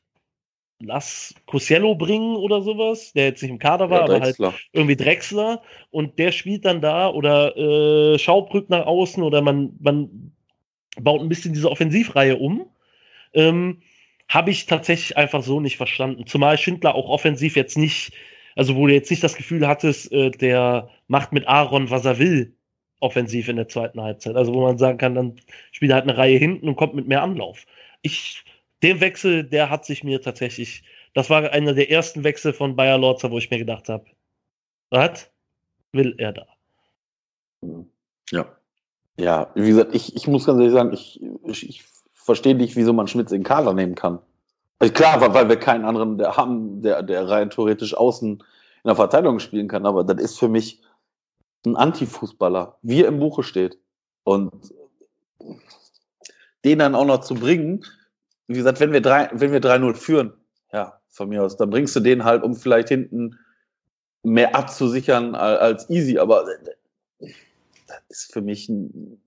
lass 0.80 1.34
Cosiello 1.46 1.94
bringen 1.94 2.36
oder 2.36 2.62
sowas, 2.62 3.12
der 3.12 3.26
jetzt 3.26 3.42
nicht 3.42 3.50
im 3.50 3.58
Kader 3.58 3.90
war, 3.90 4.00
ja, 4.00 4.04
aber 4.04 4.20
halt 4.20 4.38
irgendwie 4.72 4.96
Drexler 4.96 5.62
und 5.90 6.18
der 6.18 6.32
spielt 6.32 6.64
dann 6.64 6.80
da 6.80 7.08
oder 7.08 7.56
äh, 7.56 8.18
Schaubrück 8.18 8.68
nach 8.68 8.86
außen 8.86 9.22
oder 9.22 9.42
man, 9.42 9.76
man 9.80 10.32
baut 11.00 11.20
ein 11.20 11.28
bisschen 11.28 11.54
diese 11.54 11.70
Offensivreihe 11.70 12.36
um. 12.36 12.66
Ähm, 13.34 13.82
Habe 14.28 14.50
ich 14.50 14.66
tatsächlich 14.66 15.16
einfach 15.16 15.42
so 15.42 15.60
nicht 15.60 15.76
verstanden. 15.76 16.26
Zumal 16.26 16.58
Schindler 16.58 16.94
auch 16.94 17.08
offensiv 17.08 17.56
jetzt 17.56 17.78
nicht, 17.78 18.12
also 18.56 18.76
wo 18.76 18.86
du 18.86 18.92
jetzt 18.92 19.10
nicht 19.10 19.22
das 19.22 19.36
Gefühl 19.36 19.66
hattest, 19.66 20.12
äh, 20.12 20.30
der 20.30 20.90
macht 21.06 21.32
mit 21.32 21.48
Aaron, 21.48 21.90
was 21.90 22.04
er 22.04 22.18
will 22.18 22.54
offensiv 23.02 23.48
in 23.48 23.56
der 23.56 23.68
zweiten 23.68 24.00
Halbzeit. 24.00 24.36
Also 24.36 24.54
wo 24.54 24.62
man 24.62 24.78
sagen 24.78 24.98
kann, 24.98 25.14
dann 25.14 25.36
spielt 25.72 25.90
er 25.92 25.96
halt 25.96 26.08
eine 26.08 26.16
Reihe 26.16 26.38
hinten 26.38 26.68
und 26.68 26.76
kommt 26.76 26.94
mit 26.94 27.08
mehr 27.08 27.22
Anlauf. 27.22 27.64
Ich, 28.02 28.44
den 28.82 29.00
Wechsel, 29.00 29.44
der 29.44 29.70
hat 29.70 29.84
sich 29.84 30.04
mir 30.04 30.22
tatsächlich, 30.22 30.82
das 31.14 31.28
war 31.28 31.50
einer 31.50 31.74
der 31.74 31.90
ersten 31.90 32.24
Wechsel 32.24 32.52
von 32.52 32.76
Bayer 32.76 32.98
Lorzer, 32.98 33.30
wo 33.30 33.38
ich 33.38 33.50
mir 33.50 33.58
gedacht 33.58 33.88
habe, 33.88 34.04
was 34.90 35.30
will 35.92 36.14
er 36.18 36.32
da? 36.32 36.46
Ja. 38.30 38.46
Ja, 39.18 39.50
wie 39.54 39.68
gesagt, 39.68 39.94
ich, 39.94 40.16
ich 40.16 40.26
muss 40.26 40.46
ganz 40.46 40.58
ehrlich 40.58 40.72
sagen, 40.72 40.92
ich, 40.92 41.20
ich, 41.44 41.68
ich 41.68 41.84
verstehe 42.14 42.54
nicht, 42.54 42.76
wieso 42.76 42.92
man 42.92 43.08
Schmitz 43.08 43.30
in 43.30 43.42
Kader 43.42 43.74
nehmen 43.74 43.94
kann. 43.94 44.18
Also 44.78 44.94
klar, 44.94 45.34
weil 45.34 45.48
wir 45.48 45.56
keinen 45.56 45.84
anderen 45.84 46.18
der 46.18 46.36
haben, 46.36 46.82
der, 46.82 47.02
der 47.02 47.28
rein 47.28 47.50
theoretisch 47.50 47.94
außen 47.94 48.30
in 48.30 48.88
der 48.88 48.96
Verteidigung 48.96 49.38
spielen 49.38 49.68
kann, 49.68 49.86
aber 49.86 50.02
das 50.02 50.20
ist 50.20 50.38
für 50.38 50.48
mich, 50.48 50.80
ein 51.64 51.76
Anti-Fußballer, 51.76 52.78
wie 52.82 53.02
er 53.02 53.08
im 53.08 53.18
Buche 53.18 53.42
steht. 53.42 53.78
Und 54.24 54.74
den 56.64 56.78
dann 56.78 56.94
auch 56.94 57.06
noch 57.06 57.20
zu 57.20 57.34
bringen, 57.34 57.84
wie 58.46 58.54
gesagt, 58.54 58.80
wenn 58.80 58.92
wir 58.92 59.00
3, 59.00 59.30
wenn 59.32 59.52
wir 59.52 59.60
3-0 59.60 59.94
führen, 59.94 60.32
ja, 60.72 61.00
von 61.08 61.28
mir 61.28 61.42
aus, 61.42 61.56
dann 61.56 61.70
bringst 61.70 61.94
du 61.96 62.00
den 62.00 62.24
halt, 62.24 62.42
um 62.42 62.54
vielleicht 62.54 62.88
hinten 62.88 63.38
mehr 64.22 64.54
abzusichern 64.54 65.34
als 65.34 65.88
easy, 65.90 66.18
aber 66.18 66.46
das 67.18 68.02
ist 68.08 68.32
für 68.32 68.40
mich 68.40 68.68
ein, 68.68 69.20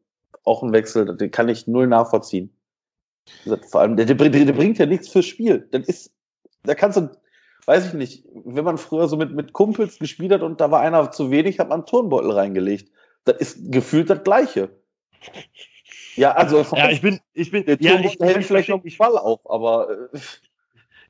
auch 0.43 0.63
ein 0.63 0.71
Wechsel, 0.71 1.17
den 1.17 1.31
kann 1.31 1.49
ich 1.49 1.67
null 1.67 1.87
nachvollziehen. 1.87 2.49
Vor 3.69 3.81
allem, 3.81 3.97
der, 3.97 4.05
der, 4.05 4.15
der 4.15 4.53
bringt 4.53 4.77
ja 4.77 4.85
nichts 4.85 5.09
fürs 5.09 5.25
Spiel. 5.25 5.67
Das 5.71 5.87
ist, 5.87 6.11
da 6.63 6.75
kannst 6.75 6.97
du, 6.97 7.09
weiß 7.67 7.87
ich 7.87 7.93
nicht, 7.93 8.25
wenn 8.33 8.63
man 8.63 8.77
früher 8.77 9.07
so 9.07 9.17
mit, 9.17 9.33
mit 9.33 9.53
Kumpels 9.53 9.99
gespielt 9.99 10.31
hat 10.31 10.41
und 10.41 10.61
da 10.61 10.71
war 10.71 10.81
einer 10.81 11.11
zu 11.11 11.31
wenig, 11.31 11.59
hat 11.59 11.69
man 11.69 11.79
einen 11.81 11.87
Turnbeutel 11.87 12.31
reingelegt. 12.31 12.91
Das 13.23 13.37
ist 13.37 13.71
gefühlt 13.71 14.09
das 14.09 14.23
Gleiche. 14.23 14.69
Ja, 16.15 16.31
also 16.31 16.65
ja, 16.75 16.89
ich 16.89 17.01
bin, 17.01 17.19
ich 17.33 17.51
bin, 17.51 17.65
der 17.65 17.77
ja, 17.81 17.99
ich, 17.99 18.17
hält 18.19 18.45
vielleicht 18.45 18.69
noch 18.69 18.83
einen 18.83 18.97
Ball 18.97 19.17
auf, 19.17 19.39
aber 19.49 20.09
äh, 20.13 20.17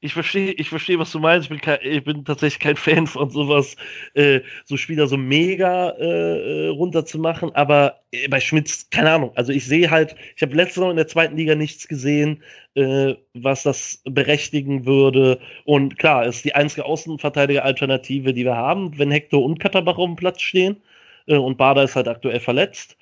ich 0.06 0.14
verstehe, 0.14 0.52
ich 0.52 0.70
verstehe, 0.70 1.00
was 1.00 1.12
du 1.12 1.20
meinst. 1.20 1.46
Ich 1.46 1.50
bin, 1.50 1.60
kein, 1.60 1.80
ich 1.82 2.04
bin 2.04 2.24
tatsächlich 2.24 2.60
kein 2.60 2.76
Fan 2.78 3.08
von 3.08 3.30
sowas, 3.32 3.76
äh, 4.14 4.42
so 4.66 4.78
Spieler 4.78 5.08
so 5.08 5.18
mega 5.18 5.90
äh, 5.92 6.68
runterzumachen. 6.68 7.54
Aber 7.56 8.02
äh, 8.12 8.28
bei 8.28 8.40
Schmitz, 8.40 8.90
keine 8.92 9.12
Ahnung. 9.12 9.32
Also 9.36 9.52
ich 9.52 9.66
sehe 9.66 9.90
halt, 9.90 10.16
ich 10.36 10.42
habe 10.44 10.56
letztes 10.56 10.82
Mal 10.82 10.92
in 10.92 10.98
der 10.98 11.08
zweiten 11.08 11.36
Liga 11.36 11.56
nichts 11.56 11.88
gesehen, 11.88 12.44
äh, 12.76 13.16
was 13.34 13.64
das 13.64 14.02
berechtigen 14.06 14.86
würde. 14.86 15.40
Und 15.66 15.98
klar, 15.98 16.26
ist 16.26 16.46
die 16.46 16.56
einzige 16.56 16.86
Außenverteidiger-Alternative, 16.86 18.34
die 18.34 18.46
wir 18.46 18.56
haben, 18.56 18.98
wenn 18.98 19.12
Hector 19.12 19.44
und 19.44 19.60
Katterbach 19.60 19.98
auf 19.98 20.08
dem 20.08 20.16
Platz 20.16 20.42
stehen. 20.42 20.82
Äh, 21.28 21.38
und 21.38 21.58
Bader 21.58 21.84
ist 21.84 21.96
halt 21.96 22.08
aktuell 22.08 22.40
verletzt. 22.40 22.98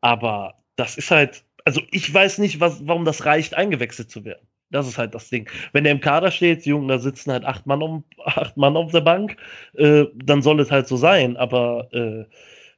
Aber 0.00 0.54
das 0.76 0.96
ist 0.98 1.10
halt, 1.10 1.44
also 1.64 1.80
ich 1.92 2.12
weiß 2.12 2.38
nicht, 2.38 2.60
was, 2.60 2.86
warum 2.86 3.04
das 3.04 3.24
reicht, 3.24 3.54
eingewechselt 3.54 4.10
zu 4.10 4.24
werden. 4.24 4.46
Das 4.74 4.88
ist 4.88 4.98
halt 4.98 5.14
das 5.14 5.30
Ding. 5.30 5.48
Wenn 5.72 5.84
der 5.84 5.92
im 5.92 6.00
Kader 6.00 6.32
steht, 6.32 6.66
Jungen, 6.66 6.88
da 6.88 6.98
sitzen 6.98 7.30
halt 7.30 7.44
acht 7.44 7.64
Mann, 7.66 7.80
um, 7.80 8.04
acht 8.24 8.56
Mann 8.56 8.76
auf 8.76 8.90
der 8.90 9.02
Bank, 9.02 9.36
äh, 9.74 10.04
dann 10.16 10.42
soll 10.42 10.58
es 10.60 10.70
halt 10.70 10.88
so 10.88 10.96
sein. 10.96 11.36
Aber 11.36 11.88
äh, 11.92 12.24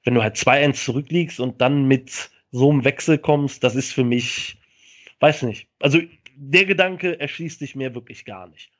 wenn 0.04 0.14
du 0.14 0.22
halt 0.22 0.36
2-1 0.36 0.84
zurückliegst 0.84 1.40
und 1.40 1.60
dann 1.60 1.86
mit 1.86 2.30
so 2.52 2.70
einem 2.70 2.84
Wechsel 2.84 3.16
kommst, 3.16 3.64
das 3.64 3.74
ist 3.74 3.92
für 3.92 4.04
mich, 4.04 4.58
weiß 5.20 5.42
nicht. 5.42 5.68
Also 5.80 6.00
der 6.36 6.66
Gedanke 6.66 7.18
erschließt 7.18 7.58
sich 7.58 7.74
mir 7.74 7.94
wirklich 7.94 8.26
gar 8.26 8.46
nicht. 8.46 8.70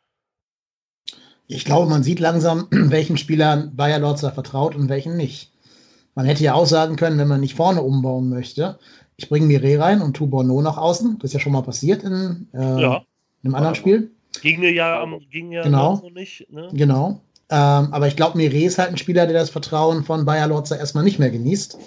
Ich 1.47 1.65
glaube, 1.65 1.89
man 1.89 2.03
sieht 2.03 2.21
langsam, 2.21 2.69
welchen 2.71 3.17
Spielern 3.17 3.75
Bayer 3.77 3.99
Lorzer 3.99 4.33
vertraut 4.33 4.75
und 4.77 4.91
welchen 4.91 5.17
nicht. 5.17 5.53
Man 6.15 6.27
hätte 6.27 6.45
ja 6.45 6.53
auch 6.53 6.67
sagen 6.67 6.97
können, 6.97 7.19
wenn 7.19 7.29
man 7.29 7.41
nicht 7.41 7.55
vorne 7.55 7.81
umbauen 7.81 8.29
möchte, 8.29 8.79
ich 9.17 9.29
bringe 9.29 9.47
Mire 9.47 9.79
rein 9.79 10.03
und 10.03 10.15
tu 10.15 10.27
Bono 10.27 10.61
nach 10.61 10.77
außen. 10.77 11.19
Das 11.19 11.31
ist 11.31 11.35
ja 11.35 11.41
schon 11.41 11.53
mal 11.53 11.63
passiert 11.63 12.05
in, 12.05 12.49
äh, 12.53 12.81
ja. 12.81 13.05
einem 13.43 13.55
anderen 13.55 13.75
Spiel. 13.75 14.11
Ging 14.43 14.63
ja, 14.63 15.01
am, 15.01 15.19
ging 15.31 15.53
ja 15.53 15.63
genau. 15.63 15.95
noch 16.03 16.11
nicht. 16.11 16.47
Ne? 16.53 16.69
Genau. 16.73 17.21
Ähm, 17.49 17.89
aber 17.93 18.09
ich 18.09 18.17
glaube, 18.17 18.37
Mire 18.37 18.59
ist 18.59 18.79
halt 18.79 18.91
ein 18.91 18.99
Spieler, 18.99 19.27
der 19.27 19.39
das 19.39 19.51
Vertrauen 19.51 20.05
von 20.05 20.25
Bayer 20.25 20.49
Lorzer 20.49 20.79
erstmal 20.79 21.05
nicht 21.05 21.19
mehr 21.19 21.31
genießt 21.31 21.79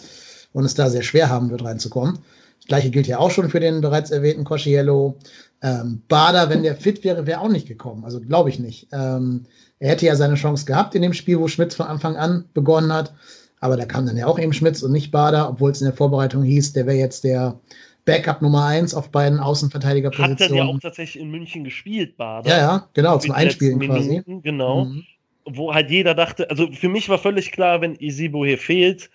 und 0.53 0.65
es 0.65 0.73
da 0.73 0.89
sehr 0.89 1.03
schwer 1.03 1.29
haben 1.29 1.51
wird, 1.51 1.63
reinzukommen. 1.63 2.19
Das 2.59 2.67
gleiche 2.67 2.89
gilt 2.89 3.07
ja 3.07 3.19
auch 3.19 3.31
schon 3.31 3.49
für 3.49 3.59
den 3.59 3.81
bereits 3.81 4.09
erwähnten 4.09 4.45
Cosciello. 4.45 5.17
Ähm, 5.61 6.01
Bader, 6.07 6.49
wenn 6.49 6.63
der 6.63 6.75
fit 6.75 7.03
wäre, 7.03 7.27
wäre 7.27 7.41
auch 7.41 7.49
nicht 7.49 7.67
gekommen. 7.67 8.05
Also 8.05 8.19
glaube 8.21 8.49
ich 8.49 8.59
nicht. 8.59 8.87
Ähm, 8.91 9.45
er 9.79 9.91
hätte 9.91 10.05
ja 10.05 10.15
seine 10.15 10.35
Chance 10.35 10.65
gehabt 10.65 10.95
in 10.95 11.01
dem 11.01 11.13
Spiel, 11.13 11.39
wo 11.39 11.47
Schmitz 11.47 11.75
von 11.75 11.87
Anfang 11.87 12.15
an 12.15 12.45
begonnen 12.53 12.91
hat. 12.91 13.13
Aber 13.59 13.77
da 13.77 13.85
kam 13.85 14.05
dann 14.05 14.17
ja 14.17 14.27
auch 14.27 14.39
eben 14.39 14.53
Schmitz 14.53 14.81
und 14.83 14.91
nicht 14.91 15.11
Bader, 15.11 15.49
obwohl 15.49 15.71
es 15.71 15.81
in 15.81 15.85
der 15.85 15.95
Vorbereitung 15.95 16.43
hieß, 16.43 16.73
der 16.73 16.85
wäre 16.85 16.97
jetzt 16.97 17.23
der 17.23 17.59
Backup 18.05 18.41
Nummer 18.41 18.65
1 18.65 18.93
auf 18.93 19.11
beiden 19.11 19.39
Außenverteidigerpositionen. 19.39 20.39
Hat 20.39 20.49
er 20.49 20.55
ja 20.55 20.65
auch 20.65 20.79
tatsächlich 20.79 21.21
in 21.21 21.29
München 21.29 21.63
gespielt, 21.63 22.17
Bader. 22.17 22.49
Ja, 22.49 22.57
ja, 22.57 22.89
genau, 22.93 23.17
zum 23.17 23.31
Einspielen 23.31 23.79
quasi. 23.79 24.09
Minuten, 24.09 24.41
genau. 24.41 24.85
Mhm. 24.85 25.03
Wo 25.45 25.73
halt 25.73 25.89
jeder 25.89 26.15
dachte, 26.15 26.49
also 26.49 26.71
für 26.71 26.89
mich 26.89 27.09
war 27.09 27.17
völlig 27.17 27.51
klar, 27.51 27.81
wenn 27.81 27.95
Isibo 27.95 28.45
hier 28.45 28.57
fehlt, 28.57 29.09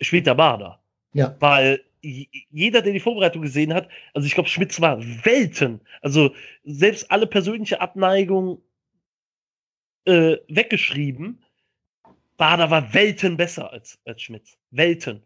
spielt 0.00 0.26
der 0.26 0.34
Bader. 0.34 0.80
Ja. 1.12 1.34
Weil 1.40 1.80
jeder, 2.02 2.82
der 2.82 2.92
die 2.92 3.00
Vorbereitung 3.00 3.42
gesehen 3.42 3.72
hat, 3.72 3.88
also 4.12 4.26
ich 4.26 4.34
glaube, 4.34 4.48
Schmitz 4.48 4.80
war 4.80 5.00
Welten. 5.24 5.80
Also 6.02 6.32
selbst 6.64 7.10
alle 7.10 7.26
persönliche 7.26 7.80
Abneigung 7.80 8.60
äh, 10.04 10.36
weggeschrieben. 10.48 11.43
Bader 12.36 12.70
war 12.70 12.92
Welten 12.94 13.36
besser 13.36 13.72
als, 13.72 13.98
als 14.04 14.22
Schmitz. 14.22 14.56
Welten. 14.70 15.22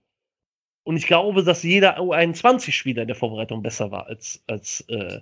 Und 0.84 0.96
ich 0.96 1.06
glaube, 1.06 1.42
dass 1.42 1.62
jeder 1.62 1.98
U21-Spieler 1.98 3.02
in 3.02 3.08
der 3.08 3.16
Vorbereitung 3.16 3.62
besser 3.62 3.90
war 3.90 4.06
als, 4.06 4.42
als, 4.46 4.80
äh, 4.88 5.20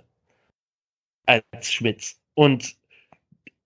als 1.25 1.73
Schmitz. 1.73 2.19
Und 2.35 2.75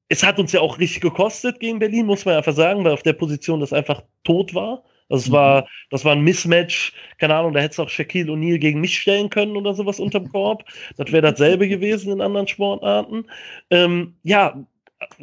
es 0.10 0.24
hat 0.24 0.40
uns 0.40 0.52
ja 0.52 0.62
auch 0.62 0.80
richtig 0.80 1.02
gekostet 1.02 1.60
gegen 1.60 1.80
Berlin, 1.80 2.06
muss 2.06 2.26
man 2.26 2.36
einfach 2.36 2.54
sagen, 2.54 2.84
weil 2.84 2.94
auf 2.94 3.04
der 3.04 3.14
Position 3.14 3.60
das 3.60 3.72
einfach 3.72 4.04
tot 4.24 4.54
war. 4.54 4.84
Das 5.10 5.28
mhm. 5.28 5.34
war, 5.34 5.68
das 5.90 6.04
war 6.06 6.14
ein 6.14 6.22
Mismatch, 6.22 6.94
keine 7.18 7.36
Ahnung, 7.36 7.54
da 7.54 7.60
hätte 7.60 7.74
es 7.74 7.80
auch 7.80 7.90
Shaquille 7.90 8.32
O'Neal 8.32 8.58
gegen 8.58 8.82
mich 8.82 8.98
stellen 8.98 9.30
können 9.30 9.56
oder 9.56 9.74
sowas 9.74 10.00
unterm 10.00 10.30
Korb. 10.30 10.66
Das 10.98 11.12
wäre 11.12 11.22
dasselbe 11.32 11.68
gewesen 11.68 12.14
in 12.14 12.22
anderen 12.22 12.48
Sportarten. 12.48 13.26
Ähm, 13.70 14.16
ja, 14.24 14.66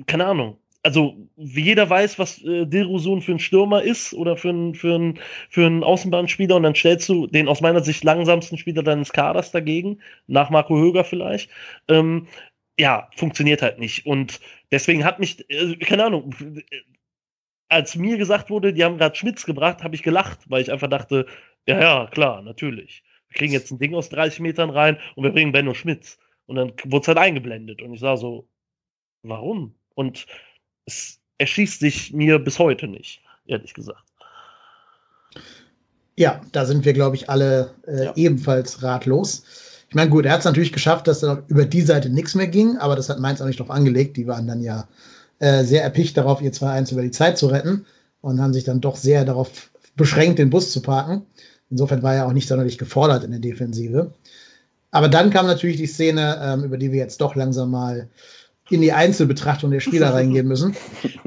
keine 0.06 0.26
Ahnung 0.26 0.58
also 0.82 1.16
wie 1.36 1.62
jeder 1.62 1.88
weiß, 1.90 2.18
was 2.18 2.42
äh, 2.44 2.66
Dilrosun 2.66 3.20
für 3.22 3.32
ein 3.32 3.38
Stürmer 3.38 3.82
ist 3.82 4.14
oder 4.14 4.36
für 4.36 4.50
einen 4.50 4.74
für 4.74 5.14
für 5.50 5.66
ein 5.66 5.82
Außenbahnspieler 5.84 6.56
und 6.56 6.62
dann 6.62 6.74
stellst 6.74 7.08
du 7.08 7.26
den 7.26 7.48
aus 7.48 7.60
meiner 7.60 7.82
Sicht 7.82 8.04
langsamsten 8.04 8.58
Spieler 8.58 8.82
deines 8.82 9.12
Kaders 9.12 9.50
dagegen, 9.50 10.00
nach 10.26 10.50
Marco 10.50 10.76
Höger 10.78 11.04
vielleicht. 11.04 11.50
Ähm, 11.88 12.28
ja, 12.78 13.10
funktioniert 13.16 13.62
halt 13.62 13.78
nicht. 13.78 14.06
Und 14.06 14.40
deswegen 14.70 15.04
hat 15.04 15.18
mich, 15.18 15.48
äh, 15.50 15.76
keine 15.76 16.04
Ahnung, 16.06 16.32
als 17.68 17.96
mir 17.96 18.16
gesagt 18.16 18.50
wurde, 18.50 18.72
die 18.72 18.84
haben 18.84 18.98
gerade 18.98 19.16
Schmitz 19.16 19.44
gebracht, 19.44 19.82
habe 19.82 19.94
ich 19.94 20.02
gelacht, 20.02 20.38
weil 20.48 20.62
ich 20.62 20.72
einfach 20.72 20.88
dachte, 20.88 21.26
ja, 21.66 21.80
ja, 21.80 22.06
klar, 22.06 22.42
natürlich. 22.42 23.02
Wir 23.28 23.38
kriegen 23.38 23.52
jetzt 23.52 23.70
ein 23.70 23.78
Ding 23.78 23.94
aus 23.94 24.08
30 24.08 24.40
Metern 24.40 24.70
rein 24.70 24.98
und 25.16 25.24
wir 25.24 25.32
bringen 25.32 25.52
Benno 25.52 25.74
Schmitz. 25.74 26.18
Und 26.46 26.56
dann 26.56 26.72
wurde 26.84 27.02
es 27.02 27.08
halt 27.08 27.18
eingeblendet. 27.18 27.82
Und 27.82 27.92
ich 27.92 28.00
sah 28.00 28.16
so, 28.16 28.48
warum? 29.22 29.74
Und 29.94 30.26
es 30.88 31.18
erschießt 31.38 31.80
sich 31.80 32.12
mir 32.12 32.38
bis 32.38 32.58
heute 32.58 32.88
nicht, 32.88 33.20
ehrlich 33.46 33.74
gesagt. 33.74 34.02
Ja, 36.16 36.40
da 36.50 36.64
sind 36.64 36.84
wir, 36.84 36.94
glaube 36.94 37.14
ich, 37.14 37.30
alle 37.30 37.74
äh, 37.86 38.06
ja. 38.06 38.12
ebenfalls 38.16 38.82
ratlos. 38.82 39.44
Ich 39.88 39.94
meine, 39.94 40.10
gut, 40.10 40.24
er 40.24 40.32
hat 40.32 40.40
es 40.40 40.44
natürlich 40.44 40.72
geschafft, 40.72 41.06
dass 41.06 41.20
dann 41.20 41.44
über 41.46 41.64
die 41.64 41.82
Seite 41.82 42.08
nichts 42.08 42.34
mehr 42.34 42.48
ging, 42.48 42.76
aber 42.78 42.96
das 42.96 43.08
hat 43.08 43.20
Mainz 43.20 43.40
auch 43.40 43.46
nicht 43.46 43.60
drauf 43.60 43.70
angelegt. 43.70 44.16
Die 44.16 44.26
waren 44.26 44.46
dann 44.46 44.60
ja 44.60 44.88
äh, 45.38 45.62
sehr 45.62 45.84
erpicht 45.84 46.16
darauf, 46.16 46.42
ihr 46.42 46.52
2-1 46.52 46.92
über 46.92 47.02
die 47.02 47.12
Zeit 47.12 47.38
zu 47.38 47.46
retten 47.46 47.86
und 48.20 48.40
haben 48.40 48.52
sich 48.52 48.64
dann 48.64 48.80
doch 48.80 48.96
sehr 48.96 49.24
darauf 49.24 49.70
beschränkt, 49.94 50.40
den 50.40 50.50
Bus 50.50 50.72
zu 50.72 50.82
parken. 50.82 51.22
Insofern 51.70 52.02
war 52.02 52.14
er 52.14 52.26
auch 52.26 52.32
nicht 52.32 52.48
sonderlich 52.48 52.78
gefordert 52.78 53.24
in 53.24 53.30
der 53.30 53.40
Defensive. 53.40 54.12
Aber 54.90 55.08
dann 55.08 55.30
kam 55.30 55.46
natürlich 55.46 55.76
die 55.76 55.86
Szene, 55.86 56.40
ähm, 56.42 56.64
über 56.64 56.78
die 56.78 56.90
wir 56.90 56.98
jetzt 56.98 57.20
doch 57.20 57.36
langsam 57.36 57.70
mal 57.70 58.08
in 58.70 58.80
die 58.80 58.92
Einzelbetrachtung 58.92 59.70
der 59.70 59.80
Spieler 59.80 60.12
reingehen 60.14 60.46
müssen. 60.46 60.76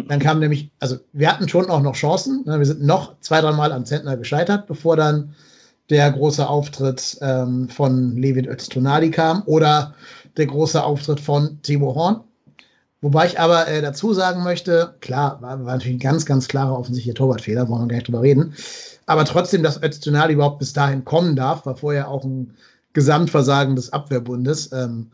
Dann 0.07 0.19
kam 0.19 0.39
nämlich, 0.39 0.71
also 0.79 0.97
wir 1.13 1.31
hatten 1.31 1.49
schon 1.49 1.69
auch 1.69 1.81
noch 1.81 1.95
Chancen. 1.95 2.43
Ne? 2.45 2.59
Wir 2.59 2.65
sind 2.65 2.83
noch 2.83 3.19
zwei, 3.19 3.41
drei 3.41 3.51
Mal 3.51 3.71
am 3.71 3.85
Zentner 3.85 4.17
gescheitert, 4.17 4.67
bevor 4.67 4.95
dann 4.95 5.33
der 5.89 6.09
große 6.11 6.47
Auftritt 6.47 7.17
ähm, 7.21 7.67
von 7.69 8.15
Levin 8.15 8.47
Öztunali 8.47 9.11
kam 9.11 9.43
oder 9.45 9.93
der 10.37 10.45
große 10.45 10.81
Auftritt 10.81 11.19
von 11.19 11.61
Timo 11.61 11.93
Horn. 11.95 12.21
Wobei 13.01 13.25
ich 13.25 13.39
aber 13.39 13.67
äh, 13.67 13.81
dazu 13.81 14.13
sagen 14.13 14.43
möchte, 14.43 14.93
klar, 15.01 15.41
war, 15.41 15.65
war 15.65 15.73
natürlich 15.73 15.95
ein 15.95 15.99
ganz, 15.99 16.25
ganz 16.25 16.47
klarer 16.47 16.77
offensichtlicher 16.77 17.15
Torwartfehler, 17.15 17.67
wollen 17.67 17.81
wir 17.81 17.87
gar 17.87 17.95
nicht 17.95 18.07
drüber 18.07 18.21
reden. 18.21 18.53
Aber 19.07 19.25
trotzdem, 19.25 19.63
dass 19.63 19.81
Öztunali 19.81 20.33
überhaupt 20.33 20.59
bis 20.59 20.73
dahin 20.73 21.03
kommen 21.03 21.35
darf, 21.35 21.65
war 21.65 21.75
vorher 21.75 22.07
auch 22.07 22.23
ein 22.23 22.55
Gesamtversagen 22.93 23.75
des 23.75 23.91
Abwehrbundes. 23.91 24.71
Ähm, 24.71 25.07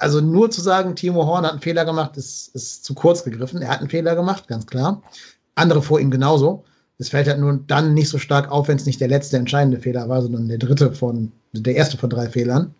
also 0.00 0.20
nur 0.20 0.50
zu 0.50 0.60
sagen, 0.60 0.96
Timo 0.96 1.26
Horn 1.26 1.44
hat 1.44 1.52
einen 1.52 1.60
Fehler 1.60 1.84
gemacht, 1.84 2.16
ist, 2.16 2.54
ist 2.54 2.84
zu 2.84 2.94
kurz 2.94 3.22
gegriffen. 3.24 3.62
Er 3.62 3.68
hat 3.68 3.80
einen 3.80 3.90
Fehler 3.90 4.14
gemacht, 4.14 4.48
ganz 4.48 4.66
klar. 4.66 5.02
Andere 5.54 5.82
vor 5.82 6.00
ihm 6.00 6.10
genauso. 6.10 6.64
Es 6.98 7.10
fällt 7.10 7.28
halt 7.28 7.38
nur 7.38 7.60
dann 7.66 7.94
nicht 7.94 8.08
so 8.08 8.18
stark 8.18 8.50
auf, 8.50 8.68
wenn 8.68 8.76
es 8.76 8.86
nicht 8.86 9.00
der 9.00 9.08
letzte 9.08 9.36
entscheidende 9.36 9.78
Fehler 9.78 10.08
war, 10.08 10.22
sondern 10.22 10.48
der 10.48 10.58
dritte 10.58 10.92
von, 10.92 11.32
der 11.52 11.74
erste 11.74 11.96
von 11.96 12.10
drei 12.10 12.28
Fehlern. 12.28 12.74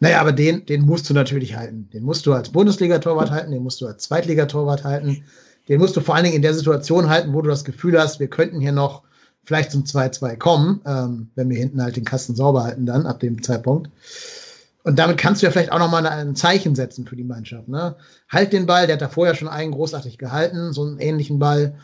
Naja, 0.00 0.20
aber 0.20 0.32
den, 0.32 0.66
den 0.66 0.82
musst 0.82 1.08
du 1.08 1.14
natürlich 1.14 1.56
halten. 1.56 1.88
Den 1.92 2.04
musst 2.04 2.26
du 2.26 2.32
als 2.32 2.50
Bundesliga-Torwart 2.50 3.30
halten, 3.30 3.52
den 3.52 3.62
musst 3.62 3.80
du 3.80 3.86
als 3.86 4.02
Zweitligatorwart 4.02 4.84
halten. 4.84 5.22
Den 5.68 5.80
musst 5.80 5.96
du 5.96 6.00
vor 6.00 6.14
allen 6.14 6.24
Dingen 6.24 6.36
in 6.36 6.42
der 6.42 6.54
Situation 6.54 7.08
halten, 7.08 7.32
wo 7.32 7.40
du 7.40 7.48
das 7.48 7.64
Gefühl 7.64 7.98
hast, 7.98 8.20
wir 8.20 8.28
könnten 8.28 8.60
hier 8.60 8.72
noch 8.72 9.02
vielleicht 9.44 9.72
zum 9.72 9.84
2-2 9.84 10.36
kommen, 10.36 10.80
ähm, 10.86 11.28
wenn 11.34 11.48
wir 11.48 11.56
hinten 11.56 11.82
halt 11.82 11.96
den 11.96 12.04
Kasten 12.04 12.34
sauber 12.34 12.64
halten 12.64 12.86
dann 12.86 13.06
ab 13.06 13.20
dem 13.20 13.42
Zeitpunkt. 13.42 13.90
Und 14.84 14.98
damit 14.98 15.16
kannst 15.16 15.40
du 15.40 15.46
ja 15.46 15.50
vielleicht 15.50 15.72
auch 15.72 15.78
nochmal 15.78 16.06
ein 16.06 16.36
Zeichen 16.36 16.74
setzen 16.74 17.06
für 17.06 17.16
die 17.16 17.24
Mannschaft. 17.24 17.68
Ne? 17.68 17.96
Halt 18.28 18.52
den 18.52 18.66
Ball, 18.66 18.86
der 18.86 18.96
hat 18.96 19.02
da 19.02 19.08
vorher 19.08 19.34
schon 19.34 19.48
einen 19.48 19.72
großartig 19.72 20.18
gehalten, 20.18 20.74
so 20.74 20.84
einen 20.84 20.98
ähnlichen 20.98 21.38
Ball. 21.38 21.78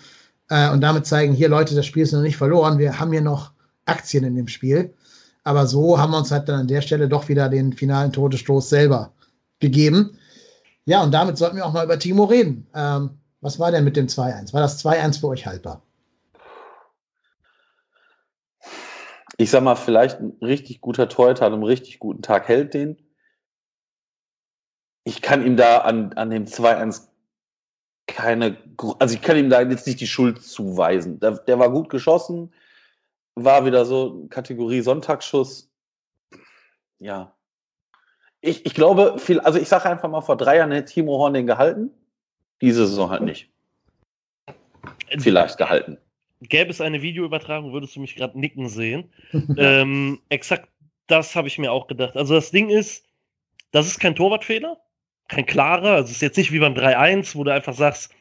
Äh, 0.51 0.70
und 0.70 0.82
damit 0.82 1.07
zeigen, 1.07 1.32
hier 1.32 1.48
Leute, 1.48 1.74
das 1.74 1.86
Spiel 1.86 2.03
ist 2.03 2.12
noch 2.12 2.20
nicht 2.20 2.36
verloren, 2.36 2.78
wir 2.78 3.01
haben 3.01 3.11
hier 3.11 3.22
noch 3.22 3.53
Aktien 3.86 4.24
in 4.24 4.36
dem 4.36 4.48
Spiel. 4.48 4.92
Aber 5.44 5.66
so 5.66 5.98
haben 5.98 6.11
wir 6.12 6.18
uns 6.18 6.30
halt 6.30 6.48
dann 6.51 6.61
an 6.61 6.68
der 6.68 6.82
Stelle 6.82 7.09
doch 7.09 7.28
wieder 7.30 7.48
den 7.48 7.72
finalen 7.72 8.12
Todesstoß 8.12 8.68
selber 8.68 9.12
gegeben. 9.61 10.18
Ja, 10.84 11.03
und 11.03 11.12
damit 11.12 11.38
sollten 11.38 11.57
wir 11.57 11.64
auch 11.64 11.72
mal 11.72 11.84
über 11.84 11.98
Timo 11.98 12.24
reden. 12.24 12.66
Ähm, 12.74 13.11
was 13.40 13.59
war 13.59 13.70
denn 13.70 13.84
mit 13.84 13.96
dem 13.96 14.09
2-1? 14.09 14.53
War 14.53 14.61
das 14.61 14.84
2-1 14.84 15.20
für 15.20 15.28
euch 15.28 15.46
haltbar? 15.46 15.82
Ich 19.41 19.51
sag 19.51 19.62
mal, 19.62 19.74
vielleicht 19.74 20.20
ein 20.20 20.36
richtig 20.43 20.82
guter 20.82 21.09
Torhüter 21.09 21.47
an 21.47 21.55
einem 21.55 21.62
richtig 21.62 21.99
guten 21.99 22.20
Tag 22.20 22.47
hält 22.47 22.74
den. 22.74 22.99
Ich 25.05 25.22
kann 25.22 25.47
ihm 25.47 25.57
da 25.57 25.78
an, 25.78 26.12
an 26.12 26.28
dem 26.28 26.45
2-1 26.45 27.09
keine, 28.07 28.59
also 28.99 29.14
ich 29.14 29.22
kann 29.22 29.38
ihm 29.38 29.49
da 29.49 29.62
jetzt 29.62 29.86
nicht 29.86 30.01
die 30.01 30.07
Schuld 30.07 30.43
zuweisen. 30.43 31.20
Der, 31.20 31.38
der 31.38 31.59
war 31.59 31.70
gut 31.70 31.88
geschossen, 31.88 32.53
war 33.34 33.64
wieder 33.64 33.86
so 33.86 34.26
Kategorie 34.28 34.82
Sonntagsschuss. 34.82 35.72
Ja. 36.99 37.34
Ich, 38.43 38.66
ich 38.66 38.74
glaube, 38.74 39.18
viel, 39.18 39.41
also 39.41 39.59
ich 39.59 39.68
sage 39.68 39.88
einfach 39.88 40.11
mal, 40.11 40.20
vor 40.20 40.36
drei 40.36 40.59
Jahren 40.59 40.72
hätte 40.72 40.93
Timo 40.93 41.16
Horn 41.16 41.32
den 41.32 41.47
gehalten. 41.47 41.91
Diese 42.61 42.86
Saison 42.86 43.09
halt 43.09 43.22
nicht. 43.22 43.51
Vielleicht 45.18 45.57
gehalten. 45.57 45.97
Gäbe 46.43 46.70
es 46.70 46.80
eine 46.80 47.03
Videoübertragung, 47.03 47.72
würdest 47.72 47.97
du 47.97 48.01
mich 48.01 48.16
gerade 48.16 48.38
nicken 48.38 48.68
sehen. 48.68 49.12
ähm, 49.59 50.20
exakt 50.28 50.68
das 51.11 51.34
habe 51.34 51.49
ich 51.49 51.59
mir 51.59 51.72
auch 51.72 51.86
gedacht. 51.86 52.16
Also 52.16 52.34
das 52.34 52.51
Ding 52.51 52.68
ist, 52.68 53.07
das 53.72 53.86
ist 53.86 53.99
kein 53.99 54.14
Torwartfehler, 54.14 54.78
kein 55.28 55.47
klarer. 55.47 55.93
Also 55.93 56.07
es 56.07 56.16
ist 56.16 56.22
jetzt 56.22 56.36
nicht 56.36 56.53
wie 56.53 56.61
beim 56.61 56.74
3-1, 56.74 57.34
wo 57.34 57.45
du 57.45 57.53
einfach 57.53 57.74
sagst, 57.74 58.14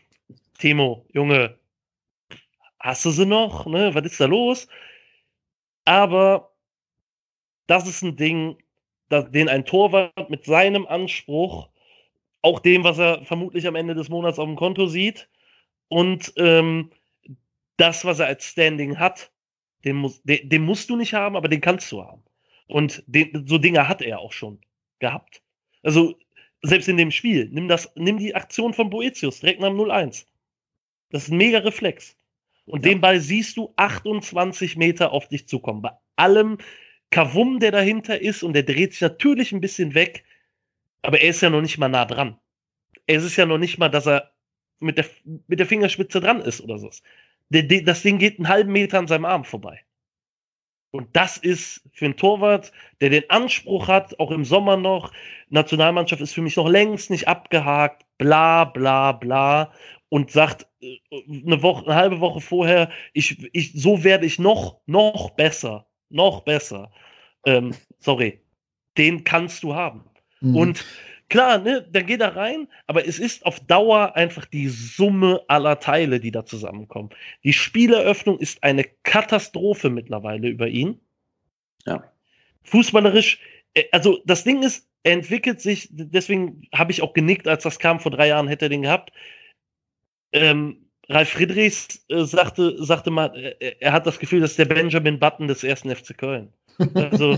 Timo, 0.57 1.05
Junge, 1.13 1.57
hast 2.79 3.05
du 3.05 3.11
sie 3.11 3.25
noch? 3.25 3.65
Ne? 3.65 3.93
Was 3.93 4.05
ist 4.05 4.19
da 4.19 4.25
los? 4.25 4.67
Aber 5.85 6.51
das 7.67 7.87
ist 7.87 8.01
ein 8.01 8.15
Ding, 8.15 8.57
das, 9.09 9.29
den 9.31 9.49
ein 9.49 9.65
Torwart 9.65 10.29
mit 10.29 10.45
seinem 10.45 10.85
Anspruch, 10.87 11.69
auch 12.41 12.59
dem, 12.59 12.83
was 12.83 12.97
er 12.97 13.23
vermutlich 13.25 13.67
am 13.67 13.75
Ende 13.75 13.95
des 13.95 14.09
Monats 14.09 14.39
auf 14.39 14.45
dem 14.45 14.55
Konto 14.55 14.87
sieht, 14.87 15.29
und 15.87 16.33
ähm, 16.37 16.91
das, 17.79 18.05
was 18.05 18.19
er 18.19 18.27
als 18.27 18.45
Standing 18.45 18.97
hat, 18.97 19.31
den, 19.85 19.95
muss, 19.97 20.21
den, 20.23 20.49
den, 20.49 20.63
musst 20.63 20.89
du 20.89 20.95
nicht 20.95 21.13
haben, 21.13 21.35
aber 21.35 21.47
den 21.47 21.61
kannst 21.61 21.91
du 21.91 22.03
haben. 22.03 22.23
Und 22.67 23.03
den, 23.07 23.47
so 23.47 23.57
Dinge 23.57 23.87
hat 23.87 24.01
er 24.01 24.19
auch 24.19 24.33
schon 24.33 24.59
gehabt. 24.99 25.41
Also, 25.83 26.17
selbst 26.61 26.89
in 26.89 26.97
dem 26.97 27.11
Spiel, 27.11 27.49
nimm, 27.51 27.67
das, 27.67 27.91
nimm 27.95 28.17
die 28.17 28.35
Aktion 28.35 28.73
von 28.73 28.89
Boetius 28.89 29.39
direkt 29.39 29.61
nach 29.61 29.69
dem 29.69 29.77
0-1. 29.77 30.25
Das 31.09 31.23
ist 31.23 31.31
ein 31.31 31.37
mega 31.37 31.59
Reflex. 31.59 32.15
Und 32.65 32.85
ja. 32.85 32.91
den 32.91 33.01
Ball 33.01 33.19
siehst 33.19 33.57
du 33.57 33.73
28 33.77 34.75
Meter 34.75 35.11
auf 35.11 35.27
dich 35.29 35.47
zukommen. 35.47 35.81
Bei 35.81 35.91
allem 36.17 36.57
Kavum, 37.09 37.59
der 37.59 37.71
dahinter 37.71 38.21
ist, 38.21 38.43
und 38.43 38.53
der 38.53 38.63
dreht 38.63 38.91
sich 38.91 39.01
natürlich 39.01 39.51
ein 39.51 39.61
bisschen 39.61 39.95
weg, 39.95 40.25
aber 41.01 41.21
er 41.21 41.29
ist 41.29 41.41
ja 41.41 41.49
noch 41.49 41.61
nicht 41.61 41.77
mal 41.77 41.89
nah 41.89 42.05
dran. 42.05 42.37
Es 43.07 43.23
ist 43.23 43.37
ja 43.37 43.45
noch 43.45 43.57
nicht 43.57 43.79
mal, 43.79 43.89
dass 43.89 44.05
er 44.05 44.31
mit 44.79 44.97
der, 44.97 45.05
mit 45.47 45.59
der 45.59 45.65
Fingerspitze 45.65 46.19
dran 46.19 46.41
ist 46.41 46.61
oder 46.61 46.77
so. 46.77 46.91
Das 47.49 48.01
Ding 48.01 48.19
geht 48.19 48.37
einen 48.37 48.47
halben 48.47 48.71
Meter 48.71 48.99
an 48.99 49.07
seinem 49.07 49.25
Arm 49.25 49.43
vorbei. 49.43 49.81
Und 50.91 51.15
das 51.15 51.37
ist 51.37 51.81
für 51.93 52.05
einen 52.05 52.17
Torwart, 52.17 52.71
der 52.99 53.09
den 53.09 53.29
Anspruch 53.29 53.87
hat, 53.87 54.19
auch 54.19 54.31
im 54.31 54.43
Sommer 54.43 54.75
noch, 54.75 55.11
Nationalmannschaft 55.49 56.21
ist 56.21 56.33
für 56.33 56.41
mich 56.41 56.55
noch 56.55 56.67
längst 56.67 57.11
nicht 57.11 57.27
abgehakt, 57.27 58.05
bla 58.17 58.65
bla 58.65 59.11
bla, 59.11 59.71
und 60.09 60.31
sagt 60.31 60.67
äh, 60.81 60.97
eine 61.45 61.61
Woche, 61.61 61.85
eine 61.85 61.95
halbe 61.95 62.19
Woche 62.19 62.41
vorher, 62.41 62.89
ich, 63.13 63.47
ich, 63.53 63.73
so 63.73 64.03
werde 64.03 64.25
ich 64.25 64.39
noch, 64.39 64.81
noch 64.87 65.31
besser, 65.31 65.85
noch 66.09 66.41
besser. 66.41 66.91
Ähm, 67.45 67.75
sorry, 67.99 68.41
den 68.97 69.23
kannst 69.23 69.61
du 69.61 69.75
haben. 69.75 70.03
Mhm. 70.41 70.55
Und 70.55 70.85
Klar, 71.29 71.59
ne, 71.59 71.87
dann 71.91 72.07
geht 72.07 72.21
er 72.21 72.35
rein, 72.35 72.67
aber 72.87 73.07
es 73.07 73.19
ist 73.19 73.45
auf 73.45 73.59
Dauer 73.59 74.15
einfach 74.15 74.45
die 74.45 74.67
Summe 74.67 75.41
aller 75.47 75.79
Teile, 75.79 76.19
die 76.19 76.31
da 76.31 76.43
zusammenkommen. 76.43 77.11
Die 77.43 77.53
Spieleröffnung 77.53 78.39
ist 78.39 78.63
eine 78.63 78.83
Katastrophe 79.03 79.91
mittlerweile 79.91 80.47
über 80.47 80.67
ihn. 80.67 80.99
Ja. 81.85 82.03
Fußballerisch, 82.63 83.39
äh, 83.75 83.83
also 83.91 84.21
das 84.25 84.43
Ding 84.43 84.63
ist, 84.63 84.87
er 85.03 85.13
entwickelt 85.13 85.61
sich, 85.61 85.87
deswegen 85.91 86.67
habe 86.73 86.91
ich 86.91 87.01
auch 87.01 87.13
genickt, 87.13 87.47
als 87.47 87.63
das 87.63 87.79
kam, 87.79 87.99
vor 87.99 88.11
drei 88.11 88.27
Jahren 88.27 88.47
hätte 88.47 88.65
er 88.65 88.69
den 88.69 88.81
gehabt. 88.81 89.11
Ähm, 90.33 90.89
Ralf 91.09 91.29
Friedrichs 91.29 92.05
äh, 92.09 92.23
sagte, 92.23 92.83
sagte 92.83 93.11
mal, 93.11 93.35
äh, 93.35 93.75
er 93.79 93.93
hat 93.93 94.05
das 94.07 94.19
Gefühl, 94.19 94.41
dass 94.41 94.55
der 94.55 94.65
Benjamin 94.65 95.19
Button 95.19 95.47
des 95.47 95.63
ersten 95.63 95.95
FC 95.95 96.17
Köln. 96.17 96.53
Also 96.93 97.37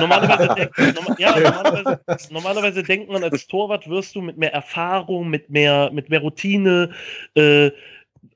normalerweise, 0.00 0.54
denk, 0.76 0.94
normal, 0.96 1.16
ja, 1.18 1.38
normalerweise, 1.38 2.32
normalerweise, 2.32 2.82
denkt 2.82 3.10
man, 3.10 3.22
als 3.22 3.46
Torwart 3.46 3.88
wirst 3.88 4.14
du 4.14 4.20
mit 4.20 4.36
mehr 4.36 4.52
Erfahrung, 4.52 5.30
mit 5.30 5.50
mehr, 5.50 5.90
mit 5.92 6.08
mehr 6.10 6.20
Routine 6.20 6.90
äh, 7.34 7.70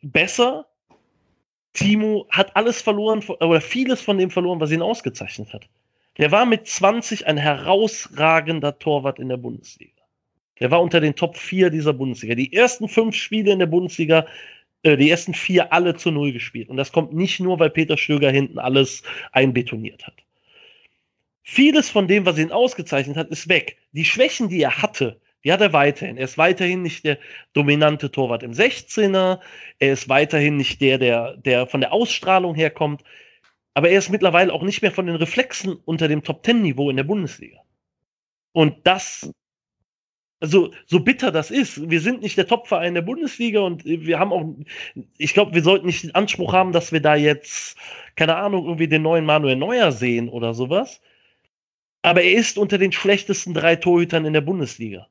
besser. 0.02 0.66
Timo 1.72 2.26
hat 2.30 2.54
alles 2.56 2.80
verloren 2.80 3.22
oder 3.28 3.60
vieles 3.60 4.00
von 4.00 4.18
dem 4.18 4.30
verloren, 4.30 4.60
was 4.60 4.70
ihn 4.70 4.82
ausgezeichnet 4.82 5.52
hat. 5.52 5.68
Der 6.18 6.30
war 6.30 6.46
mit 6.46 6.66
20 6.66 7.26
ein 7.26 7.36
herausragender 7.36 8.78
Torwart 8.78 9.18
in 9.18 9.28
der 9.28 9.36
Bundesliga. 9.36 9.92
Der 10.60 10.70
war 10.70 10.80
unter 10.80 11.00
den 11.00 11.14
Top 11.14 11.36
4 11.36 11.68
dieser 11.68 11.92
Bundesliga. 11.92 12.34
Die 12.34 12.54
ersten 12.54 12.88
fünf 12.88 13.14
Spiele 13.14 13.52
in 13.52 13.58
der 13.58 13.66
Bundesliga 13.66 14.24
äh, 14.86 14.96
die 14.96 15.10
ersten 15.10 15.34
vier 15.34 15.72
alle 15.72 15.96
zu 15.96 16.10
Null 16.10 16.32
gespielt. 16.32 16.68
Und 16.68 16.76
das 16.76 16.92
kommt 16.92 17.12
nicht 17.12 17.40
nur, 17.40 17.58
weil 17.58 17.70
Peter 17.70 17.96
Stöger 17.96 18.30
hinten 18.30 18.58
alles 18.58 19.02
einbetoniert 19.32 20.06
hat. 20.06 20.14
Vieles 21.48 21.88
von 21.90 22.08
dem, 22.08 22.26
was 22.26 22.38
ihn 22.38 22.50
ausgezeichnet 22.50 23.16
hat, 23.16 23.28
ist 23.28 23.48
weg. 23.48 23.78
Die 23.92 24.04
Schwächen, 24.04 24.48
die 24.48 24.60
er 24.60 24.82
hatte, 24.82 25.20
die 25.44 25.52
hat 25.52 25.60
er 25.60 25.72
weiterhin. 25.72 26.16
Er 26.16 26.24
ist 26.24 26.38
weiterhin 26.38 26.82
nicht 26.82 27.04
der 27.04 27.18
dominante 27.52 28.10
Torwart 28.10 28.42
im 28.42 28.50
16er. 28.50 29.38
Er 29.78 29.92
ist 29.92 30.08
weiterhin 30.08 30.56
nicht 30.56 30.80
der, 30.80 30.98
der, 30.98 31.36
der 31.36 31.68
von 31.68 31.80
der 31.80 31.92
Ausstrahlung 31.92 32.56
herkommt. 32.56 33.04
Aber 33.74 33.88
er 33.88 33.98
ist 34.00 34.10
mittlerweile 34.10 34.52
auch 34.52 34.64
nicht 34.64 34.82
mehr 34.82 34.90
von 34.90 35.06
den 35.06 35.14
Reflexen 35.14 35.76
unter 35.84 36.08
dem 36.08 36.24
Top-10-Niveau 36.24 36.90
in 36.90 36.96
der 36.96 37.04
Bundesliga. 37.04 37.60
Und 38.50 38.84
das, 38.84 39.32
also 40.40 40.72
so 40.86 40.98
bitter 40.98 41.30
das 41.30 41.52
ist, 41.52 41.88
wir 41.88 42.00
sind 42.00 42.22
nicht 42.22 42.36
der 42.36 42.48
Top-Verein 42.48 42.94
der 42.94 43.02
Bundesliga 43.02 43.60
und 43.60 43.84
wir 43.84 44.18
haben 44.18 44.32
auch, 44.32 44.52
ich 45.16 45.32
glaube, 45.32 45.54
wir 45.54 45.62
sollten 45.62 45.86
nicht 45.86 46.02
den 46.02 46.14
Anspruch 46.16 46.52
haben, 46.52 46.72
dass 46.72 46.90
wir 46.90 47.00
da 47.00 47.14
jetzt, 47.14 47.76
keine 48.16 48.34
Ahnung, 48.34 48.64
irgendwie 48.64 48.88
den 48.88 49.02
neuen 49.02 49.24
Manuel 49.24 49.54
Neuer 49.54 49.92
sehen 49.92 50.28
oder 50.28 50.52
sowas 50.52 51.00
aber 52.06 52.22
er 52.22 52.34
ist 52.34 52.56
unter 52.56 52.78
den 52.78 52.92
schlechtesten 52.92 53.52
drei 53.52 53.74
Torhütern 53.74 54.26
in 54.26 54.32
der 54.32 54.40
Bundesliga. 54.40 55.08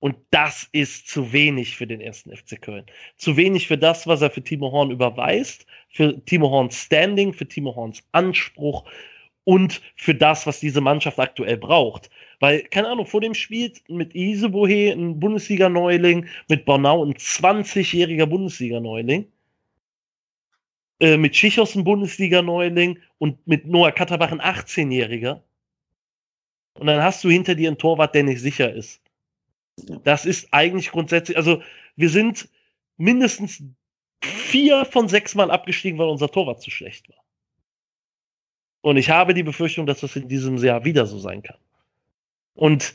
Und 0.00 0.16
das 0.30 0.68
ist 0.72 1.08
zu 1.08 1.32
wenig 1.32 1.76
für 1.76 1.86
den 1.86 2.02
ersten 2.02 2.36
FC 2.36 2.60
Köln. 2.60 2.84
Zu 3.16 3.38
wenig 3.38 3.66
für 3.66 3.78
das, 3.78 4.06
was 4.06 4.20
er 4.20 4.28
für 4.28 4.42
Timo 4.42 4.70
Horn 4.70 4.90
überweist, 4.90 5.64
für 5.88 6.22
Timo 6.26 6.50
Horns 6.50 6.76
Standing, 6.76 7.32
für 7.32 7.48
Timo 7.48 7.74
Horns 7.74 8.02
Anspruch 8.12 8.84
und 9.44 9.80
für 9.96 10.14
das, 10.14 10.46
was 10.46 10.60
diese 10.60 10.82
Mannschaft 10.82 11.18
aktuell 11.18 11.56
braucht. 11.56 12.10
Weil, 12.38 12.64
keine 12.64 12.88
Ahnung, 12.88 13.06
vor 13.06 13.22
dem 13.22 13.32
Spiel 13.32 13.72
mit 13.88 14.14
Isebohe, 14.14 14.92
ein 14.92 15.18
Bundesliga-Neuling, 15.18 16.26
mit 16.50 16.66
Bornau, 16.66 17.02
ein 17.02 17.14
20-jähriger 17.14 18.26
Bundesliga-Neuling, 18.26 19.26
äh, 21.00 21.16
mit 21.16 21.34
Schichos, 21.34 21.74
ein 21.74 21.84
Bundesliga-Neuling 21.84 22.98
und 23.16 23.46
mit 23.46 23.66
Noah 23.66 23.92
Katterbach, 23.92 24.32
ein 24.32 24.42
18-jähriger 24.42 25.40
und 26.80 26.86
dann 26.86 27.02
hast 27.02 27.22
du 27.22 27.28
hinter 27.28 27.54
dir 27.54 27.68
einen 27.68 27.76
Torwart, 27.76 28.14
der 28.14 28.22
nicht 28.22 28.40
sicher 28.40 28.72
ist. 28.72 29.02
Das 30.02 30.24
ist 30.24 30.48
eigentlich 30.52 30.90
grundsätzlich, 30.90 31.36
also 31.36 31.62
wir 31.96 32.08
sind 32.08 32.48
mindestens 32.96 33.62
vier 34.24 34.86
von 34.86 35.06
sechs 35.06 35.34
Mal 35.34 35.50
abgestiegen, 35.50 35.98
weil 35.98 36.08
unser 36.08 36.30
Torwart 36.30 36.62
zu 36.62 36.70
schlecht 36.70 37.10
war. 37.10 37.22
Und 38.80 38.96
ich 38.96 39.10
habe 39.10 39.34
die 39.34 39.42
Befürchtung, 39.42 39.84
dass 39.84 40.00
das 40.00 40.16
in 40.16 40.26
diesem 40.26 40.56
Jahr 40.56 40.82
wieder 40.82 41.04
so 41.04 41.18
sein 41.18 41.42
kann. 41.42 41.58
Und 42.54 42.94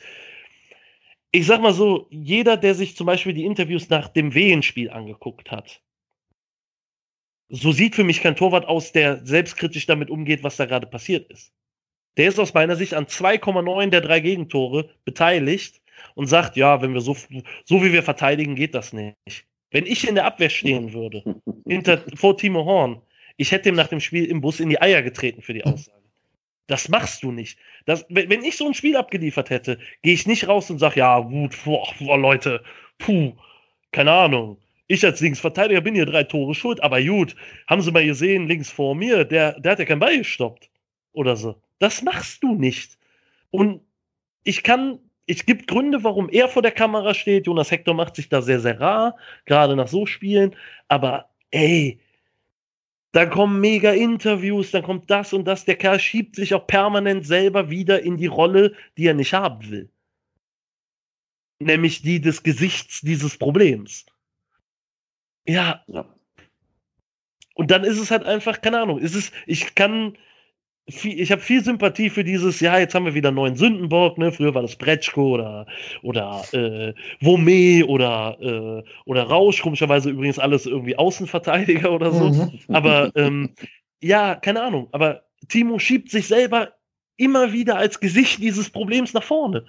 ich 1.30 1.46
sag 1.46 1.60
mal 1.60 1.72
so, 1.72 2.08
jeder, 2.10 2.56
der 2.56 2.74
sich 2.74 2.96
zum 2.96 3.06
Beispiel 3.06 3.34
die 3.34 3.44
Interviews 3.44 3.88
nach 3.88 4.08
dem 4.08 4.34
Wehenspiel 4.34 4.90
angeguckt 4.90 5.52
hat, 5.52 5.80
so 7.50 7.70
sieht 7.70 7.94
für 7.94 8.02
mich 8.02 8.20
kein 8.20 8.34
Torwart 8.34 8.66
aus, 8.66 8.90
der 8.90 9.24
selbstkritisch 9.24 9.86
damit 9.86 10.10
umgeht, 10.10 10.42
was 10.42 10.56
da 10.56 10.66
gerade 10.66 10.88
passiert 10.88 11.30
ist. 11.30 11.52
Der 12.16 12.28
ist 12.28 12.38
aus 12.38 12.54
meiner 12.54 12.76
Sicht 12.76 12.94
an 12.94 13.06
2,9 13.06 13.90
der 13.90 14.00
drei 14.00 14.20
Gegentore 14.20 14.88
beteiligt 15.04 15.80
und 16.14 16.26
sagt, 16.26 16.56
ja, 16.56 16.80
wenn 16.82 16.94
wir 16.94 17.00
so, 17.00 17.16
so 17.64 17.82
wie 17.82 17.92
wir 17.92 18.02
verteidigen, 18.02 18.54
geht 18.54 18.74
das 18.74 18.92
nicht. 18.92 19.44
Wenn 19.70 19.86
ich 19.86 20.08
in 20.08 20.14
der 20.14 20.24
Abwehr 20.24 20.50
stehen 20.50 20.92
würde, 20.92 21.22
hinter, 21.66 22.02
vor 22.14 22.36
Timo 22.36 22.64
Horn, 22.64 23.00
ich 23.36 23.52
hätte 23.52 23.68
ihm 23.68 23.74
nach 23.74 23.88
dem 23.88 24.00
Spiel 24.00 24.24
im 24.24 24.40
Bus 24.40 24.60
in 24.60 24.70
die 24.70 24.80
Eier 24.80 25.02
getreten 25.02 25.42
für 25.42 25.52
die 25.52 25.64
Aussage. 25.64 25.96
Das 26.68 26.88
machst 26.88 27.22
du 27.22 27.30
nicht. 27.30 27.58
Das, 27.84 28.04
wenn 28.08 28.42
ich 28.42 28.56
so 28.56 28.66
ein 28.66 28.74
Spiel 28.74 28.96
abgeliefert 28.96 29.50
hätte, 29.50 29.78
gehe 30.02 30.14
ich 30.14 30.26
nicht 30.26 30.48
raus 30.48 30.68
und 30.70 30.78
sage, 30.78 30.98
ja, 30.98 31.20
gut, 31.20 31.56
boah, 31.64 31.86
boah, 32.00 32.18
Leute, 32.18 32.62
puh, 32.98 33.34
keine 33.92 34.10
Ahnung. 34.10 34.58
Ich 34.88 35.04
als 35.04 35.20
Linksverteidiger 35.20 35.80
bin 35.80 35.94
hier 35.94 36.06
drei 36.06 36.24
Tore 36.24 36.54
schuld, 36.54 36.82
aber 36.82 37.02
gut, 37.02 37.36
haben 37.68 37.82
Sie 37.82 37.90
mal 37.92 38.04
gesehen, 38.04 38.48
links 38.48 38.70
vor 38.70 38.94
mir, 38.94 39.24
der, 39.24 39.58
der 39.60 39.72
hat 39.72 39.78
ja 39.78 39.84
keinen 39.84 40.00
Ball 40.00 40.18
gestoppt. 40.18 40.70
Oder 41.12 41.36
so. 41.36 41.60
Das 41.78 42.02
machst 42.02 42.42
du 42.42 42.54
nicht. 42.54 42.98
Und 43.50 43.82
ich 44.44 44.62
kann, 44.62 44.98
es 45.26 45.44
gibt 45.46 45.68
Gründe, 45.68 46.04
warum 46.04 46.28
er 46.28 46.48
vor 46.48 46.62
der 46.62 46.72
Kamera 46.72 47.14
steht. 47.14 47.46
Jonas 47.46 47.70
Hector 47.70 47.94
macht 47.94 48.16
sich 48.16 48.28
da 48.28 48.42
sehr, 48.42 48.60
sehr 48.60 48.80
rar, 48.80 49.16
gerade 49.44 49.76
nach 49.76 49.88
so 49.88 50.06
Spielen. 50.06 50.54
Aber 50.88 51.30
ey, 51.50 52.00
Dann 53.12 53.30
kommen 53.30 53.60
mega 53.60 53.92
Interviews, 53.92 54.70
dann 54.70 54.82
kommt 54.82 55.10
das 55.10 55.32
und 55.32 55.44
das. 55.46 55.64
Der 55.64 55.76
Kerl 55.76 55.98
schiebt 55.98 56.36
sich 56.36 56.54
auch 56.54 56.66
permanent 56.66 57.26
selber 57.26 57.70
wieder 57.70 58.02
in 58.02 58.16
die 58.16 58.26
Rolle, 58.26 58.74
die 58.96 59.06
er 59.06 59.14
nicht 59.14 59.32
haben 59.32 59.68
will. 59.70 59.90
Nämlich 61.58 62.00
die 62.02 62.20
des 62.20 62.42
Gesichts 62.42 63.00
dieses 63.02 63.36
Problems. 63.38 64.06
Ja. 65.46 65.82
ja. 65.86 66.04
Und 67.54 67.70
dann 67.70 67.84
ist 67.84 67.98
es 67.98 68.10
halt 68.10 68.24
einfach, 68.24 68.60
keine 68.60 68.80
Ahnung, 68.80 68.98
ist 68.98 69.14
es, 69.14 69.32
ich 69.46 69.74
kann, 69.74 70.16
viel, 70.88 71.20
ich 71.20 71.32
habe 71.32 71.42
viel 71.42 71.62
Sympathie 71.64 72.10
für 72.10 72.24
dieses, 72.24 72.60
ja, 72.60 72.78
jetzt 72.78 72.94
haben 72.94 73.06
wir 73.06 73.14
wieder 73.14 73.30
neuen 73.30 73.56
Sündenbock, 73.56 74.18
ne? 74.18 74.30
Früher 74.32 74.54
war 74.54 74.62
das 74.62 74.76
Bretschko 74.76 75.34
oder 75.34 75.66
oder 76.02 76.44
äh, 76.52 76.94
Wome 77.20 77.84
oder 77.86 78.36
äh, 78.40 78.82
oder 79.04 79.22
Rausch, 79.24 79.62
komischerweise 79.62 80.10
übrigens 80.10 80.38
alles 80.38 80.66
irgendwie 80.66 80.96
Außenverteidiger 80.96 81.92
oder 81.92 82.12
so. 82.12 82.28
Mhm. 82.30 82.58
Aber 82.68 83.10
ähm, 83.16 83.54
ja, 84.00 84.36
keine 84.36 84.62
Ahnung. 84.62 84.88
Aber 84.92 85.22
Timo 85.48 85.78
schiebt 85.78 86.10
sich 86.10 86.28
selber 86.28 86.72
immer 87.16 87.52
wieder 87.52 87.76
als 87.76 87.98
Gesicht 87.98 88.42
dieses 88.42 88.70
Problems 88.70 89.12
nach 89.14 89.22
vorne. 89.22 89.64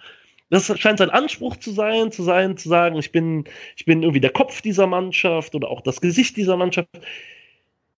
Das 0.49 0.72
scheint 0.80 0.99
sein 0.99 1.09
Anspruch 1.09 1.57
zu 1.57 1.72
sein, 1.72 2.11
zu 2.11 2.24
sein, 2.24 2.55
zu 2.55 2.70
sagen, 2.70 2.97
ich 2.97 3.11
bin, 3.11 3.45
ich 3.76 3.86
bin 3.86 4.01
irgendwie 4.01 4.22
der 4.22 4.32
Kopf 4.32 4.61
dieser 4.61 4.88
Mannschaft 4.88 5.55
oder 5.55 5.70
auch 5.70 5.82
das 5.82 5.99
Gesicht 5.99 6.38
dieser 6.38 6.55
Mannschaft. 6.55 6.88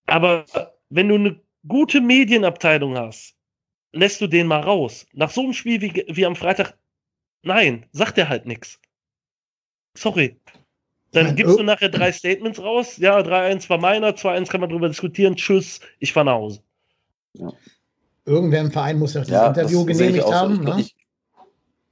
Aber 0.07 0.45
wenn 0.89 1.09
du 1.09 1.15
eine 1.15 1.39
gute 1.67 2.01
Medienabteilung 2.01 2.97
hast, 2.97 3.35
lässt 3.91 4.21
du 4.21 4.27
den 4.27 4.47
mal 4.47 4.61
raus. 4.61 5.05
Nach 5.13 5.29
so 5.29 5.41
einem 5.41 5.53
Spiel 5.53 5.81
wie, 5.81 6.05
wie 6.07 6.25
am 6.25 6.35
Freitag, 6.35 6.77
nein, 7.43 7.85
sagt 7.91 8.17
er 8.17 8.29
halt 8.29 8.45
nichts. 8.45 8.79
Sorry. 9.97 10.39
Dann 11.11 11.35
gibst 11.35 11.57
du 11.57 11.63
nachher 11.63 11.89
drei 11.89 12.11
Statements 12.11 12.59
raus. 12.59 12.97
Ja, 12.97 13.17
3-1 13.17 13.67
war 13.69 13.79
meiner, 13.79 14.09
2-1 14.11 14.47
kann 14.47 14.61
man 14.61 14.69
drüber 14.69 14.87
diskutieren. 14.87 15.35
Tschüss, 15.35 15.79
ich 15.97 16.13
fahr 16.13 16.23
nach 16.23 16.33
Hause. 16.33 16.61
Ja. 17.33 17.51
Irgendwer 18.25 18.61
im 18.61 18.71
Verein 18.71 18.99
muss 18.99 19.15
ja 19.15 19.21
das 19.21 19.29
ja, 19.29 19.47
Interview 19.47 19.85
das 19.85 19.97
genehmigt 19.97 20.31
haben. 20.31 20.57
So. 20.57 20.61
Ne? 20.61 20.81
Ich, 20.81 20.95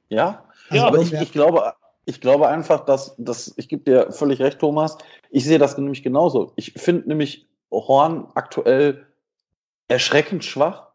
ja, 0.10 0.46
also 0.70 0.76
ja 0.76 0.88
aber 0.88 1.00
ich, 1.00 1.12
ich, 1.14 1.32
glaube, 1.32 1.74
ich 2.06 2.22
glaube 2.22 2.48
einfach, 2.48 2.86
dass, 2.86 3.16
dass 3.18 3.54
ich 3.58 3.68
gebe 3.68 3.84
dir 3.84 4.12
völlig 4.12 4.40
recht, 4.40 4.60
Thomas. 4.60 4.98
Ich 5.32 5.46
sehe 5.46 5.58
das 5.58 5.78
nämlich 5.78 6.04
genauso. 6.04 6.54
Ich 6.56 6.74
finde 6.74 7.08
nämlich 7.08 7.48
Horn 7.72 8.28
aktuell 8.36 9.08
erschreckend 9.88 10.44
schwach. 10.44 10.88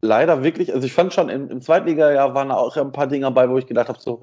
Leider 0.00 0.44
wirklich. 0.44 0.72
Also 0.72 0.86
ich 0.86 0.92
fand 0.92 1.12
schon 1.12 1.28
im, 1.28 1.50
im 1.50 1.60
Zweitliga-Jahr 1.60 2.34
waren 2.34 2.50
auch 2.50 2.76
ein 2.76 2.92
paar 2.92 3.08
Dinge 3.08 3.24
dabei, 3.24 3.50
wo 3.50 3.58
ich 3.58 3.66
gedacht 3.66 3.88
habe, 3.88 4.00
so, 4.00 4.22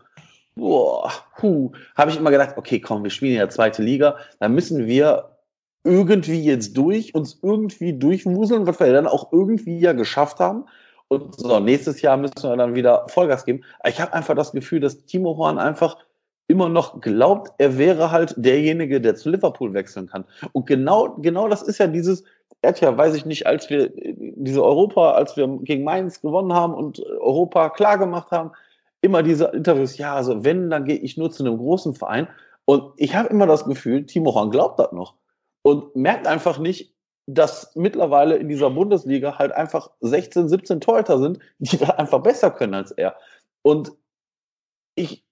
boah, 0.56 1.12
hu, 1.42 1.74
habe 1.96 2.12
ich 2.12 2.18
immer 2.18 2.32
gedacht, 2.32 2.56
okay, 2.58 2.80
komm, 2.80 3.04
wir 3.04 3.12
spielen 3.12 3.36
ja 3.36 3.50
zweite 3.50 3.84
Liga, 3.84 4.18
dann 4.40 4.54
müssen 4.54 4.88
wir 4.88 5.36
irgendwie 5.84 6.42
jetzt 6.42 6.76
durch, 6.78 7.14
uns 7.14 7.40
irgendwie 7.44 7.94
durchwuseln, 7.94 8.66
was 8.66 8.80
wir 8.80 8.92
dann 8.92 9.08
auch 9.08 9.32
irgendwie 9.32 9.80
ja 9.80 9.94
geschafft 9.94 10.40
haben. 10.40 10.66
Und 11.08 11.36
so, 11.36 11.60
nächstes 11.60 12.02
Jahr 12.02 12.18
müssen 12.18 12.42
wir 12.42 12.58
dann 12.58 12.74
wieder 12.74 13.06
Vollgas 13.10 13.46
geben. 13.46 13.64
ich 13.88 14.02
habe 14.02 14.14
einfach 14.14 14.34
das 14.34 14.54
Gefühl, 14.54 14.80
dass 14.80 15.06
Timo 15.06 15.38
Horn 15.38 15.60
einfach 15.60 15.98
immer 16.48 16.70
noch 16.70 17.02
glaubt, 17.02 17.52
er 17.58 17.78
wäre 17.78 18.12
halt 18.12 18.34
derjenige, 18.38 19.02
der 19.02 19.16
zu 19.16 19.30
Liverpool 19.30 19.74
wechseln 19.74 20.08
kann. 20.08 20.26
Und 20.52 20.66
genau, 20.68 21.16
genau 21.20 21.48
das 21.48 21.62
ist 21.62 21.80
ja 21.80 21.88
dieses, 21.88 22.24
er 22.66 22.70
hat 22.70 22.82
ja, 22.82 22.98
weiß 22.98 23.14
ich 23.14 23.26
nicht, 23.26 23.46
als 23.46 23.70
wir 23.70 23.92
diese 23.96 24.64
Europa, 24.64 25.12
als 25.12 25.38
wir 25.38 25.48
gegen 25.62 25.84
Mainz 25.84 26.22
gewonnen 26.22 26.52
haben 26.52 26.74
und 26.74 27.00
Europa 27.00 27.70
klar 27.70 28.00
gemacht 28.00 28.32
haben, 28.32 28.52
immer 29.02 29.22
diese 29.22 29.46
Interviews, 29.46 29.98
ja, 30.00 30.16
also 30.16 30.44
wenn, 30.44 30.72
dann 30.72 30.86
gehe 30.86 30.98
ich 30.98 31.16
nur 31.16 31.30
zu 31.32 31.46
einem 31.46 31.58
großen 31.58 31.94
Verein. 31.94 32.28
Und 32.66 32.92
ich 32.98 33.16
habe 33.16 33.30
immer 33.30 33.46
das 33.46 33.66
Gefühl, 33.66 34.08
Timo 34.08 34.34
Horn 34.34 34.50
glaubt 34.50 34.80
das 34.80 34.92
noch. 34.92 35.14
Und 35.62 35.96
merkt 35.96 36.26
einfach 36.26 36.58
nicht, 36.58 36.92
dass 37.28 37.72
mittlerweile 37.76 38.38
in 38.38 38.50
dieser 38.50 38.72
Bundesliga 38.72 39.38
halt 39.38 39.52
einfach 39.52 39.92
16, 40.02 40.50
17 40.50 40.82
Torhüter 40.82 41.20
sind, 41.20 41.38
die 41.60 41.78
da 41.78 41.90
einfach 41.90 42.24
besser 42.24 42.50
können 42.50 42.74
als 42.74 42.92
er. 42.92 43.16
Und 43.62 43.92
ich 44.96 45.24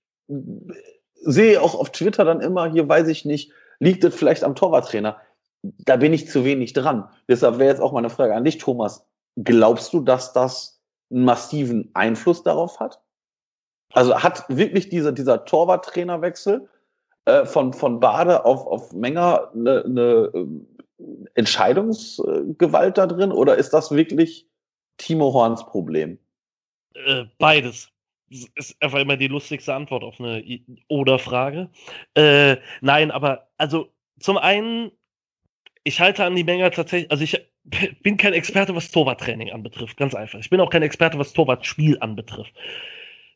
sehe 1.15 1.59
auch 1.61 1.73
auf 1.73 1.89
Twitter 1.91 2.25
dann 2.25 2.41
immer, 2.41 2.71
hier 2.71 2.87
weiß 2.87 3.07
ich 3.07 3.25
nicht, 3.25 3.51
liegt 3.79 4.03
es 4.03 4.13
vielleicht 4.13 4.43
am 4.43 4.55
Torwarttrainer? 4.55 5.17
Da 5.63 5.95
bin 5.95 6.13
ich 6.13 6.27
zu 6.27 6.43
wenig 6.43 6.73
dran. 6.73 7.09
Deshalb 7.27 7.57
wäre 7.57 7.69
jetzt 7.69 7.81
auch 7.81 7.93
meine 7.93 8.09
Frage 8.09 8.35
an 8.35 8.43
dich, 8.43 8.57
Thomas. 8.57 9.05
Glaubst 9.37 9.93
du, 9.93 10.01
dass 10.01 10.33
das 10.33 10.81
einen 11.09 11.25
massiven 11.25 11.89
Einfluss 11.93 12.43
darauf 12.43 12.79
hat? 12.79 13.01
Also 13.93 14.21
hat 14.21 14.45
wirklich 14.49 14.89
diese, 14.89 15.13
dieser 15.13 15.45
Torwarttrainerwechsel 15.45 16.67
äh, 17.25 17.45
von, 17.45 17.73
von 17.73 17.99
Bade 17.99 18.43
auf, 18.43 18.65
auf 18.65 18.91
Menger 18.91 19.51
eine, 19.53 19.83
eine 19.85 20.31
ähm, 20.33 20.67
Entscheidungsgewalt 21.35 22.97
da 22.97 23.07
drin 23.07 23.31
oder 23.31 23.55
ist 23.55 23.71
das 23.71 23.91
wirklich 23.91 24.47
Timo 24.97 25.33
Horns 25.33 25.65
Problem? 25.65 26.17
Äh, 26.93 27.25
beides. 27.37 27.89
Ist 28.29 28.75
einfach 28.81 28.99
immer 28.99 29.15
die 29.15 29.27
lustigste 29.27 29.73
Antwort 29.73 30.03
auf 30.03 30.19
eine 30.19 30.43
Oder-Frage. 30.87 31.69
Äh, 32.15 32.57
nein, 32.81 33.11
aber 33.11 33.47
also 33.57 33.89
zum 34.19 34.37
einen, 34.37 34.91
ich 35.83 35.99
halte 35.99 36.23
an 36.23 36.35
die 36.35 36.43
Menge 36.43 36.69
tatsächlich, 36.71 37.11
also 37.11 37.23
ich 37.23 37.39
bin 38.01 38.17
kein 38.17 38.33
Experte, 38.33 38.75
was 38.75 38.91
Torwarttraining 38.91 39.51
anbetrifft, 39.51 39.97
ganz 39.97 40.15
einfach. 40.15 40.39
Ich 40.39 40.49
bin 40.49 40.59
auch 40.59 40.69
kein 40.69 40.83
Experte, 40.83 41.19
was 41.19 41.33
Torwartspiel 41.33 41.97
anbetrifft. 41.99 42.53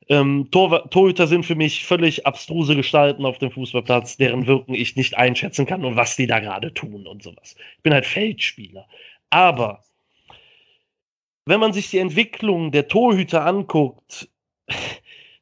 Ähm, 0.09 0.47
Tor 0.51 0.89
Torhüter 0.89 1.27
sind 1.27 1.45
für 1.45 1.55
mich 1.55 1.85
völlig 1.85 2.25
abstruse 2.25 2.75
Gestalten 2.75 3.25
auf 3.25 3.39
dem 3.39 3.51
Fußballplatz, 3.51 4.15
deren 4.15 4.47
Wirken 4.47 4.73
ich 4.73 4.95
nicht 4.95 5.17
einschätzen 5.17 5.65
kann 5.65 5.83
und 5.83 5.97
was 5.97 6.15
die 6.15 6.27
da 6.27 6.39
gerade 6.39 6.73
tun 6.73 7.05
und 7.07 7.23
sowas. 7.23 7.55
Ich 7.77 7.83
bin 7.83 7.93
halt 7.93 8.05
Feldspieler. 8.05 8.87
Aber 9.29 9.83
wenn 11.45 11.59
man 11.59 11.73
sich 11.73 11.89
die 11.89 11.97
Entwicklung 11.97 12.71
der 12.71 12.87
Torhüter 12.87 13.45
anguckt, 13.45 14.29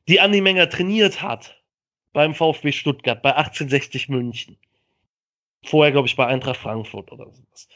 die 0.07 0.19
Andi 0.19 0.41
Menger 0.41 0.69
trainiert 0.69 1.21
hat 1.21 1.61
beim 2.13 2.33
VfB 2.33 2.71
Stuttgart, 2.71 3.21
bei 3.21 3.35
1860 3.35 4.09
München, 4.09 4.57
vorher 5.65 5.91
glaube 5.91 6.07
ich 6.07 6.15
bei 6.15 6.25
Eintracht 6.25 6.59
Frankfurt 6.59 7.11
oder 7.11 7.25
sowas, 7.25 7.67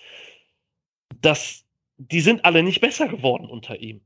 das, 1.21 1.65
die 1.97 2.21
sind 2.21 2.45
alle 2.45 2.63
nicht 2.63 2.81
besser 2.81 3.07
geworden 3.07 3.45
unter 3.45 3.79
ihm. 3.79 4.01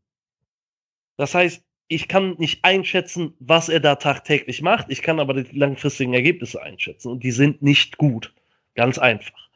Das 1.18 1.36
heißt, 1.36 1.64
ich 1.88 2.08
kann 2.08 2.36
nicht 2.38 2.64
einschätzen, 2.64 3.36
was 3.40 3.70
er 3.70 3.80
da 3.80 3.96
tagtäglich 3.96 4.62
macht. 4.62 4.88
Ich 4.90 5.02
kann 5.02 5.20
aber 5.20 5.34
die 5.34 5.58
langfristigen 5.58 6.14
Ergebnisse 6.14 6.62
einschätzen 6.62 7.12
und 7.12 7.24
die 7.24 7.32
sind 7.32 7.62
nicht 7.62 7.98
gut. 7.98 8.34
Ganz 8.76 8.98
einfach. 8.98 9.50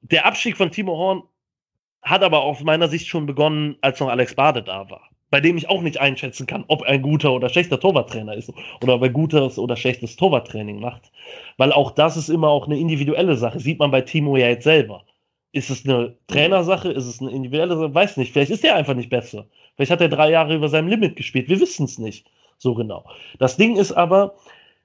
Der 0.00 0.24
Abstieg 0.24 0.56
von 0.56 0.70
Timo 0.70 0.96
Horn 0.96 1.22
hat 2.02 2.22
aber 2.22 2.42
aus 2.42 2.60
meiner 2.60 2.88
Sicht 2.88 3.06
schon 3.06 3.26
begonnen, 3.26 3.76
als 3.82 4.00
noch 4.00 4.08
Alex 4.08 4.34
Bade 4.34 4.62
da 4.62 4.88
war. 4.88 5.10
Bei 5.30 5.40
dem 5.40 5.56
ich 5.56 5.68
auch 5.68 5.82
nicht 5.82 6.00
einschätzen 6.00 6.46
kann, 6.46 6.64
ob 6.68 6.82
er 6.82 6.88
ein 6.88 7.02
guter 7.02 7.32
oder 7.32 7.48
schlechter 7.48 7.78
Torwarttrainer 7.78 8.34
ist 8.34 8.52
oder 8.82 8.94
ob 8.94 9.02
er 9.02 9.10
gutes 9.10 9.58
oder 9.58 9.76
schlechtes 9.76 10.16
Torwarttraining 10.16 10.80
macht. 10.80 11.12
Weil 11.56 11.72
auch 11.72 11.92
das 11.92 12.16
ist 12.16 12.28
immer 12.28 12.48
auch 12.48 12.66
eine 12.66 12.78
individuelle 12.78 13.36
Sache. 13.36 13.60
Sieht 13.60 13.78
man 13.78 13.90
bei 13.90 14.00
Timo 14.00 14.36
ja 14.36 14.48
jetzt 14.48 14.64
selber. 14.64 15.04
Ist 15.52 15.70
es 15.70 15.84
eine 15.84 16.16
Trainersache? 16.26 16.90
Ist 16.90 17.06
es 17.06 17.20
eine 17.20 17.30
individuelle 17.30 17.76
Sache? 17.76 17.94
Weiß 17.94 18.16
nicht. 18.16 18.32
Vielleicht 18.32 18.50
ist 18.50 18.64
der 18.64 18.74
einfach 18.74 18.94
nicht 18.94 19.10
besser. 19.10 19.46
Vielleicht 19.76 19.92
hat 19.92 20.00
er 20.00 20.08
drei 20.08 20.30
Jahre 20.30 20.54
über 20.54 20.68
seinem 20.68 20.88
Limit 20.88 21.16
gespielt. 21.16 21.48
Wir 21.48 21.60
wissen 21.60 21.84
es 21.84 21.98
nicht 21.98 22.26
so 22.58 22.74
genau. 22.74 23.04
Das 23.38 23.56
Ding 23.56 23.76
ist 23.76 23.92
aber, 23.92 24.34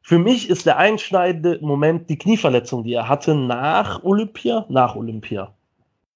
für 0.02 0.20
mich 0.20 0.50
ist 0.50 0.66
der 0.66 0.78
einschneidende 0.78 1.60
Moment 1.62 2.10
die 2.10 2.18
Knieverletzung, 2.18 2.84
die 2.84 2.94
er 2.94 3.10
hatte 3.10 3.36
nach 3.36 4.04
Olympia, 4.04 4.66
nach 4.70 4.96
Olympia. 4.96 5.54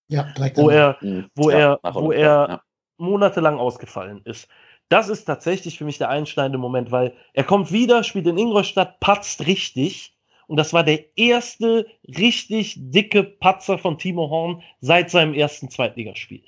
Ja, 0.08 0.24
direkt. 0.38 0.58
Wo 0.58 0.70
er, 0.70 0.98
wo 1.36 1.50
ja, 1.50 1.80
er, 1.84 1.96
wo 1.96 2.12
er 2.12 2.22
ja. 2.22 2.62
Monatelang 3.00 3.58
ausgefallen 3.58 4.22
ist. 4.26 4.48
Das 4.90 5.10
ist 5.10 5.26
tatsächlich 5.26 5.78
für 5.78 5.86
mich 5.86 5.98
der 5.98 6.10
einschneidende 6.10 6.58
Moment, 6.58 6.92
weil 6.92 7.14
er 7.34 7.44
kommt 7.44 7.72
wieder, 7.72 8.04
spielt 8.04 8.28
in 8.28 8.38
Ingolstadt, 8.38 9.00
patzt 9.00 9.46
richtig. 9.46 10.16
Und 10.48 10.58
das 10.58 10.74
war 10.74 10.84
der 10.84 11.06
erste 11.16 11.86
richtig 12.08 12.76
dicke 12.78 13.24
Patzer 13.24 13.78
von 13.78 14.00
Timo 14.00 14.30
Horn 14.30 14.64
seit 14.82 15.12
seinem 15.12 15.36
ersten 15.36 15.70
Zweitligaspiel. 15.70 16.44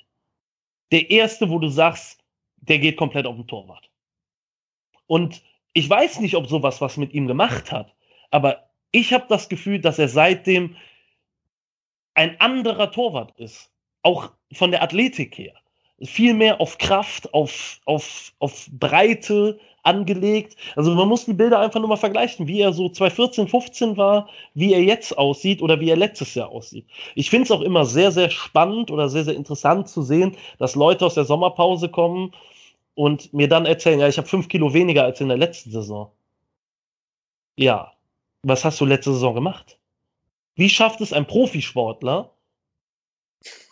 Der 0.90 1.10
erste, 1.10 1.50
wo 1.50 1.58
du 1.60 1.68
sagst, 1.68 2.24
der 2.56 2.80
geht 2.80 2.96
komplett 2.96 3.26
auf 3.26 3.36
den 3.36 3.46
Torwart. 3.46 3.90
Und 5.06 5.42
ich 5.72 5.88
weiß 5.88 6.20
nicht, 6.20 6.34
ob 6.34 6.48
sowas 6.48 6.80
was 6.80 6.96
mit 6.96 7.14
ihm 7.14 7.26
gemacht 7.28 7.70
hat, 7.70 7.94
aber 8.30 8.68
ich 8.90 9.12
habe 9.12 9.26
das 9.28 9.48
Gefühl, 9.48 9.80
dass 9.80 9.98
er 9.98 10.08
seitdem 10.08 10.76
ein 12.14 12.40
anderer 12.40 12.90
Torwart 12.90 13.38
ist. 13.38 13.70
Auch 14.02 14.32
von 14.52 14.70
der 14.70 14.82
Athletik 14.82 15.38
her. 15.38 15.54
Viel 16.04 16.34
mehr 16.34 16.60
auf 16.60 16.78
Kraft, 16.78 17.32
auf, 17.32 17.80
auf, 17.84 18.32
auf 18.38 18.66
Breite 18.70 19.58
angelegt. 19.82 20.56
Also 20.76 20.94
man 20.94 21.08
muss 21.08 21.24
die 21.24 21.32
Bilder 21.32 21.58
einfach 21.58 21.80
nur 21.80 21.88
mal 21.88 21.96
vergleichen, 21.96 22.46
wie 22.46 22.60
er 22.60 22.72
so 22.72 22.88
2014, 22.88 23.48
15 23.48 23.96
war, 23.96 24.28
wie 24.54 24.72
er 24.72 24.82
jetzt 24.82 25.16
aussieht 25.18 25.62
oder 25.62 25.80
wie 25.80 25.90
er 25.90 25.96
letztes 25.96 26.34
Jahr 26.34 26.50
aussieht. 26.50 26.86
Ich 27.14 27.30
finde 27.30 27.44
es 27.44 27.50
auch 27.50 27.60
immer 27.60 27.84
sehr, 27.84 28.12
sehr 28.12 28.30
spannend 28.30 28.90
oder 28.90 29.08
sehr, 29.08 29.24
sehr 29.24 29.34
interessant 29.34 29.88
zu 29.88 30.02
sehen, 30.02 30.36
dass 30.58 30.74
Leute 30.74 31.04
aus 31.06 31.14
der 31.14 31.24
Sommerpause 31.24 31.88
kommen 31.88 32.32
und 32.94 33.32
mir 33.32 33.48
dann 33.48 33.66
erzählen, 33.66 34.00
ja, 34.00 34.08
ich 34.08 34.18
habe 34.18 34.28
fünf 34.28 34.48
Kilo 34.48 34.72
weniger 34.72 35.04
als 35.04 35.20
in 35.20 35.28
der 35.28 35.38
letzten 35.38 35.70
Saison. 35.70 36.10
Ja, 37.56 37.92
was 38.42 38.64
hast 38.64 38.80
du 38.80 38.84
letzte 38.84 39.12
Saison 39.12 39.34
gemacht? 39.34 39.78
Wie 40.54 40.68
schafft 40.68 41.00
es 41.00 41.12
ein 41.12 41.26
Profisportler, 41.26 42.30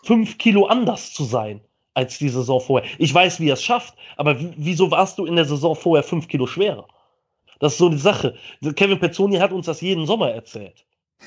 fünf 0.03 0.37
Kilo 0.37 0.65
anders 0.65 1.13
zu 1.13 1.23
sein 1.23 1.61
als 1.93 2.17
die 2.17 2.29
Saison 2.29 2.61
vorher. 2.61 2.89
Ich 2.97 3.13
weiß, 3.13 3.39
wie 3.39 3.49
er 3.49 3.53
es 3.53 3.63
schafft, 3.63 3.95
aber 4.17 4.35
wieso 4.57 4.91
warst 4.91 5.17
du 5.17 5.25
in 5.25 5.35
der 5.35 5.45
Saison 5.45 5.75
vorher 5.75 6.03
fünf 6.03 6.27
Kilo 6.27 6.47
schwerer? 6.47 6.87
Das 7.59 7.73
ist 7.73 7.77
so 7.77 7.89
die 7.89 7.97
Sache. 7.97 8.35
Kevin 8.75 8.99
Pezzoni 8.99 9.37
hat 9.37 9.51
uns 9.51 9.67
das 9.67 9.81
jeden 9.81 10.05
Sommer 10.05 10.31
erzählt. 10.31 10.85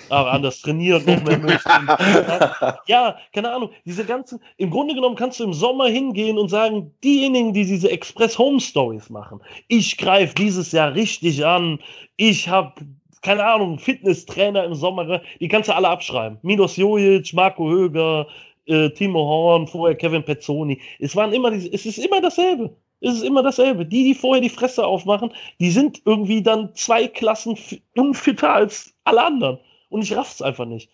Aber 0.08 0.32
anders 0.32 0.60
trainiert, 0.60 1.06
noch 1.06 1.22
mehr 1.22 1.38
Muskeln. 1.38 1.88
ja, 2.86 3.16
keine 3.32 3.52
Ahnung. 3.52 3.70
Diese 3.84 4.04
ganzen, 4.04 4.40
im 4.56 4.70
Grunde 4.70 4.94
genommen 4.94 5.14
kannst 5.14 5.38
du 5.38 5.44
im 5.44 5.54
Sommer 5.54 5.86
hingehen 5.86 6.36
und 6.36 6.48
sagen, 6.48 6.92
diejenigen, 7.04 7.52
die 7.52 7.64
diese 7.64 7.90
Express 7.90 8.36
Home 8.36 8.60
Stories 8.60 9.08
machen, 9.08 9.40
ich 9.68 9.96
greife 9.96 10.34
dieses 10.34 10.72
Jahr 10.72 10.94
richtig 10.94 11.46
an, 11.46 11.78
ich 12.16 12.48
habe 12.48 12.74
keine 13.22 13.44
Ahnung, 13.44 13.78
Fitnesstrainer 13.78 14.64
im 14.64 14.74
Sommer, 14.74 15.22
die 15.40 15.48
kannst 15.48 15.70
du 15.70 15.74
alle 15.74 15.88
abschreiben. 15.88 16.38
Milos 16.42 16.76
Jojic, 16.76 17.32
Marco 17.32 17.70
Höger, 17.70 18.26
äh, 18.66 18.90
Timo 18.90 19.20
Horn, 19.20 19.66
vorher 19.66 19.96
Kevin 19.96 20.24
Pezzoni. 20.24 20.80
Es 20.98 21.14
waren 21.16 21.32
immer 21.32 21.50
diese, 21.50 21.72
es 21.72 21.86
ist 21.86 21.98
immer 21.98 22.20
dasselbe. 22.20 22.74
Es 23.00 23.16
ist 23.16 23.24
immer 23.24 23.42
dasselbe. 23.42 23.84
Die, 23.84 24.04
die 24.04 24.14
vorher 24.14 24.40
die 24.40 24.48
Fresse 24.48 24.84
aufmachen, 24.84 25.32
die 25.60 25.70
sind 25.70 26.00
irgendwie 26.04 26.42
dann 26.42 26.74
zwei 26.74 27.06
Klassen 27.06 27.58
unfitter 27.96 28.54
als 28.54 28.94
alle 29.04 29.22
anderen. 29.22 29.58
Und 29.90 30.02
ich 30.02 30.16
raff's 30.16 30.40
einfach 30.40 30.64
nicht. 30.64 30.90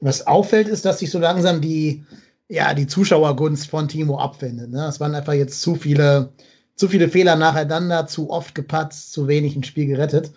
Was 0.00 0.26
auffällt, 0.26 0.68
ist, 0.68 0.84
dass 0.84 0.98
sich 0.98 1.10
so 1.10 1.18
langsam 1.18 1.60
die, 1.60 2.04
ja, 2.48 2.74
die 2.74 2.86
Zuschauergunst 2.86 3.68
von 3.68 3.88
Timo 3.88 4.18
abwendet. 4.18 4.70
Ne? 4.70 4.86
Es 4.86 5.00
waren 5.00 5.14
einfach 5.14 5.34
jetzt 5.34 5.60
zu 5.60 5.74
viele 5.74 6.32
zu 6.76 6.88
viele 6.88 7.08
Fehler 7.08 7.36
nacheinander, 7.36 8.06
zu 8.06 8.30
oft 8.30 8.54
gepatzt, 8.54 9.12
zu 9.12 9.28
wenig 9.28 9.56
ein 9.56 9.64
Spiel 9.64 9.86
gerettet. 9.86 10.32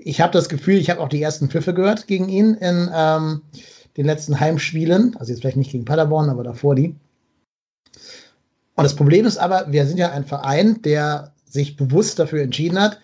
Ich 0.00 0.20
habe 0.20 0.32
das 0.32 0.48
Gefühl, 0.48 0.76
ich 0.76 0.90
habe 0.90 1.00
auch 1.00 1.08
die 1.08 1.22
ersten 1.22 1.48
Pfiffe 1.48 1.74
gehört 1.74 2.06
gegen 2.06 2.28
ihn 2.28 2.54
in 2.54 2.90
ähm, 2.92 3.42
den 3.96 4.06
letzten 4.06 4.40
Heimspielen. 4.40 5.16
Also 5.18 5.32
jetzt 5.32 5.40
vielleicht 5.40 5.56
nicht 5.56 5.72
gegen 5.72 5.84
Paderborn, 5.84 6.30
aber 6.30 6.44
davor 6.44 6.74
die. 6.74 6.96
Und 8.76 8.82
das 8.82 8.96
Problem 8.96 9.24
ist 9.24 9.38
aber, 9.38 9.70
wir 9.70 9.86
sind 9.86 9.98
ja 9.98 10.10
ein 10.10 10.24
Verein, 10.24 10.82
der 10.82 11.32
sich 11.44 11.76
bewusst 11.76 12.18
dafür 12.18 12.42
entschieden 12.42 12.80
hat, 12.80 12.98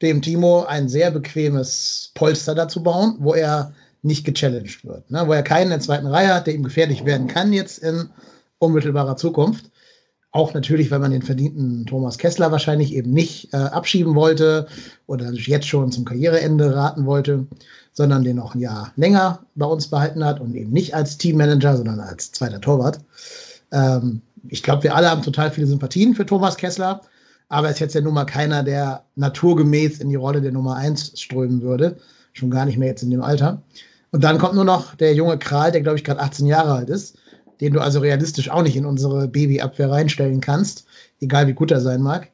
dem 0.00 0.22
Timo 0.22 0.64
ein 0.64 0.88
sehr 0.88 1.10
bequemes 1.10 2.10
Polster 2.14 2.54
dazu 2.54 2.82
bauen, 2.82 3.16
wo 3.18 3.34
er 3.34 3.72
nicht 4.02 4.24
gechallenged 4.24 4.84
wird. 4.84 5.10
Ne? 5.10 5.26
Wo 5.26 5.32
er 5.32 5.42
keinen 5.42 5.64
in 5.64 5.70
der 5.70 5.80
zweiten 5.80 6.06
Reihe 6.06 6.34
hat, 6.34 6.46
der 6.46 6.54
ihm 6.54 6.64
gefährlich 6.64 7.04
werden 7.04 7.28
kann 7.28 7.52
jetzt 7.52 7.78
in 7.78 8.10
unmittelbarer 8.58 9.16
Zukunft. 9.16 9.70
Auch 10.34 10.54
natürlich, 10.54 10.90
weil 10.90 10.98
man 10.98 11.10
den 11.10 11.20
verdienten 11.20 11.84
Thomas 11.84 12.16
Kessler 12.16 12.50
wahrscheinlich 12.50 12.94
eben 12.94 13.10
nicht 13.10 13.52
äh, 13.52 13.58
abschieben 13.58 14.14
wollte 14.14 14.66
oder 15.06 15.30
jetzt 15.30 15.68
schon 15.68 15.92
zum 15.92 16.06
Karriereende 16.06 16.74
raten 16.74 17.04
wollte, 17.04 17.46
sondern 17.92 18.24
den 18.24 18.36
noch 18.36 18.54
ein 18.54 18.60
Jahr 18.60 18.92
länger 18.96 19.40
bei 19.56 19.66
uns 19.66 19.88
behalten 19.88 20.24
hat 20.24 20.40
und 20.40 20.54
eben 20.54 20.72
nicht 20.72 20.94
als 20.94 21.18
Teammanager, 21.18 21.76
sondern 21.76 22.00
als 22.00 22.32
zweiter 22.32 22.62
Torwart. 22.62 23.00
Ähm, 23.72 24.22
ich 24.48 24.62
glaube, 24.62 24.84
wir 24.84 24.96
alle 24.96 25.10
haben 25.10 25.20
total 25.20 25.50
viele 25.50 25.66
Sympathien 25.66 26.14
für 26.14 26.24
Thomas 26.24 26.56
Kessler, 26.56 27.02
aber 27.50 27.66
er 27.66 27.74
ist 27.74 27.80
jetzt 27.80 27.94
ja 27.94 28.00
nun 28.00 28.14
mal 28.14 28.24
keiner, 28.24 28.62
der 28.62 29.04
naturgemäß 29.16 29.98
in 29.98 30.08
die 30.08 30.16
Rolle 30.16 30.40
der 30.40 30.52
Nummer 30.52 30.76
eins 30.76 31.12
strömen 31.20 31.60
würde. 31.60 31.98
Schon 32.32 32.50
gar 32.50 32.64
nicht 32.64 32.78
mehr 32.78 32.88
jetzt 32.88 33.02
in 33.02 33.10
dem 33.10 33.20
Alter. 33.20 33.60
Und 34.12 34.24
dann 34.24 34.38
kommt 34.38 34.54
nur 34.54 34.64
noch 34.64 34.94
der 34.94 35.14
junge 35.14 35.36
Kral, 35.36 35.72
der, 35.72 35.82
glaube 35.82 35.98
ich, 35.98 36.04
gerade 36.04 36.20
18 36.20 36.46
Jahre 36.46 36.72
alt 36.72 36.88
ist 36.88 37.18
den 37.62 37.72
du 37.72 37.80
also 37.80 38.00
realistisch 38.00 38.50
auch 38.50 38.62
nicht 38.62 38.74
in 38.74 38.84
unsere 38.84 39.28
Babyabwehr 39.28 39.88
reinstellen 39.88 40.40
kannst, 40.40 40.84
egal 41.20 41.46
wie 41.46 41.52
gut 41.52 41.70
er 41.70 41.80
sein 41.80 42.02
mag. 42.02 42.28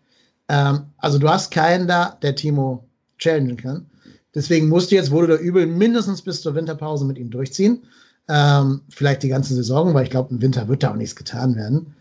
Ähm, 0.49 0.87
also 0.97 1.19
du 1.19 1.29
hast 1.29 1.51
keinen 1.51 1.87
da, 1.87 2.17
der 2.23 2.35
Timo 2.35 2.83
challengen 3.19 3.59
kann. 3.59 3.85
Deswegen 4.35 4.71
musst 4.71 4.91
du 4.91 4.95
jetzt 4.95 5.11
wohl 5.11 5.25
oder 5.25 5.39
übel 5.39 5.67
mindestens 5.67 6.23
bis 6.23 6.41
zur 6.41 6.55
Winterpause 6.55 7.05
mit 7.05 7.19
ihm 7.19 7.29
durchziehen. 7.29 7.83
Ähm, 8.27 8.81
vielleicht 8.89 9.23
die 9.23 9.29
ganze 9.29 9.55
Saison, 9.55 9.93
weil 9.93 10.05
ich 10.05 10.11
glaube, 10.11 10.31
im 10.31 10.41
Winter 10.41 10.67
wird 10.67 10.83
da 10.83 10.93
auch 10.93 10.97
nichts 10.97 11.15
getan 11.15 11.57
werden. 11.57 11.95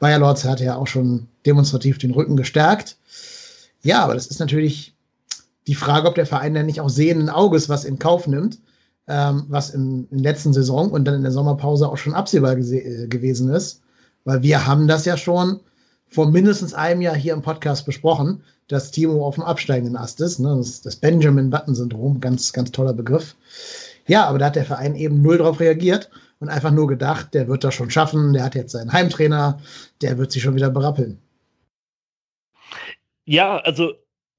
Bayer 0.00 0.18
Lords 0.18 0.44
hat 0.44 0.60
ja 0.60 0.74
auch 0.74 0.88
schon 0.88 1.28
demonstrativ 1.46 1.98
den 1.98 2.10
Rücken 2.10 2.36
gestärkt. 2.36 2.96
Ja, 3.84 4.02
aber 4.02 4.14
das 4.14 4.26
ist 4.26 4.40
natürlich 4.40 4.92
die 5.68 5.76
Frage, 5.76 6.08
ob 6.08 6.16
der 6.16 6.26
Verein 6.26 6.54
dann 6.54 6.66
nicht 6.66 6.80
auch 6.80 6.88
sehenden 6.88 7.30
Auges 7.30 7.68
was 7.68 7.84
in 7.84 8.00
Kauf 8.00 8.26
nimmt 8.26 8.58
ähm, 9.08 9.44
was 9.48 9.70
in, 9.70 10.06
in 10.10 10.22
der 10.22 10.32
letzten 10.32 10.52
Saison 10.52 10.90
und 10.90 11.04
dann 11.04 11.14
in 11.14 11.22
der 11.22 11.32
Sommerpause 11.32 11.88
auch 11.88 11.96
schon 11.96 12.14
absehbar 12.14 12.56
äh, 12.56 13.06
gewesen 13.08 13.50
ist. 13.50 13.82
Weil 14.24 14.42
wir 14.42 14.66
haben 14.66 14.86
das 14.86 15.04
ja 15.04 15.16
schon 15.16 15.60
vor 16.08 16.30
mindestens 16.30 16.74
einem 16.74 17.00
Jahr 17.00 17.16
hier 17.16 17.32
im 17.32 17.42
Podcast 17.42 17.86
besprochen, 17.86 18.42
dass 18.68 18.90
Timo 18.90 19.26
auf 19.26 19.34
dem 19.34 19.44
absteigenden 19.44 19.96
Ast 19.96 20.20
ist. 20.20 20.38
Ne? 20.38 20.54
Das, 20.56 20.82
das 20.82 20.96
Benjamin-Button-Syndrom, 20.96 22.20
ganz, 22.20 22.52
ganz 22.52 22.70
toller 22.70 22.92
Begriff. 22.92 23.34
Ja, 24.06 24.26
aber 24.26 24.38
da 24.38 24.46
hat 24.46 24.56
der 24.56 24.64
Verein 24.64 24.94
eben 24.94 25.22
null 25.22 25.38
drauf 25.38 25.60
reagiert 25.60 26.10
und 26.40 26.48
einfach 26.48 26.70
nur 26.70 26.86
gedacht, 26.86 27.34
der 27.34 27.48
wird 27.48 27.64
das 27.64 27.74
schon 27.74 27.90
schaffen, 27.90 28.32
der 28.32 28.44
hat 28.44 28.54
jetzt 28.54 28.72
seinen 28.72 28.92
Heimtrainer, 28.92 29.60
der 30.00 30.18
wird 30.18 30.32
sich 30.32 30.42
schon 30.42 30.54
wieder 30.54 30.70
berappeln. 30.70 31.18
Ja, 33.24 33.58
also 33.58 33.92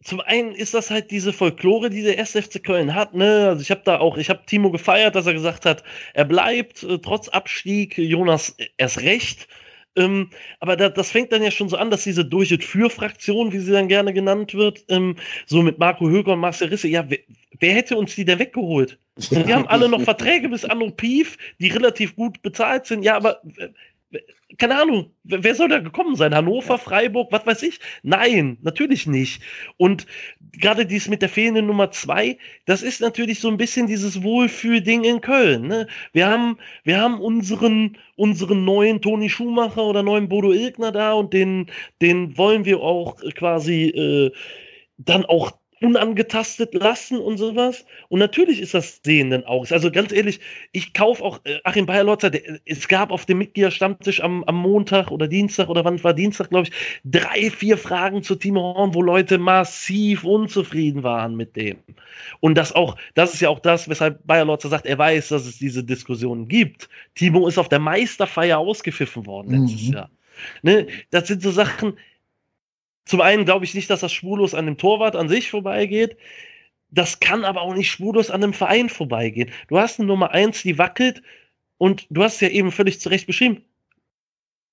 zum 0.03 0.21
einen 0.21 0.53
ist 0.53 0.73
das 0.73 0.89
halt 0.89 1.11
diese 1.11 1.33
Folklore, 1.33 1.89
die 1.89 2.01
der 2.01 2.19
1. 2.19 2.31
FC 2.31 2.63
Köln 2.63 2.93
hat. 2.93 3.13
Ne? 3.13 3.47
Also 3.49 3.61
ich 3.61 3.71
habe 3.71 3.81
da 3.85 3.99
auch, 3.99 4.17
ich 4.17 4.29
habe 4.29 4.45
Timo 4.45 4.71
gefeiert, 4.71 5.15
dass 5.15 5.27
er 5.27 5.33
gesagt 5.33 5.65
hat, 5.65 5.83
er 6.13 6.25
bleibt 6.25 6.83
äh, 6.83 6.99
trotz 6.99 7.29
Abstieg. 7.29 7.97
Jonas 7.97 8.55
erst 8.77 9.01
recht. 9.01 9.47
Ähm, 9.95 10.29
aber 10.59 10.75
da, 10.75 10.89
das 10.89 11.11
fängt 11.11 11.31
dann 11.31 11.43
ja 11.43 11.51
schon 11.51 11.69
so 11.69 11.77
an, 11.77 11.91
dass 11.91 12.03
diese 12.03 12.25
durch 12.25 12.49
für 12.65 12.89
Fraktion, 12.89 13.51
wie 13.51 13.59
sie 13.59 13.71
dann 13.71 13.87
gerne 13.87 14.11
genannt 14.11 14.53
wird, 14.53 14.83
ähm, 14.89 15.15
so 15.45 15.61
mit 15.61 15.77
Marco 15.77 16.09
Höger 16.09 16.33
und 16.33 16.39
Marcel 16.39 16.69
Risse, 16.69 16.87
ja, 16.87 17.05
wer, 17.07 17.19
wer 17.59 17.73
hätte 17.73 17.95
uns 17.95 18.15
die 18.15 18.25
denn 18.25 18.39
weggeholt? 18.39 18.97
Ja. 19.29 19.43
Die 19.43 19.53
haben 19.53 19.67
alle 19.67 19.87
noch 19.87 20.01
Verträge 20.01 20.49
bis 20.49 20.65
Anno 20.65 20.89
Pief, 20.89 21.37
die 21.59 21.67
relativ 21.67 22.15
gut 22.15 22.41
bezahlt 22.41 22.87
sind. 22.87 23.03
Ja, 23.03 23.15
aber 23.15 23.41
äh, 23.57 24.19
keine 24.57 24.79
Ahnung, 24.81 25.11
wer 25.23 25.55
soll 25.55 25.69
da 25.69 25.79
gekommen 25.79 26.15
sein? 26.15 26.35
Hannover, 26.35 26.77
Freiburg, 26.77 27.31
was 27.31 27.45
weiß 27.45 27.63
ich? 27.63 27.79
Nein, 28.03 28.57
natürlich 28.61 29.07
nicht. 29.07 29.41
Und 29.77 30.05
gerade 30.51 30.85
dies 30.85 31.07
mit 31.07 31.21
der 31.21 31.29
fehlenden 31.29 31.67
Nummer 31.67 31.91
zwei, 31.91 32.37
das 32.65 32.83
ist 32.83 33.01
natürlich 33.01 33.39
so 33.39 33.49
ein 33.49 33.57
bisschen 33.57 33.87
dieses 33.87 34.23
Wohlfühlding 34.23 35.03
in 35.03 35.21
Köln. 35.21 35.67
Ne? 35.67 35.87
Wir 36.11 36.27
haben, 36.27 36.57
wir 36.83 36.99
haben 36.99 37.19
unseren, 37.19 37.97
unseren 38.15 38.65
neuen 38.65 39.01
Toni 39.01 39.29
Schumacher 39.29 39.83
oder 39.83 40.03
neuen 40.03 40.29
Bodo 40.29 40.51
Ilgner 40.51 40.91
da 40.91 41.13
und 41.13 41.33
den, 41.33 41.67
den 42.01 42.37
wollen 42.37 42.65
wir 42.65 42.81
auch 42.81 43.17
quasi 43.35 43.85
äh, 43.89 44.31
dann 44.97 45.25
auch 45.25 45.51
unangetastet 45.83 46.73
lassen 46.73 47.17
und 47.17 47.37
sowas. 47.37 47.85
Und 48.09 48.19
natürlich 48.19 48.61
ist 48.61 48.73
das 48.73 49.01
sehenden 49.03 49.45
Auges. 49.45 49.71
Also 49.71 49.91
ganz 49.91 50.11
ehrlich, 50.11 50.39
ich 50.71 50.93
kaufe 50.93 51.23
auch 51.23 51.39
äh, 51.43 51.59
Achim 51.63 51.85
Bayerlotzer, 51.85 52.31
es 52.65 52.87
gab 52.87 53.11
auf 53.11 53.25
dem 53.25 53.39
Mitgliederstammtisch 53.39 54.21
am, 54.21 54.43
am 54.45 54.55
Montag 54.55 55.11
oder 55.11 55.27
Dienstag 55.27 55.67
oder 55.67 55.83
wann 55.83 56.01
war 56.03 56.13
Dienstag, 56.13 56.49
glaube 56.49 56.67
ich, 56.67 57.01
drei, 57.03 57.51
vier 57.51 57.77
Fragen 57.77 58.23
zu 58.23 58.35
Timo 58.35 58.61
Horn, 58.61 58.93
wo 58.93 59.01
Leute 59.01 59.37
massiv 59.37 60.23
unzufrieden 60.23 61.03
waren 61.03 61.35
mit 61.35 61.55
dem. 61.55 61.77
Und 62.39 62.55
das 62.55 62.73
auch, 62.73 62.95
das 63.13 63.33
ist 63.33 63.41
ja 63.41 63.49
auch 63.49 63.59
das, 63.59 63.89
weshalb 63.89 64.25
Bayerlotzer 64.25 64.69
sagt, 64.69 64.85
er 64.85 64.97
weiß, 64.97 65.29
dass 65.29 65.45
es 65.45 65.57
diese 65.57 65.83
Diskussionen 65.83 66.47
gibt. 66.47 66.87
Timo 67.15 67.47
ist 67.47 67.57
auf 67.57 67.69
der 67.69 67.79
Meisterfeier 67.79 68.57
ausgepfiffen 68.57 69.25
worden 69.25 69.61
letztes 69.61 69.87
mhm. 69.87 69.93
Jahr. 69.93 70.09
Ne, 70.63 70.87
das 71.11 71.27
sind 71.27 71.43
so 71.43 71.51
Sachen, 71.51 71.93
zum 73.05 73.21
einen 73.21 73.45
glaube 73.45 73.65
ich 73.65 73.73
nicht, 73.73 73.89
dass 73.89 73.99
das 74.01 74.13
spurlos 74.13 74.53
an 74.53 74.65
dem 74.65 74.77
Torwart 74.77 75.15
an 75.15 75.29
sich 75.29 75.49
vorbeigeht. 75.49 76.17
Das 76.89 77.19
kann 77.19 77.43
aber 77.43 77.61
auch 77.61 77.73
nicht 77.73 77.91
spurlos 77.91 78.29
an 78.29 78.43
einem 78.43 78.53
Verein 78.53 78.89
vorbeigehen. 78.89 79.51
Du 79.67 79.79
hast 79.79 79.99
eine 79.99 80.07
Nummer 80.07 80.31
eins, 80.31 80.61
die 80.61 80.77
wackelt 80.77 81.21
und 81.77 82.05
du 82.09 82.23
hast 82.23 82.39
ja 82.41 82.49
eben 82.49 82.71
völlig 82.71 82.99
zu 83.01 83.09
Recht 83.09 83.27
beschrieben. 83.27 83.63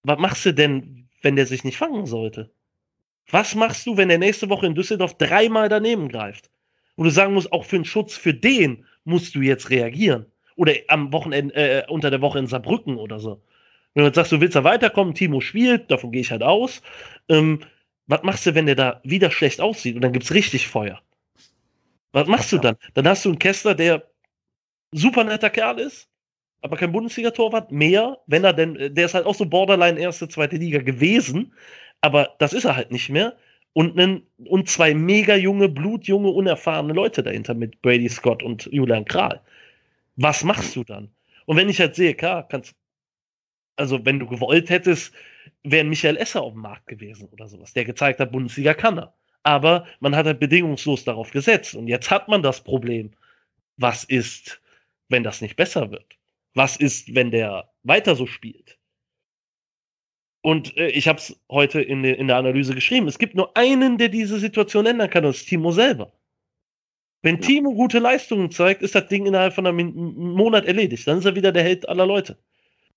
Was 0.03 0.19
machst 0.19 0.47
du 0.47 0.53
denn, 0.53 1.09
wenn 1.23 1.37
der 1.37 1.47
sich 1.47 1.65
nicht 1.65 1.77
fangen 1.77 2.07
sollte? 2.07 2.51
Was 3.31 3.55
machst 3.55 3.87
du, 3.87 3.97
wenn 3.97 4.09
der 4.09 4.19
nächste 4.19 4.49
Woche 4.49 4.67
in 4.67 4.75
Düsseldorf 4.75 5.17
dreimal 5.17 5.69
daneben 5.69 6.09
greift? 6.09 6.51
Und 6.97 7.05
du 7.05 7.11
sagen 7.11 7.35
musst, 7.35 7.53
auch 7.53 7.65
für 7.65 7.77
den 7.77 7.85
Schutz 7.85 8.17
für 8.17 8.35
den 8.35 8.85
musst 9.05 9.35
du 9.35 9.41
jetzt 9.41 9.71
reagieren. 9.71 10.27
Oder 10.57 10.75
am 10.89 11.13
Wochenende, 11.13 11.55
äh, 11.55 11.87
unter 11.89 12.11
der 12.11 12.21
Woche 12.21 12.39
in 12.39 12.47
Saarbrücken 12.47 12.97
oder 12.97 13.19
so. 13.19 13.41
Wenn 13.95 14.03
du 14.03 14.09
jetzt 14.09 14.17
sagst, 14.17 14.33
du 14.33 14.41
willst 14.41 14.57
da 14.57 14.65
weiterkommen, 14.65 15.15
Timo 15.15 15.41
spielt, 15.41 15.91
davon 15.91 16.13
gehe 16.13 16.21
ich 16.21 16.31
halt 16.31 16.43
aus. 16.43 16.83
Ähm, 17.29 17.61
was 18.11 18.25
machst 18.25 18.45
du, 18.45 18.55
wenn 18.57 18.67
der 18.67 18.75
da 18.75 19.01
wieder 19.05 19.31
schlecht 19.31 19.61
aussieht 19.61 19.95
und 19.95 20.03
dann 20.03 20.13
gibt 20.13 20.25
es 20.25 20.35
richtig 20.35 20.67
Feuer? 20.67 21.01
Was 22.11 22.27
machst 22.27 22.51
du 22.51 22.59
dann? 22.59 22.77
Dann 22.95 23.07
hast 23.07 23.25
du 23.25 23.29
einen 23.29 23.39
Kessler, 23.39 23.75
der 23.77 24.05
super 24.91 25.23
netter 25.23 25.49
Kerl 25.49 25.79
ist, 25.79 26.09
aber 26.61 26.77
kein 26.77 26.91
Bundesliga-Torwart 26.91 27.71
mehr, 27.71 28.19
wenn 28.27 28.43
er 28.43 28.53
denn, 28.53 28.95
der 28.95 29.07
ist 29.07 29.15
halt 29.15 29.27
auch 29.27 29.37
so 29.37 29.47
Borderline 29.47 29.99
erste, 29.99 30.29
zweite 30.29 30.57
Liga 30.57 30.81
gewesen, 30.81 31.53
aber 32.01 32.35
das 32.41 32.53
ist 32.53 32.65
er 32.65 32.75
halt 32.75 32.91
nicht 32.91 33.11
mehr. 33.11 33.37
Und, 33.75 33.97
einen, 33.97 34.27
und 34.39 34.69
zwei 34.69 34.93
mega 34.93 35.37
junge, 35.37 35.69
blutjunge, 35.69 36.31
unerfahrene 36.31 36.93
Leute 36.93 37.23
dahinter 37.23 37.55
mit 37.55 37.81
Brady 37.81 38.09
Scott 38.09 38.43
und 38.43 38.69
Julian 38.73 39.05
Kral. 39.05 39.41
Was 40.17 40.43
machst 40.43 40.75
du 40.75 40.83
dann? 40.83 41.09
Und 41.47 41.57
wenn 41.57 41.69
ich 41.69 41.79
halt 41.79 41.95
sehe, 41.95 42.15
klar, 42.15 42.49
kannst, 42.49 42.75
also 43.77 44.05
wenn 44.05 44.19
du 44.19 44.27
gewollt 44.27 44.69
hättest, 44.69 45.15
wäre 45.63 45.85
Michael 45.85 46.17
Esser 46.17 46.43
auf 46.43 46.53
dem 46.53 46.63
Markt 46.63 46.87
gewesen 46.87 47.29
oder 47.33 47.49
sowas, 47.49 47.73
der 47.73 47.85
gezeigt 47.85 48.21
hat, 48.21 48.33
Bundesliga 48.33 48.75
kann 48.75 48.99
er. 48.99 49.15
Aber 49.43 49.87
man 50.01 50.15
hat 50.15 50.27
halt 50.27 50.41
bedingungslos 50.41 51.05
darauf 51.05 51.31
gesetzt. 51.31 51.75
Und 51.75 51.89
jetzt 51.89 52.11
hat 52.11 52.29
man 52.29 52.43
das 52.43 52.63
Problem. 52.63 53.11
Was 53.77 54.05
ist, 54.05 54.61
wenn 55.09 55.23
das 55.23 55.41
nicht 55.41 55.57
besser 55.57 55.91
wird? 55.91 56.19
Was 56.55 56.77
ist, 56.77 57.15
wenn 57.15 57.31
der 57.31 57.71
weiter 57.83 58.15
so 58.15 58.27
spielt? 58.27 58.79
Und 60.43 60.77
äh, 60.77 60.89
ich 60.89 61.09
habe 61.09 61.19
es 61.19 61.39
heute 61.51 61.81
in, 61.81 62.03
de, 62.03 62.15
in 62.15 62.29
der 62.29 62.37
Analyse 62.37 62.75
geschrieben. 62.75 63.09
Es 63.09 63.19
gibt 63.19 63.35
nur 63.35 63.57
einen, 63.57 63.99
der 63.99 64.09
diese 64.09 64.39
Situation 64.39 64.87
ändern 64.87 65.11
kann, 65.11 65.25
und 65.25 65.33
das 65.35 65.43
ist 65.43 65.49
Timo 65.49 65.73
selber. 65.73 66.13
Wenn 67.23 67.37
ja. 67.37 67.43
Timo 67.43 67.75
gute 67.75 67.99
Leistungen 67.99 68.51
zeigt, 68.51 68.83
ist 68.83 68.95
das 68.95 69.09
Ding 69.09 69.27
innerhalb 69.27 69.53
von 69.53 69.67
einem 69.67 69.93
Monat 69.93 70.65
erledigt. 70.65 71.07
Dann 71.07 71.19
ist 71.19 71.27
er 71.27 71.37
wieder 71.37 71.53
der 71.53 71.63
Held 71.63 71.89
aller 71.89 72.07
Leute. 72.07 72.39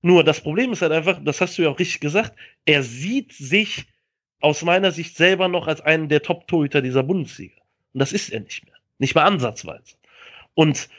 Nur 0.06 0.26
das 0.26 0.42
Problem 0.42 0.74
ist 0.74 0.82
halt 0.82 0.92
einfach, 0.92 1.20
das 1.24 1.40
hast 1.40 1.58
du 1.58 1.64
ja 1.64 1.70
auch 1.70 1.80
richtig 1.80 2.02
gesagt, 2.02 2.34
er 2.66 2.84
sieht 2.84 3.32
sich 3.32 3.86
aus 4.42 4.62
meiner 4.62 4.92
Sicht 4.92 5.16
selber 5.16 5.48
noch 5.48 5.66
als 5.66 5.80
einen 5.80 6.10
der 6.10 6.22
Top-Torhüter 6.22 6.82
dieser 6.82 7.04
Bundesliga. 7.04 7.56
Und 7.94 8.02
das 8.02 8.12
ist 8.12 8.30
er 8.30 8.42
nicht 8.42 8.66
mehr. 8.66 8.76
Nicht 9.00 9.16
mal 9.16 9.24
ansatzweise. 9.24 9.96
Und 10.56 10.90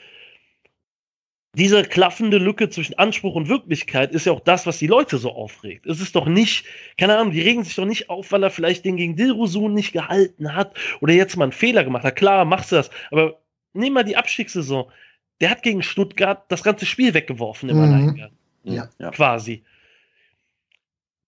diese 1.55 1.85
klaffende 1.85 2.39
Lücke 2.39 2.71
zwischen 2.71 2.99
Anspruch 2.99 3.35
und 3.35 3.51
Wirklichkeit 3.51 4.13
ist 4.13 4.25
ja 4.25 4.33
auch 4.33 4.41
das, 4.41 4.67
was 4.67 4.79
die 4.79 4.87
Leute 4.87 5.19
so 5.19 5.33
aufregt. 5.33 5.85
Es 5.85 6.01
ist 6.01 6.17
doch 6.17 6.27
nicht, 6.27 6.65
keine 6.97 7.19
Ahnung, 7.19 7.33
die 7.33 7.43
regen 7.43 7.63
sich 7.63 7.75
doch 7.75 7.85
nicht 7.85 8.09
auf, 8.09 8.33
weil 8.33 8.43
er 8.43 8.51
vielleicht 8.51 8.87
den 8.87 8.97
gegen 8.97 9.17
Dilrosun 9.17 9.75
nicht 9.75 9.93
gehalten 9.93 10.55
hat 10.55 10.75
oder 11.03 11.13
jetzt 11.13 11.37
mal 11.37 11.45
einen 11.45 11.53
Fehler 11.53 11.85
gemacht 11.85 12.05
hat. 12.05 12.17
Klar, 12.17 12.47
machst 12.47 12.73
du 12.73 12.77
das, 12.77 12.89
aber 13.11 13.39
nimm 13.75 13.93
mal 13.93 14.03
die 14.03 14.17
Abstiegssaison. 14.17 14.91
Der 15.43 15.51
hat 15.51 15.63
gegen 15.63 15.83
Stuttgart 15.83 16.51
das 16.51 16.63
ganze 16.63 16.87
Spiel 16.87 17.13
weggeworfen 17.13 17.69
im 17.69 17.77
mhm. 17.77 17.83
Alleingang. 17.83 18.31
Ja. 18.65 19.11
Quasi. 19.11 19.65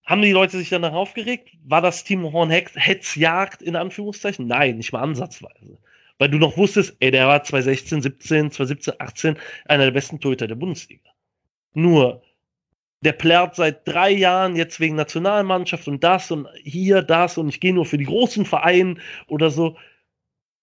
Haben 0.04 0.22
die 0.22 0.32
Leute 0.32 0.56
sich 0.58 0.68
danach 0.68 0.92
aufgeregt? 0.92 1.50
War 1.64 1.82
das 1.82 2.04
Timo 2.04 2.32
Horn 2.32 2.50
Hetzjagd 2.50 3.62
in 3.62 3.76
Anführungszeichen? 3.76 4.46
Nein, 4.46 4.76
nicht 4.76 4.92
mal 4.92 5.02
ansatzweise 5.02 5.78
weil 6.18 6.30
du 6.30 6.38
noch 6.38 6.56
wusstest, 6.56 6.96
ey, 7.00 7.10
der 7.10 7.26
war 7.26 7.42
2016, 7.42 8.02
17, 8.02 8.50
2017, 8.50 8.94
18 8.98 9.38
einer 9.66 9.84
der 9.84 9.90
besten 9.90 10.20
Torhüter 10.20 10.46
der 10.46 10.54
Bundesliga. 10.54 11.10
Nur, 11.74 12.22
der 13.02 13.12
plärt 13.12 13.56
seit 13.56 13.86
drei 13.86 14.10
Jahren 14.10 14.56
jetzt 14.56 14.80
wegen 14.80 14.96
Nationalmannschaft 14.96 15.86
und 15.88 16.02
das 16.02 16.30
und 16.30 16.48
hier, 16.62 17.02
das 17.02 17.36
und 17.38 17.48
ich 17.48 17.60
gehe 17.60 17.74
nur 17.74 17.84
für 17.84 17.98
die 17.98 18.06
großen 18.06 18.46
Vereine 18.46 18.96
oder 19.26 19.50
so. 19.50 19.76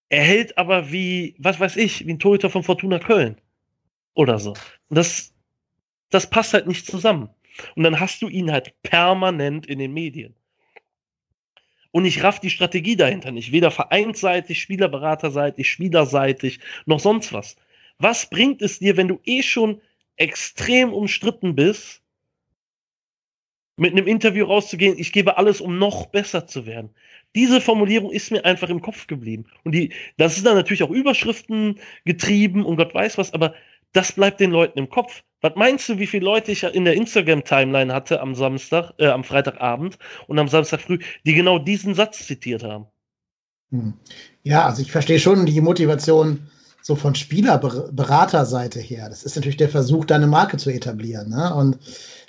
Er 0.08 0.22
hält 0.22 0.58
aber 0.58 0.90
wie, 0.90 1.36
was 1.38 1.60
weiß 1.60 1.76
ich, 1.76 2.06
wie 2.06 2.12
ein 2.12 2.18
Torhüter 2.18 2.50
von 2.50 2.62
Fortuna 2.62 2.98
Köln. 2.98 3.36
Oder 4.14 4.38
so. 4.38 4.50
Und 4.88 4.98
das, 4.98 5.33
das 6.10 6.28
passt 6.28 6.54
halt 6.54 6.66
nicht 6.66 6.86
zusammen. 6.86 7.28
Und 7.76 7.84
dann 7.84 8.00
hast 8.00 8.22
du 8.22 8.28
ihn 8.28 8.50
halt 8.50 8.74
permanent 8.82 9.66
in 9.66 9.78
den 9.78 9.92
Medien. 9.92 10.34
Und 11.92 12.04
ich 12.04 12.24
raff 12.24 12.40
die 12.40 12.50
Strategie 12.50 12.96
dahinter 12.96 13.30
nicht. 13.30 13.52
Weder 13.52 13.70
vereinsseitig, 13.70 14.60
Spielerberaterseitig, 14.60 15.70
Spielerseitig, 15.70 16.58
noch 16.86 16.98
sonst 16.98 17.32
was. 17.32 17.56
Was 17.98 18.28
bringt 18.28 18.62
es 18.62 18.80
dir, 18.80 18.96
wenn 18.96 19.06
du 19.06 19.20
eh 19.24 19.42
schon 19.42 19.80
extrem 20.16 20.92
umstritten 20.92 21.54
bist, 21.54 22.02
mit 23.76 23.92
einem 23.92 24.06
Interview 24.06 24.46
rauszugehen, 24.46 24.98
ich 24.98 25.12
gebe 25.12 25.36
alles, 25.36 25.60
um 25.60 25.78
noch 25.78 26.06
besser 26.06 26.46
zu 26.46 26.66
werden. 26.66 26.90
Diese 27.34 27.60
Formulierung 27.60 28.12
ist 28.12 28.30
mir 28.30 28.44
einfach 28.44 28.68
im 28.68 28.80
Kopf 28.80 29.08
geblieben. 29.08 29.46
Und 29.64 29.72
die, 29.72 29.92
das 30.16 30.36
ist 30.36 30.46
dann 30.46 30.54
natürlich 30.54 30.84
auch 30.84 30.90
Überschriften 30.90 31.80
getrieben 32.04 32.64
und 32.64 32.76
Gott 32.76 32.94
weiß 32.94 33.18
was, 33.18 33.34
aber 33.34 33.54
das 33.92 34.12
bleibt 34.12 34.40
den 34.40 34.52
Leuten 34.52 34.78
im 34.78 34.88
Kopf. 34.88 35.24
Was 35.44 35.56
meinst 35.56 35.86
du, 35.90 35.98
wie 35.98 36.06
viele 36.06 36.24
Leute 36.24 36.52
ich 36.52 36.62
in 36.62 36.86
der 36.86 36.94
Instagram-Timeline 36.94 37.92
hatte 37.92 38.22
am 38.22 38.34
Samstag, 38.34 38.94
äh, 38.96 39.08
am 39.08 39.24
Freitagabend 39.24 39.98
und 40.26 40.38
am 40.38 40.48
Samstag 40.48 40.80
früh, 40.80 40.98
die 41.26 41.34
genau 41.34 41.58
diesen 41.58 41.94
Satz 41.94 42.26
zitiert 42.26 42.62
haben? 42.64 42.86
Hm. 43.70 43.92
Ja, 44.42 44.64
also 44.64 44.80
ich 44.80 44.90
verstehe 44.90 45.20
schon 45.20 45.44
die 45.44 45.60
Motivation 45.60 46.48
so 46.80 46.96
von 46.96 47.14
Spielerberaterseite 47.14 48.80
her. 48.80 49.10
Das 49.10 49.22
ist 49.22 49.36
natürlich 49.36 49.58
der 49.58 49.68
Versuch, 49.68 50.06
deine 50.06 50.26
Marke 50.26 50.56
zu 50.56 50.70
etablieren 50.70 51.28
ne? 51.28 51.54
und 51.54 51.76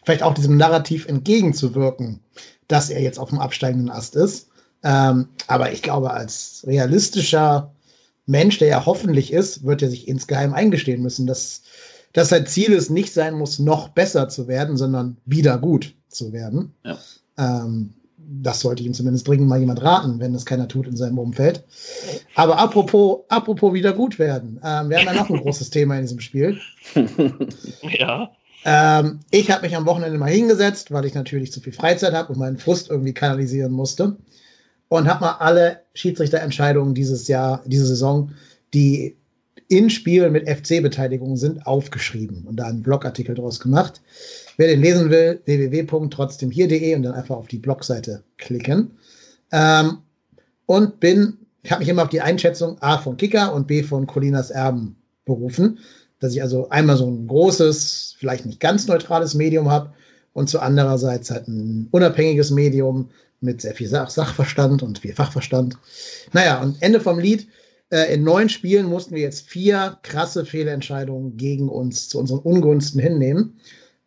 vielleicht 0.03 0.21
auch 0.21 0.33
diesem 0.33 0.57
Narrativ 0.57 1.05
entgegenzuwirken, 1.07 2.19
dass 2.67 2.89
er 2.89 3.01
jetzt 3.01 3.17
auf 3.17 3.29
dem 3.29 3.39
absteigenden 3.39 3.91
Ast 3.91 4.17
ist. 4.17 4.49
Ähm, 4.83 5.29
aber 5.47 5.71
ich 5.71 5.81
glaube, 5.81 6.11
als 6.11 6.65
realistischer 6.67 7.73
Mensch, 8.25 8.57
der 8.57 8.67
ja 8.67 8.85
hoffentlich 8.85 9.31
ist, 9.31 9.63
wird 9.63 9.83
er 9.83 9.89
sich 9.89 10.09
insgeheim 10.09 10.53
eingestehen 10.53 11.01
müssen, 11.01 11.25
dass 11.27 11.61
dass 12.15 12.29
sein 12.29 12.47
Ziel 12.47 12.73
es 12.73 12.89
nicht 12.89 13.13
sein 13.13 13.33
muss, 13.35 13.59
noch 13.59 13.89
besser 13.89 14.29
zu 14.29 14.47
werden, 14.47 14.77
sondern 14.77 15.17
wieder 15.25 15.57
gut 15.57 15.93
zu 16.07 16.31
werden. 16.31 16.73
Ja. 16.85 16.97
Ähm, 17.37 17.93
das 18.17 18.61
sollte 18.61 18.83
ihm 18.83 18.93
zumindest 18.93 19.27
dringend 19.27 19.49
mal 19.49 19.59
jemand 19.59 19.83
raten, 19.83 20.19
wenn 20.19 20.31
das 20.31 20.45
keiner 20.45 20.69
tut 20.69 20.87
in 20.87 20.95
seinem 20.95 21.19
Umfeld. 21.19 21.65
Aber 22.33 22.57
apropos, 22.57 23.19
apropos 23.27 23.73
wieder 23.73 23.91
gut 23.91 24.17
werden. 24.17 24.61
Ähm, 24.63 24.89
wir 24.89 24.97
haben 24.97 25.05
ja 25.07 25.13
noch 25.13 25.29
ein 25.29 25.41
großes 25.41 25.69
Thema 25.71 25.95
in 25.95 26.01
diesem 26.01 26.21
Spiel. 26.21 26.57
Ja. 27.99 28.31
Ähm, 28.63 29.19
ich 29.29 29.51
habe 29.51 29.63
mich 29.63 29.75
am 29.75 29.85
Wochenende 29.85 30.17
mal 30.17 30.31
hingesetzt, 30.31 30.91
weil 30.91 31.05
ich 31.05 31.13
natürlich 31.13 31.51
zu 31.51 31.59
viel 31.59 31.73
Freizeit 31.73 32.13
habe 32.13 32.31
und 32.31 32.39
meinen 32.39 32.57
Frust 32.57 32.89
irgendwie 32.89 33.13
kanalisieren 33.13 33.73
musste. 33.73 34.15
Und 34.87 35.07
habe 35.07 35.25
mal 35.25 35.33
alle 35.33 35.81
Schiedsrichterentscheidungen 35.93 36.95
dieses 36.95 37.27
Jahr, 37.27 37.61
diese 37.65 37.85
Saison, 37.85 38.31
die 38.73 39.17
in 39.67 39.89
Spielen 39.89 40.31
mit 40.31 40.47
FC-Beteiligung 40.47 41.37
sind, 41.37 41.65
aufgeschrieben 41.65 42.43
und 42.45 42.57
da 42.57 42.65
einen 42.65 42.83
Blogartikel 42.83 43.35
draus 43.35 43.59
gemacht. 43.59 44.01
Wer 44.57 44.67
den 44.67 44.81
lesen 44.81 45.09
will, 45.09 45.41
www.trotzdemhier.de 45.45 46.95
und 46.95 47.03
dann 47.03 47.13
einfach 47.13 47.35
auf 47.35 47.47
die 47.47 47.57
Blogseite 47.57 48.23
klicken. 48.37 48.91
Ähm, 49.51 49.99
und 50.65 50.99
bin, 50.99 51.37
ich 51.63 51.71
habe 51.71 51.79
mich 51.79 51.89
immer 51.89 52.03
auf 52.03 52.09
die 52.09 52.21
Einschätzung 52.21 52.77
A 52.81 52.97
von 52.97 53.17
Kicker 53.17 53.53
und 53.53 53.67
B 53.67 53.83
von 53.83 54.07
Colinas 54.07 54.51
Erben 54.51 54.95
berufen, 55.25 55.79
dass 56.19 56.33
ich 56.33 56.41
also 56.41 56.69
einmal 56.69 56.97
so 56.97 57.09
ein 57.09 57.27
großes, 57.27 58.15
vielleicht 58.17 58.45
nicht 58.45 58.59
ganz 58.59 58.87
neutrales 58.87 59.33
Medium 59.33 59.69
habe 59.69 59.91
und 60.33 60.49
zu 60.49 60.59
andererseits 60.59 61.31
halt 61.31 61.47
ein 61.47 61.87
unabhängiges 61.91 62.51
Medium 62.51 63.09
mit 63.41 63.61
sehr 63.61 63.73
viel 63.73 63.87
Sach 63.87 64.09
Sachverstand 64.09 64.83
und 64.83 64.99
viel 64.99 65.13
Fachverstand. 65.13 65.77
Naja, 66.33 66.61
und 66.61 66.81
Ende 66.81 66.99
vom 66.99 67.19
Lied 67.19 67.47
äh, 67.95 68.13
in 68.13 68.23
neun 68.23 68.49
Spielen 68.49 68.87
mussten 68.87 69.15
wir 69.15 69.21
jetzt 69.21 69.47
vier 69.47 69.97
krasse 70.03 70.45
Fehlentscheidungen 70.45 71.37
gegen 71.37 71.69
uns 71.69 72.09
zu 72.09 72.19
unseren 72.19 72.39
Ungunsten 72.39 72.99
hinnehmen, 72.99 73.57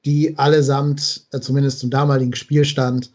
die 0.04 0.36
allesamt, 0.36 1.26
äh, 1.32 1.40
zumindest 1.40 1.78
zum 1.78 1.88
damaligen 1.88 2.34
Spielstand, 2.34 3.10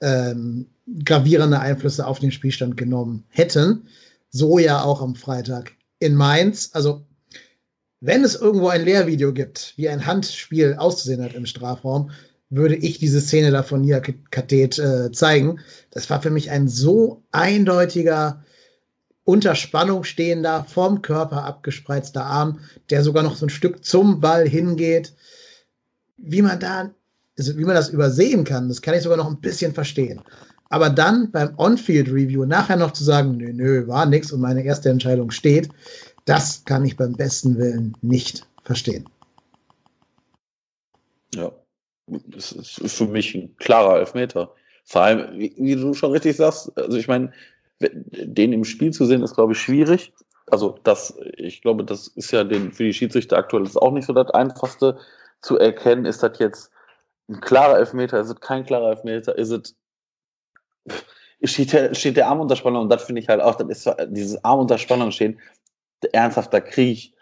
ähm, 0.00 0.66
gravierende 1.04 1.60
Einflüsse 1.60 2.06
auf 2.06 2.20
den 2.20 2.32
Spielstand 2.32 2.78
genommen 2.78 3.24
hätten. 3.28 3.86
So 4.30 4.58
ja 4.58 4.82
auch 4.82 5.02
am 5.02 5.14
Freitag 5.14 5.72
in 5.98 6.14
Mainz. 6.14 6.70
Also, 6.72 7.04
wenn 8.00 8.24
es 8.24 8.34
irgendwo 8.34 8.68
ein 8.68 8.84
Lehrvideo 8.84 9.32
gibt, 9.34 9.74
wie 9.76 9.90
ein 9.90 10.06
Handspiel 10.06 10.74
auszusehen 10.78 11.22
hat 11.22 11.34
im 11.34 11.46
Strafraum, 11.46 12.10
würde 12.48 12.76
ich 12.76 12.98
diese 12.98 13.20
Szene 13.20 13.50
da 13.50 13.62
von 13.62 13.82
Nia 13.82 14.00
Katet 14.00 14.78
äh, 14.78 15.12
zeigen. 15.12 15.60
Das 15.90 16.08
war 16.08 16.22
für 16.22 16.30
mich 16.30 16.50
ein 16.50 16.66
so 16.68 17.22
eindeutiger 17.30 18.42
unter 19.24 19.54
Spannung 19.54 20.04
stehender, 20.04 20.64
vom 20.64 21.02
Körper 21.02 21.44
abgespreizter 21.44 22.24
Arm, 22.24 22.60
der 22.90 23.02
sogar 23.02 23.22
noch 23.22 23.36
so 23.36 23.46
ein 23.46 23.50
Stück 23.50 23.84
zum 23.84 24.20
Ball 24.20 24.46
hingeht. 24.48 25.14
Wie 26.16 26.42
man 26.42 26.60
da, 26.60 26.90
also 27.38 27.56
wie 27.56 27.64
man 27.64 27.74
das 27.74 27.88
übersehen 27.88 28.44
kann, 28.44 28.68
das 28.68 28.82
kann 28.82 28.94
ich 28.94 29.02
sogar 29.02 29.18
noch 29.18 29.28
ein 29.28 29.40
bisschen 29.40 29.72
verstehen. 29.72 30.20
Aber 30.68 30.90
dann 30.90 31.30
beim 31.30 31.54
On-Field-Review 31.58 32.44
nachher 32.44 32.76
noch 32.76 32.92
zu 32.92 33.04
sagen, 33.04 33.36
nö, 33.36 33.52
nö, 33.52 33.86
war 33.86 34.06
nix 34.06 34.32
und 34.32 34.40
meine 34.40 34.62
erste 34.62 34.90
Entscheidung 34.90 35.30
steht, 35.30 35.68
das 36.24 36.64
kann 36.64 36.84
ich 36.84 36.96
beim 36.96 37.12
besten 37.12 37.58
Willen 37.58 37.96
nicht 38.02 38.46
verstehen. 38.62 39.08
Ja, 41.34 41.52
das 42.06 42.52
ist 42.52 42.96
für 42.96 43.06
mich 43.06 43.34
ein 43.34 43.56
klarer 43.56 43.98
Elfmeter. 44.00 44.52
Vor 44.84 45.02
allem, 45.02 45.38
wie, 45.38 45.54
wie 45.56 45.76
du 45.76 45.94
schon 45.94 46.12
richtig 46.12 46.36
sagst, 46.36 46.76
also 46.76 46.96
ich 46.96 47.08
meine, 47.08 47.32
den 47.92 48.52
im 48.52 48.64
Spiel 48.64 48.92
zu 48.92 49.04
sehen, 49.04 49.22
ist, 49.22 49.34
glaube 49.34 49.52
ich, 49.52 49.58
schwierig. 49.58 50.12
Also 50.50 50.78
das, 50.84 51.16
ich 51.36 51.62
glaube, 51.62 51.84
das 51.84 52.08
ist 52.08 52.30
ja 52.30 52.44
den, 52.44 52.72
für 52.72 52.84
die 52.84 52.92
Schiedsrichter 52.92 53.38
aktuell 53.38 53.64
ist 53.64 53.76
auch 53.76 53.92
nicht 53.92 54.06
so 54.06 54.12
das 54.12 54.30
Einfachste 54.30 54.98
zu 55.40 55.58
erkennen. 55.58 56.04
Ist 56.04 56.22
das 56.22 56.38
jetzt 56.38 56.70
ein 57.28 57.40
klarer 57.40 57.78
Elfmeter? 57.78 58.20
Ist 58.20 58.28
es 58.28 58.40
kein 58.40 58.64
klarer 58.64 58.90
Elfmeter? 58.90 59.36
Ist 59.36 59.50
es 59.50 59.76
steht 61.42 61.72
der, 61.72 61.94
steht 61.94 62.16
der 62.16 62.28
Arm 62.28 62.40
unter 62.40 62.56
Spannung 62.56 62.82
und 62.82 62.88
das 62.88 63.04
finde 63.04 63.20
ich 63.20 63.28
halt 63.28 63.40
auch, 63.40 63.54
das 63.54 63.68
ist 63.68 63.96
dieses 64.08 64.42
Arm 64.44 64.60
unter 64.60 64.78
Spannung 64.78 65.10
stehen, 65.10 65.40
ernsthaft, 66.12 66.52
da 66.52 66.60
kriege 66.60 66.92
ich, 66.92 67.14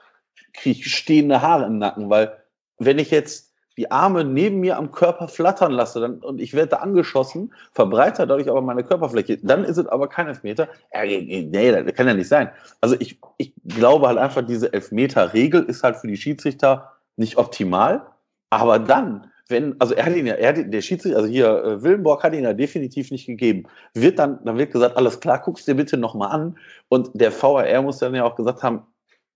krieg 0.52 0.78
ich 0.78 0.94
stehende 0.94 1.42
Haare 1.42 1.66
im 1.66 1.78
Nacken, 1.78 2.10
weil 2.10 2.36
wenn 2.78 2.98
ich 2.98 3.10
jetzt 3.10 3.51
die 3.76 3.90
Arme 3.90 4.24
neben 4.24 4.60
mir 4.60 4.76
am 4.76 4.90
Körper 4.92 5.28
flattern 5.28 5.72
lasse 5.72 6.00
dann, 6.00 6.18
und 6.18 6.40
ich 6.40 6.54
werde 6.54 6.68
da 6.68 6.76
angeschossen, 6.78 7.52
verbreite 7.72 8.26
dadurch 8.26 8.48
aber 8.48 8.60
meine 8.62 8.84
Körperfläche, 8.84 9.38
dann 9.42 9.64
ist 9.64 9.78
es 9.78 9.86
aber 9.86 10.08
kein 10.08 10.28
Elfmeter. 10.28 10.68
Äh, 10.90 11.22
nee, 11.22 11.72
das 11.72 11.94
kann 11.94 12.06
ja 12.06 12.14
nicht 12.14 12.28
sein. 12.28 12.50
Also 12.80 12.96
ich, 12.98 13.18
ich 13.38 13.52
glaube 13.66 14.08
halt 14.08 14.18
einfach, 14.18 14.42
diese 14.42 14.72
Elfmeter-Regel 14.72 15.64
ist 15.64 15.82
halt 15.82 15.96
für 15.96 16.06
die 16.06 16.16
Schiedsrichter 16.16 16.92
nicht 17.16 17.38
optimal. 17.38 18.02
Aber 18.50 18.78
dann, 18.78 19.30
wenn, 19.48 19.80
also 19.80 19.94
er 19.94 20.06
hat 20.06 20.14
ihn 20.14 20.26
ja, 20.26 20.34
er 20.34 20.50
hat, 20.50 20.72
der 20.72 20.82
Schiedsrichter, 20.82 21.18
also 21.18 21.30
hier, 21.30 21.46
äh, 21.64 21.82
Willenborg 21.82 22.22
hat 22.22 22.34
ihn 22.34 22.44
ja 22.44 22.52
definitiv 22.52 23.10
nicht 23.10 23.26
gegeben. 23.26 23.64
Wird 23.94 24.18
dann, 24.18 24.38
dann 24.44 24.58
wird 24.58 24.72
gesagt, 24.72 24.96
alles 24.96 25.20
klar, 25.20 25.40
guckst 25.40 25.66
dir 25.66 25.74
bitte 25.74 25.96
nochmal 25.96 26.32
an. 26.32 26.58
Und 26.88 27.10
der 27.14 27.32
VAR 27.32 27.80
muss 27.82 27.98
dann 27.98 28.14
ja 28.14 28.24
auch 28.24 28.36
gesagt 28.36 28.62
haben, 28.62 28.82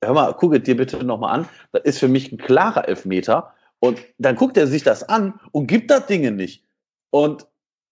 hör 0.03 0.12
mal, 0.12 0.34
guck 0.34 0.62
dir 0.62 0.76
bitte 0.76 1.03
nochmal 1.05 1.41
an. 1.41 1.49
Das 1.72 1.82
ist 1.84 1.99
für 1.99 2.09
mich 2.09 2.30
ein 2.30 2.39
klarer 2.39 2.89
Elfmeter. 2.89 3.53
Und 3.81 4.01
dann 4.18 4.37
guckt 4.37 4.57
er 4.57 4.66
sich 4.66 4.83
das 4.83 5.09
an 5.09 5.39
und 5.53 5.66
gibt 5.66 5.91
das 5.91 6.07
Dinge 6.07 6.33
nicht. 6.33 6.64
Und 7.11 7.47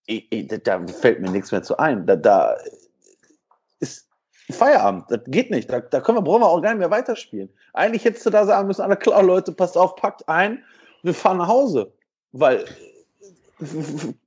ich, 0.07 0.31
ich, 0.31 0.47
da 0.63 0.85
fällt 0.87 1.21
mir 1.21 1.31
nichts 1.31 1.51
mehr 1.51 1.63
zu 1.63 1.77
ein. 1.77 2.05
Da, 2.05 2.15
da 2.15 2.55
ist 3.79 4.07
Feierabend. 4.51 5.05
Das 5.09 5.21
geht 5.27 5.51
nicht. 5.51 5.69
Da, 5.69 5.79
da 5.79 6.01
können 6.01 6.17
wir, 6.17 6.21
brauchen 6.21 6.41
wir 6.41 6.47
auch 6.47 6.61
gar 6.61 6.71
nicht 6.71 6.79
mehr 6.79 6.91
weiterspielen. 6.91 7.49
Eigentlich 7.73 8.05
hättest 8.05 8.25
du 8.25 8.29
da 8.29 8.45
sagen 8.45 8.67
müssen, 8.67 8.81
alle 8.81 8.97
klar, 8.97 9.23
Leute, 9.23 9.51
passt 9.51 9.77
auf, 9.77 9.95
packt 9.95 10.27
ein, 10.27 10.63
wir 11.03 11.13
fahren 11.13 11.37
nach 11.37 11.47
Hause. 11.47 11.91
Weil 12.31 12.65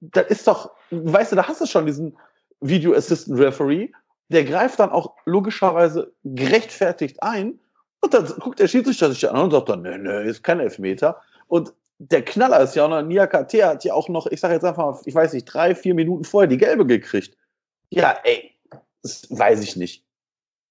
das 0.00 0.26
ist 0.28 0.46
doch, 0.46 0.70
weißt 0.90 1.32
du, 1.32 1.36
da 1.36 1.46
hast 1.46 1.60
du 1.60 1.66
schon 1.66 1.86
diesen 1.86 2.16
Video 2.60 2.94
Assistant 2.94 3.38
Referee, 3.38 3.90
der 4.28 4.44
greift 4.44 4.78
dann 4.78 4.90
auch 4.90 5.14
logischerweise 5.24 6.12
gerechtfertigt 6.24 7.22
ein 7.22 7.58
und 8.00 8.14
dann 8.14 8.26
guckt 8.40 8.58
der 8.58 8.68
Schiedsrichter 8.68 9.10
sich 9.10 9.28
an 9.28 9.44
und 9.44 9.50
sagt 9.50 9.68
dann, 9.68 9.82
nö, 9.82 9.96
nö, 9.98 10.22
ist 10.22 10.42
kein 10.42 10.60
Elfmeter. 10.60 11.20
Und 11.48 11.72
der 11.98 12.24
Knaller 12.24 12.60
ist 12.60 12.76
ja 12.76 12.84
auch 12.84 12.90
noch, 12.90 13.02
Nia 13.02 13.26
KT 13.26 13.54
hat 13.64 13.84
ja 13.84 13.92
auch 13.92 14.08
noch, 14.08 14.26
ich 14.26 14.40
sage 14.40 14.54
jetzt 14.54 14.64
einfach 14.64 14.92
mal, 14.92 15.00
ich 15.04 15.14
weiß 15.14 15.32
nicht, 15.32 15.44
drei, 15.44 15.74
vier 15.74 15.94
Minuten 15.94 16.24
vorher 16.24 16.46
die 16.46 16.56
gelbe 16.56 16.86
gekriegt. 16.86 17.36
Ja, 17.90 18.16
ey, 18.22 18.52
das 19.02 19.26
weiß 19.30 19.62
ich 19.62 19.76
nicht. 19.76 20.04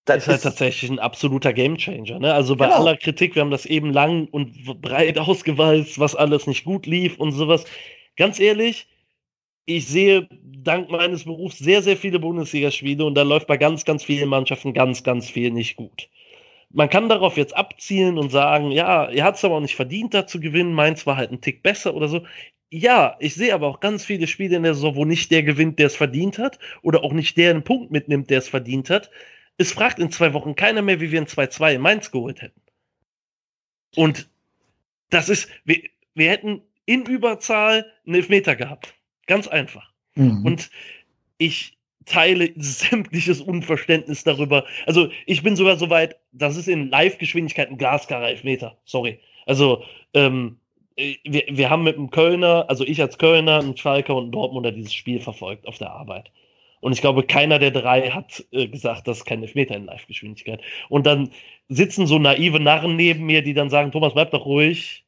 Das 0.05 0.23
ist 0.23 0.28
halt 0.30 0.43
tatsächlich 0.43 0.89
ein 0.89 0.99
absoluter 0.99 1.51
Gamechanger. 1.51 2.19
Ne? 2.19 2.34
Also 2.34 2.55
bei 2.55 2.67
genau. 2.67 2.78
aller 2.78 2.95
Kritik, 2.95 3.36
wir 3.36 3.41
haben 3.41 3.51
das 3.51 3.65
eben 3.65 3.91
lang 3.91 4.28
und 4.30 4.82
breit 4.82 5.17
ausgewalzt, 5.19 5.99
was 5.99 6.15
alles 6.15 6.47
nicht 6.47 6.63
gut 6.63 6.86
lief 6.86 7.17
und 7.17 7.34
sowas. 7.34 7.65
Ganz 8.15 8.39
ehrlich, 8.39 8.88
ich 9.65 9.86
sehe 9.86 10.30
dank 10.32 10.89
meines 10.89 11.25
Berufs 11.25 11.59
sehr, 11.59 11.82
sehr 11.82 11.97
viele 11.97 12.19
Bundesligaspiele 12.19 13.03
und 13.03 13.15
da 13.15 13.23
läuft 13.23 13.47
bei 13.47 13.57
ganz, 13.57 13.84
ganz 13.84 14.05
vielen 14.05 14.30
Mannschaften 14.30 14.73
ganz, 14.73 15.03
ganz 15.03 15.30
viel 15.30 15.51
nicht 15.51 15.75
gut. 15.75 16.07
Man 16.70 16.89
kann 16.89 17.09
darauf 17.09 17.38
jetzt 17.38 17.55
abzielen 17.55 18.18
und 18.18 18.30
sagen, 18.30 18.72
ja, 18.72 19.05
er 19.05 19.24
hat 19.24 19.36
es 19.36 19.45
aber 19.45 19.55
auch 19.55 19.61
nicht 19.61 19.76
verdient, 19.76 20.13
da 20.13 20.28
zu 20.28 20.39
gewinnen, 20.39 20.74
meins 20.74 21.05
war 21.05 21.15
halt 21.15 21.32
ein 21.32 21.41
Tick 21.41 21.63
besser 21.63 21.95
oder 21.95 22.07
so. 22.07 22.26
Ja, 22.70 23.15
ich 23.20 23.36
sehe 23.36 23.53
aber 23.53 23.68
auch 23.68 23.80
ganz 23.80 24.03
viele 24.03 24.28
Spiele 24.28 24.57
in 24.57 24.63
der 24.63 24.74
Saison, 24.74 24.95
wo 24.95 25.05
nicht 25.05 25.32
der 25.32 25.43
gewinnt, 25.43 25.80
der 25.80 25.88
es 25.88 25.95
verdient 25.95 26.38
hat, 26.38 26.59
oder 26.82 27.03
auch 27.03 27.13
nicht 27.13 27.38
der 27.38 27.51
einen 27.51 27.63
Punkt 27.63 27.91
mitnimmt, 27.91 28.30
der 28.30 28.39
es 28.39 28.49
verdient 28.49 28.89
hat. 28.89 29.09
Es 29.57 29.72
fragt 29.72 29.99
in 29.99 30.11
zwei 30.11 30.34
Wochen 30.34 30.55
keiner 30.55 30.82
mehr, 30.82 30.99
wie 30.99 31.11
wir 31.11 31.22
ein 31.22 31.28
2-2 31.28 31.76
in 31.76 31.82
Mainz 31.82 32.11
geholt 32.11 32.41
hätten. 32.41 32.61
Und 33.95 34.30
das 35.09 35.30
ist, 35.30 35.49
wir, 35.63 35.82
wir 36.13 36.30
hätten 36.30 36.61
in 36.86 37.05
Überzahl 37.05 37.91
einen 38.05 38.15
Elfmeter 38.15 38.55
gehabt. 38.55 38.95
Ganz 39.26 39.47
einfach. 39.47 39.93
Mhm. 40.15 40.45
Und 40.45 40.70
ich 41.38 41.76
teile 42.07 42.51
sämtliches 42.55 43.41
Unverständnis 43.41 44.23
darüber. 44.23 44.65
Also 44.85 45.09
ich 45.25 45.43
bin 45.43 45.55
sogar 45.55 45.77
so 45.77 45.89
weit, 45.89 46.17
das 46.31 46.57
ist 46.57 46.67
in 46.67 46.89
Live-Geschwindigkeit 46.89 47.69
ein 47.69 47.77
glasklarer 47.77 48.29
Elfmeter. 48.29 48.77
Sorry. 48.85 49.19
Also 49.45 49.83
ähm, 50.13 50.57
wir, 50.95 51.43
wir 51.49 51.69
haben 51.69 51.83
mit 51.83 51.95
dem 51.95 52.09
Kölner, 52.09 52.65
also 52.69 52.83
ich 52.83 53.01
als 53.01 53.17
Kölner, 53.17 53.59
einen 53.59 53.77
Schalker 53.77 54.15
und 54.15 54.23
einen 54.23 54.31
Dortmunder 54.31 54.71
dieses 54.71 54.93
Spiel 54.93 55.19
verfolgt 55.19 55.67
auf 55.67 55.77
der 55.77 55.91
Arbeit. 55.91 56.31
Und 56.79 56.93
ich 56.93 57.01
glaube, 57.01 57.23
keiner 57.23 57.59
der 57.59 57.71
drei 57.71 58.09
hat 58.09 58.45
äh, 58.51 58.67
gesagt, 58.67 59.07
das 59.07 59.19
ist 59.19 59.25
kein 59.25 59.41
Elfmeter 59.41 59.75
in 59.75 59.85
Live-Geschwindigkeit. 59.85 60.61
Und 60.89 61.05
dann 61.05 61.31
sitzen 61.69 62.07
so 62.07 62.19
naive 62.19 62.59
Narren 62.59 62.95
neben 62.95 63.25
mir, 63.25 63.41
die 63.41 63.53
dann 63.53 63.69
sagen, 63.69 63.91
Thomas, 63.91 64.13
bleib 64.13 64.31
doch 64.31 64.45
ruhig, 64.45 65.05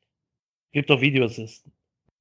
gib 0.71 0.87
doch 0.87 1.01
Videoassisten. 1.01 1.71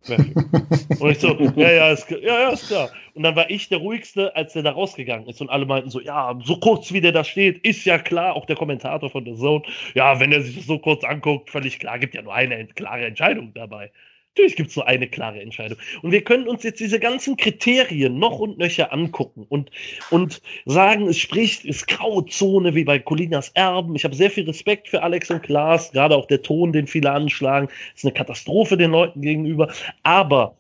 Und 0.07 1.11
ich 1.11 1.19
so, 1.19 1.37
ja, 1.57 1.71
ja, 1.71 1.91
ist, 1.91 2.11
ja, 2.11 2.19
ja, 2.19 2.49
ist 2.51 2.69
klar. 2.69 2.91
Und 3.15 3.25
dann 3.25 3.37
war 3.37 3.51
ich 3.51 3.69
der 3.69 3.79
ruhigste, 3.79 4.35
als 4.37 4.53
der 4.53 4.63
da 4.63 4.71
rausgegangen 4.71 5.29
ist. 5.29 5.41
Und 5.41 5.51
alle 5.51 5.67
meinten 5.67 5.91
so, 5.91 6.01
ja, 6.01 6.39
so 6.45 6.57
kurz 6.59 6.93
wie 6.93 7.01
der 7.01 7.13
da 7.13 7.25
steht, 7.25 7.59
ist 7.59 7.85
ja 7.85 7.99
klar, 7.99 8.35
auch 8.35 8.47
der 8.47 8.57
Kommentator 8.57 9.11
von 9.11 9.25
der 9.25 9.35
Zone, 9.35 9.63
ja, 9.95 10.19
wenn 10.21 10.33
er 10.33 10.43
sich 10.43 10.57
das 10.57 10.67
so 10.67 10.79
kurz 10.79 11.05
anguckt, 11.05 11.51
völlig 11.51 11.79
klar, 11.79 11.99
gibt 11.99 12.15
ja 12.15 12.23
nur 12.23 12.35
eine 12.35 12.67
klare 12.69 13.07
Entscheidung 13.07 13.53
dabei. 13.55 13.91
Natürlich 14.39 14.55
gibt 14.55 14.69
es 14.69 14.75
so 14.77 14.83
eine 14.83 15.09
klare 15.09 15.41
Entscheidung. 15.43 15.79
Und 16.01 16.13
wir 16.13 16.23
können 16.23 16.47
uns 16.47 16.63
jetzt 16.63 16.79
diese 16.79 17.01
ganzen 17.01 17.37
Kriterien 17.37 18.21
noch 18.21 18.39
und 18.39 18.57
nöcher 18.57 18.93
angucken 18.93 19.45
und, 19.49 19.73
und 20.11 20.41
sagen, 20.65 21.09
es 21.09 21.19
spricht, 21.19 21.65
es 21.65 21.79
ist 21.79 21.89
Grauzone 21.89 22.73
wie 22.77 22.85
bei 22.85 23.01
Colinas 23.01 23.49
Erben. 23.55 23.97
Ich 23.97 24.05
habe 24.05 24.15
sehr 24.15 24.31
viel 24.31 24.45
Respekt 24.45 24.87
für 24.87 25.03
Alex 25.03 25.29
und 25.33 25.43
Klaas, 25.43 25.91
gerade 25.91 26.15
auch 26.15 26.27
der 26.27 26.41
Ton, 26.41 26.73
den 26.73 26.87
viele 26.87 27.11
anschlagen, 27.11 27.69
ist 27.97 28.05
eine 28.05 28.15
Katastrophe 28.15 28.77
den 28.77 28.93
Leuten 28.93 29.23
gegenüber. 29.23 29.73
Aber 30.05 30.57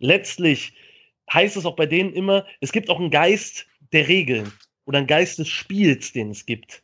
letztlich 0.00 0.72
heißt 1.32 1.56
es 1.56 1.64
auch 1.64 1.76
bei 1.76 1.86
denen 1.86 2.12
immer, 2.12 2.44
es 2.60 2.72
gibt 2.72 2.90
auch 2.90 2.98
einen 2.98 3.10
Geist 3.10 3.64
der 3.92 4.08
Regeln 4.08 4.50
oder 4.86 4.98
einen 4.98 5.06
Geist 5.06 5.38
des 5.38 5.48
Spiels, 5.48 6.12
den 6.12 6.30
es 6.30 6.46
gibt. 6.46 6.82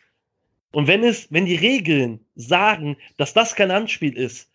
Und 0.71 0.87
wenn 0.87 1.03
es, 1.03 1.27
wenn 1.33 1.47
die 1.47 1.57
Regeln 1.57 2.21
sagen, 2.37 2.97
dass 3.17 3.35
das 3.35 3.57
kein 3.57 3.73
Handspiel 3.73 4.17
ist, 4.17 4.49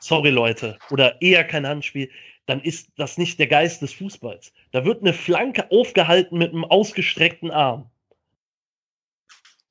sorry 0.00 0.30
Leute, 0.30 0.78
oder 0.90 1.20
eher 1.20 1.44
kein 1.44 1.66
Handspiel, 1.66 2.10
dann 2.46 2.60
ist 2.60 2.90
das 2.96 3.18
nicht 3.18 3.38
der 3.38 3.46
Geist 3.46 3.82
des 3.82 3.92
Fußballs. 3.92 4.52
Da 4.72 4.84
wird 4.84 5.02
eine 5.02 5.12
Flanke 5.12 5.70
aufgehalten 5.70 6.38
mit 6.38 6.52
einem 6.52 6.64
ausgestreckten 6.64 7.50
Arm. 7.50 7.90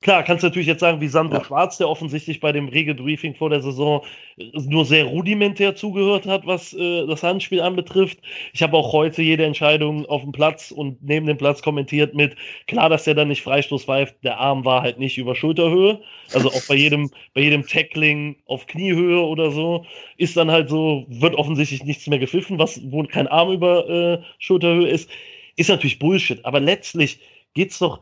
Klar, 0.00 0.22
kannst 0.22 0.44
du 0.44 0.46
natürlich 0.46 0.68
jetzt 0.68 0.78
sagen, 0.78 1.00
wie 1.00 1.08
Sandro 1.08 1.38
ja. 1.38 1.44
Schwarz, 1.44 1.76
der 1.76 1.88
offensichtlich 1.88 2.38
bei 2.38 2.52
dem 2.52 2.68
Regelbriefing 2.68 3.34
vor 3.34 3.50
der 3.50 3.60
Saison 3.62 4.04
äh, 4.36 4.44
nur 4.54 4.84
sehr 4.84 5.04
rudimentär 5.04 5.74
zugehört 5.74 6.24
hat, 6.24 6.46
was 6.46 6.72
äh, 6.72 7.04
das 7.08 7.24
Handspiel 7.24 7.60
anbetrifft. 7.60 8.20
Ich 8.52 8.62
habe 8.62 8.76
auch 8.76 8.92
heute 8.92 9.22
jede 9.22 9.44
Entscheidung 9.44 10.06
auf 10.06 10.22
dem 10.22 10.30
Platz 10.30 10.70
und 10.70 11.02
neben 11.02 11.26
dem 11.26 11.36
Platz 11.36 11.62
kommentiert 11.62 12.14
mit, 12.14 12.36
klar, 12.68 12.88
dass 12.88 13.04
der 13.04 13.14
dann 13.14 13.26
nicht 13.26 13.42
Freistoß 13.42 13.86
pfeift, 13.86 14.14
der 14.22 14.38
Arm 14.38 14.64
war 14.64 14.82
halt 14.82 15.00
nicht 15.00 15.18
über 15.18 15.34
Schulterhöhe. 15.34 16.00
Also 16.32 16.48
auch 16.48 16.66
bei 16.68 16.74
jedem, 16.76 17.10
bei 17.34 17.40
jedem 17.40 17.66
Tackling 17.66 18.36
auf 18.46 18.68
Kniehöhe 18.68 19.20
oder 19.20 19.50
so, 19.50 19.84
ist 20.16 20.36
dann 20.36 20.48
halt 20.48 20.68
so, 20.68 21.06
wird 21.08 21.34
offensichtlich 21.34 21.82
nichts 21.82 22.06
mehr 22.06 22.20
gepfiffen, 22.20 22.56
was, 22.56 22.80
wo 22.92 23.02
kein 23.02 23.26
Arm 23.26 23.50
über 23.50 23.88
äh, 23.88 24.22
Schulterhöhe 24.38 24.86
ist. 24.88 25.10
Ist 25.56 25.70
natürlich 25.70 25.98
Bullshit, 25.98 26.44
aber 26.44 26.60
letztlich 26.60 27.18
geht's 27.54 27.80
doch 27.80 27.98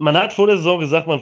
man 0.00 0.16
hat 0.16 0.32
vor 0.32 0.46
der 0.46 0.56
Saison 0.56 0.80
gesagt, 0.80 1.06
man, 1.06 1.20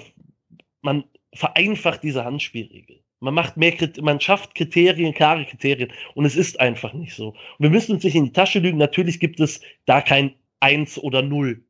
man 0.82 1.04
vereinfacht 1.34 2.02
diese 2.02 2.24
Handspielregel. 2.24 3.00
Man 3.20 3.34
macht 3.34 3.56
mehr, 3.56 3.74
man 4.00 4.20
schafft 4.20 4.54
Kriterien, 4.54 5.12
klare 5.12 5.44
Kriterien. 5.44 5.92
Und 6.14 6.24
es 6.24 6.36
ist 6.36 6.60
einfach 6.60 6.92
nicht 6.92 7.14
so. 7.14 7.30
Und 7.30 7.36
wir 7.58 7.70
müssen 7.70 7.92
uns 7.92 8.04
nicht 8.04 8.14
in 8.14 8.26
die 8.26 8.32
Tasche 8.32 8.60
lügen. 8.60 8.78
Natürlich 8.78 9.18
gibt 9.18 9.40
es 9.40 9.60
da 9.86 10.00
kein 10.00 10.34
Eins 10.60 10.96
oder 10.96 11.22
Null. 11.22 11.64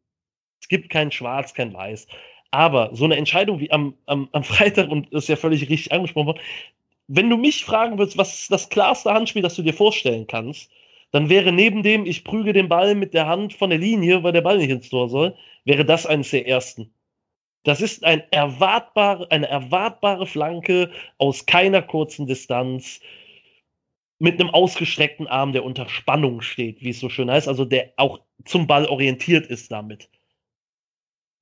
Es 0.61 0.69
gibt 0.69 0.91
kein 0.91 1.11
Schwarz, 1.11 1.55
kein 1.55 1.73
Weiß. 1.73 2.07
Aber 2.51 2.91
so 2.95 3.05
eine 3.05 3.17
Entscheidung 3.17 3.59
wie 3.61 3.71
am, 3.71 3.95
am, 4.07 4.29
am 4.33 4.45
Freitag, 4.45 4.91
und 4.91 5.13
das 5.13 5.25
ist 5.25 5.29
ja 5.29 5.37
völlig 5.37 5.63
richtig 5.63 5.93
angesprochen 5.93 6.27
worden, 6.27 6.43
wenn 7.07 7.31
du 7.31 7.39
mich 7.39 7.65
fragen 7.65 7.99
würdest, 7.99 8.19
was 8.19 8.43
ist 8.43 8.53
das 8.53 8.69
klarste 8.69 9.13
Handspiel, 9.15 9.41
das 9.41 9.55
du 9.55 9.63
dir 9.63 9.73
vorstellen 9.73 10.27
kannst, 10.27 10.71
dann 11.11 11.31
wäre 11.31 11.53
neben 11.53 11.83
dem, 11.83 12.05
ich 12.05 12.25
prüge 12.25 12.53
den 12.53 12.69
Ball 12.69 12.95
mit 12.95 13.15
der 13.15 13.27
Hand 13.27 13.55
von 13.55 13.71
der 13.71 13.79
Linie, 13.79 14.23
weil 14.23 14.33
der 14.33 14.43
Ball 14.43 14.59
nicht 14.59 14.69
ins 14.69 14.91
Tor 14.91 15.09
soll, 15.09 15.35
wäre 15.65 15.87
das 15.87 16.05
eines 16.05 16.31
der 16.31 16.47
ersten. 16.47 16.91
Das 17.65 17.81
ist 17.81 18.05
ein 18.05 18.23
erwartbar, 18.31 19.27
eine 19.31 19.49
erwartbare 19.49 20.27
Flanke 20.27 20.91
aus 21.19 21.47
keiner 21.47 21.83
kurzen 21.83 22.27
Distanz 22.27 23.01
mit 24.19 24.41
einem 24.41 24.51
ausgestreckten 24.51 25.27
Arm, 25.27 25.53
der 25.53 25.65
unter 25.65 25.89
Spannung 25.89 26.41
steht, 26.41 26.83
wie 26.83 26.91
es 26.91 27.01
so 27.01 27.09
schön 27.09 27.31
heißt, 27.31 27.49
also 27.49 27.65
der 27.65 27.93
auch 27.97 28.21
zum 28.45 28.67
Ball 28.67 28.87
orientiert 28.87 29.47
ist 29.47 29.71
damit. 29.71 30.09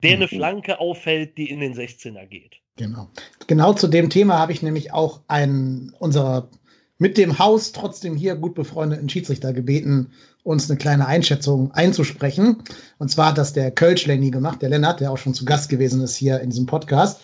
Der 0.03 0.15
eine 0.15 0.27
mhm. 0.27 0.31
Flanke 0.31 0.79
aufhält, 0.79 1.39
die 1.39 1.49
in 1.49 1.61
den 1.61 1.75
16er 1.75 2.27
geht. 2.27 2.57
Genau. 2.77 3.09
Genau 3.47 3.73
zu 3.73 3.89
dem 3.89 4.11
Thema 4.11 4.39
habe 4.39 4.53
ich 4.53 4.63
nämlich 4.63 4.93
auch 4.93 5.23
einen 5.29 5.95
unserer 5.99 6.51
mit 6.99 7.19
dem 7.19 7.39
Haus 7.39 7.73
trotzdem 7.73 8.17
hier 8.17 8.37
gut 8.37 8.55
befreundeten 8.55 9.09
Schiedsrichter 9.09 9.53
gebeten, 9.53 10.13
uns 10.43 10.71
eine 10.71 10.79
kleine 10.79 11.07
Einschätzung 11.07 11.73
einzusprechen. 11.73 12.57
Und 12.99 13.11
zwar 13.11 13.31
hat 13.31 13.39
das 13.39 13.53
der 13.53 13.71
Kölsch 13.71 14.07
Lenny 14.07 14.31
gemacht, 14.31 14.63
der 14.63 14.71
Lennart, 14.71 15.01
der 15.01 15.11
auch 15.11 15.19
schon 15.19 15.35
zu 15.35 15.45
Gast 15.45 15.69
gewesen 15.69 16.01
ist 16.01 16.17
hier 16.17 16.41
in 16.41 16.51
diesem 16.51 16.67
Podcast. 16.67 17.21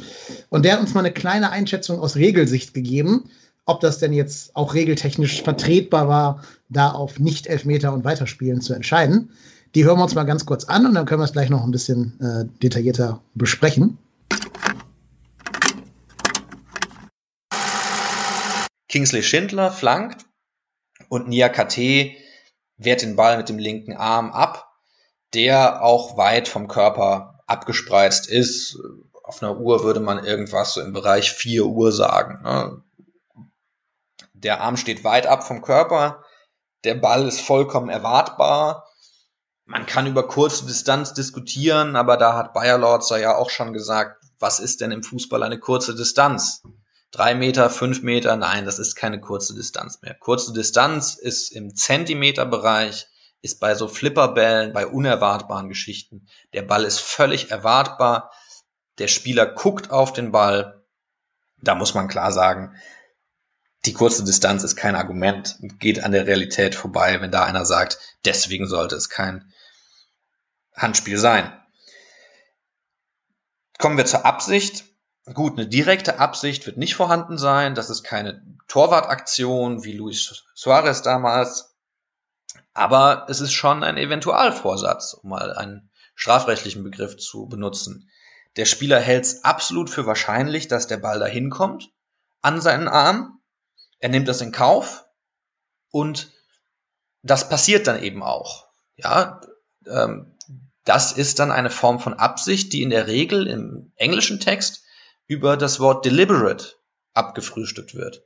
Und 0.51 0.65
der 0.65 0.75
hat 0.75 0.81
uns 0.81 0.93
mal 0.93 1.01
eine 1.01 1.13
kleine 1.13 1.51
Einschätzung 1.51 2.01
aus 2.01 2.17
Regelsicht 2.17 2.75
gegeben, 2.75 3.31
ob 3.65 3.81
das 3.81 3.99
denn 3.99 4.13
jetzt 4.13 4.55
auch 4.57 4.75
regeltechnisch 4.75 5.43
vertretbar 5.43 6.09
war, 6.09 6.43
da 6.69 6.91
auf 6.91 7.21
Nicht-Elfmeter 7.21 7.93
und 7.93 8.05
Weiterspielen 8.05 8.61
zu 8.61 8.75
entscheiden. 8.75 9.31
Die 9.75 9.85
hören 9.85 9.99
wir 9.99 10.05
uns 10.05 10.15
mal 10.15 10.25
ganz 10.25 10.45
kurz 10.45 10.65
an 10.65 10.85
und 10.85 10.95
dann 10.95 11.07
können 11.07 11.21
wir 11.21 11.25
es 11.25 11.33
gleich 11.33 11.49
noch 11.49 11.65
ein 11.65 11.71
bisschen 11.71 12.21
äh, 12.21 12.45
detaillierter 12.63 13.21
besprechen. 13.35 13.99
Kingsley 18.93 19.23
Schindler 19.23 19.73
flankt 19.73 20.27
und 21.09 21.27
Nia 21.27 21.49
KT 21.49 22.15
wehrt 22.77 23.01
den 23.01 23.17
Ball 23.17 23.39
mit 23.39 23.49
dem 23.49 23.57
linken 23.57 23.97
Arm 23.97 24.31
ab, 24.31 24.71
der 25.33 25.83
auch 25.83 26.19
weit 26.19 26.47
vom 26.47 26.69
Körper 26.69 27.41
abgespreizt 27.47 28.29
ist. 28.29 28.79
Auf 29.25 29.43
einer 29.43 29.59
Uhr 29.59 29.83
würde 29.83 30.01
man 30.01 30.23
irgendwas 30.23 30.75
so 30.75 30.83
im 30.83 30.93
Bereich 30.93 31.33
4 31.33 31.65
Uhr 31.65 31.91
sagen. 31.91 32.43
Ne? 32.43 32.83
Der 34.35 34.61
Arm 34.61 34.77
steht 34.77 35.05
weit 35.05 35.27
ab 35.27 35.43
vom 35.43 35.63
Körper, 35.63 36.23
der 36.85 36.95
Ball 36.95 37.27
ist 37.27 37.41
vollkommen 37.41 37.89
erwartbar. 37.89 38.87
Man 39.65 39.87
kann 39.87 40.07
über 40.07 40.29
kurze 40.29 40.67
Distanz 40.67 41.15
diskutieren, 41.15 41.97
aber 41.97 42.19
da 42.19 42.37
hat 42.37 42.53
Bayer 42.53 42.77
Lorzer 42.77 43.19
ja 43.19 43.39
auch 43.39 43.49
schon 43.49 43.73
gesagt, 43.73 44.23
was 44.39 44.61
ist 44.61 44.83
denn 44.83 44.91
im 44.91 45.03
Fußball 45.03 45.43
eine 45.43 45.59
kurze 45.59 45.95
Distanz? 45.95 46.63
Drei 47.13 47.35
Meter, 47.35 47.71
fünf 47.71 48.03
Meter, 48.03 48.37
nein, 48.37 48.65
das 48.65 48.79
ist 48.79 48.97
keine 48.97 49.21
kurze 49.21 49.55
Distanz 49.55 50.03
mehr. 50.03 50.15
Kurze 50.15 50.53
Distanz 50.53 51.15
ist 51.15 51.53
im 51.53 51.77
Zentimeterbereich, 51.77 53.07
ist 53.43 53.61
bei 53.61 53.75
so 53.75 53.87
Flipperbällen, 53.87 54.73
bei 54.73 54.87
unerwartbaren 54.87 55.69
Geschichten. 55.69 56.27
Der 56.55 56.63
Ball 56.63 56.85
ist 56.85 57.01
völlig 57.01 57.51
erwartbar. 57.51 58.33
Der 58.99 59.09
Spieler 59.09 59.47
guckt 59.47 59.91
auf 59.91 60.13
den 60.13 60.33
Ball. 60.33 60.85
Da 61.61 61.75
muss 61.75 61.95
man 61.95 62.09
klar 62.09 62.33
sagen, 62.33 62.75
die 63.85 63.93
kurze 63.93 64.25
Distanz 64.25 64.63
ist 64.63 64.77
kein 64.77 64.95
Argument, 64.95 65.57
geht 65.81 66.03
an 66.05 66.13
der 66.13 66.27
Realität 66.27 66.75
vorbei, 66.75 67.21
wenn 67.21 67.33
da 67.33 67.45
einer 67.45 67.67
sagt, 67.67 67.99
deswegen 68.25 68.69
sollte 68.69 68.95
es 68.95 69.09
kein 69.09 69.53
Handspiel 70.75 71.19
sein. 71.19 71.53
Kommen 73.79 73.97
wir 73.97 74.07
zur 74.07 74.25
Absicht. 74.25 74.85
Gut, 75.25 75.53
eine 75.53 75.69
direkte 75.69 76.19
Absicht 76.19 76.67
wird 76.67 76.79
nicht 76.79 76.97
vorhanden 76.97 77.39
sein. 77.39 77.77
Das 77.77 77.91
ist 77.91 78.03
keine 78.03 78.45
Torwartaktion 78.67 79.85
wie 79.85 79.93
Luis 79.93 80.45
Suarez 80.55 81.03
damals. 81.03 81.77
Aber 82.75 83.27
es 83.29 83.41
ist 83.41 83.53
schon 83.53 83.85
ein 83.85 83.97
Eventualvorsatz, 83.97 85.15
um 85.15 85.31
mal 85.31 85.53
einen 85.55 85.91
strafrechtlichen 86.15 86.83
Begriff 86.83 87.17
zu 87.17 87.47
benutzen. 87.47 88.11
Der 88.57 88.65
Spieler 88.65 88.99
hält 88.99 89.25
es 89.25 89.45
absolut 89.45 89.91
für 89.91 90.07
wahrscheinlich, 90.07 90.69
dass 90.69 90.87
der 90.87 90.99
Ball 90.99 91.19
dahin 91.19 91.51
kommt 91.51 91.91
an 92.41 92.61
seinen 92.61 92.89
Arm. 92.89 93.41
Er 94.01 94.09
nimmt 94.09 94.27
das 94.27 94.41
in 94.41 94.53
Kauf 94.53 95.07
und 95.91 96.33
das 97.23 97.49
passiert 97.49 97.87
dann 97.87 98.03
eben 98.03 98.23
auch. 98.23 98.67
Ja, 98.97 99.41
ähm, 99.87 100.35
das 100.85 101.13
ist 101.13 101.39
dann 101.39 101.53
eine 101.53 101.71
Form 101.71 102.01
von 102.01 102.15
Absicht, 102.15 102.73
die 102.73 102.83
in 102.83 102.91
der 102.91 103.07
Regel 103.07 103.47
im 103.47 103.93
englischen 103.97 104.41
Text 104.41 104.82
über 105.33 105.57
das 105.57 105.81
Wort 105.81 106.05
deliberate 106.05 106.75
abgefrühstückt 107.15 107.95
wird. 107.95 108.23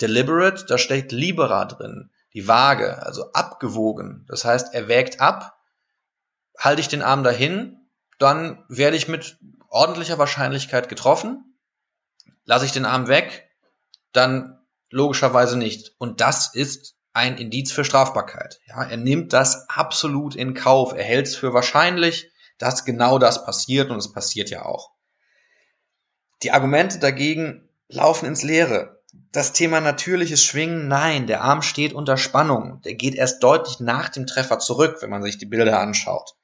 Deliberate, 0.00 0.64
da 0.66 0.78
steckt 0.78 1.12
libera 1.12 1.64
drin, 1.64 2.10
die 2.34 2.48
Waage, 2.48 3.04
also 3.04 3.32
abgewogen. 3.32 4.24
Das 4.28 4.44
heißt, 4.44 4.74
er 4.74 4.88
wägt 4.88 5.20
ab, 5.20 5.60
halte 6.58 6.80
ich 6.80 6.88
den 6.88 7.02
Arm 7.02 7.22
dahin, 7.22 7.76
dann 8.18 8.64
werde 8.68 8.96
ich 8.96 9.06
mit 9.06 9.38
ordentlicher 9.68 10.18
Wahrscheinlichkeit 10.18 10.88
getroffen. 10.88 11.56
Lasse 12.44 12.64
ich 12.64 12.72
den 12.72 12.84
Arm 12.84 13.06
weg, 13.06 13.48
dann 14.12 14.58
logischerweise 14.90 15.56
nicht. 15.56 15.94
Und 15.98 16.20
das 16.20 16.52
ist 16.52 16.96
ein 17.12 17.38
Indiz 17.38 17.70
für 17.70 17.84
Strafbarkeit. 17.84 18.60
Ja, 18.66 18.82
er 18.82 18.96
nimmt 18.96 19.32
das 19.32 19.68
absolut 19.68 20.34
in 20.34 20.54
Kauf. 20.54 20.94
Er 20.94 21.04
hält 21.04 21.28
es 21.28 21.36
für 21.36 21.54
wahrscheinlich, 21.54 22.30
dass 22.58 22.84
genau 22.84 23.18
das 23.18 23.44
passiert 23.44 23.90
und 23.90 23.98
es 23.98 24.12
passiert 24.12 24.50
ja 24.50 24.64
auch. 24.64 24.90
Die 26.42 26.52
Argumente 26.52 26.98
dagegen 26.98 27.68
laufen 27.88 28.26
ins 28.26 28.42
Leere. 28.42 29.02
Das 29.32 29.52
Thema 29.52 29.80
natürliches 29.80 30.44
Schwingen, 30.44 30.88
nein, 30.88 31.26
der 31.26 31.42
Arm 31.42 31.62
steht 31.62 31.92
unter 31.92 32.16
Spannung. 32.16 32.80
Der 32.82 32.94
geht 32.94 33.14
erst 33.14 33.42
deutlich 33.42 33.80
nach 33.80 34.08
dem 34.08 34.26
Treffer 34.26 34.58
zurück, 34.58 34.98
wenn 35.00 35.10
man 35.10 35.22
sich 35.22 35.38
die 35.38 35.46
Bilder 35.46 35.80
anschaut. 35.80 36.36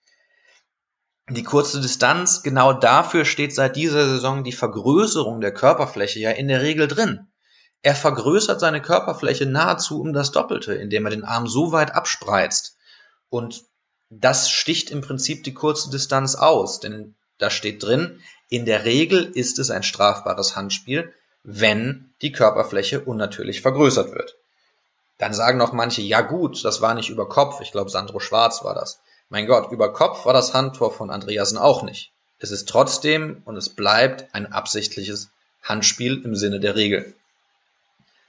Die 1.29 1.43
kurze 1.43 1.81
Distanz, 1.81 2.43
genau 2.43 2.73
dafür 2.73 3.25
steht 3.25 3.55
seit 3.55 3.75
dieser 3.75 4.09
Saison 4.09 4.45
die 4.45 4.53
Vergrößerung 4.53 5.41
der 5.41 5.53
Körperfläche 5.53 6.21
ja 6.21 6.31
in 6.31 6.49
der 6.49 6.63
Regel 6.63 6.87
drin. 6.87 7.27
Er 7.83 7.95
vergrößert 7.95 8.61
seine 8.61 8.83
Körperfläche 8.83 9.47
nahezu 9.47 10.01
um 10.01 10.13
das 10.13 10.31
Doppelte, 10.31 10.75
indem 10.75 11.07
er 11.07 11.11
den 11.11 11.25
Arm 11.25 11.47
so 11.47 11.73
weit 11.73 11.95
abspreizt. 11.95 12.77
Und 13.29 13.65
das 14.09 14.51
sticht 14.51 14.91
im 14.91 15.01
Prinzip 15.01 15.43
die 15.45 15.55
kurze 15.55 15.91
Distanz 15.91 16.37
aus, 16.37 16.81
denn 16.81 17.17
da 17.39 17.51
steht 17.51 17.83
drin, 17.83 18.21
in 18.49 18.65
der 18.65 18.85
Regel 18.85 19.25
ist 19.25 19.59
es 19.59 19.71
ein 19.71 19.83
strafbares 19.83 20.57
Handspiel, 20.57 21.13
wenn 21.43 22.11
die 22.23 22.33
Körperfläche 22.33 23.01
unnatürlich 23.01 23.63
vergrößert 23.63 24.13
wird. 24.13 24.37
Dann 25.19 25.33
sagen 25.33 25.59
noch 25.59 25.73
manche, 25.73 26.03
ja 26.03 26.21
gut, 26.21 26.65
das 26.65 26.81
war 26.81 26.95
nicht 26.95 27.09
über 27.09 27.29
Kopf, 27.29 27.61
ich 27.61 27.73
glaube 27.73 27.91
Sandro 27.91 28.21
Schwarz 28.21 28.65
war 28.65 28.75
das. 28.75 29.01
Mein 29.29 29.47
Gott, 29.47 29.73
über 29.73 29.93
Kopf 29.93 30.27
war 30.27 30.33
das 30.33 30.55
Handtor 30.55 30.93
von 30.93 31.11
Andreasen 31.11 31.59
auch 31.59 31.83
nicht. 31.83 32.13
Es 32.39 32.51
ist 32.51 32.69
trotzdem 32.69 33.43
und 33.45 33.57
es 33.57 33.71
bleibt 33.71 34.35
ein 34.35 34.53
absichtliches 34.53 35.31
Handspiel 35.63 36.23
im 36.23 36.37
Sinne 36.37 36.61
der 36.61 36.77
Regel. 36.77 37.15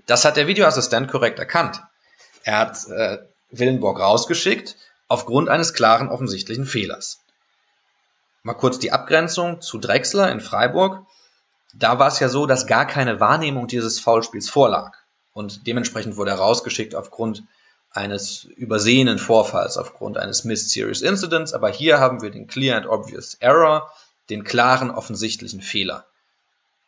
Das 0.05 0.23
hat 0.23 0.37
der 0.37 0.47
Videoassistent 0.47 1.11
korrekt 1.11 1.39
erkannt. 1.39 1.81
Er 2.43 2.59
hat 2.59 2.87
äh, 2.87 3.17
Willenborg 3.51 3.99
rausgeschickt 3.99 4.77
aufgrund 5.07 5.49
eines 5.49 5.73
klaren 5.73 6.09
offensichtlichen 6.09 6.65
Fehlers. 6.65 7.19
Mal 8.43 8.53
kurz 8.53 8.79
die 8.79 8.91
Abgrenzung 8.91 9.61
zu 9.61 9.77
Drexler 9.77 10.31
in 10.31 10.39
Freiburg. 10.39 11.05
Da 11.73 11.99
war 11.99 12.07
es 12.07 12.19
ja 12.19 12.29
so, 12.29 12.45
dass 12.45 12.67
gar 12.67 12.85
keine 12.85 13.19
Wahrnehmung 13.19 13.67
dieses 13.67 13.99
Foulspiels 13.99 14.49
vorlag. 14.49 14.97
Und 15.33 15.67
dementsprechend 15.67 16.17
wurde 16.17 16.31
er 16.31 16.37
rausgeschickt 16.37 16.95
aufgrund 16.95 17.43
eines 17.91 18.45
übersehenen 18.45 19.19
Vorfalls, 19.19 19.77
aufgrund 19.77 20.17
eines 20.17 20.43
Missed 20.43 20.69
Serious 20.69 21.01
Incidents. 21.01 21.53
Aber 21.53 21.69
hier 21.69 21.99
haben 21.99 22.21
wir 22.21 22.31
den 22.31 22.47
Clear 22.47 22.77
and 22.77 22.87
Obvious 22.87 23.35
Error, 23.35 23.91
den 24.29 24.43
klaren 24.43 24.91
offensichtlichen 24.91 25.61
Fehler. 25.61 26.05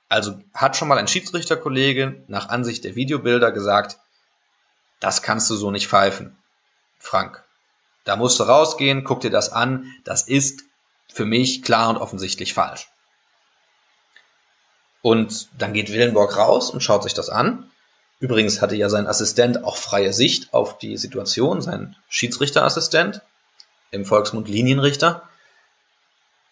Also 0.08 0.40
hat 0.54 0.76
schon 0.76 0.88
mal 0.88 0.98
ein 0.98 1.08
Schiedsrichterkollege 1.08 2.24
nach 2.28 2.50
Ansicht 2.50 2.84
der 2.84 2.96
Videobilder 2.96 3.52
gesagt, 3.52 4.00
das 5.00 5.22
kannst 5.22 5.50
du 5.50 5.56
so 5.56 5.72
nicht 5.72 5.88
pfeifen. 5.88 6.36
Frank, 6.98 7.44
da 8.04 8.16
musst 8.16 8.40
du 8.40 8.44
rausgehen, 8.44 9.04
guck 9.04 9.22
dir 9.22 9.30
das 9.30 9.52
an, 9.52 9.94
das 10.04 10.24
ist 10.24 10.64
für 11.12 11.26
mich 11.26 11.64
klar 11.64 11.90
und 11.90 11.98
offensichtlich 11.98 12.54
falsch. 12.54 12.90
Und 15.02 15.48
dann 15.58 15.74
geht 15.74 15.92
Willenborg 15.92 16.38
raus 16.38 16.70
und 16.72 16.82
schaut 16.82 17.04
sich 17.04 17.14
das 17.14 17.30
an. 17.30 17.70
Übrigens 18.20 18.62
hatte 18.62 18.76
ja 18.76 18.90
sein 18.90 19.08
Assistent 19.08 19.64
auch 19.64 19.78
freie 19.78 20.12
Sicht 20.12 20.54
auf 20.54 20.78
die 20.78 20.98
Situation, 20.98 21.62
sein 21.62 21.96
Schiedsrichterassistent, 22.10 23.22
im 23.92 24.06
Volksmund 24.06 24.50
Linienrichter 24.50 25.30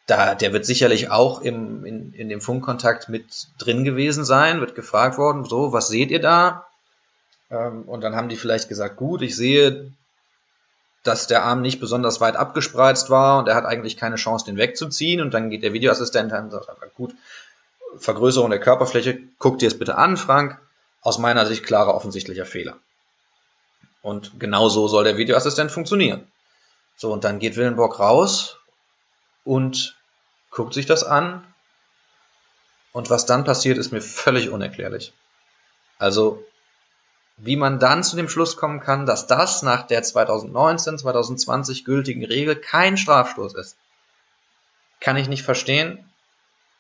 da, 0.08 0.36
der 0.36 0.54
wird 0.54 0.66
sicherlich 0.66 1.12
auch 1.12 1.42
im, 1.42 1.86
in, 1.86 2.14
in 2.14 2.30
dem 2.30 2.42
Funkkontakt 2.42 3.10
mit 3.10 3.48
drin 3.60 3.84
gewesen 3.84 4.24
sein, 4.24 4.62
wird 4.62 4.74
gefragt 4.74 5.18
worden, 5.18 5.44
so, 5.44 5.74
was 5.74 5.90
seht 5.90 6.12
ihr 6.12 6.22
da? 6.22 6.66
Ähm, 7.52 7.84
und 7.84 8.02
dann 8.02 8.16
haben 8.16 8.30
die 8.30 8.38
vielleicht 8.38 8.70
gesagt, 8.70 8.96
gut, 8.96 9.22
ich 9.22 9.36
sehe, 9.36 9.92
dass 11.04 11.28
der 11.28 11.44
Arm 11.44 11.62
nicht 11.62 11.80
besonders 11.80 12.20
weit 12.20 12.36
abgespreizt 12.36 13.10
war 13.10 13.40
und 13.40 13.48
er 13.48 13.56
hat 13.56 13.66
eigentlich 13.66 13.98
keine 13.98 14.16
Chance, 14.16 14.46
den 14.46 14.58
wegzuziehen. 14.58 15.22
Und 15.22 15.34
dann 15.34 15.50
geht 15.50 15.64
der 15.64 15.74
Videoassistent 15.74 16.34
und 16.34 16.52
sagt, 16.52 16.96
gut, 16.96 17.16
Vergrößerung 17.98 18.50
der 18.50 18.60
Körperfläche, 18.60 19.20
guck 19.40 19.60
dir 19.60 19.68
es 19.68 19.78
bitte 19.78 19.98
an, 19.98 20.18
Frank. 20.18 20.60
Aus 21.02 21.20
meiner 21.20 21.46
Sicht 21.46 21.64
klarer 21.64 21.96
offensichtlicher 21.96 22.46
Fehler. 22.46 22.78
Und 24.02 24.40
genau 24.40 24.68
so 24.68 24.88
soll 24.88 25.04
der 25.04 25.18
Videoassistent 25.18 25.72
funktionieren. 25.72 26.28
So, 26.98 27.14
und 27.14 27.24
dann 27.24 27.40
geht 27.40 27.56
Willenborg 27.56 28.00
raus 28.00 28.58
und 29.46 29.96
guckt 30.50 30.74
sich 30.74 30.86
das 30.86 31.04
an 31.04 31.46
und 32.98 33.12
was 33.12 33.28
dann 33.28 33.44
passiert, 33.44 33.78
ist 33.78 33.92
mir 33.92 34.02
völlig 34.02 34.50
unerklärlich. 34.50 35.14
Also, 36.00 36.44
wie 37.38 37.56
man 37.56 37.80
dann 37.80 38.04
zu 38.04 38.16
dem 38.16 38.30
Schluss 38.30 38.58
kommen 38.58 38.80
kann, 38.80 39.06
dass 39.06 39.28
das 39.28 39.62
nach 39.62 39.86
der 39.86 40.04
2019, 40.04 40.98
2020 40.98 41.86
gültigen 41.86 42.26
Regel 42.26 42.56
kein 42.56 42.98
Strafstoß 42.98 43.54
ist, 43.56 43.78
kann 45.00 45.18
ich 45.18 45.28
nicht 45.28 45.44
verstehen, 45.44 46.04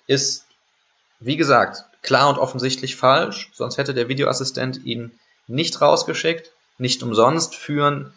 ist, 0.08 0.46
wie 1.20 1.38
gesagt, 1.38 1.86
klar 2.02 2.30
und 2.30 2.40
offensichtlich 2.40 2.96
falsch, 2.96 3.52
sonst 3.54 3.78
hätte 3.78 3.94
der 3.94 4.10
Videoassistent 4.10 4.84
ihn 4.84 5.18
nicht 5.48 5.80
rausgeschickt. 5.82 6.52
Nicht 6.78 7.02
umsonst 7.02 7.56
führen 7.56 8.14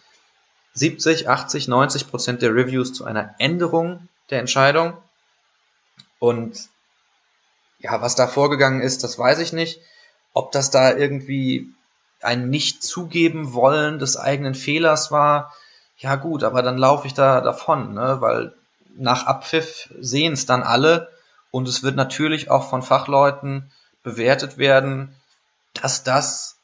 70, 0.75 1.29
80, 1.29 1.69
90 1.69 2.09
Prozent 2.09 2.43
der 2.43 2.55
Reviews 2.55 2.93
zu 2.93 3.05
einer 3.05 3.35
Änderung 3.39 4.09
der 4.31 4.41
Entscheidung. 4.41 4.97
Und 6.19 6.69
ja, 7.79 8.03
was 8.03 8.15
da 8.15 8.27
vorgegangen 8.27 8.83
ist, 8.83 9.03
das 9.03 9.19
weiß 9.19 9.39
ich 9.39 9.53
nicht. 9.53 9.81
Ob 10.35 10.53
das 10.53 10.71
da 10.71 10.95
irgendwie 10.95 11.73
ein 12.23 12.51
Nicht-Zugeben 12.51 13.53
wollen 13.53 13.99
des 13.99 14.17
eigenen 14.17 14.55
Fehlers 14.55 15.11
war, 15.11 15.55
ja 15.99 16.17
gut, 16.17 16.45
aber 16.45 16.63
dann 16.63 16.79
laufe 16.79 17.07
ich 17.07 17.15
da 17.15 17.41
davon, 17.41 17.95
ne? 17.95 18.21
weil 18.21 18.55
nach 18.97 19.27
Abpfiff 19.27 19.89
sehen 20.01 20.33
es 20.33 20.47
dann 20.47 20.63
alle 20.63 21.11
und 21.51 21.69
es 21.69 21.83
wird 21.83 21.97
natürlich 21.97 22.51
auch 22.51 22.69
von 22.69 22.83
Fachleuten 22.83 23.71
bewertet 24.03 24.59
werden, 24.59 25.15
dass 25.75 26.03
das 26.03 26.57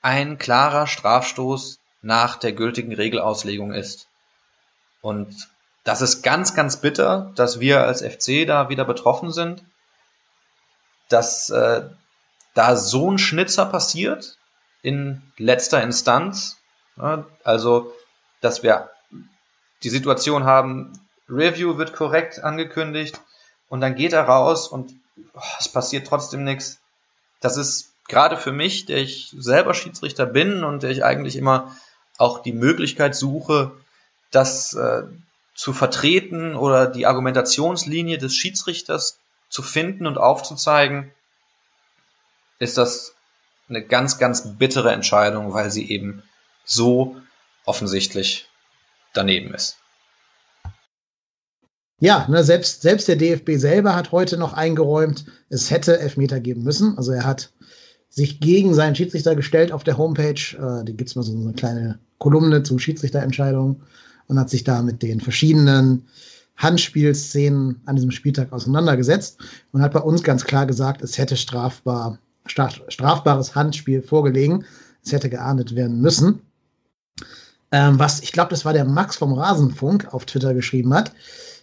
ein 0.00 0.38
klarer 0.38 0.86
Strafstoß 0.86 1.78
nach 2.02 2.36
der 2.36 2.52
gültigen 2.52 2.94
Regelauslegung 2.94 3.72
ist. 3.72 4.06
Und 5.02 5.48
das 5.84 6.00
ist 6.00 6.22
ganz, 6.22 6.54
ganz 6.54 6.78
bitter, 6.78 7.32
dass 7.34 7.60
wir 7.60 7.84
als 7.84 8.02
FC 8.02 8.46
da 8.46 8.68
wieder 8.68 8.84
betroffen 8.84 9.32
sind, 9.32 9.62
dass 11.08 11.50
äh, 11.50 11.82
da 12.54 12.76
so 12.76 13.10
ein 13.10 13.18
Schnitzer 13.18 13.66
passiert 13.66 14.37
in 14.82 15.22
letzter 15.36 15.82
Instanz. 15.82 16.58
Also, 17.44 17.92
dass 18.40 18.62
wir 18.62 18.90
die 19.82 19.90
Situation 19.90 20.44
haben, 20.44 20.92
Review 21.28 21.76
wird 21.76 21.92
korrekt 21.92 22.42
angekündigt 22.42 23.20
und 23.68 23.80
dann 23.80 23.94
geht 23.94 24.12
er 24.12 24.24
raus 24.24 24.68
und 24.68 24.92
oh, 25.34 25.40
es 25.58 25.68
passiert 25.68 26.06
trotzdem 26.06 26.44
nichts. 26.44 26.78
Das 27.40 27.56
ist 27.56 27.92
gerade 28.08 28.36
für 28.36 28.52
mich, 28.52 28.86
der 28.86 28.98
ich 28.98 29.34
selber 29.36 29.74
Schiedsrichter 29.74 30.26
bin 30.26 30.64
und 30.64 30.82
der 30.82 30.90
ich 30.90 31.04
eigentlich 31.04 31.36
immer 31.36 31.76
auch 32.16 32.42
die 32.42 32.52
Möglichkeit 32.52 33.14
suche, 33.14 33.72
das 34.30 34.74
äh, 34.74 35.02
zu 35.54 35.72
vertreten 35.72 36.56
oder 36.56 36.86
die 36.86 37.06
Argumentationslinie 37.06 38.18
des 38.18 38.34
Schiedsrichters 38.34 39.18
zu 39.48 39.62
finden 39.62 40.06
und 40.06 40.18
aufzuzeigen, 40.18 41.12
ist 42.58 42.78
das 42.78 43.14
eine 43.68 43.82
ganz, 43.84 44.18
ganz 44.18 44.56
bittere 44.56 44.92
Entscheidung, 44.92 45.52
weil 45.52 45.70
sie 45.70 45.90
eben 45.90 46.22
so 46.64 47.16
offensichtlich 47.64 48.48
daneben 49.12 49.54
ist. 49.54 49.76
Ja, 52.00 52.26
ne, 52.28 52.44
selbst, 52.44 52.82
selbst 52.82 53.08
der 53.08 53.16
DFB 53.16 53.52
selber 53.56 53.96
hat 53.96 54.12
heute 54.12 54.36
noch 54.36 54.52
eingeräumt, 54.52 55.24
es 55.48 55.70
hätte 55.70 55.98
Elfmeter 55.98 56.38
geben 56.38 56.62
müssen. 56.62 56.96
Also 56.96 57.12
er 57.12 57.24
hat 57.24 57.50
sich 58.08 58.40
gegen 58.40 58.72
seinen 58.72 58.94
Schiedsrichter 58.94 59.34
gestellt 59.34 59.72
auf 59.72 59.82
der 59.82 59.98
Homepage. 59.98 60.40
Äh, 60.56 60.84
da 60.84 60.92
gibt 60.92 61.08
es 61.08 61.16
mal 61.16 61.22
so 61.22 61.32
eine 61.32 61.52
kleine 61.54 61.98
Kolumne 62.18 62.62
zu 62.62 62.78
Schiedsrichterentscheidungen 62.78 63.82
und 64.28 64.38
hat 64.38 64.48
sich 64.48 64.62
da 64.62 64.82
mit 64.82 65.02
den 65.02 65.20
verschiedenen 65.20 66.06
Handspielszenen 66.56 67.82
an 67.86 67.96
diesem 67.96 68.10
Spieltag 68.10 68.52
auseinandergesetzt 68.52 69.38
und 69.72 69.82
hat 69.82 69.92
bei 69.92 70.00
uns 70.00 70.22
ganz 70.22 70.44
klar 70.44 70.66
gesagt, 70.66 71.02
es 71.02 71.18
hätte 71.18 71.36
strafbar, 71.36 72.18
strafbares 72.50 73.54
Handspiel 73.54 74.02
vorgelegen. 74.02 74.64
Es 75.04 75.12
hätte 75.12 75.30
geahndet 75.30 75.74
werden 75.74 76.00
müssen. 76.00 76.40
Ähm, 77.70 77.98
was, 77.98 78.20
ich 78.20 78.32
glaube, 78.32 78.50
das 78.50 78.64
war 78.64 78.72
der 78.72 78.84
Max 78.84 79.16
vom 79.16 79.32
Rasenfunk 79.32 80.12
auf 80.12 80.24
Twitter 80.24 80.54
geschrieben 80.54 80.94
hat. 80.94 81.12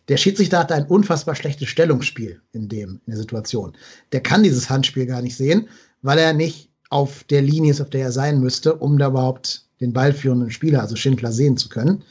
Der 0.08 0.18
Schiedsrichter 0.18 0.60
hatte 0.60 0.76
ein 0.76 0.86
unfassbar 0.86 1.36
schlechtes 1.36 1.68
Stellungsspiel 1.68 2.42
in 2.52 2.70
dem, 2.70 3.02
in 3.06 3.12
der 3.12 3.18
Situation. 3.18 3.76
Der 4.12 4.22
kann 4.22 4.44
dieses 4.44 4.70
Handspiel 4.70 5.08
gar 5.08 5.22
nicht 5.22 5.36
sehen, 5.36 5.68
weil 6.04 6.20
er 6.20 6.34
nicht 6.34 6.70
auf 6.90 7.24
der 7.26 7.42
Linie 7.42 7.72
ist, 7.72 7.82
auf 7.82 7.90
der 7.90 8.02
er 8.02 8.12
sein 8.12 8.40
müsste, 8.40 8.76
um 8.76 8.98
da 9.00 9.08
überhaupt 9.08 9.66
den 9.82 9.94
ballführenden 9.94 10.52
Spieler, 10.52 10.82
also 10.82 10.96
Schindler, 10.96 11.32
sehen 11.32 11.58
zu 11.58 11.70
können. 11.70 12.04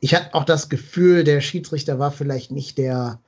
Ich 0.00 0.14
hatte 0.14 0.34
auch 0.34 0.44
das 0.44 0.68
Gefühl, 0.68 1.24
der 1.24 1.40
Schiedsrichter 1.40 1.98
war 1.98 2.10
vielleicht 2.10 2.50
nicht 2.50 2.76
der, 2.76 3.20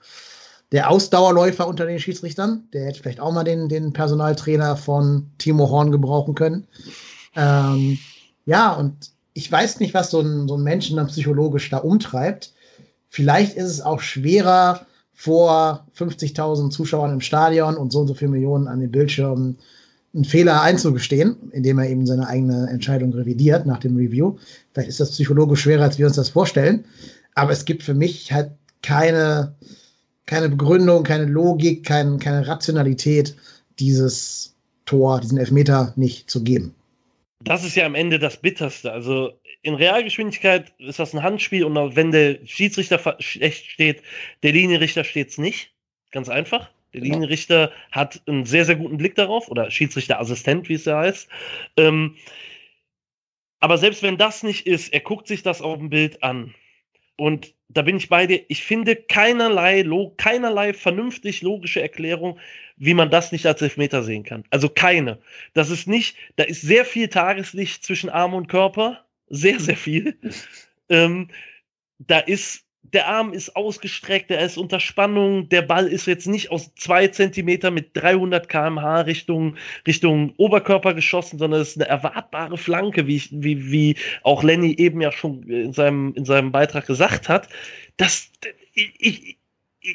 der 0.76 0.90
Ausdauerläufer 0.90 1.66
unter 1.66 1.86
den 1.86 1.98
Schiedsrichtern. 1.98 2.68
Der 2.72 2.84
hätte 2.84 3.00
vielleicht 3.00 3.20
auch 3.20 3.32
mal 3.32 3.44
den, 3.44 3.68
den 3.68 3.92
Personaltrainer 3.92 4.76
von 4.76 5.30
Timo 5.38 5.70
Horn 5.70 5.90
gebrauchen 5.90 6.34
können. 6.34 6.66
Ähm, 7.34 7.98
ja, 8.44 8.72
und 8.74 9.10
ich 9.32 9.50
weiß 9.50 9.80
nicht, 9.80 9.94
was 9.94 10.10
so 10.10 10.20
ein, 10.20 10.46
so 10.46 10.56
ein 10.56 10.62
Menschen 10.62 10.96
dann 10.96 11.06
psychologisch 11.06 11.70
da 11.70 11.78
umtreibt. 11.78 12.52
Vielleicht 13.08 13.56
ist 13.56 13.70
es 13.70 13.80
auch 13.80 14.00
schwerer, 14.00 14.86
vor 15.18 15.86
50.000 15.98 16.68
Zuschauern 16.68 17.10
im 17.10 17.22
Stadion 17.22 17.78
und 17.78 17.90
so 17.90 18.00
und 18.00 18.08
so 18.08 18.12
viele 18.12 18.32
Millionen 18.32 18.68
an 18.68 18.80
den 18.80 18.90
Bildschirmen 18.90 19.56
einen 20.14 20.26
Fehler 20.26 20.60
einzugestehen, 20.60 21.36
indem 21.52 21.78
er 21.78 21.88
eben 21.88 22.06
seine 22.06 22.28
eigene 22.28 22.68
Entscheidung 22.68 23.14
revidiert 23.14 23.64
nach 23.64 23.78
dem 23.78 23.96
Review. 23.96 24.36
Vielleicht 24.72 24.90
ist 24.90 25.00
das 25.00 25.12
psychologisch 25.12 25.62
schwerer, 25.62 25.84
als 25.84 25.98
wir 25.98 26.06
uns 26.06 26.16
das 26.16 26.28
vorstellen. 26.28 26.84
Aber 27.34 27.52
es 27.52 27.64
gibt 27.64 27.82
für 27.82 27.94
mich 27.94 28.30
halt 28.30 28.50
keine, 28.82 29.54
keine 30.26 30.48
Begründung, 30.48 31.04
keine 31.04 31.24
Logik, 31.24 31.84
kein, 31.84 32.18
keine 32.18 32.46
Rationalität, 32.46 33.34
dieses 33.78 34.54
Tor, 34.84 35.20
diesen 35.20 35.38
Elfmeter 35.38 35.92
nicht 35.96 36.30
zu 36.30 36.42
geben. 36.42 36.74
Das 37.40 37.64
ist 37.64 37.76
ja 37.76 37.86
am 37.86 37.94
Ende 37.94 38.18
das 38.18 38.36
Bitterste. 38.36 38.92
Also 38.92 39.32
in 39.62 39.74
Realgeschwindigkeit 39.74 40.72
ist 40.78 40.98
das 40.98 41.14
ein 41.14 41.22
Handspiel 41.22 41.64
und 41.64 41.96
wenn 41.96 42.10
der 42.10 42.38
Schiedsrichter 42.44 43.16
schlecht 43.20 43.66
steht, 43.66 44.02
der 44.42 44.52
Linienrichter 44.52 45.04
steht 45.04 45.30
es 45.30 45.38
nicht. 45.38 45.72
Ganz 46.10 46.28
einfach. 46.28 46.70
Der 46.92 47.00
genau. 47.00 47.14
Linienrichter 47.14 47.72
hat 47.92 48.22
einen 48.26 48.46
sehr, 48.46 48.64
sehr 48.64 48.76
guten 48.76 48.96
Blick 48.96 49.16
darauf, 49.16 49.48
oder 49.48 49.70
Schiedsrichterassistent, 49.70 50.68
wie 50.68 50.74
es 50.74 50.86
ja 50.86 50.98
heißt. 50.98 51.28
Ähm, 51.76 52.16
aber 53.60 53.78
selbst 53.78 54.02
wenn 54.02 54.16
das 54.16 54.42
nicht 54.42 54.66
ist, 54.66 54.92
er 54.92 55.00
guckt 55.00 55.26
sich 55.26 55.42
das 55.42 55.60
auf 55.60 55.78
dem 55.78 55.90
Bild 55.90 56.22
an. 56.22 56.54
Und 57.16 57.54
da 57.68 57.82
bin 57.82 57.96
ich 57.96 58.08
bei 58.08 58.26
dir. 58.26 58.44
Ich 58.48 58.62
finde 58.62 58.96
keinerlei, 58.96 59.84
keinerlei 60.16 60.72
vernünftig 60.72 61.42
logische 61.42 61.82
Erklärung, 61.82 62.38
wie 62.76 62.94
man 62.94 63.10
das 63.10 63.32
nicht 63.32 63.46
als 63.46 63.62
Elfmeter 63.62 64.02
sehen 64.02 64.22
kann. 64.22 64.44
Also 64.50 64.68
keine. 64.68 65.18
Das 65.54 65.70
ist 65.70 65.86
nicht, 65.88 66.16
da 66.36 66.44
ist 66.44 66.62
sehr 66.62 66.84
viel 66.84 67.08
Tageslicht 67.08 67.84
zwischen 67.84 68.10
Arm 68.10 68.34
und 68.34 68.48
Körper. 68.48 69.04
Sehr, 69.28 69.58
sehr 69.58 69.76
viel. 69.76 70.16
ähm, 70.88 71.28
da 71.98 72.18
ist 72.18 72.65
der 72.92 73.08
Arm 73.08 73.32
ist 73.32 73.56
ausgestreckt, 73.56 74.30
er 74.30 74.44
ist 74.44 74.58
unter 74.58 74.80
Spannung, 74.80 75.48
der 75.48 75.62
Ball 75.62 75.86
ist 75.86 76.06
jetzt 76.06 76.26
nicht 76.26 76.50
aus 76.50 76.74
zwei 76.74 77.08
Zentimeter 77.08 77.70
mit 77.70 77.90
300 77.94 78.48
kmh 78.48 79.02
Richtung, 79.02 79.56
Richtung 79.86 80.34
Oberkörper 80.36 80.94
geschossen, 80.94 81.38
sondern 81.38 81.60
es 81.60 81.70
ist 81.70 81.76
eine 81.76 81.88
erwartbare 81.88 82.58
Flanke, 82.58 83.06
wie, 83.06 83.16
ich, 83.16 83.28
wie, 83.32 83.70
wie 83.70 83.96
auch 84.22 84.42
Lenny 84.42 84.74
eben 84.78 85.00
ja 85.00 85.12
schon 85.12 85.42
in 85.44 85.72
seinem, 85.72 86.14
in 86.14 86.24
seinem 86.24 86.52
Beitrag 86.52 86.86
gesagt 86.86 87.28
hat. 87.28 87.48
Das, 87.96 88.30
ich, 88.74 88.92
ich, 88.98 89.38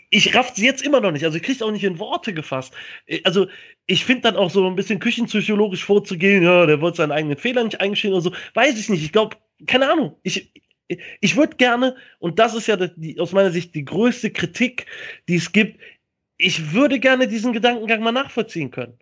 ich 0.10 0.36
raff 0.36 0.54
sie 0.56 0.66
jetzt 0.66 0.84
immer 0.84 1.02
noch 1.02 1.12
nicht. 1.12 1.26
Also 1.26 1.38
ich 1.38 1.44
krieg's 1.44 1.62
auch 1.62 1.72
nicht 1.72 1.84
in 1.84 2.00
Worte 2.00 2.34
gefasst. 2.34 2.74
Also 3.24 3.48
ich 3.88 4.06
finde 4.06 4.24
dann 4.24 4.38
auch 4.38 4.50
so 4.50 4.66
ein 4.68 4.76
bisschen 4.76 5.00
küchenpsychologisch 5.00 5.84
vorzugehen, 5.84 6.44
ja, 6.44 6.66
der 6.66 6.82
wollte 6.82 6.98
seinen 6.98 7.12
eigenen 7.12 7.38
Fehler 7.38 7.64
nicht 7.64 7.82
eingestehen 7.82 8.14
oder 8.14 8.22
so. 8.22 8.34
Weiß 8.54 8.80
ich 8.80 8.90
nicht. 8.90 9.04
Ich 9.04 9.12
glaube, 9.12 9.38
keine 9.68 9.92
Ahnung. 9.92 10.16
Ich, 10.24 10.52
ich 11.20 11.36
würde 11.36 11.58
gerne, 11.58 11.96
und 12.20 12.40
das 12.40 12.54
ist 12.54 12.68
ja 12.68 12.76
die, 12.76 13.20
aus 13.20 13.32
meiner 13.32 13.52
Sicht 13.52 13.76
die 13.76 13.86
größte 13.86 14.32
Kritik, 14.32 14.86
die 15.28 15.36
es 15.36 15.52
gibt, 15.52 15.80
ich 16.38 16.74
würde 16.74 17.00
gerne 17.00 17.28
diesen 17.28 17.54
Gedankengang 17.54 18.02
mal 18.02 18.12
nachvollziehen 18.12 18.72
können. 18.72 18.98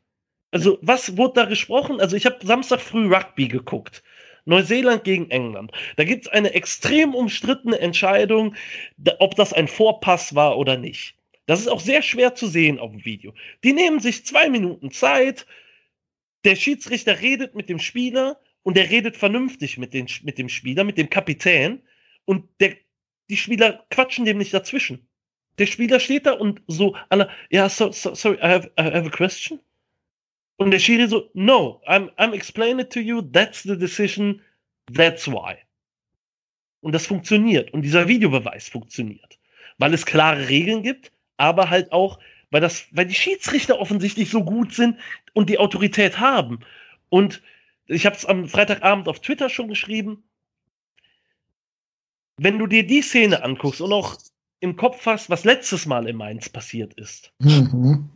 Also, 0.51 0.79
was 0.81 1.15
wurde 1.15 1.41
da 1.41 1.45
gesprochen? 1.45 2.01
Also, 2.01 2.15
ich 2.15 2.25
habe 2.25 2.45
Samstag 2.45 2.81
früh 2.81 3.13
Rugby 3.13 3.47
geguckt. 3.47 4.03
Neuseeland 4.45 5.03
gegen 5.03 5.29
England. 5.29 5.71
Da 5.95 6.03
gibt 6.03 6.25
es 6.25 6.31
eine 6.31 6.53
extrem 6.53 7.13
umstrittene 7.13 7.79
Entscheidung, 7.79 8.55
ob 9.19 9.35
das 9.35 9.53
ein 9.53 9.67
Vorpass 9.67 10.33
war 10.33 10.57
oder 10.57 10.77
nicht. 10.77 11.15
Das 11.45 11.59
ist 11.59 11.67
auch 11.67 11.79
sehr 11.79 12.01
schwer 12.01 12.35
zu 12.35 12.47
sehen 12.47 12.79
auf 12.79 12.91
dem 12.91 13.05
Video. 13.05 13.33
Die 13.63 13.73
nehmen 13.73 13.99
sich 13.99 14.25
zwei 14.25 14.49
Minuten 14.49 14.91
Zeit. 14.91 15.45
Der 16.45 16.55
Schiedsrichter 16.55 17.21
redet 17.21 17.55
mit 17.55 17.69
dem 17.69 17.79
Spieler 17.79 18.39
und 18.63 18.77
der 18.77 18.89
redet 18.89 19.17
vernünftig 19.17 19.77
mit, 19.77 19.93
den, 19.93 20.07
mit 20.23 20.37
dem 20.37 20.49
Spieler, 20.49 20.83
mit 20.83 20.97
dem 20.97 21.09
Kapitän 21.09 21.81
und 22.25 22.47
der, 22.59 22.75
die 23.29 23.37
Spieler 23.37 23.85
quatschen 23.89 24.25
dem 24.25 24.37
nicht 24.37 24.53
dazwischen. 24.53 25.07
Der 25.57 25.65
Spieler 25.65 25.99
steht 25.99 26.25
da 26.25 26.33
und 26.33 26.61
so, 26.67 26.95
Anna, 27.09 27.29
ja, 27.49 27.67
so, 27.69 27.91
so, 27.91 28.15
sorry, 28.15 28.37
I 28.37 28.47
have, 28.47 28.71
I 28.79 28.83
have 28.83 29.07
a 29.07 29.09
question. 29.09 29.59
Und 30.57 30.71
der 30.71 30.79
Schiri 30.79 31.07
so, 31.07 31.29
no, 31.33 31.81
I'm, 31.87 32.09
I'm 32.17 32.33
explaining 32.33 32.79
it 32.79 32.91
to 32.91 32.99
you, 32.99 33.21
that's 33.21 33.63
the 33.63 33.77
decision, 33.77 34.41
that's 34.93 35.27
why. 35.27 35.55
Und 36.81 36.93
das 36.93 37.07
funktioniert. 37.07 37.71
Und 37.71 37.81
dieser 37.81 38.07
Videobeweis 38.07 38.67
funktioniert. 38.69 39.39
Weil 39.77 39.93
es 39.93 40.05
klare 40.05 40.49
Regeln 40.49 40.83
gibt, 40.83 41.11
aber 41.37 41.69
halt 41.69 41.91
auch, 41.91 42.19
weil 42.51 42.61
das, 42.61 42.87
weil 42.91 43.05
die 43.05 43.15
Schiedsrichter 43.15 43.79
offensichtlich 43.79 44.29
so 44.29 44.43
gut 44.43 44.73
sind 44.73 44.97
und 45.33 45.49
die 45.49 45.59
Autorität 45.59 46.19
haben. 46.19 46.59
Und 47.09 47.41
ich 47.89 48.05
habe 48.05 48.15
es 48.15 48.25
am 48.25 48.47
Freitagabend 48.47 49.07
auf 49.07 49.19
Twitter 49.19 49.49
schon 49.49 49.67
geschrieben. 49.67 50.23
Wenn 52.37 52.57
du 52.57 52.67
dir 52.67 52.85
die 52.85 53.01
Szene 53.01 53.43
anguckst 53.43 53.81
und 53.81 53.91
auch 53.91 54.17
im 54.61 54.75
Kopf 54.75 55.05
hast, 55.05 55.29
was 55.29 55.43
letztes 55.43 55.85
Mal 55.85 56.07
in 56.07 56.15
Mainz 56.15 56.49
passiert 56.49 56.93
ist, 56.93 57.33
mhm. 57.39 58.09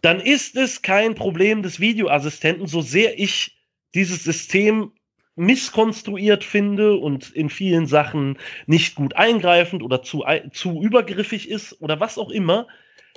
dann 0.00 0.20
ist 0.20 0.56
es 0.56 0.82
kein 0.82 1.14
Problem 1.14 1.62
des 1.62 1.78
Videoassistenten, 1.78 2.66
so 2.66 2.80
sehr 2.80 3.18
ich 3.18 3.58
dieses 3.94 4.24
System 4.24 4.92
misskonstruiert 5.36 6.42
finde 6.42 6.96
und 6.96 7.30
in 7.30 7.48
vielen 7.48 7.86
Sachen 7.86 8.38
nicht 8.66 8.96
gut 8.96 9.14
eingreifend 9.14 9.82
oder 9.84 10.02
zu, 10.02 10.24
zu 10.52 10.82
übergriffig 10.82 11.48
ist 11.48 11.80
oder 11.80 12.00
was 12.00 12.18
auch 12.18 12.30
immer, 12.30 12.66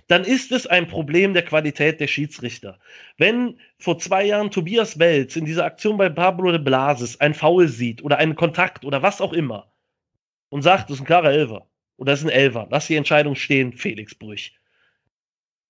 dann 0.07 0.23
ist 0.23 0.51
es 0.51 0.67
ein 0.67 0.87
Problem 0.87 1.33
der 1.33 1.43
Qualität 1.43 1.99
der 1.99 2.07
Schiedsrichter. 2.07 2.79
Wenn 3.17 3.57
vor 3.77 3.99
zwei 3.99 4.25
Jahren 4.25 4.51
Tobias 4.51 4.99
Welz 4.99 5.35
in 5.35 5.45
dieser 5.45 5.65
Aktion 5.65 5.97
bei 5.97 6.09
Pablo 6.09 6.51
de 6.51 6.59
Blasis 6.59 7.19
ein 7.19 7.33
Foul 7.33 7.67
sieht 7.67 8.03
oder 8.03 8.17
einen 8.17 8.35
Kontakt 8.35 8.85
oder 8.85 9.01
was 9.01 9.21
auch 9.21 9.33
immer 9.33 9.71
und 10.49 10.61
sagt, 10.61 10.89
das 10.89 10.97
ist 10.97 11.01
ein 11.01 11.07
klarer 11.07 11.31
Elfer 11.31 11.67
oder 11.97 12.11
das 12.11 12.21
ist 12.21 12.25
ein 12.25 12.31
Elfer, 12.31 12.67
lass 12.69 12.87
die 12.87 12.95
Entscheidung 12.95 13.35
stehen, 13.35 13.73
Felix 13.73 14.15
Brüch. 14.15 14.53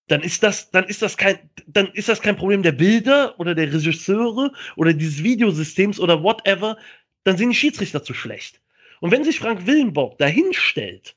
Dann 0.07 0.21
ist 0.21 0.43
das, 0.43 0.71
dann 0.71 0.85
ist 0.85 1.01
das 1.01 1.15
kein, 1.15 1.37
dann 1.67 1.87
ist 1.93 2.09
das 2.09 2.21
kein 2.21 2.35
Problem 2.35 2.63
der 2.63 2.73
Bilder 2.73 3.39
oder 3.39 3.55
der 3.55 3.71
Regisseure 3.71 4.51
oder 4.75 4.93
dieses 4.93 5.23
Videosystems 5.23 5.99
oder 5.99 6.21
whatever. 6.21 6.77
Dann 7.23 7.37
sind 7.37 7.49
die 7.51 7.55
Schiedsrichter 7.55 8.03
zu 8.03 8.13
schlecht. 8.13 8.59
Und 8.99 9.11
wenn 9.11 9.23
sich 9.23 9.39
Frank 9.39 9.65
Willenborg 9.65 10.17
dahinstellt, 10.17 11.15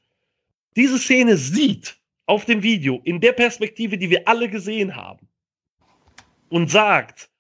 diese 0.77 0.99
Szene 0.99 1.37
sieht 1.37 1.97
auf 2.27 2.45
dem 2.45 2.63
Video 2.63 3.01
in 3.05 3.21
der 3.21 3.33
Perspektive, 3.33 3.99
die 3.99 4.11
wir 4.11 4.27
alle 4.27 4.49
gesehen 4.49 4.97
haben 4.97 5.29
und 6.49 6.71
sagt, 6.71 7.31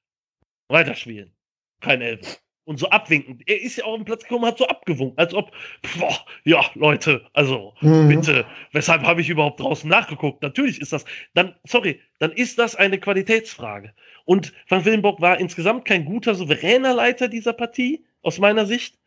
weiterspielen, 0.68 1.32
kein 1.80 2.00
Elfer. 2.00 2.38
Und 2.66 2.78
so 2.78 2.88
abwinken. 2.88 3.40
Er 3.44 3.60
ist 3.60 3.76
ja 3.76 3.84
auf 3.84 3.96
den 3.96 4.06
Platz 4.06 4.22
gekommen, 4.22 4.46
hat 4.46 4.56
so 4.56 4.66
abgewunken, 4.66 5.18
als 5.18 5.34
ob, 5.34 5.52
boah, 5.98 6.16
ja, 6.44 6.64
Leute, 6.74 7.26
also, 7.34 7.74
mhm. 7.82 8.08
bitte, 8.08 8.46
weshalb 8.72 9.02
habe 9.02 9.20
ich 9.20 9.28
überhaupt 9.28 9.60
draußen 9.60 9.88
nachgeguckt? 9.88 10.42
Natürlich 10.42 10.80
ist 10.80 10.94
das, 10.94 11.04
dann, 11.34 11.54
sorry, 11.64 12.00
dann 12.20 12.32
ist 12.32 12.58
das 12.58 12.74
eine 12.74 12.98
Qualitätsfrage. 12.98 13.92
Und 14.24 14.54
Van 14.68 14.82
Willenborg 14.82 15.20
war 15.20 15.38
insgesamt 15.38 15.84
kein 15.84 16.06
guter, 16.06 16.34
souveräner 16.34 16.94
Leiter 16.94 17.28
dieser 17.28 17.52
Partie, 17.52 18.02
aus 18.22 18.38
meiner 18.38 18.64
Sicht. 18.64 18.98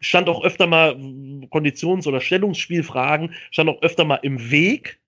Stand 0.00 0.30
auch 0.30 0.42
öfter 0.42 0.66
mal 0.66 0.96
Konditions- 1.50 2.08
oder 2.08 2.22
Stellungsspielfragen, 2.22 3.34
stand 3.50 3.68
auch 3.68 3.82
öfter 3.82 4.04
mal 4.04 4.20
im 4.22 4.50
Weg 4.50 5.01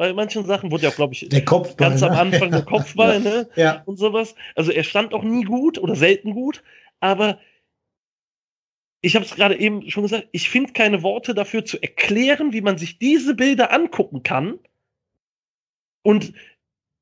bei 0.00 0.14
manchen 0.14 0.46
Sachen. 0.46 0.70
Wurde 0.70 0.84
ja, 0.84 0.90
glaube 0.90 1.12
ich, 1.12 1.28
der 1.28 1.44
Kopfball, 1.44 1.90
ganz 1.90 2.02
am 2.02 2.12
ne? 2.12 2.18
Anfang 2.18 2.50
der 2.50 2.62
Kopfball, 2.64 3.22
ja. 3.22 3.30
ne? 3.30 3.50
Ja. 3.54 3.82
Und 3.84 3.98
sowas. 3.98 4.34
Also 4.54 4.72
er 4.72 4.82
stand 4.82 5.12
auch 5.12 5.22
nie 5.22 5.44
gut 5.44 5.76
oder 5.76 5.94
selten 5.94 6.32
gut, 6.32 6.62
aber 7.00 7.38
ich 9.02 9.14
habe 9.14 9.26
es 9.26 9.34
gerade 9.34 9.60
eben 9.60 9.90
schon 9.90 10.04
gesagt, 10.04 10.28
ich 10.32 10.48
finde 10.48 10.72
keine 10.72 11.02
Worte 11.02 11.34
dafür 11.34 11.66
zu 11.66 11.82
erklären, 11.82 12.54
wie 12.54 12.62
man 12.62 12.78
sich 12.78 12.98
diese 12.98 13.34
Bilder 13.34 13.74
angucken 13.74 14.22
kann. 14.22 14.58
Und 16.02 16.32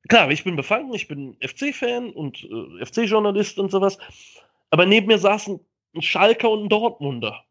klar, 0.09 0.29
ich 0.29 0.43
bin 0.43 0.57
befangen, 0.57 0.93
ich 0.93 1.07
bin 1.07 1.37
FC-Fan 1.39 2.09
und 2.09 2.43
äh, 2.43 2.85
FC-Journalist 2.85 3.59
und 3.59 3.71
sowas, 3.71 3.97
aber 4.71 4.85
neben 4.85 5.07
mir 5.07 5.19
saßen 5.19 5.57
ein 5.95 6.01
Schalker 6.01 6.49
und 6.49 6.65
ein 6.65 6.69
Dortmunder. 6.69 7.45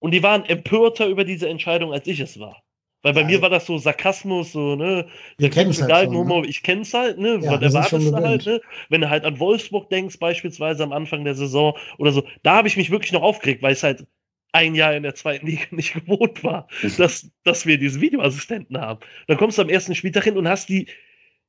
Und 0.00 0.10
die 0.10 0.24
waren 0.24 0.44
empörter 0.46 1.06
über 1.06 1.22
diese 1.22 1.48
Entscheidung, 1.48 1.92
als 1.92 2.08
ich 2.08 2.18
es 2.18 2.40
war. 2.40 2.64
Weil 3.02 3.12
bei 3.14 3.20
Ja, 3.20 3.26
mir 3.26 3.42
war 3.42 3.50
das 3.50 3.66
so 3.66 3.78
Sarkasmus, 3.78 4.52
so, 4.52 4.74
ne? 4.74 5.06
Wir 5.38 5.50
kennen's 5.50 5.80
halt 5.80 6.10
schon, 6.10 6.26
ne? 6.26 6.46
ich 6.46 6.62
kenn's 6.62 6.92
halt, 6.92 7.18
ne? 7.18 7.38
Ja, 7.40 7.52
Was 7.52 7.62
erwartest 7.62 8.10
du 8.10 8.16
halt, 8.16 8.46
ne? 8.46 8.60
Wenn 8.88 9.00
du 9.02 9.10
halt 9.10 9.24
an 9.24 9.38
Wolfsburg 9.38 9.88
denkst, 9.90 10.18
beispielsweise 10.18 10.82
am 10.82 10.92
Anfang 10.92 11.24
der 11.24 11.34
Saison 11.34 11.76
oder 11.98 12.10
so, 12.12 12.26
da 12.42 12.56
habe 12.56 12.68
ich 12.68 12.76
mich 12.76 12.90
wirklich 12.90 13.12
noch 13.12 13.22
aufgeregt, 13.22 13.62
weil 13.62 13.72
es 13.72 13.82
halt 13.82 14.04
ein 14.52 14.74
Jahr 14.74 14.94
in 14.94 15.02
der 15.04 15.14
zweiten 15.14 15.46
Liga 15.46 15.64
nicht 15.70 15.94
gewohnt 15.94 16.42
war, 16.42 16.66
dass, 16.96 17.30
dass 17.44 17.66
wir 17.66 17.78
diese 17.78 18.00
Videoassistenten 18.00 18.80
haben. 18.80 19.00
Dann 19.28 19.36
kommst 19.36 19.58
du 19.58 19.62
am 19.62 19.68
ersten 19.68 19.94
Spieltag 19.94 20.24
hin 20.24 20.36
und 20.36 20.48
hast 20.48 20.68
die, 20.68 20.88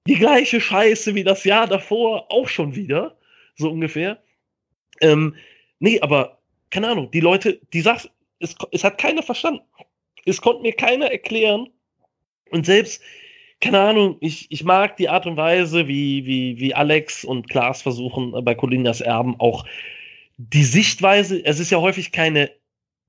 die 0.08 0.16
gleiche 0.16 0.62
Scheiße 0.62 1.16
wie 1.16 1.24
das 1.24 1.44
Jahr 1.46 1.68
davor 1.68 2.32
auch 2.32 2.48
schon 2.48 2.76
wieder, 2.76 3.18
so 3.56 3.72
ungefähr. 3.72 4.22
Ähm, 5.02 5.36
nee, 5.80 6.00
aber 6.02 6.40
keine 6.70 6.90
Ahnung, 6.90 7.12
die 7.12 7.20
Leute, 7.22 7.60
die 7.74 7.82
sagt, 7.82 8.12
es, 8.40 8.56
es 8.72 8.84
hat 8.84 8.98
keiner 8.98 9.24
verstanden. 9.24 9.62
Es 10.26 10.42
konnte 10.42 10.62
mir 10.62 10.74
keiner 10.74 11.12
erklären. 11.12 11.70
Und 12.52 12.66
selbst, 12.66 13.02
keine 13.62 13.80
Ahnung, 13.80 14.18
ich, 14.22 14.48
ich 14.50 14.64
mag 14.64 14.98
die 14.98 15.10
Art 15.10 15.26
und 15.26 15.38
Weise, 15.38 15.88
wie, 15.88 16.26
wie, 16.26 16.60
wie 16.60 16.74
Alex 16.74 17.24
und 17.24 17.50
Klaas 17.50 17.82
versuchen, 17.82 18.34
äh, 18.34 18.42
bei 18.42 18.56
Colinas 18.56 19.02
Erben 19.02 19.40
auch 19.40 19.66
die 20.38 20.64
Sichtweise, 20.64 21.44
es 21.46 21.60
ist 21.60 21.70
ja 21.70 21.80
häufig 21.80 22.14
keine 22.14 22.52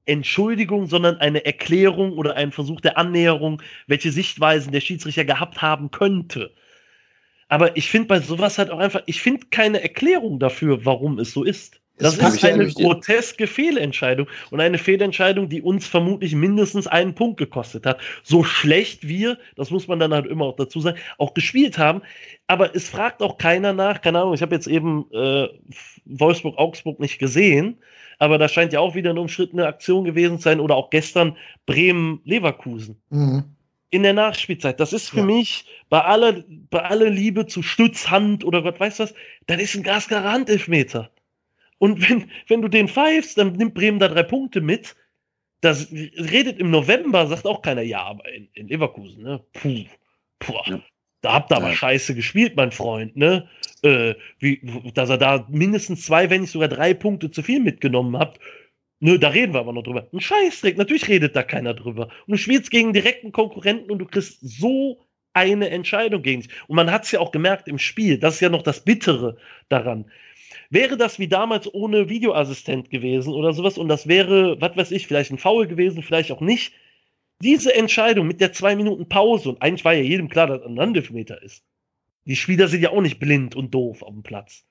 Entschuldigung, 0.04 0.86
sondern 0.86 1.18
eine 1.18 1.44
Erklärung 1.44 2.18
oder 2.18 2.34
ein 2.34 2.50
Versuch 2.50 2.80
der 2.80 2.98
Annäherung, 2.98 3.62
welche 3.86 4.10
Sichtweisen 4.10 4.72
der 4.72 4.80
Schiedsrichter 4.80 5.24
gehabt 5.24 5.62
haben 5.62 5.92
könnte. 5.92 6.52
Aber 7.48 7.76
ich 7.76 7.88
finde 7.88 8.08
bei 8.08 8.20
sowas 8.20 8.58
halt 8.58 8.70
auch 8.70 8.78
einfach, 8.78 9.02
ich 9.06 9.22
finde 9.22 9.46
keine 9.50 9.80
Erklärung 9.82 10.40
dafür, 10.40 10.84
warum 10.84 11.18
es 11.18 11.32
so 11.32 11.44
ist. 11.44 11.79
Das 12.00 12.18
passt 12.18 12.36
ist 12.36 12.42
ja 12.42 12.54
eine 12.54 12.66
groteske 12.68 13.46
Fehlentscheidung 13.46 14.26
und 14.50 14.60
eine 14.60 14.78
Fehlentscheidung, 14.78 15.48
die 15.48 15.62
uns 15.62 15.86
vermutlich 15.86 16.34
mindestens 16.34 16.86
einen 16.86 17.14
Punkt 17.14 17.38
gekostet 17.38 17.86
hat. 17.86 18.00
So 18.22 18.42
schlecht 18.44 19.06
wir, 19.06 19.38
das 19.56 19.70
muss 19.70 19.86
man 19.88 19.98
dann 19.98 20.12
halt 20.12 20.26
immer 20.26 20.46
auch 20.46 20.56
dazu 20.56 20.80
sagen, 20.80 20.98
auch 21.18 21.34
gespielt 21.34 21.78
haben. 21.78 22.02
Aber 22.46 22.74
es 22.74 22.88
fragt 22.88 23.22
auch 23.22 23.38
keiner 23.38 23.72
nach, 23.72 24.00
keine 24.00 24.20
Ahnung, 24.20 24.34
ich 24.34 24.42
habe 24.42 24.54
jetzt 24.54 24.66
eben 24.66 25.06
äh, 25.12 25.48
Wolfsburg-Augsburg 26.04 26.98
nicht 27.00 27.18
gesehen, 27.18 27.78
aber 28.18 28.38
da 28.38 28.48
scheint 28.48 28.72
ja 28.72 28.80
auch 28.80 28.94
wieder 28.94 29.10
eine 29.10 29.20
umstrittene 29.20 29.66
Aktion 29.66 30.04
gewesen 30.04 30.38
zu 30.38 30.44
sein 30.44 30.60
oder 30.60 30.76
auch 30.76 30.90
gestern 30.90 31.36
Bremen-Leverkusen 31.66 33.00
Mhm. 33.10 33.44
in 33.90 34.02
der 34.02 34.12
Nachspielzeit. 34.12 34.78
Das 34.80 34.92
ist 34.92 35.08
für 35.10 35.18
Ja. 35.18 35.24
mich 35.24 35.64
bei 35.88 36.00
aller, 36.00 36.44
bei 36.70 36.82
aller 36.82 37.10
Liebe 37.10 37.46
zu 37.46 37.62
Stützhand 37.62 38.44
oder 38.44 38.62
Gott 38.62 38.78
weiß 38.78 38.98
was, 39.00 39.14
das 39.46 39.60
ist 39.60 39.74
ein 39.74 39.82
gasklarer 39.82 40.32
Handelfmeter. 40.32 41.10
Und 41.80 42.08
wenn, 42.08 42.30
wenn 42.48 42.62
du 42.62 42.68
den 42.68 42.88
pfeifst, 42.88 43.38
dann 43.38 43.52
nimmt 43.54 43.74
Bremen 43.74 43.98
da 43.98 44.08
drei 44.08 44.22
Punkte 44.22 44.60
mit. 44.60 44.94
Das 45.62 45.90
redet 45.92 46.58
im 46.58 46.70
November, 46.70 47.26
sagt 47.26 47.46
auch 47.46 47.62
keiner, 47.62 47.82
ja, 47.82 48.02
aber 48.02 48.30
in, 48.32 48.48
in 48.54 48.68
Leverkusen, 48.68 49.22
ne? 49.22 49.44
Puh, 49.54 49.84
puh. 50.38 50.54
Ja. 50.66 50.80
Da 51.22 51.32
habt 51.32 51.50
ihr 51.52 51.56
aber 51.56 51.68
Ja. 51.68 51.74
scheiße 51.74 52.14
gespielt, 52.14 52.54
mein 52.56 52.70
Freund, 52.70 53.16
ne? 53.16 53.48
Äh, 53.82 54.14
wie, 54.38 54.60
dass 54.94 55.10
er 55.10 55.18
da 55.18 55.46
mindestens 55.50 56.04
zwei, 56.04 56.30
wenn 56.30 56.42
nicht 56.42 56.50
sogar 56.50 56.68
drei 56.68 56.94
Punkte 56.94 57.30
zu 57.30 57.42
viel 57.42 57.60
mitgenommen 57.60 58.16
habt. 58.18 58.40
Nö, 59.00 59.18
da 59.18 59.28
reden 59.28 59.54
wir 59.54 59.60
aber 59.60 59.72
noch 59.72 59.82
drüber. 59.82 60.06
Ein 60.12 60.20
Scheißdreck, 60.20 60.76
natürlich 60.76 61.08
redet 61.08 61.34
da 61.34 61.42
keiner 61.42 61.72
drüber. 61.74 62.08
Und 62.26 62.32
du 62.32 62.36
spielst 62.36 62.70
gegen 62.70 62.92
direkten 62.92 63.32
Konkurrenten 63.32 63.90
und 63.90 63.98
du 63.98 64.06
kriegst 64.06 64.38
so 64.42 65.00
eine 65.32 65.70
Entscheidung 65.70 66.22
gegen 66.22 66.42
dich. 66.42 66.50
Und 66.68 66.76
man 66.76 66.90
hat 66.90 67.04
es 67.04 67.12
ja 67.12 67.20
auch 67.20 67.32
gemerkt 67.32 67.68
im 67.68 67.78
Spiel, 67.78 68.18
das 68.18 68.34
ist 68.34 68.40
ja 68.40 68.50
noch 68.50 68.62
das 68.62 68.84
Bittere 68.84 69.36
daran. 69.70 70.10
Wäre 70.70 70.96
das 70.96 71.18
wie 71.18 71.26
damals 71.26 71.72
ohne 71.74 72.08
Videoassistent 72.08 72.90
gewesen 72.90 73.34
oder 73.34 73.52
sowas 73.52 73.76
und 73.76 73.88
das 73.88 74.06
wäre, 74.06 74.60
was 74.60 74.76
weiß 74.76 74.90
ich, 74.92 75.08
vielleicht 75.08 75.32
ein 75.32 75.38
Foul 75.38 75.66
gewesen, 75.66 76.02
vielleicht 76.02 76.30
auch 76.30 76.40
nicht. 76.40 76.72
Diese 77.42 77.74
Entscheidung 77.74 78.26
mit 78.26 78.40
der 78.40 78.52
zwei 78.52 78.76
Minuten 78.76 79.08
Pause 79.08 79.50
und 79.50 79.62
eigentlich 79.62 79.84
war 79.84 79.94
ja 79.94 80.02
jedem 80.02 80.28
klar, 80.28 80.46
dass 80.46 80.62
ein 80.62 80.78
Handelfmeter 80.78 81.42
ist. 81.42 81.64
Die 82.24 82.36
Spieler 82.36 82.68
sind 82.68 82.82
ja 82.82 82.90
auch 82.90 83.00
nicht 83.00 83.18
blind 83.18 83.56
und 83.56 83.74
doof 83.74 84.02
auf 84.02 84.12
dem 84.12 84.22
Platz. 84.22 84.64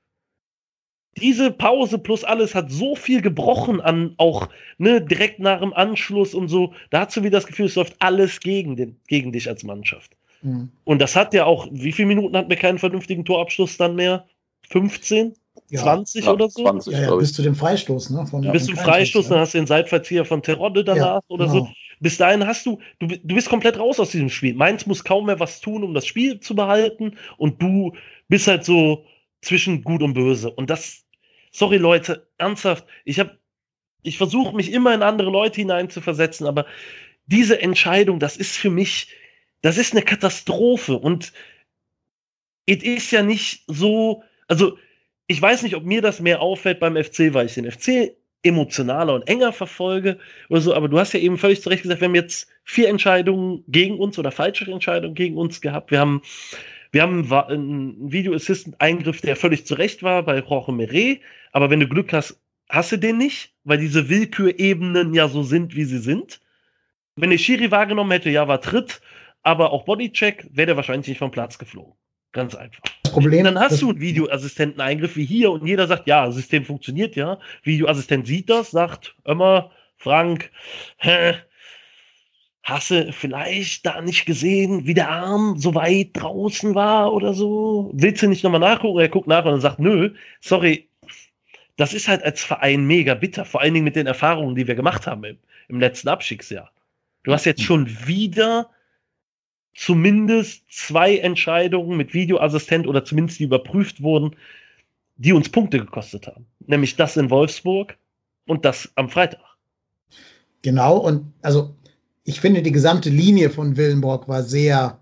Diese 1.18 1.52
Pause 1.52 1.98
plus 1.98 2.24
alles 2.24 2.56
hat 2.56 2.72
so 2.72 2.96
viel 2.96 3.22
gebrochen 3.22 3.82
an 3.82 4.14
auch 4.18 4.48
ne, 4.78 5.02
direkt 5.02 5.40
nach 5.40 5.60
dem 5.60 5.74
Anschluss 5.74 6.34
und 6.34 6.48
so. 6.48 6.74
Da 6.92 7.06
hast 7.06 7.18
du 7.18 7.24
wieder 7.24 7.38
das 7.38 7.48
Gefühl, 7.48 7.66
es 7.66 7.76
läuft 7.76 7.96
alles 8.00 8.40
gegen, 8.40 8.78
den, 8.78 8.98
gegen 9.08 9.34
dich 9.34 9.50
als 9.50 9.64
Mannschaft. 9.64 10.16
Mhm. 10.44 10.72
Und 10.86 11.00
das 11.00 11.16
hat 11.16 11.34
ja 11.34 11.46
auch, 11.46 11.68
wie 11.72 11.92
viele 11.92 12.08
Minuten 12.08 12.38
hatten 12.38 12.50
wir 12.50 12.58
keinen 12.58 12.78
vernünftigen 12.78 13.26
Torabschluss 13.26 13.76
dann 13.76 13.96
mehr? 13.96 14.28
15? 14.70 15.34
Ja. 15.70 15.82
20 15.82 16.26
Ja, 16.26 16.34
oder 16.34 16.50
so? 16.50 16.64
20, 16.64 16.94
Ja, 16.94 17.02
ja, 17.02 17.16
bis 17.16 17.34
zu 17.34 17.42
dem 17.42 17.56
Freistoß, 17.56 18.10
ne? 18.12 18.26
Von, 18.26 18.42
bis 18.52 18.66
von 18.66 18.76
zum 18.76 18.84
Freistoß, 18.84 19.30
dann 19.30 19.40
hast 19.40 19.54
du 19.54 19.60
den 19.60 19.68
Seitverzieher 19.68 20.26
von 20.26 20.42
Terodde 20.42 20.84
danach 20.84 21.22
Ja, 21.22 21.22
oder 21.28 21.46
genau. 21.46 21.66
so. 21.66 21.70
Bis 22.00 22.18
dahin 22.18 22.46
hast 22.48 22.66
du, 22.66 22.80
du, 23.00 23.08
du 23.08 23.36
bist 23.36 23.50
komplett 23.50 23.78
raus 23.78 24.00
aus 24.00 24.12
diesem 24.12 24.30
Spiel. 24.30 24.56
Mainz 24.56 24.86
muss 24.86 25.04
kaum 25.04 25.26
mehr 25.26 25.40
was 25.40 25.60
tun, 25.60 25.84
um 25.84 25.94
das 25.94 26.08
Spiel 26.08 26.40
zu 26.40 26.56
behalten 26.56 27.18
und 27.38 27.62
du 27.62 27.94
bist 28.30 28.48
halt 28.48 28.64
so 28.64 29.06
zwischen 29.42 29.84
gut 29.84 30.02
und 30.02 30.14
böse. 30.14 30.50
Und 30.50 30.70
das, 30.70 31.06
sorry 31.52 31.78
Leute, 31.78 32.28
ernsthaft, 32.38 32.86
ich 33.06 33.20
habe, 33.20 33.38
ich 34.02 34.18
versuche 34.18 34.56
mich 34.56 34.72
immer 34.72 34.94
in 34.94 35.04
andere 35.04 35.30
Leute 35.30 35.58
hineinzuversetzen, 35.58 36.48
aber 36.48 36.66
diese 37.26 37.62
Entscheidung, 37.62 38.20
das 38.20 38.38
ist 38.38 38.56
für 38.56 38.70
mich, 38.70 39.10
das 39.62 39.78
ist 39.78 39.94
eine 39.94 40.02
Katastrophe 40.02 40.98
und 40.98 41.34
es 42.66 42.82
ist 42.82 43.12
ja 43.12 43.24
nicht 43.24 43.64
so, 43.68 44.24
also 44.48 44.78
ich 45.30 45.40
weiß 45.40 45.62
nicht, 45.62 45.76
ob 45.76 45.86
mir 45.86 46.02
das 46.02 46.20
mehr 46.20 46.42
auffällt 46.42 46.80
beim 46.80 46.96
FC, 46.96 47.36
weil 47.36 47.46
ich 47.46 47.54
den 47.54 47.72
FC 47.72 48.16
emotionaler 48.42 49.14
und 49.14 49.28
enger 49.28 49.54
verfolge 49.54 50.18
oder 50.50 50.62
so, 50.62 50.74
aber 50.74 50.88
du 50.88 50.98
hast 50.98 51.14
ja 51.14 51.20
eben 51.20 51.38
völlig 51.38 51.62
zu 51.62 51.70
Recht 51.70 51.84
gesagt, 51.84 52.02
wir 52.02 52.08
haben 52.08 52.16
jetzt 52.16 52.50
vier 52.64 52.90
Entscheidungen 52.90 53.64
gegen 53.68 54.00
uns 54.00 54.18
oder 54.18 54.32
falsche 54.32 54.70
Entscheidungen 54.72 55.14
gegen 55.14 55.38
uns 55.38 55.62
gehabt. 55.62 55.92
Wir 55.92 56.00
haben, 56.00 56.24
wir 56.92 57.04
haben 57.04 57.32
einen 57.32 58.12
Video 58.12 58.34
Assistant 58.34 58.82
Eingriff, 58.82 59.22
der 59.22 59.36
völlig 59.36 59.68
zu 59.68 59.76
Recht 59.76 60.02
war 60.02 60.24
bei 60.24 60.40
Jorge 60.40 60.72
Meret, 60.72 61.20
aber 61.52 61.70
wenn 61.70 61.80
du 61.80 61.88
Glück 61.88 62.12
hast, 62.12 62.42
hast 62.68 62.92
du 62.92 62.98
den 62.98 63.20
nicht, 63.20 63.54
weil 63.66 63.78
diese 63.78 64.10
Willkürebenen 64.10 65.14
ja 65.14 65.28
so 65.28 65.44
sind, 65.44 65.76
wie 65.76 65.86
sie 65.86 66.00
sind. 66.00 66.42
Wenn 67.18 67.30
der 67.30 67.38
Schiri 67.38 67.70
wahrgenommen 67.70 68.12
hätte, 68.12 68.32
ja, 68.32 68.48
war 68.48 68.62
Tritt, 68.62 69.00
aber 69.44 69.74
auch 69.74 69.86
Bodycheck, 69.86 70.48
wäre 70.52 70.68
der 70.68 70.76
wahrscheinlich 70.76 71.08
nicht 71.08 71.20
vom 71.20 71.30
Platz 71.30 71.60
geflogen. 71.60 71.94
Ganz 72.32 72.54
einfach. 72.54 72.84
Das 73.04 73.12
Problem, 73.12 73.44
Dann 73.46 73.60
hast 73.60 73.82
du 73.82 73.90
einen 73.90 74.00
Videoassistenten-Eingriff 74.00 75.16
wie 75.16 75.26
hier 75.26 75.52
und 75.52 75.66
jeder 75.66 75.88
sagt, 75.88 76.08
ja, 76.08 76.28
das 76.28 76.36
System 76.36 76.64
funktioniert 76.64 77.16
ja. 77.16 77.40
Videoassistent 77.64 78.28
sieht 78.28 78.50
das, 78.50 78.72
sagt, 78.72 79.16
immer, 79.26 79.72
Frank, 79.98 80.52
hä, 80.98 81.34
hast 82.64 82.92
du 82.92 83.12
vielleicht 83.12 83.86
da 83.86 84.02
nicht 84.02 84.26
gesehen, 84.26 84.86
wie 84.86 84.94
der 84.94 85.10
Arm 85.10 85.58
so 85.58 85.74
weit 85.74 86.10
draußen 86.14 86.76
war 86.76 87.12
oder 87.14 87.34
so? 87.34 87.90
Willst 87.94 88.22
du 88.22 88.28
nicht 88.28 88.44
nochmal 88.44 88.60
nachgucken? 88.60 89.00
Er 89.00 89.10
guckt 89.10 89.28
nach 89.28 89.46
und 89.46 89.52
dann 89.52 89.62
sagt, 89.62 89.80
nö, 89.80 90.14
sorry, 90.40 90.88
das 91.78 91.94
ist 91.94 92.08
halt 92.08 92.24
als 92.24 92.44
Verein 92.44 92.86
mega 92.86 93.16
bitter, 93.16 93.44
vor 93.44 93.62
allen 93.62 93.74
Dingen 93.74 93.86
mit 93.86 93.96
den 93.96 94.06
Erfahrungen, 94.06 94.56
die 94.56 94.68
wir 94.68 94.76
gemacht 94.76 95.08
haben 95.08 95.24
im, 95.24 95.38
im 95.68 95.80
letzten 95.80 96.10
Abstiegsjahr. 96.10 96.72
Du 97.24 97.34
hast 97.34 97.46
jetzt 97.46 97.64
schon 97.64 97.88
wieder 98.06 98.70
zumindest 99.76 100.64
zwei 100.70 101.18
Entscheidungen 101.18 101.98
mit 101.98 102.14
Videoassistent 102.14 102.88
oder 102.88 103.06
zumindest 103.06 103.40
die 103.40 103.46
überprüft 103.46 104.02
wurden, 104.02 104.36
die 105.18 105.34
uns 105.34 105.50
Punkte 105.50 105.80
gekostet 105.80 106.28
haben. 106.28 106.46
Nämlich 106.66 106.96
das 106.96 107.18
in 107.18 107.30
Wolfsburg 107.30 107.98
und 108.48 108.66
das 108.66 108.90
am 108.96 109.10
Freitag. 109.10 109.42
Genau, 110.62 110.98
und 110.98 111.34
also 111.42 111.76
ich 112.24 112.42
finde, 112.42 112.62
die 112.62 112.72
gesamte 112.72 113.10
Linie 113.10 113.50
von 113.50 113.78
Willenborg 113.78 114.28
war 114.28 114.44
sehr 114.44 115.00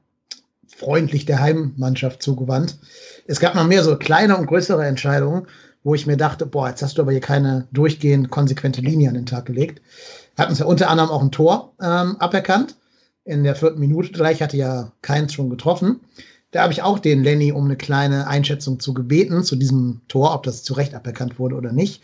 freundlich 0.68 1.26
der 1.26 1.40
Heimmannschaft 1.40 2.22
zugewandt. 2.22 2.78
Es 3.26 3.40
gab 3.40 3.56
noch 3.56 3.68
mehr 3.68 3.84
so 3.84 3.98
kleine 3.98 4.38
und 4.38 4.46
größere 4.46 4.86
Entscheidungen, 4.86 5.48
wo 5.84 5.96
ich 5.96 6.06
mir 6.06 6.18
dachte, 6.18 6.46
boah, 6.46 6.70
jetzt 6.70 6.82
hast 6.82 6.98
du 6.98 7.02
aber 7.02 7.12
hier 7.12 7.22
keine 7.22 7.68
durchgehend 7.72 8.30
konsequente 8.30 8.82
Linie 8.82 9.10
an 9.10 9.16
den 9.16 9.26
Tag 9.26 9.46
gelegt. 9.46 9.82
Hat 10.38 10.50
uns 10.50 10.60
ja 10.60 10.66
unter 10.66 10.90
anderem 10.90 11.10
auch 11.10 11.22
ein 11.22 11.32
Tor 11.32 11.74
ähm, 11.82 12.18
aberkannt. 12.20 12.76
In 13.28 13.44
der 13.44 13.56
vierten 13.56 13.82
Minute 13.82 14.14
gleich 14.14 14.42
hatte 14.42 14.56
ja 14.56 14.94
keins 15.02 15.34
schon 15.34 15.50
getroffen. 15.50 16.00
Da 16.52 16.64
habe 16.64 16.72
ich 16.72 16.82
auch 16.82 16.98
den 16.98 17.26
Lenny 17.26 17.52
um 17.52 17.66
eine 17.66 17.76
kleine 17.76 18.26
Einschätzung 18.26 18.80
zu 18.80 18.94
gebeten, 18.94 19.44
zu 19.44 19.58
diesem 19.58 20.00
Tor, 20.08 20.34
ob 20.34 20.44
das 20.44 20.64
zu 20.64 20.74
Recht 20.74 20.96
aberkannt 20.96 21.38
wurde 21.38 21.56
oder 21.56 21.74
nicht. 21.74 22.02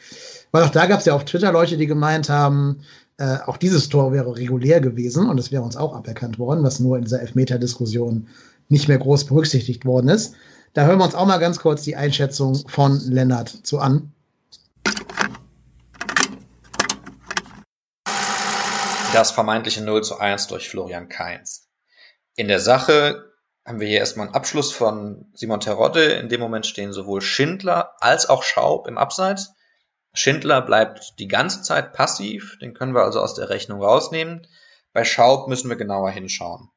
Weil 0.52 0.64
auch 0.64 0.70
da 0.70 0.86
gab 0.86 1.00
es 1.00 1.06
ja 1.06 1.16
auf 1.16 1.24
Twitter 1.24 1.54
Leute, 1.54 1.78
die 1.78 1.88
gemeint 1.88 2.28
haben, 2.28 2.82
äh, 3.18 3.38
auch 3.46 3.56
dieses 3.56 3.88
Tor 3.88 4.12
wäre 4.12 4.36
regulär 4.36 4.82
gewesen 4.82 5.30
und 5.30 5.40
es 5.40 5.50
wäre 5.50 5.64
uns 5.64 5.78
auch 5.78 5.96
aberkannt 5.96 6.40
worden, 6.40 6.62
was 6.62 6.82
nur 6.82 6.98
in 6.98 7.04
dieser 7.04 7.22
Elfmeter-Diskussion 7.22 8.28
nicht 8.68 8.90
mehr 8.90 8.98
groß 8.98 9.24
berücksichtigt 9.24 9.86
worden 9.86 10.10
ist. 10.10 10.36
Da 10.74 10.86
hören 10.86 11.00
wir 11.00 11.06
uns 11.06 11.16
auch 11.16 11.26
mal 11.26 11.38
ganz 11.38 11.58
kurz 11.58 11.84
die 11.84 11.96
Einschätzung 11.96 12.68
von 12.68 13.00
Lennart 13.00 13.48
zu 13.48 13.80
an. 13.80 14.12
Das 19.14 19.30
vermeintliche 19.30 19.84
0 19.84 20.04
zu 20.04 20.18
1 20.18 20.48
durch 20.48 20.70
Florian 20.70 21.08
Kainz. 21.08 21.70
In 22.36 22.48
der 22.48 22.60
Sache 22.60 23.32
haben 23.64 23.80
wir 23.80 23.88
hier 23.88 24.00
erstmal 24.00 24.26
einen 24.26 24.36
Abschluss 24.36 24.74
von 24.74 25.32
Simon 25.36 25.60
Terodde. 25.60 26.14
In 26.14 26.30
dem 26.30 26.42
Moment 26.42 26.66
stehen 26.66 26.94
sowohl 26.94 27.22
Schindler 27.22 27.92
als 28.00 28.28
auch 28.28 28.42
Schaub 28.42 28.88
im 28.88 28.98
Abseits. 28.98 29.54
Schindler 30.16 30.64
bleibt 30.64 31.20
die 31.20 31.28
ganze 31.28 31.62
Zeit 31.62 31.94
passiv, 31.94 32.58
den 32.60 32.74
können 32.74 32.96
wir 32.96 33.04
also 33.04 33.22
aus 33.22 33.36
der 33.36 33.50
Rechnung 33.50 33.84
rausnehmen. 33.84 34.48
Bei 34.94 35.06
Schaub 35.06 35.48
müssen 35.48 35.70
wir 35.70 35.76
genauer 35.76 36.10
hinschauen. 36.10 36.72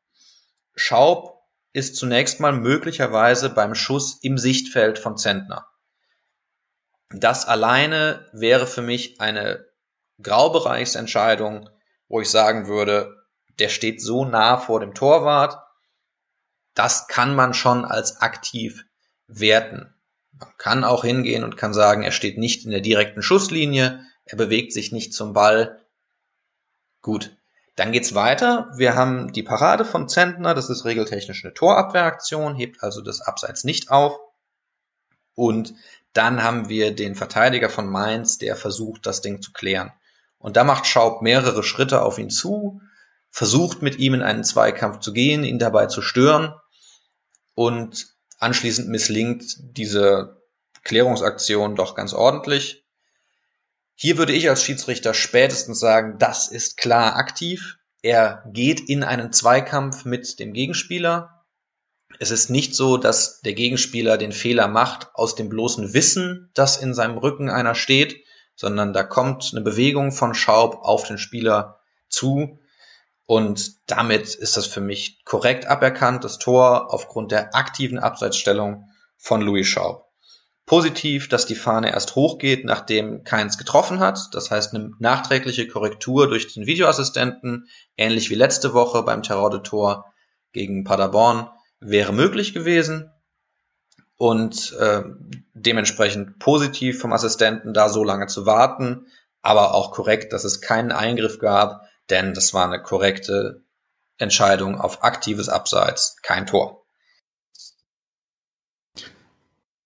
Schaub 0.74 1.42
ist 1.72 1.96
zunächst 1.96 2.38
mal 2.38 2.52
möglicherweise 2.52 3.48
beim 3.48 3.74
Schuss 3.74 4.18
im 4.20 4.36
Sichtfeld 4.36 4.98
von 4.98 5.16
Zentner. 5.16 5.66
Das 7.08 7.46
alleine 7.46 8.28
wäre 8.32 8.66
für 8.66 8.82
mich 8.82 9.22
eine 9.22 9.64
Graubereichsentscheidung, 10.20 11.70
wo 12.08 12.20
ich 12.20 12.30
sagen 12.30 12.66
würde, 12.66 13.16
der 13.58 13.68
steht 13.68 14.00
so 14.00 14.24
nah 14.24 14.58
vor 14.58 14.80
dem 14.80 14.94
Torwart, 14.94 15.58
das 16.74 17.08
kann 17.08 17.34
man 17.34 17.54
schon 17.54 17.84
als 17.84 18.20
aktiv 18.20 18.84
werten. 19.26 19.94
Man 20.38 20.50
kann 20.58 20.84
auch 20.84 21.04
hingehen 21.04 21.42
und 21.42 21.56
kann 21.56 21.72
sagen, 21.72 22.02
er 22.02 22.12
steht 22.12 22.38
nicht 22.38 22.64
in 22.64 22.70
der 22.70 22.82
direkten 22.82 23.22
Schusslinie, 23.22 24.04
er 24.26 24.36
bewegt 24.36 24.72
sich 24.72 24.92
nicht 24.92 25.14
zum 25.14 25.32
Ball. 25.32 25.80
Gut, 27.00 27.36
dann 27.76 27.92
geht's 27.92 28.14
weiter. 28.14 28.70
Wir 28.76 28.94
haben 28.94 29.32
die 29.32 29.42
Parade 29.42 29.84
von 29.84 30.08
Zentner, 30.08 30.54
das 30.54 30.68
ist 30.68 30.84
regeltechnisch 30.84 31.44
eine 31.44 31.54
Torabwehraktion, 31.54 32.54
hebt 32.54 32.82
also 32.82 33.00
das 33.00 33.22
Abseits 33.22 33.64
nicht 33.64 33.90
auf. 33.90 34.18
Und 35.34 35.74
dann 36.12 36.42
haben 36.42 36.68
wir 36.68 36.94
den 36.94 37.14
Verteidiger 37.14 37.70
von 37.70 37.86
Mainz, 37.86 38.38
der 38.38 38.56
versucht, 38.56 39.06
das 39.06 39.20
Ding 39.20 39.42
zu 39.42 39.52
klären. 39.52 39.92
Und 40.38 40.56
da 40.56 40.64
macht 40.64 40.86
Schaub 40.86 41.22
mehrere 41.22 41.62
Schritte 41.62 42.02
auf 42.02 42.18
ihn 42.18 42.30
zu, 42.30 42.80
versucht 43.30 43.82
mit 43.82 43.98
ihm 43.98 44.14
in 44.14 44.22
einen 44.22 44.44
Zweikampf 44.44 45.00
zu 45.00 45.12
gehen, 45.12 45.44
ihn 45.44 45.58
dabei 45.58 45.86
zu 45.86 46.02
stören. 46.02 46.54
Und 47.54 48.06
anschließend 48.38 48.88
misslingt 48.88 49.44
diese 49.58 50.42
Klärungsaktion 50.84 51.74
doch 51.74 51.94
ganz 51.94 52.12
ordentlich. 52.12 52.84
Hier 53.94 54.18
würde 54.18 54.34
ich 54.34 54.48
als 54.48 54.62
Schiedsrichter 54.62 55.14
spätestens 55.14 55.80
sagen, 55.80 56.18
das 56.18 56.48
ist 56.48 56.76
klar 56.76 57.16
aktiv. 57.16 57.78
Er 58.02 58.44
geht 58.52 58.80
in 58.88 59.02
einen 59.02 59.32
Zweikampf 59.32 60.04
mit 60.04 60.38
dem 60.38 60.52
Gegenspieler. 60.52 61.44
Es 62.18 62.30
ist 62.30 62.50
nicht 62.50 62.74
so, 62.74 62.98
dass 62.98 63.40
der 63.40 63.54
Gegenspieler 63.54 64.18
den 64.18 64.32
Fehler 64.32 64.68
macht 64.68 65.08
aus 65.14 65.34
dem 65.34 65.48
bloßen 65.48 65.92
Wissen, 65.92 66.50
dass 66.54 66.76
in 66.76 66.94
seinem 66.94 67.18
Rücken 67.18 67.50
einer 67.50 67.74
steht, 67.74 68.22
sondern 68.56 68.92
da 68.92 69.02
kommt 69.02 69.50
eine 69.52 69.60
Bewegung 69.60 70.10
von 70.10 70.34
Schaub 70.34 70.80
auf 70.82 71.06
den 71.06 71.18
Spieler 71.18 71.80
zu. 72.08 72.58
Und 73.26 73.72
damit 73.90 74.34
ist 74.34 74.56
das 74.56 74.66
für 74.66 74.80
mich 74.80 75.24
korrekt 75.24 75.66
aberkannt, 75.66 76.24
das 76.24 76.38
Tor 76.38 76.92
aufgrund 76.92 77.32
der 77.32 77.54
aktiven 77.54 77.98
Abseitsstellung 77.98 78.88
von 79.16 79.42
Louis 79.42 79.66
Schaub. 79.66 80.06
Positiv, 80.64 81.28
dass 81.28 81.46
die 81.46 81.54
Fahne 81.54 81.92
erst 81.92 82.16
hochgeht, 82.16 82.64
nachdem 82.64 83.22
keins 83.22 83.56
getroffen 83.56 84.00
hat. 84.00 84.30
Das 84.32 84.50
heißt, 84.50 84.74
eine 84.74 84.90
nachträgliche 84.98 85.68
Korrektur 85.68 86.28
durch 86.28 86.52
den 86.52 86.66
Videoassistenten, 86.66 87.68
ähnlich 87.96 88.30
wie 88.30 88.34
letzte 88.34 88.74
Woche 88.74 89.02
beim 89.04 89.22
Terrorde-Tor 89.22 90.06
gegen 90.52 90.82
Paderborn, 90.82 91.48
wäre 91.78 92.12
möglich 92.12 92.52
gewesen 92.52 93.12
und 94.16 94.72
äh, 94.78 95.02
dementsprechend 95.54 96.38
positiv 96.38 97.00
vom 97.00 97.12
Assistenten 97.12 97.74
da 97.74 97.88
so 97.88 98.02
lange 98.02 98.26
zu 98.26 98.46
warten, 98.46 99.06
aber 99.42 99.74
auch 99.74 99.92
korrekt, 99.92 100.32
dass 100.32 100.44
es 100.44 100.60
keinen 100.60 100.92
Eingriff 100.92 101.38
gab, 101.38 101.88
denn 102.10 102.34
das 102.34 102.54
war 102.54 102.64
eine 102.64 102.82
korrekte 102.82 103.62
Entscheidung 104.18 104.80
auf 104.80 105.04
aktives 105.04 105.48
Abseits, 105.48 106.16
kein 106.22 106.46
Tor. 106.46 106.84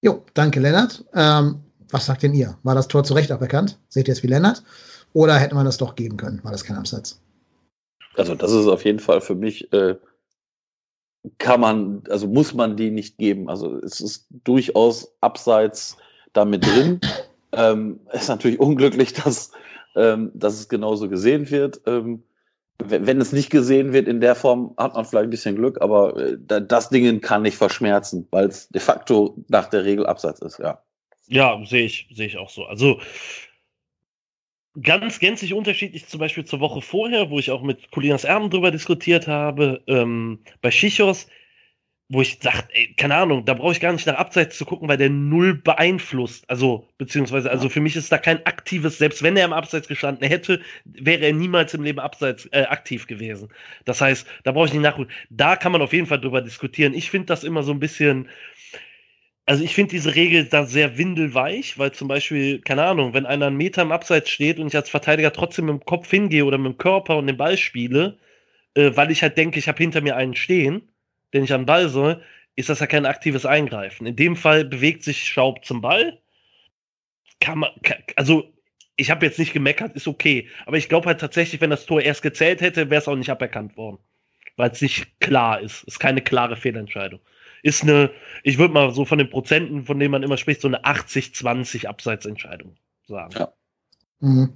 Jo, 0.00 0.24
danke 0.34 0.60
Lennart. 0.60 1.04
Ähm, 1.12 1.62
was 1.90 2.06
sagt 2.06 2.22
denn 2.22 2.34
ihr? 2.34 2.56
War 2.62 2.74
das 2.74 2.88
Tor 2.88 3.04
zu 3.04 3.14
Recht 3.14 3.32
aberkannt? 3.32 3.78
Seht 3.88 4.08
ihr 4.08 4.12
es 4.12 4.22
wie 4.22 4.28
Lennart? 4.28 4.62
Oder 5.12 5.36
hätte 5.38 5.54
man 5.56 5.66
das 5.66 5.76
doch 5.76 5.96
geben 5.96 6.16
können? 6.16 6.42
War 6.44 6.52
das 6.52 6.64
kein 6.64 6.76
Abseits? 6.76 7.20
Also 8.14 8.34
das 8.34 8.52
ist 8.52 8.66
auf 8.66 8.84
jeden 8.84 9.00
Fall 9.00 9.20
für 9.20 9.34
mich 9.34 9.72
äh, 9.72 9.96
kann 11.38 11.60
man, 11.60 12.02
also 12.08 12.26
muss 12.26 12.54
man 12.54 12.76
die 12.76 12.90
nicht 12.90 13.18
geben. 13.18 13.48
Also 13.48 13.76
es 13.78 14.00
ist 14.00 14.26
durchaus 14.44 15.14
abseits 15.20 15.96
damit 16.32 16.64
drin. 16.66 17.00
ähm, 17.52 18.00
ist 18.12 18.28
natürlich 18.28 18.60
unglücklich, 18.60 19.12
dass, 19.12 19.52
ähm, 19.96 20.30
dass 20.34 20.54
es 20.54 20.68
genauso 20.68 21.08
gesehen 21.08 21.50
wird. 21.50 21.80
Ähm, 21.86 22.22
wenn, 22.82 23.20
es 23.20 23.32
nicht 23.32 23.50
gesehen 23.50 23.92
wird 23.92 24.08
in 24.08 24.20
der 24.20 24.34
Form, 24.34 24.74
hat 24.78 24.94
man 24.94 25.04
vielleicht 25.04 25.24
ein 25.24 25.30
bisschen 25.30 25.56
Glück, 25.56 25.82
aber 25.82 26.16
äh, 26.16 26.38
das 26.38 26.88
Ding 26.88 27.20
kann 27.20 27.42
nicht 27.42 27.56
verschmerzen, 27.56 28.26
weil 28.30 28.48
es 28.48 28.68
de 28.68 28.80
facto 28.80 29.36
nach 29.48 29.66
der 29.66 29.84
Regel 29.84 30.06
Abseits 30.06 30.40
ist, 30.40 30.58
ja. 30.58 30.82
Ja, 31.26 31.60
sehe 31.64 31.84
ich, 31.84 32.08
sehe 32.12 32.26
ich 32.26 32.38
auch 32.38 32.48
so. 32.50 32.64
Also 32.64 32.98
ganz 34.80 35.18
gänzlich 35.18 35.54
unterschiedlich 35.54 36.06
zum 36.06 36.20
Beispiel 36.20 36.44
zur 36.44 36.60
Woche 36.60 36.80
vorher, 36.80 37.30
wo 37.30 37.38
ich 37.38 37.50
auch 37.50 37.62
mit 37.62 37.90
Colinas 37.90 38.24
Erben 38.24 38.50
drüber 38.50 38.70
diskutiert 38.70 39.26
habe, 39.26 39.82
ähm, 39.86 40.40
bei 40.62 40.70
Schichos, 40.70 41.26
wo 42.08 42.22
ich 42.22 42.40
sage, 42.42 42.64
keine 42.96 43.14
Ahnung, 43.14 43.44
da 43.44 43.54
brauche 43.54 43.70
ich 43.70 43.80
gar 43.80 43.92
nicht 43.92 44.06
nach 44.06 44.16
Abseits 44.16 44.58
zu 44.58 44.64
gucken, 44.64 44.88
weil 44.88 44.96
der 44.96 45.10
null 45.10 45.54
beeinflusst. 45.54 46.48
Also, 46.50 46.88
beziehungsweise, 46.98 47.50
also 47.50 47.68
für 47.68 47.80
mich 47.80 47.94
ist 47.94 48.10
da 48.10 48.18
kein 48.18 48.44
aktives, 48.46 48.98
selbst 48.98 49.22
wenn 49.22 49.36
er 49.36 49.44
im 49.44 49.52
Abseits 49.52 49.86
gestanden 49.86 50.26
hätte, 50.26 50.60
wäre 50.84 51.24
er 51.24 51.32
niemals 51.32 51.72
im 51.72 51.84
Leben 51.84 52.00
Abseits 52.00 52.46
äh, 52.46 52.62
aktiv 52.62 53.06
gewesen. 53.06 53.48
Das 53.84 54.00
heißt, 54.00 54.26
da 54.42 54.50
brauche 54.50 54.66
ich 54.66 54.72
nicht 54.72 54.82
nachholen. 54.82 55.10
Da 55.30 55.54
kann 55.54 55.70
man 55.70 55.82
auf 55.82 55.92
jeden 55.92 56.06
Fall 56.06 56.20
drüber 56.20 56.42
diskutieren. 56.42 56.94
Ich 56.94 57.10
finde 57.10 57.26
das 57.26 57.44
immer 57.44 57.62
so 57.62 57.70
ein 57.72 57.80
bisschen, 57.80 58.28
also 59.50 59.64
ich 59.64 59.74
finde 59.74 59.90
diese 59.90 60.14
Regel 60.14 60.44
da 60.44 60.64
sehr 60.64 60.96
windelweich, 60.96 61.76
weil 61.76 61.90
zum 61.90 62.06
Beispiel, 62.06 62.60
keine 62.60 62.84
Ahnung, 62.84 63.14
wenn 63.14 63.26
einer 63.26 63.48
einen 63.48 63.56
Meter 63.56 63.82
im 63.82 63.90
Abseits 63.90 64.30
steht 64.30 64.60
und 64.60 64.68
ich 64.68 64.76
als 64.76 64.88
Verteidiger 64.88 65.32
trotzdem 65.32 65.64
mit 65.66 65.72
dem 65.72 65.84
Kopf 65.84 66.08
hingehe 66.08 66.44
oder 66.44 66.56
mit 66.56 66.74
dem 66.74 66.78
Körper 66.78 67.16
und 67.16 67.26
den 67.26 67.36
Ball 67.36 67.58
spiele, 67.58 68.16
äh, 68.74 68.92
weil 68.94 69.10
ich 69.10 69.22
halt 69.22 69.36
denke, 69.36 69.58
ich 69.58 69.66
habe 69.66 69.78
hinter 69.78 70.02
mir 70.02 70.14
einen 70.14 70.36
stehen, 70.36 70.88
den 71.34 71.42
ich 71.42 71.50
den 71.50 71.66
Ball 71.66 71.88
soll, 71.88 72.22
ist 72.54 72.68
das 72.68 72.78
ja 72.78 72.86
kein 72.86 73.06
aktives 73.06 73.44
Eingreifen. 73.44 74.06
In 74.06 74.14
dem 74.14 74.36
Fall 74.36 74.64
bewegt 74.64 75.02
sich 75.02 75.24
Schaub 75.24 75.64
zum 75.64 75.80
Ball. 75.80 76.20
Kann 77.40 77.58
man, 77.58 77.70
kann, 77.82 77.98
also 78.14 78.52
ich 78.96 79.10
habe 79.10 79.26
jetzt 79.26 79.40
nicht 79.40 79.52
gemeckert, 79.52 79.96
ist 79.96 80.06
okay. 80.06 80.48
Aber 80.64 80.76
ich 80.76 80.88
glaube 80.88 81.08
halt 81.08 81.20
tatsächlich, 81.20 81.60
wenn 81.60 81.70
das 81.70 81.86
Tor 81.86 82.00
erst 82.00 82.22
gezählt 82.22 82.60
hätte, 82.60 82.88
wäre 82.88 83.00
es 83.00 83.08
auch 83.08 83.16
nicht 83.16 83.30
aberkannt 83.30 83.76
worden. 83.76 83.98
Weil 84.56 84.70
es 84.70 84.80
nicht 84.80 85.18
klar 85.18 85.60
ist. 85.60 85.82
Es 85.88 85.94
ist 85.94 85.98
keine 85.98 86.20
klare 86.20 86.54
Fehlentscheidung 86.56 87.18
ist 87.62 87.82
eine, 87.82 88.10
ich 88.42 88.58
würde 88.58 88.74
mal 88.74 88.92
so 88.92 89.04
von 89.04 89.18
den 89.18 89.30
Prozenten, 89.30 89.84
von 89.84 89.98
denen 89.98 90.12
man 90.12 90.22
immer 90.22 90.36
spricht, 90.36 90.60
so 90.60 90.68
eine 90.68 90.84
80-20 90.84 91.86
Abseitsentscheidung 91.86 92.76
sagen. 93.06 93.34
Ja. 93.38 93.52
Mhm. 94.20 94.50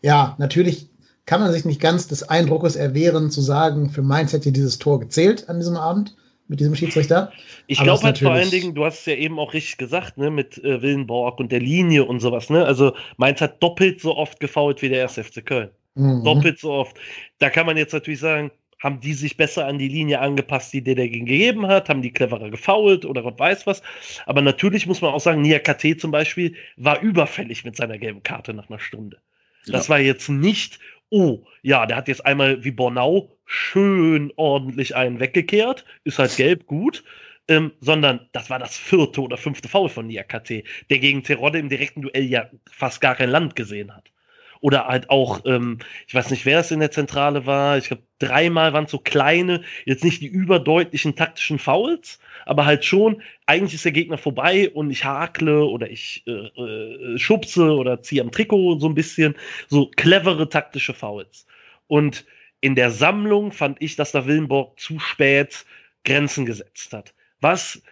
ja, 0.00 0.36
natürlich 0.38 0.88
kann 1.26 1.40
man 1.40 1.52
sich 1.52 1.64
nicht 1.64 1.80
ganz 1.80 2.06
des 2.06 2.22
Eindruckes 2.22 2.76
erwehren, 2.76 3.30
zu 3.30 3.40
sagen, 3.40 3.90
für 3.90 4.02
Mainz 4.02 4.32
hätte 4.32 4.50
dieses 4.52 4.78
Tor 4.78 5.00
gezählt 5.00 5.48
an 5.48 5.58
diesem 5.58 5.76
Abend 5.76 6.16
mit 6.48 6.60
diesem 6.60 6.74
Schiedsrichter. 6.74 7.30
Ich 7.66 7.82
glaube 7.82 8.02
halt 8.02 8.18
vor 8.18 8.32
allen 8.32 8.50
Dingen, 8.50 8.74
du 8.74 8.84
hast 8.84 9.00
es 9.00 9.06
ja 9.06 9.14
eben 9.14 9.38
auch 9.38 9.52
richtig 9.52 9.76
gesagt, 9.76 10.16
ne, 10.16 10.30
mit 10.30 10.56
äh, 10.64 10.80
Willenborg 10.80 11.38
und 11.38 11.52
der 11.52 11.60
Linie 11.60 12.06
und 12.06 12.20
sowas, 12.20 12.48
ne? 12.48 12.64
Also 12.64 12.94
Mainz 13.18 13.42
hat 13.42 13.62
doppelt 13.62 14.00
so 14.00 14.16
oft 14.16 14.40
gefault 14.40 14.80
wie 14.80 14.88
der 14.88 15.02
1. 15.02 15.14
FC 15.14 15.44
Köln. 15.44 15.68
Mhm. 15.94 16.24
Doppelt 16.24 16.58
so 16.58 16.72
oft. 16.72 16.96
Da 17.38 17.50
kann 17.50 17.66
man 17.66 17.76
jetzt 17.76 17.92
natürlich 17.92 18.20
sagen, 18.20 18.50
haben 18.78 19.00
die 19.00 19.14
sich 19.14 19.36
besser 19.36 19.66
an 19.66 19.78
die 19.78 19.88
Linie 19.88 20.20
angepasst, 20.20 20.72
die 20.72 20.82
der 20.82 20.94
dagegen 20.94 21.26
gegeben 21.26 21.66
hat? 21.66 21.88
Haben 21.88 22.02
die 22.02 22.12
cleverer 22.12 22.50
gefault 22.50 23.04
oder 23.04 23.22
Gott 23.22 23.38
weiß 23.38 23.66
was? 23.66 23.82
Aber 24.26 24.40
natürlich 24.40 24.86
muss 24.86 25.00
man 25.00 25.12
auch 25.12 25.20
sagen, 25.20 25.42
Nia 25.42 25.58
KT 25.58 26.00
zum 26.00 26.10
Beispiel 26.10 26.54
war 26.76 27.00
überfällig 27.00 27.64
mit 27.64 27.76
seiner 27.76 27.98
gelben 27.98 28.22
Karte 28.22 28.54
nach 28.54 28.68
einer 28.70 28.78
Stunde. 28.78 29.18
Ja. 29.64 29.72
Das 29.72 29.88
war 29.88 29.98
jetzt 29.98 30.28
nicht, 30.28 30.78
oh, 31.10 31.44
ja, 31.62 31.86
der 31.86 31.96
hat 31.96 32.08
jetzt 32.08 32.24
einmal 32.24 32.64
wie 32.64 32.70
Bornau 32.70 33.36
schön 33.44 34.32
ordentlich 34.36 34.94
einen 34.94 35.20
weggekehrt, 35.20 35.84
ist 36.04 36.18
halt 36.18 36.36
gelb, 36.36 36.66
gut. 36.66 37.04
Ähm, 37.50 37.72
sondern 37.80 38.28
das 38.32 38.50
war 38.50 38.58
das 38.58 38.76
vierte 38.76 39.22
oder 39.22 39.38
fünfte 39.38 39.70
Foul 39.70 39.88
von 39.88 40.06
Nia 40.06 40.22
KT, 40.22 40.64
der 40.90 40.98
gegen 40.98 41.22
Terodde 41.22 41.58
im 41.58 41.70
direkten 41.70 42.02
Duell 42.02 42.24
ja 42.24 42.50
fast 42.70 43.00
gar 43.00 43.14
kein 43.14 43.30
Land 43.30 43.56
gesehen 43.56 43.96
hat. 43.96 44.10
Oder 44.60 44.86
halt 44.86 45.10
auch, 45.10 45.40
ähm, 45.46 45.78
ich 46.06 46.14
weiß 46.14 46.30
nicht, 46.30 46.44
wer 46.46 46.60
es 46.60 46.70
in 46.70 46.80
der 46.80 46.90
Zentrale 46.90 47.46
war. 47.46 47.78
Ich 47.78 47.88
glaube, 47.88 48.02
dreimal 48.18 48.72
waren 48.72 48.84
es 48.84 48.90
so 48.90 48.98
kleine, 48.98 49.62
jetzt 49.84 50.04
nicht 50.04 50.20
die 50.20 50.26
überdeutlichen 50.26 51.14
taktischen 51.14 51.58
Fouls, 51.58 52.18
aber 52.46 52.66
halt 52.66 52.84
schon, 52.84 53.22
eigentlich 53.46 53.74
ist 53.74 53.84
der 53.84 53.92
Gegner 53.92 54.18
vorbei 54.18 54.70
und 54.70 54.90
ich 54.90 55.04
hakle 55.04 55.64
oder 55.64 55.90
ich 55.90 56.24
äh, 56.26 56.32
äh, 56.32 57.18
schubse 57.18 57.72
oder 57.74 58.02
ziehe 58.02 58.22
am 58.22 58.32
Trikot 58.32 58.80
so 58.80 58.88
ein 58.88 58.94
bisschen. 58.94 59.34
So 59.68 59.90
clevere 59.96 60.48
taktische 60.48 60.94
Fouls. 60.94 61.46
Und 61.86 62.24
in 62.60 62.74
der 62.74 62.90
Sammlung 62.90 63.52
fand 63.52 63.80
ich, 63.80 63.96
dass 63.96 64.12
da 64.12 64.26
Willenborg 64.26 64.78
zu 64.80 64.98
spät 64.98 65.64
Grenzen 66.04 66.46
gesetzt 66.46 66.92
hat. 66.92 67.14
Was 67.40 67.82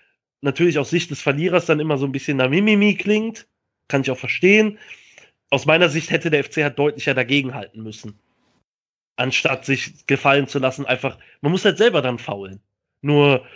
natürlich 0.40 0.78
aus 0.78 0.90
Sicht 0.90 1.10
des 1.10 1.22
Verlierers 1.22 1.66
dann 1.66 1.80
immer 1.80 1.98
so 1.98 2.06
ein 2.06 2.12
bisschen 2.12 2.36
nach 2.36 2.48
Mimimi 2.48 2.94
klingt, 2.96 3.46
kann 3.88 4.00
ich 4.00 4.10
auch 4.10 4.18
verstehen. 4.18 4.78
Aus 5.50 5.66
meiner 5.66 5.88
Sicht 5.88 6.10
hätte 6.10 6.30
der 6.30 6.44
FC 6.44 6.58
halt 6.58 6.78
deutlicher 6.78 7.14
dagegenhalten 7.14 7.82
müssen. 7.82 8.18
Anstatt 9.16 9.64
sich 9.64 10.06
gefallen 10.06 10.48
zu 10.48 10.58
lassen, 10.58 10.86
einfach, 10.86 11.18
man 11.40 11.52
muss 11.52 11.64
halt 11.64 11.78
selber 11.78 12.02
dann 12.02 12.18
faulen. 12.18 12.60
Nur 13.00 13.46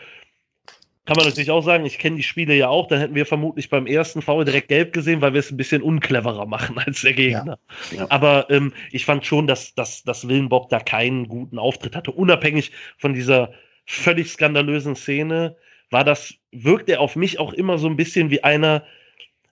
kann 1.11 1.17
man 1.17 1.27
natürlich 1.27 1.51
auch 1.51 1.63
sagen, 1.63 1.87
ich 1.87 1.99
kenne 1.99 2.17
die 2.17 2.23
Spiele 2.23 2.55
ja 2.55 2.69
auch, 2.69 2.87
dann 2.87 3.01
hätten 3.01 3.15
wir 3.17 3.27
vermutlich 3.27 3.69
beim 3.69 3.87
ersten 3.87 4.23
Foul 4.23 4.45
direkt 4.45 4.69
gelb 4.69 4.93
gesehen, 4.93 5.21
weil 5.21 5.33
wir 5.33 5.41
es 5.41 5.51
ein 5.51 5.57
bisschen 5.57 5.83
uncleverer 5.83 6.47
machen 6.47 6.79
als 6.79 7.03
der 7.03 7.15
Gegner. 7.15 7.59
Ja. 7.91 7.99
Ja. 7.99 8.07
Aber 8.11 8.49
ähm, 8.49 8.73
ich 8.93 9.05
fand 9.05 9.27
schon, 9.27 9.49
dass, 9.49 9.75
dass, 9.75 10.05
dass 10.05 10.29
Willenbock 10.29 10.69
da 10.69 10.79
keinen 10.79 11.27
guten 11.27 11.59
Auftritt 11.59 11.97
hatte, 11.97 12.13
unabhängig 12.13 12.71
von 12.97 13.13
dieser 13.13 13.53
völlig 13.87 14.31
skandalösen 14.31 14.95
Szene 14.95 15.57
war 15.91 16.05
das, 16.05 16.35
wirkt 16.53 16.89
er 16.89 17.01
auf 17.01 17.17
mich 17.17 17.41
auch 17.41 17.53
immer 17.53 17.79
so 17.79 17.89
ein 17.89 17.97
bisschen 17.97 18.31
wie 18.31 18.45
einer, 18.45 18.85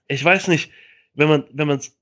ich 0.07 0.23
weiß 0.23 0.47
nicht, 0.47 0.71
wenn 1.13 1.27
man, 1.27 1.43
wenn 1.51 1.67
man 1.67 1.79
es 1.79 1.98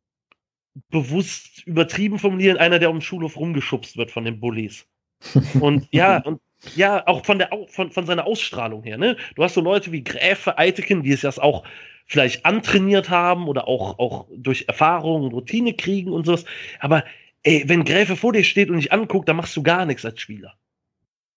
bewusst 0.90 1.66
übertrieben 1.66 2.20
formulieren, 2.20 2.58
einer, 2.58 2.80
der 2.80 2.90
um 2.90 2.98
den 2.98 3.02
Schulhof 3.02 3.38
rumgeschubst 3.38 3.98
wird 3.98 4.12
von 4.12 4.26
den 4.26 4.40
Bullies. 4.40 4.86
Und 5.60 5.88
ja, 5.92 6.20
und 6.20 6.40
ja, 6.76 7.06
auch 7.08 7.26
von 7.26 7.40
der 7.40 7.50
von, 7.70 7.92
von 7.92 8.06
seiner 8.06 8.26
Ausstrahlung 8.26 8.84
her, 8.84 8.98
ne? 8.98 9.18
Du 9.36 9.44
hast 9.44 9.56
so 9.56 9.62
Leute 9.62 9.92
wie 9.92 10.04
Gräfe, 10.04 10.58
Eitekin, 10.58 11.04
die 11.04 11.12
es 11.12 11.24
ja 11.24 11.32
auch 11.38 11.64
vielleicht 12.06 12.46
antrainiert 12.46 13.10
haben 13.10 13.48
oder 13.48 13.68
auch, 13.68 14.00
auch 14.00 14.28
durch 14.36 14.66
Erfahrung 14.68 15.24
und 15.24 15.34
Routine 15.34 15.74
kriegen 15.74 16.12
und 16.12 16.26
sowas. 16.26 16.46
Aber 16.80 17.04
ey, 17.44 17.64
wenn 17.68 17.84
Gräfe 17.84 18.16
vor 18.16 18.34
dir 18.34 18.44
steht 18.44 18.70
und 18.70 18.78
dich 18.78 18.92
anguckt, 18.92 19.28
dann 19.28 19.36
machst 19.36 19.56
du 19.56 19.64
gar 19.64 19.86
nichts 19.86 20.06
als 20.06 20.22
Spieler. 20.22 20.56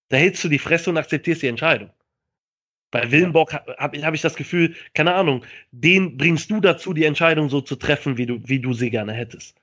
Da 0.09 0.17
hältst 0.17 0.43
du 0.45 0.49
die 0.49 0.59
Fresse 0.59 0.91
und 0.91 0.97
akzeptierst 0.97 1.43
die 1.43 1.49
Entscheidung. 1.49 1.91
Bei 2.91 3.11
Willenborg 3.11 3.53
habe 3.53 4.03
hab 4.03 4.15
ich 4.15 4.21
das 4.21 4.35
Gefühl, 4.35 4.75
keine 4.95 5.15
Ahnung, 5.15 5.45
den 5.71 6.17
bringst 6.17 6.51
du 6.51 6.61
dazu, 6.61 6.93
die 6.93 7.05
Entscheidung 7.05 7.49
so 7.49 7.61
zu 7.61 7.77
treffen, 7.77 8.17
wie 8.17 8.27
du, 8.27 8.41
wie 8.45 8.59
du 8.59 8.73
sie 8.73 8.91
gerne 8.91 9.12
hättest. 9.12 9.57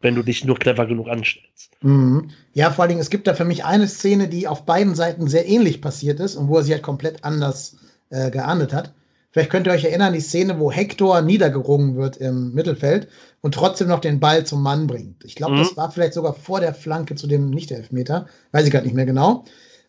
Wenn 0.00 0.14
du 0.14 0.22
dich 0.22 0.44
nur 0.46 0.58
clever 0.58 0.86
genug 0.86 1.08
anstellst. 1.08 1.76
Mhm. 1.82 2.30
Ja, 2.54 2.70
vor 2.70 2.82
allen 2.82 2.90
Dingen, 2.90 3.02
es 3.02 3.10
gibt 3.10 3.26
da 3.26 3.34
für 3.34 3.44
mich 3.44 3.66
eine 3.66 3.86
Szene, 3.86 4.28
die 4.28 4.48
auf 4.48 4.64
beiden 4.64 4.94
Seiten 4.94 5.28
sehr 5.28 5.46
ähnlich 5.46 5.82
passiert 5.82 6.20
ist 6.20 6.36
und 6.36 6.48
wo 6.48 6.56
er 6.56 6.62
sich 6.62 6.72
halt 6.72 6.82
komplett 6.82 7.22
anders 7.22 7.76
äh, 8.08 8.30
geahndet 8.30 8.72
hat. 8.72 8.94
Vielleicht 9.32 9.50
könnt 9.50 9.66
ihr 9.66 9.72
euch 9.72 9.84
erinnern, 9.84 10.12
die 10.12 10.20
Szene, 10.20 10.58
wo 10.58 10.72
Hector 10.72 11.20
niedergerungen 11.20 11.96
wird 11.96 12.16
im 12.16 12.52
Mittelfeld 12.52 13.08
und 13.42 13.54
trotzdem 13.54 13.88
noch 13.88 14.00
den 14.00 14.18
Ball 14.18 14.44
zum 14.44 14.62
Mann 14.62 14.86
bringt. 14.86 15.24
Ich 15.24 15.36
glaube, 15.36 15.54
mhm. 15.54 15.58
das 15.58 15.76
war 15.76 15.90
vielleicht 15.90 16.14
sogar 16.14 16.34
vor 16.34 16.60
der 16.60 16.74
Flanke 16.74 17.14
zu 17.14 17.26
dem 17.26 17.50
Nicht-Elfmeter. 17.50 18.26
Weiß 18.50 18.64
ich 18.64 18.72
gerade 18.72 18.86
nicht 18.86 18.96
mehr 18.96 19.06
genau. 19.06 19.44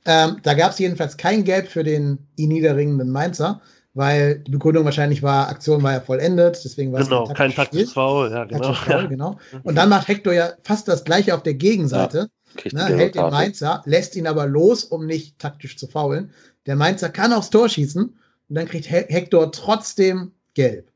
Ähm, 0.05 0.37
da 0.43 0.53
gab 0.53 0.71
es 0.71 0.79
jedenfalls 0.79 1.17
kein 1.17 1.43
Gelb 1.43 1.67
für 1.67 1.83
den 1.83 2.19
ihn 2.35 2.49
niederringenden 2.49 3.09
Mainzer, 3.11 3.61
weil 3.93 4.39
die 4.39 4.51
Begründung 4.51 4.85
wahrscheinlich 4.85 5.21
war, 5.21 5.49
Aktion 5.49 5.83
war 5.83 5.93
ja 5.93 6.01
vollendet, 6.01 6.61
deswegen 6.63 6.91
war 6.91 7.03
genau, 7.03 7.27
es 7.27 7.33
kein 7.33 7.53
taktisches 7.53 7.93
Foul. 7.93 8.31
Ja, 8.31 8.45
genau. 8.45 8.73
Foul, 8.73 9.07
genau. 9.07 9.37
Und 9.63 9.75
dann 9.75 9.89
macht 9.89 10.07
Hector 10.07 10.33
ja 10.33 10.53
fast 10.63 10.87
das 10.87 11.03
gleiche 11.03 11.35
auf 11.35 11.43
der 11.43 11.53
Gegenseite. 11.53 12.29
Ja, 12.65 12.89
ne, 12.89 12.95
hält 12.97 13.15
den 13.15 13.29
Mainzer, 13.29 13.81
lässt 13.85 14.15
ihn 14.15 14.27
aber 14.27 14.45
los, 14.45 14.83
um 14.83 15.05
nicht 15.05 15.39
taktisch 15.39 15.77
zu 15.77 15.87
faulen. 15.87 16.31
Der 16.65 16.75
Mainzer 16.75 17.09
kann 17.09 17.31
aufs 17.33 17.49
Tor 17.49 17.69
schießen 17.69 18.03
und 18.03 18.55
dann 18.55 18.67
kriegt 18.67 18.89
Hector 18.89 19.51
trotzdem 19.51 20.31
gelb. 20.53 20.91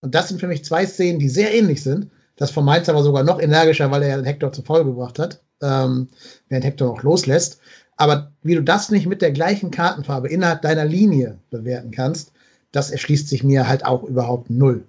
Und 0.00 0.14
das 0.14 0.28
sind 0.28 0.40
für 0.40 0.48
mich 0.48 0.64
zwei 0.64 0.86
Szenen, 0.86 1.18
die 1.18 1.28
sehr 1.28 1.54
ähnlich 1.54 1.82
sind. 1.82 2.10
Das 2.36 2.50
von 2.50 2.64
Mainzer 2.64 2.94
war 2.94 3.02
sogar 3.02 3.24
noch 3.24 3.40
energischer, 3.40 3.90
weil 3.90 4.02
er 4.02 4.18
ja 4.18 4.24
Hector 4.24 4.52
zu 4.52 4.62
Foul 4.62 4.84
gebracht 4.84 5.18
hat, 5.18 5.40
ähm, 5.60 6.08
während 6.48 6.64
Hector 6.64 6.88
noch 6.88 7.02
loslässt. 7.02 7.60
Aber 7.98 8.32
wie 8.42 8.54
du 8.54 8.62
das 8.62 8.90
nicht 8.90 9.06
mit 9.06 9.20
der 9.20 9.32
gleichen 9.32 9.70
Kartenfarbe 9.70 10.28
innerhalb 10.28 10.62
deiner 10.62 10.84
Linie 10.84 11.38
bewerten 11.50 11.90
kannst, 11.90 12.32
das 12.72 12.90
erschließt 12.90 13.28
sich 13.28 13.42
mir 13.42 13.68
halt 13.68 13.84
auch 13.84 14.04
überhaupt 14.04 14.48
null. 14.50 14.84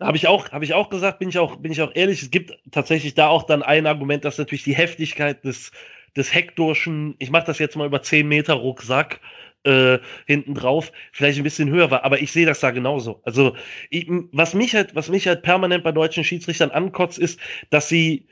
Habe 0.00 0.18
ich 0.18 0.28
auch, 0.28 0.50
habe 0.50 0.64
ich 0.64 0.74
auch 0.74 0.90
gesagt, 0.90 1.18
bin 1.18 1.30
ich 1.30 1.38
auch, 1.38 1.56
bin 1.56 1.72
ich 1.72 1.80
auch 1.80 1.92
ehrlich. 1.94 2.22
Es 2.22 2.30
gibt 2.30 2.52
tatsächlich 2.70 3.14
da 3.14 3.28
auch 3.28 3.44
dann 3.44 3.62
ein 3.62 3.86
Argument, 3.86 4.24
dass 4.24 4.36
natürlich 4.36 4.64
die 4.64 4.74
Heftigkeit 4.74 5.42
des, 5.44 5.72
des 6.14 6.34
Hektorschen, 6.34 7.14
ich 7.18 7.30
mache 7.30 7.46
das 7.46 7.58
jetzt 7.58 7.76
mal 7.76 7.86
über 7.86 8.02
10 8.02 8.28
Meter 8.28 8.54
Rucksack, 8.54 9.20
äh, 9.64 9.98
hinten 10.26 10.54
drauf 10.54 10.92
vielleicht 11.12 11.38
ein 11.38 11.44
bisschen 11.44 11.70
höher 11.70 11.90
war, 11.90 12.04
aber 12.04 12.20
ich 12.20 12.30
sehe 12.30 12.46
das 12.46 12.60
da 12.60 12.70
genauso. 12.70 13.20
Also 13.24 13.56
ich, 13.88 14.06
was 14.32 14.52
mich 14.52 14.74
halt, 14.74 14.94
was 14.94 15.08
mich 15.08 15.26
halt 15.26 15.42
permanent 15.42 15.82
bei 15.82 15.92
deutschen 15.92 16.22
Schiedsrichtern 16.22 16.70
ankotzt, 16.70 17.18
ist, 17.18 17.40
dass 17.70 17.88
sie 17.88 18.26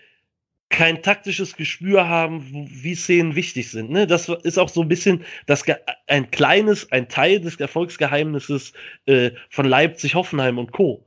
kein 0.71 1.03
taktisches 1.03 1.57
Gespür 1.57 2.09
haben, 2.09 2.69
wie 2.69 2.95
Szenen 2.95 3.37
wichtig 3.37 3.71
sind. 3.71 3.91
Ne? 3.91 4.07
Das 4.07 4.29
ist 4.29 4.59
auch 4.59 4.69
so 4.69 4.83
ein 4.83 4.89
bisschen 4.89 5.25
das 5.47 5.65
ein 6.07 6.31
kleines, 6.31 6.91
ein 6.91 7.09
Teil 7.09 7.41
des 7.41 7.61
Erfolgsgeheimnisses 7.61 8.73
äh, 9.07 9.31
von 9.51 9.67
Leipzig, 9.67 10.15
Hoffenheim 10.15 10.59
und 10.59 10.73
Co. 10.73 11.05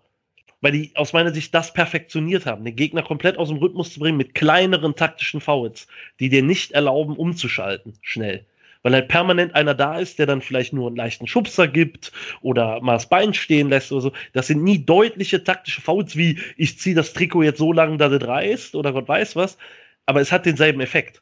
Weil 0.62 0.72
die 0.72 0.92
aus 0.96 1.14
meiner 1.14 1.34
Sicht 1.34 1.54
das 1.54 1.74
perfektioniert 1.74 2.46
haben, 2.46 2.66
den 2.66 2.76
Gegner 2.76 3.04
komplett 3.04 3.38
aus 3.38 3.50
dem 3.50 3.58
Rhythmus 3.58 3.94
zu 3.94 4.00
bringen 4.00 4.18
mit 4.18 4.34
kleineren 4.34 4.96
taktischen 4.96 5.42
Fouls, 5.42 5.88
die 6.20 6.30
dir 6.30 6.42
nicht 6.42 6.72
erlauben, 6.72 7.16
umzuschalten, 7.16 7.94
schnell 8.02 8.46
weil 8.84 8.94
halt 8.94 9.08
permanent 9.08 9.56
einer 9.56 9.74
da 9.74 10.00
ist, 10.00 10.20
der 10.20 10.26
dann 10.26 10.42
vielleicht 10.42 10.74
nur 10.74 10.88
einen 10.88 10.96
leichten 10.96 11.28
Schubser 11.28 11.68
gibt 11.68 12.12
oder 12.42 12.82
mal 12.82 12.94
das 12.94 13.10
Bein 13.10 13.34
stehen 13.34 13.70
lässt 13.70 13.92
oder 13.92 14.02
so. 14.02 14.12
Das 14.34 14.48
sind 14.48 14.64
nie 14.64 14.86
deutliche 14.86 15.44
taktische 15.44 15.82
Fouls 15.82 16.16
wie 16.16 16.40
ich 16.58 16.80
ziehe 16.80 16.96
das 16.96 17.14
Trikot 17.14 17.44
jetzt 17.44 17.60
so 17.60 17.74
lange, 17.74 17.98
dass 17.98 18.12
es 18.12 18.28
reißt 18.28 18.76
oder 18.76 18.94
Gott 18.94 19.08
weiß 19.08 19.36
was, 19.36 19.58
aber 20.06 20.22
es 20.22 20.32
hat 20.32 20.46
denselben 20.46 20.82
Effekt. 20.82 21.22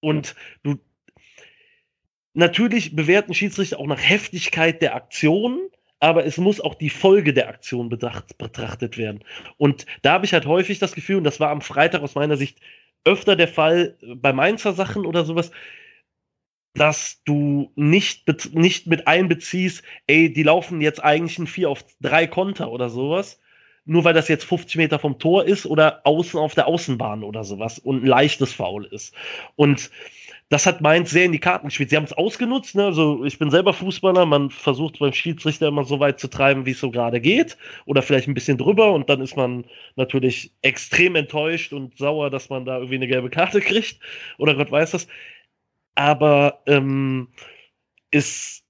Und 0.00 0.34
du 0.62 0.78
natürlich 2.34 2.94
bewerten 2.94 3.34
Schiedsrichter 3.34 3.78
auch 3.78 3.86
nach 3.86 4.00
Heftigkeit 4.00 4.82
der 4.82 4.94
Aktion, 4.94 5.58
aber 6.00 6.26
es 6.26 6.36
muss 6.36 6.60
auch 6.60 6.74
die 6.74 6.90
Folge 6.90 7.32
der 7.32 7.48
Aktion 7.48 7.88
betracht, 7.88 8.36
betrachtet 8.38 8.98
werden. 8.98 9.24
Und 9.56 9.86
da 10.02 10.12
habe 10.12 10.26
ich 10.26 10.32
halt 10.32 10.46
häufig 10.46 10.78
das 10.78 10.94
Gefühl, 10.94 11.16
und 11.16 11.24
das 11.24 11.40
war 11.40 11.50
am 11.50 11.62
Freitag 11.62 12.02
aus 12.02 12.14
meiner 12.14 12.36
Sicht 12.36 12.60
öfter 13.04 13.36
der 13.36 13.48
Fall 13.48 13.96
bei 14.16 14.32
Mainzer 14.32 14.74
Sachen 14.74 15.06
oder 15.06 15.24
sowas, 15.24 15.50
dass 16.76 17.22
du 17.24 17.72
nicht, 17.74 18.24
nicht 18.54 18.86
mit 18.86 19.06
einbeziehst, 19.06 19.82
ey, 20.06 20.32
die 20.32 20.42
laufen 20.42 20.80
jetzt 20.80 21.02
eigentlich 21.02 21.38
ein 21.38 21.46
4 21.46 21.70
auf 21.70 21.84
3 22.02 22.26
Konter 22.26 22.70
oder 22.70 22.90
sowas, 22.90 23.40
nur 23.86 24.04
weil 24.04 24.14
das 24.14 24.28
jetzt 24.28 24.44
50 24.44 24.76
Meter 24.76 24.98
vom 24.98 25.18
Tor 25.18 25.44
ist 25.44 25.64
oder 25.64 26.00
außen 26.04 26.38
auf 26.38 26.54
der 26.54 26.66
Außenbahn 26.66 27.22
oder 27.22 27.44
sowas 27.44 27.78
und 27.78 28.02
ein 28.02 28.06
leichtes 28.06 28.52
Foul 28.52 28.84
ist. 28.86 29.14
Und 29.54 29.90
das 30.48 30.64
hat 30.64 30.80
Mainz 30.80 31.10
sehr 31.10 31.24
in 31.24 31.32
die 31.32 31.40
Karten 31.40 31.68
gespielt. 31.68 31.90
Sie 31.90 31.96
haben 31.96 32.04
es 32.04 32.12
ausgenutzt. 32.12 32.76
Ne? 32.76 32.84
Also 32.84 33.24
ich 33.24 33.36
bin 33.38 33.50
selber 33.50 33.72
Fußballer. 33.72 34.26
Man 34.26 34.50
versucht 34.50 35.00
beim 35.00 35.12
Schiedsrichter 35.12 35.66
immer 35.66 35.84
so 35.84 35.98
weit 35.98 36.20
zu 36.20 36.28
treiben, 36.28 36.66
wie 36.66 36.70
es 36.70 36.78
so 36.78 36.92
gerade 36.92 37.20
geht. 37.20 37.56
Oder 37.84 38.00
vielleicht 38.00 38.28
ein 38.28 38.34
bisschen 38.34 38.56
drüber. 38.56 38.92
Und 38.92 39.10
dann 39.10 39.20
ist 39.20 39.36
man 39.36 39.64
natürlich 39.96 40.52
extrem 40.62 41.16
enttäuscht 41.16 41.72
und 41.72 41.98
sauer, 41.98 42.30
dass 42.30 42.48
man 42.48 42.64
da 42.64 42.76
irgendwie 42.76 42.94
eine 42.94 43.08
gelbe 43.08 43.28
Karte 43.28 43.60
kriegt. 43.60 43.98
Oder 44.38 44.54
Gott 44.54 44.70
weiß 44.70 44.92
das 44.92 45.08
aber 45.96 46.62
ähm, 46.66 47.28
ist 48.12 48.62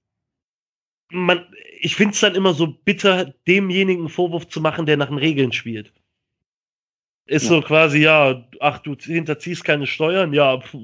man, 1.09 1.45
ich 1.79 1.95
finde 1.95 2.13
es 2.13 2.19
dann 2.19 2.35
immer 2.35 2.53
so 2.53 2.67
bitter, 2.67 3.33
demjenigen 3.47 4.09
Vorwurf 4.09 4.47
zu 4.47 4.59
machen, 4.59 4.85
der 4.85 4.97
nach 4.97 5.07
den 5.07 5.17
Regeln 5.17 5.51
spielt. 5.51 5.93
Ist 7.25 7.43
ja. 7.43 7.49
so 7.49 7.61
quasi, 7.61 7.99
ja, 7.99 8.45
ach, 8.59 8.79
du 8.79 8.95
hinterziehst 8.95 9.63
keine 9.63 9.85
Steuern, 9.85 10.33
ja, 10.33 10.59
pf, 10.59 10.75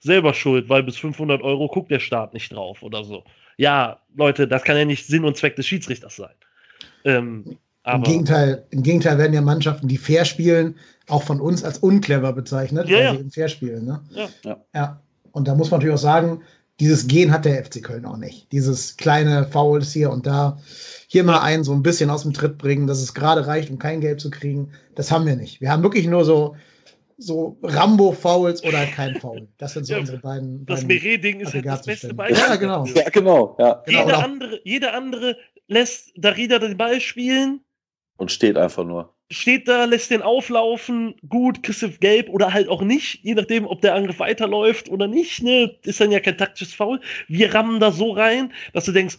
selber 0.00 0.34
schuld, 0.34 0.68
weil 0.68 0.82
bis 0.82 0.96
500 0.96 1.42
Euro 1.42 1.68
guckt 1.68 1.90
der 1.90 2.00
Staat 2.00 2.34
nicht 2.34 2.52
drauf 2.52 2.82
oder 2.82 3.04
so. 3.04 3.24
Ja, 3.56 4.00
Leute, 4.16 4.48
das 4.48 4.64
kann 4.64 4.76
ja 4.76 4.84
nicht 4.84 5.06
Sinn 5.06 5.24
und 5.24 5.36
Zweck 5.36 5.54
des 5.56 5.66
Schiedsrichters 5.66 6.16
sein. 6.16 6.34
Ähm, 7.04 7.58
Im, 7.86 8.02
Gegenteil, 8.02 8.66
Im 8.70 8.82
Gegenteil 8.82 9.18
werden 9.18 9.34
ja 9.34 9.40
Mannschaften, 9.40 9.86
die 9.86 9.98
fair 9.98 10.24
spielen, 10.24 10.76
auch 11.06 11.22
von 11.22 11.40
uns 11.40 11.62
als 11.62 11.78
unclever 11.78 12.32
bezeichnet, 12.32 12.88
ja, 12.88 12.96
weil 12.96 13.04
ja. 13.04 13.12
sie 13.12 13.20
eben 13.20 13.30
fair 13.30 13.48
spielen. 13.48 13.84
Ne? 13.84 14.00
Ja. 14.44 14.56
ja. 14.74 15.00
Ja. 15.34 15.38
Und 15.38 15.48
da 15.48 15.54
muss 15.54 15.70
man 15.70 15.80
natürlich 15.80 15.94
auch 15.94 16.02
sagen, 16.02 16.42
dieses 16.80 17.06
Gen 17.06 17.32
hat 17.32 17.44
der 17.44 17.64
FC 17.64 17.82
Köln 17.82 18.04
auch 18.04 18.16
nicht. 18.16 18.50
Dieses 18.50 18.96
kleine 18.96 19.46
Fouls 19.46 19.92
hier 19.92 20.10
und 20.10 20.26
da, 20.26 20.58
hier 21.06 21.22
mal 21.22 21.40
einen 21.40 21.62
so 21.62 21.72
ein 21.72 21.82
bisschen 21.82 22.10
aus 22.10 22.22
dem 22.22 22.32
Tritt 22.32 22.58
bringen, 22.58 22.86
dass 22.86 23.00
es 23.00 23.14
gerade 23.14 23.46
reicht, 23.46 23.70
um 23.70 23.78
kein 23.78 24.00
Geld 24.00 24.20
zu 24.20 24.30
kriegen. 24.30 24.72
Das 24.96 25.12
haben 25.12 25.26
wir 25.26 25.36
nicht. 25.36 25.60
Wir 25.60 25.70
haben 25.70 25.84
wirklich 25.84 26.08
nur 26.08 26.24
so, 26.24 26.56
so 27.16 27.58
Rambo-Fouls 27.62 28.64
oder 28.64 28.86
kein 28.86 29.20
Foul. 29.20 29.46
Das 29.58 29.74
sind 29.74 29.86
so 29.86 29.94
ja, 29.94 30.00
unsere 30.00 30.18
beiden. 30.18 30.66
Das 30.66 30.84
Meret-Ding 30.84 31.40
ist 31.40 31.54
halt 31.54 31.64
das 31.66 31.82
beste 31.82 32.12
Beispiel. 32.12 32.38
Ja, 32.38 32.56
genau. 32.56 32.84
Ja, 32.86 33.08
genau. 33.08 33.56
Ja. 33.60 33.82
Jeder, 33.86 34.04
genau. 34.04 34.18
andere, 34.18 34.60
jeder 34.64 34.94
andere 34.94 35.36
lässt 35.68 36.12
Darida 36.16 36.58
den 36.58 36.76
Ball 36.76 37.00
spielen. 37.00 37.60
Und 38.16 38.32
steht 38.32 38.56
einfach 38.56 38.84
nur. 38.84 39.13
Steht 39.30 39.68
da, 39.68 39.84
lässt 39.84 40.10
den 40.10 40.22
auflaufen, 40.22 41.14
gut, 41.28 41.62
kriegst 41.62 42.00
gelb 42.00 42.28
oder 42.28 42.52
halt 42.52 42.68
auch 42.68 42.82
nicht, 42.82 43.20
je 43.22 43.34
nachdem, 43.34 43.66
ob 43.66 43.80
der 43.80 43.94
Angriff 43.94 44.18
weiterläuft 44.18 44.88
oder 44.88 45.06
nicht, 45.06 45.42
ne, 45.42 45.76
ist 45.84 46.00
dann 46.00 46.12
ja 46.12 46.20
kein 46.20 46.38
taktisches 46.38 46.74
Foul. 46.74 47.00
Wir 47.28 47.54
rammen 47.54 47.80
da 47.80 47.90
so 47.90 48.12
rein, 48.12 48.52
dass 48.72 48.84
du 48.84 48.92
denkst, 48.92 49.18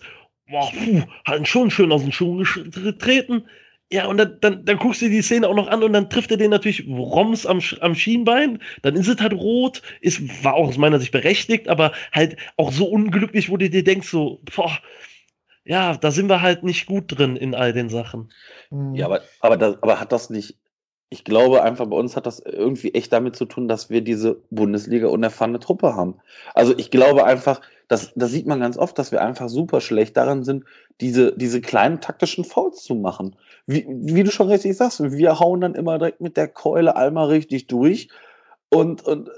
boah, 0.49 0.71
puh, 0.71 1.03
hat 1.25 1.47
schon 1.47 1.71
schön 1.71 1.91
aus 1.91 2.03
den 2.03 2.11
Schuhen 2.11 2.45
getreten. 2.71 3.45
Ja, 3.91 4.07
und 4.07 4.17
dann, 4.17 4.37
dann, 4.41 4.65
dann 4.65 4.77
guckst 4.77 5.01
du 5.01 5.09
die 5.09 5.21
Szene 5.21 5.47
auch 5.47 5.55
noch 5.55 5.67
an 5.67 5.83
und 5.83 5.93
dann 5.93 6.09
trifft 6.09 6.31
er 6.31 6.37
den 6.37 6.49
natürlich 6.49 6.87
Roms 6.87 7.45
am, 7.45 7.61
am 7.81 7.93
Schienbein. 7.93 8.59
Dann 8.81 8.95
ist 8.95 9.07
es 9.07 9.21
halt 9.21 9.33
rot. 9.33 9.83
Ist, 10.01 10.43
war 10.43 10.55
auch 10.55 10.69
aus 10.69 10.77
meiner 10.77 10.99
Sicht 10.99 11.11
berechtigt, 11.11 11.67
aber 11.67 11.91
halt 12.11 12.35
auch 12.57 12.71
so 12.71 12.87
unglücklich, 12.87 13.49
wo 13.49 13.57
du 13.57 13.69
dir 13.69 13.83
denkst, 13.83 14.09
so, 14.09 14.41
boah, 14.55 14.79
ja, 15.65 15.97
da 15.97 16.11
sind 16.11 16.29
wir 16.29 16.41
halt 16.41 16.63
nicht 16.63 16.85
gut 16.85 17.05
drin 17.07 17.35
in 17.35 17.55
all 17.55 17.73
den 17.73 17.89
Sachen. 17.89 18.31
Mhm. 18.69 18.95
Ja, 18.95 19.07
aber, 19.07 19.21
aber, 19.41 19.57
das, 19.57 19.81
aber 19.81 19.99
hat 19.99 20.11
das 20.11 20.29
nicht, 20.29 20.57
ich 21.09 21.23
glaube 21.23 21.63
einfach, 21.63 21.87
bei 21.87 21.97
uns 21.97 22.15
hat 22.15 22.25
das 22.25 22.39
irgendwie 22.39 22.93
echt 22.93 23.11
damit 23.11 23.35
zu 23.35 23.45
tun, 23.45 23.67
dass 23.67 23.89
wir 23.89 24.01
diese 24.01 24.41
Bundesliga 24.51 25.07
unerfahrene 25.07 25.59
Truppe 25.59 25.95
haben. 25.95 26.15
Also 26.53 26.77
ich 26.77 26.91
glaube 26.91 27.25
einfach, 27.25 27.61
das, 27.87 28.11
das 28.15 28.31
sieht 28.31 28.47
man 28.47 28.59
ganz 28.59 28.77
oft, 28.77 28.97
dass 28.97 29.11
wir 29.11 29.21
einfach 29.21 29.49
super 29.49 29.81
schlecht 29.81 30.17
daran 30.17 30.43
sind, 30.43 30.65
diese, 31.01 31.35
diese 31.35 31.61
kleinen 31.61 32.01
taktischen 32.01 32.43
Fouls 32.43 32.83
zu 32.83 32.95
machen. 32.95 33.35
Wie, 33.67 33.85
wie 33.87 34.23
du 34.23 34.31
schon 34.31 34.49
richtig 34.49 34.77
sagst, 34.77 35.01
wir 35.01 35.39
hauen 35.39 35.61
dann 35.61 35.75
immer 35.75 35.97
direkt 35.97 36.21
mit 36.21 36.37
der 36.37 36.47
Keule 36.47 36.95
einmal 36.95 37.27
richtig 37.27 37.67
durch. 37.67 38.09
Und, 38.69 39.05
und 39.05 39.29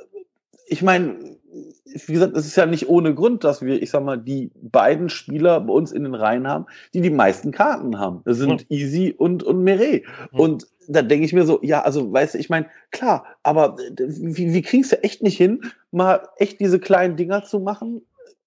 ich 0.66 0.82
meine, 0.82 1.37
wie 1.86 2.14
gesagt, 2.14 2.36
es 2.36 2.46
ist 2.46 2.56
ja 2.56 2.66
nicht 2.66 2.90
ohne 2.90 3.14
Grund, 3.14 3.44
dass 3.44 3.62
wir, 3.62 3.82
ich 3.82 3.90
sag 3.90 4.04
mal, 4.04 4.18
die 4.18 4.52
beiden 4.56 5.10
Spieler 5.10 5.60
bei 5.62 5.74
uns 5.74 5.92
in 5.92 6.04
den 6.04 6.16
Reihen 6.16 6.48
haben, 6.48 6.66
die 6.94 7.02
die 7.02 7.10
meisten 7.10 7.52
Karten 7.52 8.00
haben. 8.00 8.22
Das 8.26 8.38
sind 8.38 8.62
ja. 8.62 8.78
Easy 8.78 9.16
und, 9.18 9.44
und 9.44 9.64
Meret. 9.64 10.04
Ja. 10.32 10.40
Und 10.40 10.68
da 10.88 11.02
denke 11.02 11.26
ich 11.26 11.34
mir 11.34 11.46
so, 11.46 11.60
ja, 11.62 11.82
also, 11.82 12.12
weißt 12.12 12.36
du, 12.36 12.38
ich 12.40 12.50
meine, 12.50 12.68
klar, 12.92 13.26
aber 13.44 13.78
wie, 13.98 14.54
wie 14.54 14.62
kriegst 14.62 14.92
du 14.92 15.04
echt 15.04 15.22
nicht 15.22 15.38
hin, 15.38 15.62
mal 15.92 16.28
echt 16.38 16.60
diese 16.60 16.80
kleinen 16.80 17.16
Dinger 17.16 17.44
zu 17.44 17.60
machen, 17.60 18.02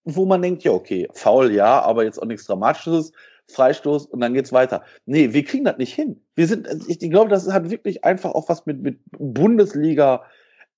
wo 0.04 0.24
man 0.24 0.42
denkt, 0.42 0.64
ja, 0.64 0.72
okay, 0.72 1.08
faul, 1.12 1.52
ja, 1.52 1.80
aber 1.82 2.04
jetzt 2.04 2.20
auch 2.20 2.26
nichts 2.26 2.46
Dramatisches, 2.46 3.12
Freistoß 3.48 4.06
und 4.06 4.20
dann 4.20 4.34
geht's 4.34 4.52
weiter. 4.52 4.82
Nee, 5.06 5.32
wir 5.32 5.44
kriegen 5.44 5.64
das 5.64 5.76
nicht 5.76 5.94
hin. 5.94 6.20
Wir 6.34 6.46
sind, 6.46 6.68
ich, 6.88 7.02
ich 7.02 7.10
glaube, 7.10 7.30
das 7.30 7.50
hat 7.52 7.70
wirklich 7.70 8.04
einfach 8.04 8.32
auch 8.32 8.48
was 8.48 8.64
mit, 8.64 8.80
mit 8.80 8.98
Bundesliga, 9.18 10.22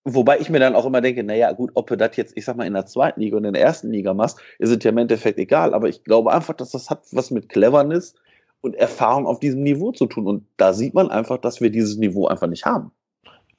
Wobei 0.04 0.40
ich 0.40 0.50
mir 0.50 0.58
dann 0.58 0.74
auch 0.74 0.84
immer 0.84 1.00
denke, 1.00 1.22
naja, 1.22 1.52
gut, 1.52 1.70
ob 1.74 1.86
du 1.86 1.96
das 1.96 2.16
jetzt, 2.16 2.36
ich 2.36 2.44
sag 2.44 2.56
mal, 2.56 2.66
in 2.66 2.74
der 2.74 2.86
zweiten 2.86 3.20
Liga 3.20 3.36
und 3.36 3.44
in 3.44 3.52
der 3.52 3.62
ersten 3.62 3.90
Liga 3.90 4.14
machst, 4.14 4.38
ist 4.58 4.70
es 4.70 4.82
ja 4.82 4.90
im 4.90 4.98
Endeffekt 4.98 5.38
egal. 5.38 5.74
Aber 5.74 5.88
ich 5.88 6.02
glaube 6.02 6.32
einfach, 6.32 6.54
dass 6.54 6.72
das 6.72 6.90
hat 6.90 7.04
was 7.12 7.30
mit 7.30 7.48
Cleverness 7.48 8.14
und 8.62 8.74
Erfahrung 8.74 9.26
auf 9.26 9.38
diesem 9.38 9.62
Niveau 9.62 9.92
zu 9.92 10.06
tun. 10.06 10.26
Und 10.26 10.46
da 10.56 10.72
sieht 10.72 10.94
man 10.94 11.10
einfach, 11.10 11.38
dass 11.38 11.60
wir 11.60 11.70
dieses 11.70 11.98
Niveau 11.98 12.26
einfach 12.26 12.48
nicht 12.48 12.64
haben. 12.64 12.90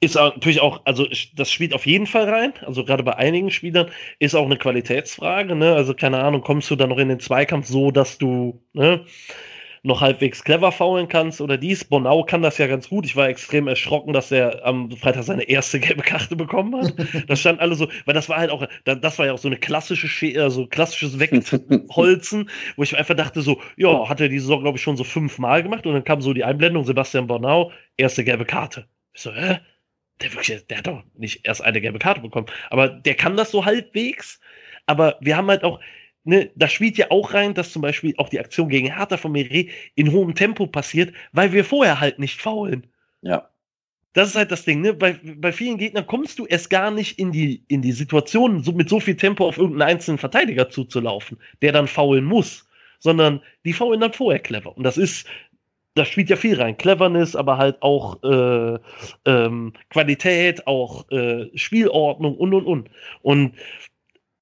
Ist 0.00 0.16
natürlich 0.16 0.60
auch, 0.60 0.82
also 0.84 1.06
das 1.34 1.50
spielt 1.50 1.72
auf 1.72 1.86
jeden 1.86 2.06
Fall 2.06 2.28
rein. 2.28 2.52
Also 2.66 2.84
gerade 2.84 3.02
bei 3.02 3.16
einigen 3.16 3.50
Spielern 3.50 3.90
ist 4.18 4.34
auch 4.34 4.44
eine 4.44 4.58
Qualitätsfrage. 4.58 5.54
Ne? 5.54 5.74
Also 5.74 5.94
keine 5.94 6.18
Ahnung, 6.18 6.42
kommst 6.42 6.70
du 6.70 6.76
dann 6.76 6.90
noch 6.90 6.98
in 6.98 7.08
den 7.08 7.20
Zweikampf 7.20 7.66
so, 7.66 7.90
dass 7.90 8.18
du 8.18 8.60
ne, 8.74 9.06
noch 9.84 10.00
halbwegs 10.00 10.42
clever 10.42 10.72
faulen 10.72 11.08
kannst 11.08 11.42
oder 11.42 11.58
dies. 11.58 11.84
Bonau 11.84 12.24
kann 12.24 12.42
das 12.42 12.56
ja 12.56 12.66
ganz 12.66 12.88
gut. 12.88 13.04
Ich 13.04 13.16
war 13.16 13.28
extrem 13.28 13.68
erschrocken, 13.68 14.14
dass 14.14 14.32
er 14.32 14.64
am 14.64 14.90
Freitag 14.90 15.24
seine 15.24 15.42
erste 15.44 15.78
gelbe 15.78 16.02
Karte 16.02 16.34
bekommen 16.36 16.74
hat. 16.74 16.94
Das 17.28 17.40
stand 17.40 17.60
alle 17.60 17.74
so, 17.74 17.88
weil 18.06 18.14
das 18.14 18.28
war 18.28 18.38
halt 18.38 18.50
auch, 18.50 18.66
das 18.84 19.18
war 19.18 19.26
ja 19.26 19.32
auch 19.32 19.38
so 19.38 19.48
eine 19.48 19.56
klassische, 19.56 20.42
also 20.42 20.66
klassisches 20.66 21.18
Wegholzen, 21.18 22.50
wo 22.76 22.82
ich 22.82 22.96
einfach 22.96 23.14
dachte 23.14 23.42
so, 23.42 23.60
ja, 23.76 24.08
hat 24.08 24.20
er 24.20 24.28
diese 24.28 24.46
Saison, 24.46 24.62
glaube 24.62 24.78
ich, 24.78 24.82
schon 24.82 24.96
so 24.96 25.04
fünfmal 25.04 25.62
gemacht 25.62 25.86
und 25.86 25.92
dann 25.92 26.04
kam 26.04 26.20
so 26.22 26.32
die 26.32 26.44
Einblendung, 26.44 26.84
Sebastian 26.84 27.26
Bonau, 27.26 27.70
erste 27.96 28.24
gelbe 28.24 28.44
Karte. 28.46 28.86
Ich 29.12 29.22
so, 29.22 29.32
hä? 29.32 29.58
Der, 30.20 30.32
wirklich, 30.32 30.66
der 30.66 30.78
hat 30.78 30.86
doch 30.86 31.02
nicht 31.16 31.46
erst 31.46 31.62
eine 31.62 31.80
gelbe 31.80 31.98
Karte 31.98 32.20
bekommen. 32.20 32.46
Aber 32.70 32.88
der 32.88 33.14
kann 33.14 33.36
das 33.36 33.50
so 33.50 33.64
halbwegs. 33.64 34.40
Aber 34.86 35.16
wir 35.20 35.36
haben 35.36 35.48
halt 35.48 35.64
auch, 35.64 35.80
ne, 36.24 36.50
da 36.56 36.68
spielt 36.68 36.98
ja 36.98 37.10
auch 37.10 37.34
rein, 37.34 37.54
dass 37.54 37.72
zum 37.72 37.82
Beispiel 37.82 38.14
auch 38.18 38.28
die 38.28 38.40
Aktion 38.40 38.68
gegen 38.68 38.94
Hertha 38.94 39.16
von 39.16 39.32
Meret 39.32 39.70
in 39.94 40.10
hohem 40.10 40.34
Tempo 40.34 40.66
passiert, 40.66 41.14
weil 41.32 41.52
wir 41.52 41.64
vorher 41.64 42.00
halt 42.00 42.18
nicht 42.18 42.40
faulen. 42.40 42.86
Ja. 43.22 43.48
Das 44.14 44.28
ist 44.28 44.36
halt 44.36 44.52
das 44.52 44.64
Ding, 44.64 44.80
ne? 44.80 44.94
Bei, 44.94 45.18
bei 45.36 45.50
vielen 45.50 45.76
Gegnern 45.76 46.06
kommst 46.06 46.38
du 46.38 46.46
erst 46.46 46.70
gar 46.70 46.90
nicht 46.92 47.18
in 47.18 47.32
die, 47.32 47.64
in 47.66 47.82
die 47.82 47.92
Situation, 47.92 48.62
so 48.62 48.70
mit 48.72 48.88
so 48.88 49.00
viel 49.00 49.16
Tempo 49.16 49.46
auf 49.46 49.58
irgendeinen 49.58 49.90
einzelnen 49.90 50.18
Verteidiger 50.18 50.70
zuzulaufen, 50.70 51.36
der 51.62 51.72
dann 51.72 51.88
faulen 51.88 52.24
muss, 52.24 52.64
sondern 53.00 53.40
die 53.64 53.72
faulen 53.72 54.00
dann 54.00 54.12
vorher 54.12 54.38
clever. 54.38 54.76
Und 54.76 54.84
das 54.84 54.98
ist, 54.98 55.26
da 55.96 56.04
spielt 56.04 56.30
ja 56.30 56.36
viel 56.36 56.60
rein. 56.60 56.76
Cleverness, 56.76 57.34
aber 57.34 57.58
halt 57.58 57.82
auch 57.82 58.22
äh, 58.22 58.78
ähm, 59.24 59.72
Qualität, 59.90 60.64
auch 60.68 61.10
äh, 61.10 61.50
Spielordnung 61.56 62.36
und 62.36 62.54
und 62.54 62.66
und. 62.66 62.90
Und 63.22 63.54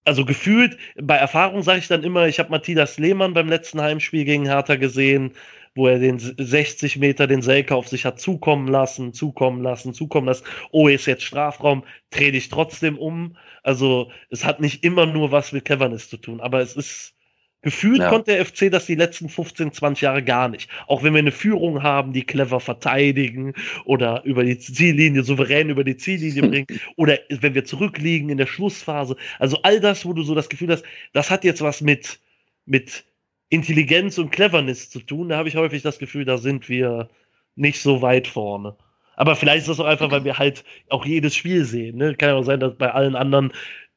also 0.04 0.24
gefühlt, 0.24 0.76
bei 1.00 1.16
Erfahrung 1.16 1.62
sage 1.62 1.78
ich 1.78 1.88
dann 1.88 2.02
immer, 2.04 2.26
ich 2.26 2.38
habe 2.38 2.50
Matthias 2.50 2.98
Lehmann 2.98 3.34
beim 3.34 3.48
letzten 3.48 3.80
Heimspiel 3.80 4.24
gegen 4.24 4.46
Hertha 4.46 4.76
gesehen, 4.76 5.32
wo 5.74 5.88
er 5.88 5.98
den 5.98 6.18
60 6.18 6.98
Meter 6.98 7.26
den 7.26 7.42
Selke 7.42 7.74
auf 7.74 7.88
sich 7.88 8.04
hat 8.04 8.20
zukommen 8.20 8.68
lassen, 8.68 9.14
zukommen 9.14 9.62
lassen, 9.62 9.94
zukommen 9.94 10.26
lassen. 10.26 10.44
Oh, 10.70 10.88
ist 10.88 11.06
jetzt 11.06 11.22
Strafraum, 11.22 11.84
dreh 12.10 12.30
dich 12.30 12.48
trotzdem 12.48 12.98
um. 12.98 13.36
Also 13.62 14.10
es 14.30 14.44
hat 14.44 14.60
nicht 14.60 14.84
immer 14.84 15.06
nur 15.06 15.32
was 15.32 15.52
mit 15.52 15.64
Cleverness 15.64 16.10
zu 16.10 16.18
tun, 16.18 16.40
aber 16.40 16.60
es 16.60 16.76
ist 16.76 17.14
Gefühlt 17.62 18.00
ja. 18.00 18.08
konnte 18.08 18.32
der 18.32 18.44
FC 18.44 18.70
das 18.70 18.86
die 18.86 18.96
letzten 18.96 19.28
15, 19.28 19.72
20 19.72 20.02
Jahre 20.02 20.22
gar 20.22 20.48
nicht. 20.48 20.68
Auch 20.88 21.04
wenn 21.04 21.14
wir 21.14 21.20
eine 21.20 21.30
Führung 21.30 21.82
haben, 21.82 22.12
die 22.12 22.24
clever 22.24 22.58
verteidigen 22.58 23.54
oder 23.84 24.24
über 24.24 24.42
die 24.42 24.58
Ziellinie, 24.58 25.22
souverän 25.22 25.70
über 25.70 25.84
die 25.84 25.96
Ziellinie 25.96 26.42
bringen 26.48 26.66
oder 26.96 27.20
wenn 27.30 27.54
wir 27.54 27.64
zurückliegen 27.64 28.30
in 28.30 28.38
der 28.38 28.46
Schlussphase. 28.46 29.16
Also 29.38 29.58
all 29.62 29.78
das, 29.78 30.04
wo 30.04 30.12
du 30.12 30.24
so 30.24 30.34
das 30.34 30.48
Gefühl 30.48 30.70
hast, 30.70 30.84
das 31.12 31.30
hat 31.30 31.44
jetzt 31.44 31.62
was 31.62 31.80
mit, 31.80 32.18
mit 32.66 33.04
Intelligenz 33.48 34.18
und 34.18 34.32
Cleverness 34.32 34.90
zu 34.90 34.98
tun. 34.98 35.28
Da 35.28 35.36
habe 35.36 35.48
ich 35.48 35.54
häufig 35.54 35.82
das 35.82 36.00
Gefühl, 36.00 36.24
da 36.24 36.38
sind 36.38 36.68
wir 36.68 37.08
nicht 37.54 37.80
so 37.80 38.02
weit 38.02 38.26
vorne. 38.26 38.74
Aber 39.14 39.36
vielleicht 39.36 39.60
ist 39.60 39.68
das 39.68 39.78
auch 39.78 39.84
einfach, 39.84 40.10
weil 40.10 40.24
wir 40.24 40.38
halt 40.38 40.64
auch 40.88 41.06
jedes 41.06 41.36
Spiel 41.36 41.64
sehen. 41.64 41.98
Ne? 41.98 42.14
Kann 42.16 42.30
ja 42.30 42.34
auch 42.34 42.44
sein, 42.44 42.58
dass 42.58 42.76
bei 42.76 42.90
allen 42.90 43.14
anderen 43.14 43.52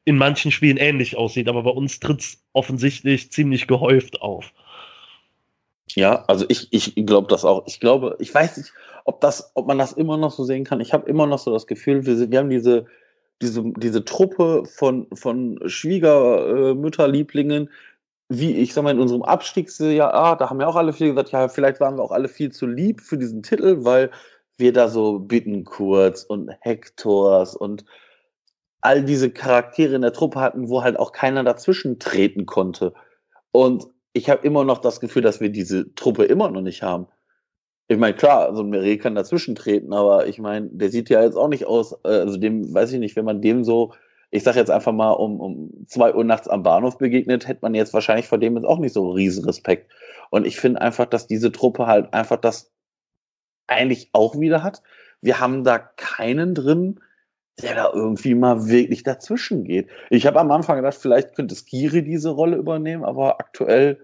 in 0.06 0.16
manchen 0.16 0.50
Spielen 0.52 0.78
ähnlich 0.78 1.18
aussieht, 1.18 1.48
aber 1.48 1.64
bei 1.64 1.70
uns 1.70 2.00
tritt 2.00 2.20
es 2.20 2.42
offensichtlich 2.52 3.32
ziemlich 3.32 3.66
gehäuft 3.66 4.22
auf. 4.22 4.52
Ja, 5.94 6.24
also 6.28 6.46
ich, 6.48 6.68
ich 6.70 6.94
glaube 7.06 7.26
das 7.28 7.44
auch. 7.44 7.64
Ich 7.66 7.80
glaube, 7.80 8.16
ich 8.20 8.32
weiß 8.32 8.56
nicht, 8.56 8.72
ob 9.04 9.20
das, 9.20 9.50
ob 9.54 9.66
man 9.66 9.78
das 9.78 9.92
immer 9.92 10.16
noch 10.16 10.30
so 10.30 10.44
sehen 10.44 10.62
kann. 10.64 10.80
Ich 10.80 10.92
habe 10.92 11.08
immer 11.08 11.26
noch 11.26 11.40
so 11.40 11.52
das 11.52 11.66
Gefühl, 11.66 12.06
wir, 12.06 12.30
wir 12.30 12.38
haben 12.38 12.50
diese, 12.50 12.86
diese, 13.42 13.64
diese 13.76 14.04
Truppe 14.04 14.62
von, 14.66 15.08
von 15.12 15.58
Schwiegermütterlieblingen, 15.66 17.68
wie 18.28 18.56
ich 18.56 18.74
sag 18.74 18.84
mal, 18.84 18.92
in 18.92 19.00
unserem 19.00 19.22
Abstiegsjahr, 19.22 20.14
ah, 20.14 20.36
da 20.36 20.50
haben 20.50 20.60
ja 20.60 20.68
auch 20.68 20.76
alle 20.76 20.92
viel 20.92 21.08
gesagt, 21.08 21.32
ja, 21.32 21.48
vielleicht 21.48 21.80
waren 21.80 21.96
wir 21.96 22.04
auch 22.04 22.12
alle 22.12 22.28
viel 22.28 22.52
zu 22.52 22.66
lieb 22.66 23.00
für 23.00 23.18
diesen 23.18 23.42
Titel, 23.42 23.78
weil 23.80 24.12
wir 24.56 24.72
da 24.72 24.88
so 24.88 25.18
Bittenkurz 25.18 26.22
und 26.22 26.50
Hektors 26.60 27.56
und 27.56 27.84
all 28.86 29.02
diese 29.02 29.30
Charaktere 29.30 29.96
in 29.96 30.02
der 30.02 30.12
Truppe 30.12 30.38
hatten, 30.38 30.68
wo 30.68 30.84
halt 30.84 30.96
auch 30.96 31.10
keiner 31.10 31.42
dazwischen 31.42 31.98
treten 31.98 32.46
konnte. 32.46 32.94
Und 33.50 33.88
ich 34.12 34.30
habe 34.30 34.46
immer 34.46 34.62
noch 34.62 34.78
das 34.78 35.00
Gefühl, 35.00 35.22
dass 35.22 35.40
wir 35.40 35.48
diese 35.48 35.92
Truppe 35.96 36.24
immer 36.24 36.52
noch 36.52 36.60
nicht 36.62 36.84
haben. 36.84 37.08
Ich 37.88 37.98
meine, 37.98 38.14
klar, 38.14 38.54
so 38.54 38.62
ein 38.62 38.70
Meret 38.70 39.02
kann 39.02 39.16
dazwischen 39.16 39.56
treten, 39.56 39.92
aber 39.92 40.28
ich 40.28 40.38
meine, 40.38 40.68
der 40.70 40.90
sieht 40.90 41.10
ja 41.10 41.20
jetzt 41.20 41.36
auch 41.36 41.48
nicht 41.48 41.66
aus, 41.66 41.94
äh, 42.04 42.20
also 42.20 42.36
dem, 42.36 42.72
weiß 42.72 42.92
ich 42.92 43.00
nicht, 43.00 43.16
wenn 43.16 43.24
man 43.24 43.42
dem 43.42 43.64
so, 43.64 43.92
ich 44.30 44.44
sag 44.44 44.54
jetzt 44.54 44.70
einfach 44.70 44.92
mal, 44.92 45.10
um, 45.10 45.40
um 45.40 45.86
zwei 45.88 46.14
Uhr 46.14 46.22
nachts 46.22 46.46
am 46.46 46.62
Bahnhof 46.62 46.96
begegnet, 46.96 47.48
hätte 47.48 47.62
man 47.62 47.74
jetzt 47.74 47.92
wahrscheinlich 47.92 48.28
vor 48.28 48.38
dem 48.38 48.54
jetzt 48.54 48.66
auch 48.66 48.78
nicht 48.78 48.92
so 48.92 49.10
riesen 49.10 49.44
Respekt. 49.44 49.90
Und 50.30 50.46
ich 50.46 50.60
finde 50.60 50.80
einfach, 50.80 51.06
dass 51.06 51.26
diese 51.26 51.50
Truppe 51.50 51.88
halt 51.88 52.14
einfach 52.14 52.36
das 52.36 52.70
eigentlich 53.66 54.10
auch 54.12 54.38
wieder 54.38 54.62
hat. 54.62 54.80
Wir 55.20 55.40
haben 55.40 55.64
da 55.64 55.78
keinen 55.78 56.54
drin, 56.54 57.00
der 57.62 57.74
da 57.74 57.90
irgendwie 57.92 58.34
mal 58.34 58.68
wirklich 58.68 59.02
dazwischen 59.02 59.64
geht. 59.64 59.88
Ich 60.10 60.26
habe 60.26 60.40
am 60.40 60.50
Anfang 60.50 60.76
gedacht, 60.76 60.98
vielleicht 61.00 61.34
könnte 61.34 61.54
Skiri 61.54 62.02
diese 62.02 62.30
Rolle 62.30 62.56
übernehmen, 62.56 63.04
aber 63.04 63.40
aktuell 63.40 63.98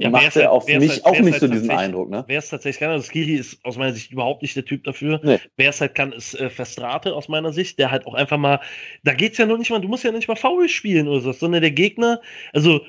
ja, 0.00 0.10
macht 0.10 0.36
er 0.36 0.42
halt, 0.42 0.46
auf 0.46 0.66
mich 0.66 0.90
halt, 0.90 1.04
auch 1.06 1.18
nicht 1.18 1.32
halt 1.32 1.40
so 1.40 1.48
diesen 1.48 1.70
Eindruck. 1.70 2.08
Ne? 2.08 2.24
Wer 2.28 2.38
es 2.38 2.48
tatsächlich 2.48 2.78
kann, 2.78 2.90
also 2.90 3.04
Skiri 3.04 3.34
ist 3.34 3.62
aus 3.64 3.76
meiner 3.76 3.92
Sicht 3.92 4.12
überhaupt 4.12 4.42
nicht 4.42 4.56
der 4.56 4.64
Typ 4.64 4.84
dafür. 4.84 5.20
Nee. 5.24 5.40
Wer 5.56 5.70
es 5.70 5.80
halt 5.80 5.96
kann, 5.96 6.12
ist 6.12 6.38
äh, 6.38 6.48
Verstrate 6.48 7.14
aus 7.14 7.28
meiner 7.28 7.52
Sicht, 7.52 7.78
der 7.78 7.90
halt 7.90 8.06
auch 8.06 8.14
einfach 8.14 8.38
mal, 8.38 8.60
da 9.02 9.12
geht 9.12 9.32
es 9.32 9.38
ja 9.38 9.46
nur 9.46 9.58
nicht 9.58 9.70
mal, 9.70 9.80
du 9.80 9.88
musst 9.88 10.04
ja 10.04 10.12
nicht 10.12 10.28
mal 10.28 10.36
faul 10.36 10.68
spielen 10.68 11.08
oder 11.08 11.20
so, 11.20 11.32
sondern 11.32 11.62
der 11.62 11.72
Gegner, 11.72 12.22
also 12.52 12.80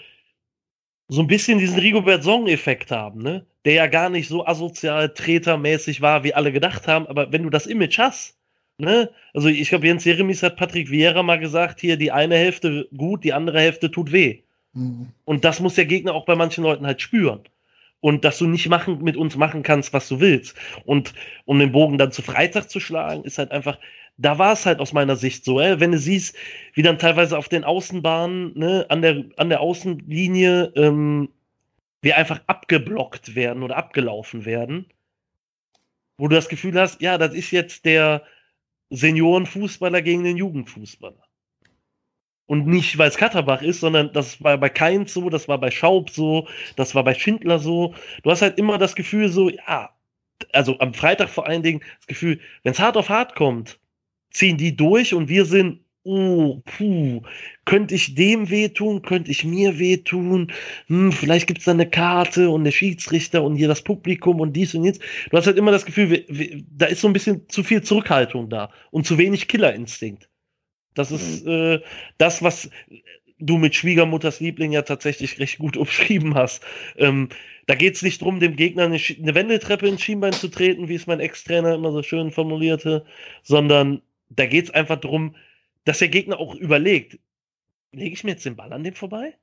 so 1.09 1.21
ein 1.21 1.27
bisschen 1.27 1.57
diesen 1.57 1.79
Rigobert 1.79 2.23
Song-Effekt 2.23 2.91
haben, 2.91 3.23
ne? 3.23 3.45
Der 3.65 3.73
ja 3.73 3.87
gar 3.87 4.09
nicht 4.09 4.27
so 4.27 4.45
asozial, 4.45 5.09
tretermäßig 5.09 6.01
war, 6.01 6.23
wie 6.23 6.35
alle 6.35 6.51
gedacht 6.51 6.87
haben, 6.87 7.07
aber 7.07 7.31
wenn 7.31 7.43
du 7.43 7.49
das 7.49 7.65
Image 7.65 7.97
hast, 7.97 8.38
Ne? 8.79 9.11
Also 9.33 9.49
ich 9.49 9.69
glaube, 9.69 9.87
Jens 9.87 10.05
Jeremies 10.05 10.41
hat 10.41 10.55
Patrick 10.55 10.89
Vieira 10.89 11.21
mal 11.21 11.39
gesagt, 11.39 11.79
hier 11.81 11.97
die 11.97 12.11
eine 12.11 12.35
Hälfte 12.35 12.87
gut, 12.95 13.23
die 13.23 13.33
andere 13.33 13.59
Hälfte 13.59 13.91
tut 13.91 14.11
weh. 14.11 14.39
Mhm. 14.73 15.09
Und 15.25 15.45
das 15.45 15.59
muss 15.59 15.75
der 15.75 15.85
Gegner 15.85 16.13
auch 16.13 16.25
bei 16.25 16.35
manchen 16.35 16.63
Leuten 16.63 16.85
halt 16.85 17.01
spüren. 17.01 17.41
und 18.01 18.23
dass 18.23 18.37
du 18.37 18.47
nicht 18.47 18.69
machen, 18.69 19.03
mit 19.03 19.17
uns 19.17 19.35
machen 19.35 19.63
kannst, 19.63 19.93
was 19.93 20.07
du 20.07 20.19
willst. 20.19 20.55
Und 20.85 21.13
um 21.45 21.59
den 21.59 21.71
Bogen 21.71 21.97
dann 21.97 22.11
zu 22.11 22.21
Freitag 22.21 22.69
zu 22.69 22.79
schlagen, 22.79 23.23
ist 23.23 23.37
halt 23.37 23.51
einfach, 23.51 23.77
da 24.17 24.37
war 24.37 24.53
es 24.53 24.65
halt 24.65 24.79
aus 24.79 24.93
meiner 24.93 25.15
Sicht 25.15 25.43
so, 25.45 25.59
äh, 25.59 25.79
wenn 25.79 25.91
du 25.91 25.97
siehst, 25.97 26.35
wie 26.73 26.81
dann 26.81 26.99
teilweise 26.99 27.37
auf 27.37 27.49
den 27.49 27.63
Außenbahnen, 27.63 28.57
ne, 28.57 28.85
an 28.89 29.01
der, 29.01 29.25
an 29.37 29.49
der 29.49 29.61
Außenlinie, 29.61 30.73
ähm, 30.75 31.29
wir 32.01 32.17
einfach 32.17 32.41
abgeblockt 32.47 33.35
werden 33.35 33.63
oder 33.63 33.75
abgelaufen 33.77 34.45
werden, 34.45 34.85
wo 36.17 36.27
du 36.27 36.35
das 36.35 36.49
Gefühl 36.49 36.79
hast, 36.79 37.01
ja, 37.01 37.17
das 37.17 37.33
ist 37.33 37.51
jetzt 37.51 37.85
der 37.85 38.23
Seniorenfußballer 38.89 40.01
gegen 40.01 40.23
den 40.23 40.37
Jugendfußballer. 40.37 41.23
Und 42.45 42.65
nicht, 42.65 42.97
weil 42.97 43.09
es 43.09 43.17
Katterbach 43.17 43.61
ist, 43.61 43.79
sondern 43.79 44.11
das 44.11 44.43
war 44.43 44.57
bei 44.57 44.69
Keins 44.69 45.13
so, 45.13 45.29
das 45.29 45.47
war 45.47 45.59
bei 45.59 45.69
Schaub 45.69 46.09
so, 46.09 46.47
das 46.75 46.95
war 46.95 47.03
bei 47.03 47.13
Schindler 47.13 47.59
so. 47.59 47.93
Du 48.23 48.31
hast 48.31 48.41
halt 48.41 48.57
immer 48.57 48.79
das 48.79 48.95
Gefühl 48.95 49.29
so, 49.29 49.49
ja, 49.49 49.95
also 50.53 50.79
am 50.79 50.93
Freitag 50.95 51.29
vor 51.29 51.45
allen 51.45 51.61
Dingen 51.61 51.81
das 51.97 52.07
Gefühl, 52.07 52.39
wenn 52.63 52.71
es 52.71 52.79
hart 52.79 52.97
auf 52.97 53.09
hart 53.09 53.35
kommt, 53.35 53.79
ziehen 54.31 54.57
die 54.57 54.75
durch 54.75 55.13
und 55.13 55.29
wir 55.29 55.45
sind, 55.45 55.83
oh, 56.09 56.61
puh, 56.65 57.21
könnte 57.65 57.95
ich 57.95 58.15
dem 58.15 58.49
wehtun, 58.49 59.01
könnte 59.01 59.29
ich 59.29 59.43
mir 59.43 59.77
wehtun, 59.77 60.51
hm, 60.87 61.11
vielleicht 61.11 61.47
gibt 61.47 61.59
es 61.59 61.65
da 61.65 61.71
eine 61.71 61.89
Karte 61.89 62.49
und 62.49 62.63
der 62.63 62.71
Schiedsrichter 62.71 63.43
und 63.43 63.55
hier 63.55 63.67
das 63.67 63.83
Publikum 63.83 64.39
und 64.39 64.53
dies 64.53 64.73
und 64.73 64.85
jetzt. 64.85 65.01
Du 65.29 65.37
hast 65.37 65.45
halt 65.45 65.57
immer 65.57 65.71
das 65.71 65.85
Gefühl, 65.85 66.09
wir, 66.09 66.23
wir, 66.27 66.63
da 66.71 66.87
ist 66.87 67.01
so 67.01 67.07
ein 67.07 67.13
bisschen 67.13 67.47
zu 67.49 67.63
viel 67.63 67.83
Zurückhaltung 67.83 68.49
da 68.49 68.71
und 68.91 69.05
zu 69.05 69.17
wenig 69.17 69.47
Killerinstinkt. 69.47 70.29
Das 70.95 71.11
ist 71.11 71.45
mhm. 71.45 71.51
äh, 71.51 71.79
das, 72.17 72.41
was 72.41 72.69
du 73.37 73.57
mit 73.57 73.75
Schwiegermutters 73.75 74.39
Liebling 74.39 74.71
ja 74.71 74.81
tatsächlich 74.81 75.39
recht 75.39 75.59
gut 75.59 75.77
umschrieben 75.77 76.35
hast. 76.35 76.63
Ähm, 76.97 77.29
da 77.67 77.75
geht 77.75 77.95
es 77.95 78.01
nicht 78.01 78.21
darum, 78.21 78.39
dem 78.39 78.55
Gegner 78.55 78.85
eine, 78.85 78.95
eine, 78.97 79.35
Wendeltreppe 79.35 79.87
ins 79.87 80.01
Schienbein 80.01 80.33
zu 80.33 80.47
treten, 80.47 80.89
wie 80.89 80.95
es 80.95 81.05
mein 81.05 81.19
Ex-Trainer 81.19 81.75
immer 81.75 81.91
so 81.91 82.01
schön 82.01 82.31
formulierte, 82.31 83.05
sondern 83.43 84.01
da 84.29 84.47
geht 84.47 84.65
es 84.65 84.71
einfach 84.71 84.99
darum, 84.99 85.35
dass 85.85 85.99
der 85.99 86.09
Gegner 86.09 86.39
auch 86.39 86.55
überlegt, 86.55 87.19
lege 87.91 88.13
ich 88.13 88.23
mir 88.23 88.31
jetzt 88.31 88.45
den 88.45 88.55
Ball 88.55 88.71
an 88.73 88.83
dem 88.83 88.95
vorbei? 88.95 89.37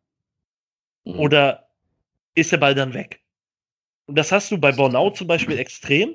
Mhm. 1.05 1.19
Oder 1.19 1.69
ist 2.35 2.53
der 2.53 2.59
Ball 2.59 2.75
dann 2.75 2.95
weg? 2.95 3.21
Und 4.07 4.17
das 4.17 4.33
hast 4.33 4.51
du 4.51 4.59
bei 4.59 4.73
Bornau 4.73 5.11
zum 5.11 5.27
Beispiel 5.27 5.59
extrem. 5.59 6.15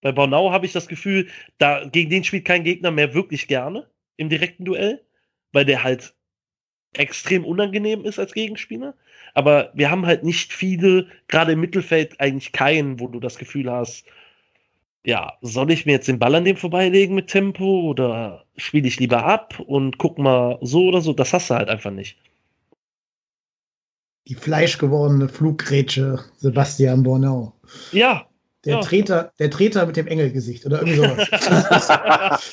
Bei 0.00 0.10
Bornau 0.10 0.50
habe 0.50 0.66
ich 0.66 0.72
das 0.72 0.88
Gefühl, 0.88 1.28
da, 1.58 1.84
gegen 1.84 2.10
den 2.10 2.24
spielt 2.24 2.44
kein 2.44 2.64
Gegner 2.64 2.90
mehr 2.90 3.14
wirklich 3.14 3.46
gerne 3.46 3.88
im 4.16 4.28
direkten 4.28 4.64
Duell, 4.64 5.04
weil 5.52 5.64
der 5.64 5.84
halt 5.84 6.14
extrem 6.94 7.44
unangenehm 7.44 8.04
ist 8.04 8.18
als 8.18 8.34
Gegenspieler. 8.34 8.94
Aber 9.34 9.70
wir 9.74 9.90
haben 9.90 10.04
halt 10.04 10.24
nicht 10.24 10.52
viele, 10.52 11.08
gerade 11.28 11.52
im 11.52 11.60
Mittelfeld 11.60 12.20
eigentlich 12.20 12.52
keinen, 12.52 13.00
wo 13.00 13.06
du 13.06 13.20
das 13.20 13.38
Gefühl 13.38 13.70
hast, 13.70 14.04
ja, 15.04 15.32
soll 15.40 15.70
ich 15.70 15.86
mir 15.86 15.92
jetzt 15.92 16.08
den 16.08 16.18
Ball 16.18 16.34
an 16.34 16.44
dem 16.44 16.56
vorbeilegen 16.56 17.14
mit 17.14 17.28
Tempo 17.28 17.82
oder 17.82 18.44
spiele 18.56 18.86
ich 18.86 19.00
lieber 19.00 19.24
ab 19.24 19.58
und 19.60 19.98
guck 19.98 20.18
mal 20.18 20.58
so 20.60 20.86
oder 20.86 21.00
so? 21.00 21.12
Das 21.12 21.32
hast 21.32 21.50
du 21.50 21.54
halt 21.54 21.68
einfach 21.68 21.90
nicht. 21.90 22.16
Die 24.28 24.34
fleischgewordene 24.34 25.28
Fluggrätsche 25.28 26.20
Sebastian 26.36 27.02
Bornau. 27.02 27.52
Ja, 27.90 28.26
der, 28.64 28.74
ja. 28.74 28.80
Treter, 28.80 29.32
der 29.40 29.50
Treter 29.50 29.86
mit 29.86 29.96
dem 29.96 30.06
Engelgesicht 30.06 30.64
oder 30.64 30.82
irgendwie 30.82 30.98
sowas. 30.98 32.52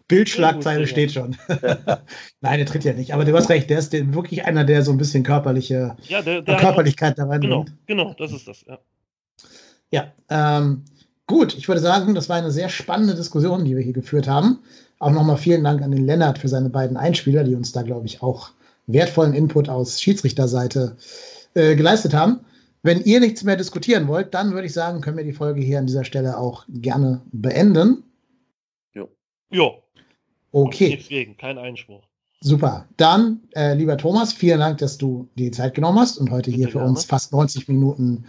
Bildschlagzeile 0.08 0.86
steht 0.86 1.12
schon. 1.12 1.36
Nein, 2.40 2.58
der 2.58 2.64
tritt 2.64 2.84
ja 2.84 2.94
nicht. 2.94 3.12
Aber 3.12 3.26
du 3.26 3.36
hast 3.36 3.50
recht, 3.50 3.68
der 3.68 3.78
ist 3.78 3.92
wirklich 3.92 4.46
einer, 4.46 4.64
der 4.64 4.82
so 4.82 4.90
ein 4.90 4.96
bisschen 4.96 5.24
körperliche 5.24 5.94
ja, 6.04 6.22
der, 6.22 6.40
der 6.40 6.56
Körperlichkeit 6.56 7.18
da 7.18 7.26
rein 7.26 7.42
Genau, 7.42 7.66
genau, 7.84 8.14
das 8.14 8.32
ist 8.32 8.48
das, 8.48 8.64
ja. 8.66 8.78
Ja, 9.90 10.12
ähm, 10.30 10.84
gut, 11.28 11.56
ich 11.56 11.68
würde 11.68 11.80
sagen, 11.80 12.16
das 12.16 12.28
war 12.28 12.36
eine 12.36 12.50
sehr 12.50 12.68
spannende 12.68 13.14
Diskussion, 13.14 13.64
die 13.64 13.76
wir 13.76 13.82
hier 13.82 13.92
geführt 13.92 14.26
haben. 14.26 14.58
Auch 14.98 15.12
nochmal 15.12 15.36
vielen 15.36 15.62
Dank 15.62 15.80
an 15.82 15.92
den 15.92 16.04
Lennart 16.04 16.38
für 16.38 16.48
seine 16.48 16.70
beiden 16.70 16.96
Einspieler, 16.96 17.44
die 17.44 17.54
uns 17.54 17.70
da, 17.70 17.82
glaube 17.82 18.06
ich, 18.06 18.20
auch 18.20 18.50
wertvollen 18.88 19.34
Input 19.34 19.68
aus 19.68 20.00
Schiedsrichterseite 20.00 20.96
äh, 21.54 21.76
geleistet 21.76 22.14
haben. 22.14 22.40
Wenn 22.82 23.02
ihr 23.02 23.20
nichts 23.20 23.44
mehr 23.44 23.56
diskutieren 23.56 24.08
wollt, 24.08 24.34
dann 24.34 24.52
würde 24.52 24.66
ich 24.66 24.72
sagen, 24.72 25.00
können 25.00 25.16
wir 25.16 25.24
die 25.24 25.32
Folge 25.32 25.60
hier 25.60 25.78
an 25.78 25.86
dieser 25.86 26.04
Stelle 26.04 26.38
auch 26.38 26.64
gerne 26.68 27.22
beenden. 27.30 28.02
Jo. 28.94 29.08
Jo. 29.50 29.82
Okay. 30.50 30.96
Gegen, 30.96 31.36
kein 31.36 31.58
Einspruch. 31.58 32.02
Super. 32.40 32.86
Dann, 32.96 33.40
äh, 33.54 33.74
lieber 33.74 33.96
Thomas, 33.96 34.32
vielen 34.32 34.60
Dank, 34.60 34.78
dass 34.78 34.96
du 34.96 35.28
die 35.34 35.50
Zeit 35.50 35.74
genommen 35.74 35.98
hast 35.98 36.18
und 36.18 36.30
heute 36.30 36.50
Bitte 36.50 36.56
hier 36.56 36.68
für 36.68 36.78
gerne. 36.78 36.88
uns 36.88 37.04
fast 37.04 37.32
90 37.32 37.68
Minuten 37.68 38.24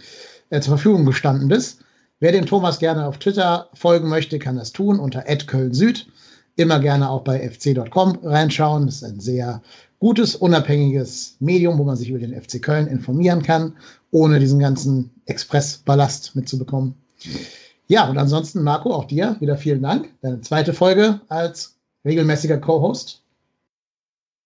äh, 0.50 0.60
zur 0.60 0.76
Verfügung 0.76 1.06
gestanden 1.06 1.48
bist. 1.48 1.82
Wer 2.20 2.32
dem 2.32 2.44
Thomas 2.44 2.78
gerne 2.78 3.06
auf 3.06 3.16
Twitter 3.16 3.70
folgen 3.72 4.10
möchte, 4.10 4.38
kann 4.38 4.56
das 4.56 4.72
tun 4.72 5.00
unter 5.00 5.22
@kölnsüd. 5.22 6.06
Immer 6.54 6.78
gerne 6.78 7.08
auch 7.08 7.22
bei 7.22 7.40
fc.com 7.40 8.18
reinschauen. 8.22 8.84
Das 8.84 8.96
ist 8.96 9.04
ein 9.04 9.20
sehr 9.20 9.62
gutes, 10.00 10.36
unabhängiges 10.36 11.36
Medium, 11.40 11.78
wo 11.78 11.84
man 11.84 11.96
sich 11.96 12.10
über 12.10 12.18
den 12.18 12.38
FC 12.38 12.60
Köln 12.60 12.86
informieren 12.88 13.42
kann, 13.42 13.74
ohne 14.10 14.38
diesen 14.38 14.58
ganzen 14.58 15.10
Express-Ballast 15.24 16.36
mitzubekommen. 16.36 16.94
Ja, 17.86 18.08
und 18.10 18.18
ansonsten, 18.18 18.62
Marco, 18.62 18.92
auch 18.92 19.06
dir 19.06 19.36
wieder 19.40 19.56
vielen 19.56 19.82
Dank. 19.82 20.10
Deine 20.20 20.42
zweite 20.42 20.74
Folge 20.74 21.20
als 21.28 21.78
regelmäßiger 22.04 22.58
Co-Host. 22.58 23.22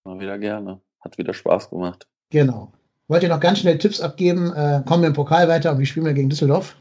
Mal 0.04 0.20
wieder 0.20 0.38
gerne. 0.38 0.80
Hat 1.00 1.18
wieder 1.18 1.34
Spaß 1.34 1.70
gemacht. 1.70 2.06
Genau. 2.30 2.72
Wollt 3.08 3.24
ihr 3.24 3.28
noch 3.28 3.40
ganz 3.40 3.58
schnell 3.58 3.78
Tipps 3.78 4.00
abgeben? 4.00 4.52
Äh, 4.54 4.82
kommen 4.86 5.02
wir 5.02 5.08
im 5.08 5.14
Pokal 5.14 5.48
weiter 5.48 5.72
und 5.72 5.80
wie 5.80 5.86
spielen 5.86 6.06
wir 6.06 6.14
gegen 6.14 6.30
Düsseldorf? 6.30 6.76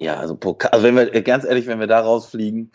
Ja, 0.00 0.16
also 0.16 0.34
Pokal, 0.34 0.70
also 0.70 0.84
wenn 0.84 0.96
wir, 0.96 1.22
ganz 1.22 1.44
ehrlich, 1.44 1.66
wenn 1.66 1.78
wir 1.78 1.86
da 1.86 2.00
rausfliegen, 2.00 2.72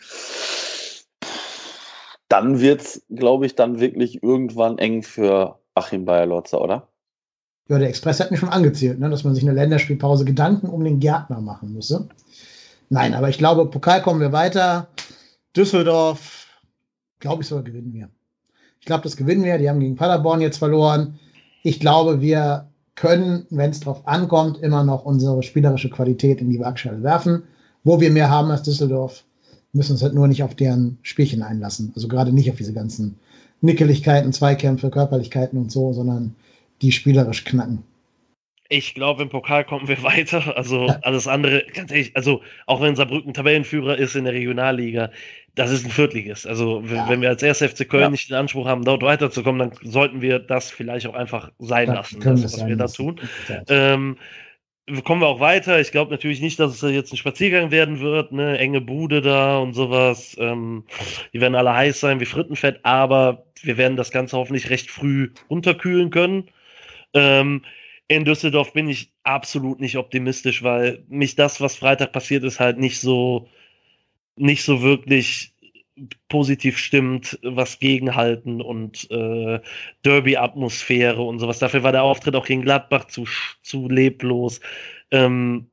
dann 2.30 2.60
wird 2.60 2.82
es, 2.82 3.04
glaube 3.10 3.48
ich, 3.48 3.56
dann 3.56 3.80
wirklich 3.80 4.22
irgendwann 4.22 4.78
eng 4.78 5.02
für 5.02 5.60
Achim 5.74 6.06
Bayer-Lotzer, 6.06 6.62
oder? 6.62 6.88
Ja, 7.68 7.80
der 7.80 7.90
Express 7.90 8.20
hat 8.20 8.30
mich 8.30 8.40
schon 8.40 8.50
angezählt, 8.50 9.00
ne, 9.00 9.10
dass 9.10 9.24
man 9.24 9.34
sich 9.34 9.44
eine 9.44 9.54
Länderspielpause 9.54 10.24
Gedanken 10.24 10.70
um 10.70 10.84
den 10.84 11.00
Gärtner 11.00 11.42
machen 11.42 11.74
müsse. 11.74 12.08
Nein, 12.90 13.16
aber 13.16 13.30
ich 13.30 13.40
glaube, 13.40 13.66
Pokal 13.66 14.04
kommen 14.04 14.22
wir 14.22 14.32
weiter. 14.32 14.88
Düsseldorf, 15.58 16.46
glaube 17.20 17.42
ich, 17.42 17.48
sogar 17.48 17.64
gewinnen 17.64 17.92
wir. 17.92 18.10
Ich 18.80 18.86
glaube, 18.86 19.02
das 19.02 19.18
gewinnen 19.18 19.44
wir. 19.44 19.58
Die 19.58 19.68
haben 19.68 19.80
gegen 19.80 19.96
Paderborn 19.96 20.42
jetzt 20.42 20.60
verloren. 20.60 21.20
Ich 21.64 21.80
glaube, 21.80 22.22
wir 22.22 22.70
können, 22.96 23.46
wenn 23.50 23.72
es 23.72 23.82
drauf 23.82 24.08
ankommt, 24.08 24.58
immer 24.60 24.84
noch 24.84 25.06
unsere 25.06 25.44
spielerische 25.44 25.90
Qualität 25.90 26.42
in 26.42 26.50
die 26.50 26.60
Waagschale 26.60 27.04
werfen. 27.04 27.44
Wo 27.84 28.00
wir 28.00 28.10
mehr 28.10 28.30
haben 28.30 28.50
als 28.50 28.64
Düsseldorf, 28.64 29.24
müssen 29.74 29.92
uns 29.92 30.02
halt 30.02 30.14
nur 30.14 30.28
nicht 30.28 30.44
auf 30.44 30.56
deren 30.56 30.98
Spielchen 31.04 31.44
einlassen. 31.44 31.92
Also 31.96 32.08
gerade 32.08 32.32
nicht 32.32 32.50
auf 32.50 32.58
diese 32.58 32.74
ganzen 32.74 33.16
Nickeligkeiten, 33.62 34.34
Zweikämpfe, 34.34 34.90
Körperlichkeiten 34.90 35.60
und 35.60 35.72
so, 35.72 35.94
sondern 35.94 36.36
die 36.82 36.92
spielerisch 36.92 37.44
knacken. 37.44 37.84
Ich 38.70 38.96
glaube, 38.96 39.24
im 39.24 39.30
Pokal 39.30 39.64
kommen 39.64 39.88
wir 39.88 40.02
weiter. 40.04 40.58
Also 40.58 40.88
ja. 40.88 41.00
alles 41.02 41.28
andere, 41.28 41.66
ganz 41.74 41.92
ehrlich, 41.92 42.16
also 42.16 42.42
auch 42.66 42.82
wenn 42.82 42.96
Saarbrücken 42.96 43.34
Tabellenführer 43.34 43.98
ist 43.98 44.16
in 44.16 44.26
der 44.26 44.34
Regionalliga, 44.34 45.12
das 45.56 45.72
ist 45.72 45.86
ein 45.86 45.92
Viertliges. 45.92 46.46
Also 46.46 46.84
ja. 46.88 47.08
wenn 47.10 47.22
wir 47.22 47.30
als 47.30 47.44
erster 47.44 47.70
FC 47.70 47.88
Köln 47.88 48.04
ja. 48.04 48.10
nicht 48.10 48.30
den 48.30 48.36
Anspruch 48.36 48.68
haben, 48.68 48.84
dort 48.84 49.04
weiterzukommen, 49.04 49.70
dann 49.70 49.92
sollten 49.92 50.22
wir 50.22 50.40
das 50.40 50.72
vielleicht 50.72 51.08
auch 51.08 51.16
einfach 51.16 51.52
sein 51.60 51.88
lassen, 51.88 52.20
das, 52.20 52.44
was 52.44 52.66
wir 52.66 52.76
da 52.76 52.88
tun. 52.88 53.22
Ähm, 53.70 54.18
kommen 55.04 55.22
wir 55.22 55.28
auch 55.28 55.40
weiter. 55.40 55.80
Ich 55.80 55.92
glaube 55.92 56.12
natürlich 56.12 56.42
nicht, 56.42 56.60
dass 56.60 56.82
es 56.82 56.92
jetzt 56.92 57.12
ein 57.12 57.18
Spaziergang 57.18 57.72
werden 57.72 58.02
wird, 58.02 58.32
ne? 58.32 58.58
Enge 58.58 58.82
Bude 58.82 59.22
da 59.22 59.58
und 59.58 59.74
sowas. 59.74 60.36
Ähm, 60.40 60.84
die 61.34 61.42
werden 61.42 61.56
alle 61.56 61.74
heiß 61.74 62.00
sein 62.00 62.20
wie 62.20 62.26
Frittenfett, 62.26 62.80
aber 62.84 63.46
wir 63.64 63.78
werden 63.78 63.98
das 63.98 64.12
Ganze 64.12 64.38
hoffentlich 64.38 64.70
recht 64.70 64.92
früh 64.92 65.32
unterkühlen 65.48 66.12
können. 66.12 66.50
Ähm, 67.14 67.64
in 68.08 68.26
Düsseldorf 68.26 68.74
bin 68.74 68.88
ich 68.88 69.12
absolut 69.24 69.80
nicht 69.80 69.98
optimistisch, 69.98 70.64
weil 70.64 71.04
mich 71.08 71.36
das, 71.36 71.60
was 71.62 71.76
Freitag 71.76 72.12
passiert 72.12 72.44
ist, 72.44 72.60
halt 72.60 72.78
nicht 72.78 73.00
so, 73.00 73.48
nicht 74.36 74.64
so 74.64 74.82
wirklich 74.82 75.54
positiv 76.28 76.78
stimmt, 76.78 77.40
was 77.42 77.80
gegenhalten 77.80 78.62
und 78.62 79.10
äh, 79.12 79.60
Derby-Atmosphäre 80.04 81.22
und 81.22 81.40
sowas. 81.40 81.60
Dafür 81.60 81.84
war 81.84 81.94
der 81.94 82.04
Auftritt 82.04 82.36
auch 82.36 82.46
gegen 82.46 82.62
Gladbach 82.62 83.06
zu, 83.06 83.26
zu 83.62 83.88
leblos. 83.88 84.60
Ähm, 85.12 85.68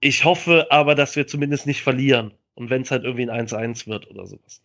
ich 0.00 0.24
hoffe 0.24 0.66
aber, 0.70 0.94
dass 0.94 1.16
wir 1.16 1.26
zumindest 1.26 1.66
nicht 1.66 1.82
verlieren. 1.82 2.34
Und 2.54 2.70
wenn 2.70 2.82
es 2.82 2.90
halt 2.90 3.04
irgendwie 3.04 3.28
ein 3.28 3.46
1-1 3.48 3.86
wird 3.86 4.08
oder 4.10 4.26
sowas. 4.26 4.62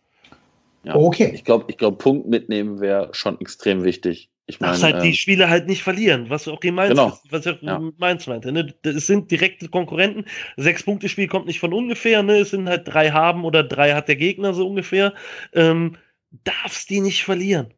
Ja, 0.84 0.94
okay. 0.94 1.32
Ich 1.34 1.44
glaube, 1.44 1.64
ich 1.68 1.78
glaub, 1.78 1.98
Punkt 1.98 2.28
mitnehmen 2.28 2.80
wäre 2.80 3.08
schon 3.12 3.40
extrem 3.40 3.82
wichtig. 3.82 4.30
Ich 4.50 4.58
meine, 4.58 4.72
Dass 4.72 4.82
halt 4.82 4.96
äh, 4.96 5.02
die 5.02 5.14
Spiele 5.14 5.48
halt 5.48 5.68
nicht 5.68 5.82
verlieren, 5.82 6.28
was 6.28 6.48
auch 6.48 6.60
meinst, 6.62 6.90
genau. 6.90 7.16
was 7.30 7.46
auch 7.46 7.62
ja. 7.62 7.80
Mainz 7.98 8.26
meinte. 8.26 8.50
Ne? 8.50 8.74
Es 8.82 9.06
sind 9.06 9.30
direkte 9.30 9.68
Konkurrenten. 9.68 10.24
Sechs-Punkte-Spiel 10.56 11.28
kommt 11.28 11.46
nicht 11.46 11.60
von 11.60 11.72
ungefähr. 11.72 12.24
Ne? 12.24 12.38
Es 12.38 12.50
sind 12.50 12.68
halt 12.68 12.92
drei 12.92 13.10
haben 13.10 13.44
oder 13.44 13.62
drei 13.62 13.94
hat 13.94 14.08
der 14.08 14.16
Gegner 14.16 14.52
so 14.52 14.66
ungefähr. 14.66 15.14
Ähm, 15.54 15.96
darfst 16.44 16.90
die 16.90 17.00
nicht 17.00 17.22
verlieren. 17.22 17.68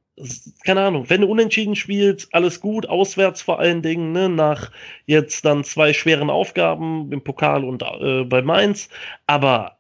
keine 0.65 0.81
Ahnung, 0.81 1.11
wenn 1.11 1.21
du 1.21 1.27
unentschieden 1.27 1.77
spielst, 1.77 2.35
alles 2.35 2.61
gut, 2.61 2.89
auswärts 2.89 3.43
vor 3.43 3.59
allen 3.59 3.83
Dingen, 3.83 4.13
ne, 4.13 4.29
nach 4.29 4.71
jetzt 5.07 5.45
dann 5.45 5.65
zwei 5.65 5.93
schweren 5.93 6.31
Aufgaben 6.31 7.13
im 7.13 7.23
Pokal 7.23 7.65
und 7.65 7.83
äh, 7.83 8.25
bei 8.25 8.41
Mainz, 8.41 8.89
aber 9.27 9.79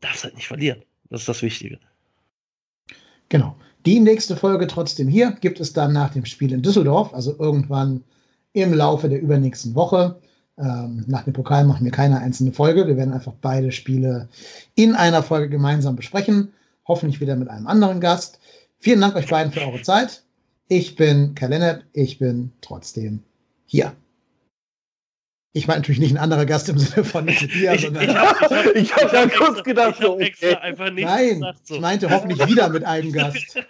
darfst 0.00 0.24
halt 0.24 0.34
nicht 0.34 0.48
verlieren. 0.48 0.82
Das 1.10 1.20
ist 1.20 1.28
das 1.28 1.42
Wichtige. 1.42 1.78
Genau. 3.28 3.56
Die 3.84 4.00
nächste 4.00 4.36
Folge 4.36 4.66
trotzdem 4.66 5.08
hier 5.08 5.32
gibt 5.40 5.60
es 5.60 5.72
dann 5.72 5.92
nach 5.92 6.10
dem 6.12 6.24
Spiel 6.24 6.52
in 6.52 6.62
Düsseldorf, 6.62 7.12
also 7.14 7.36
irgendwann 7.38 8.04
im 8.52 8.72
Laufe 8.74 9.08
der 9.08 9.20
übernächsten 9.20 9.74
Woche. 9.74 10.20
Ähm, 10.58 11.04
nach 11.06 11.24
dem 11.24 11.32
Pokal 11.32 11.64
machen 11.64 11.84
wir 11.84 11.90
keine 11.90 12.20
einzelne 12.20 12.52
Folge. 12.52 12.86
Wir 12.86 12.96
werden 12.96 13.14
einfach 13.14 13.32
beide 13.40 13.72
Spiele 13.72 14.28
in 14.74 14.94
einer 14.94 15.22
Folge 15.22 15.48
gemeinsam 15.48 15.96
besprechen. 15.96 16.52
Hoffentlich 16.86 17.20
wieder 17.20 17.36
mit 17.36 17.48
einem 17.48 17.66
anderen 17.66 18.00
Gast. 18.00 18.38
Vielen 18.78 19.00
Dank 19.00 19.16
euch 19.16 19.28
beiden 19.28 19.52
für 19.52 19.60
eure 19.60 19.82
Zeit. 19.82 20.22
Ich 20.68 20.96
bin 20.96 21.34
Kai 21.34 21.46
Lennart. 21.46 21.84
Ich 21.92 22.18
bin 22.18 22.52
trotzdem 22.60 23.22
hier. 23.66 23.92
Ich 25.54 25.66
meine 25.66 25.80
natürlich 25.80 26.00
nicht 26.00 26.12
ein 26.12 26.18
anderer 26.18 26.46
Gast 26.46 26.70
im 26.70 26.78
Sinne 26.78 27.04
von 27.04 27.26
nicht 27.26 27.42
mit 27.42 27.54
dir, 27.54 27.78
sondern. 27.78 28.04
Ich 28.74 28.96
habe 28.96 29.18
hab 29.18 29.32
kurz 29.36 29.62
gedacht, 29.62 29.96
ich 30.00 30.08
hab 30.08 30.20
extra 30.20 30.48
einfach 30.60 30.90
nicht 30.90 31.04
Nein, 31.04 31.34
gesagt, 31.34 31.66
so. 31.66 31.74
ich 31.74 31.80
meinte 31.80 32.10
hoffentlich 32.10 32.46
wieder 32.48 32.70
mit 32.70 32.84
einem 32.84 33.12
Gast. 33.12 33.62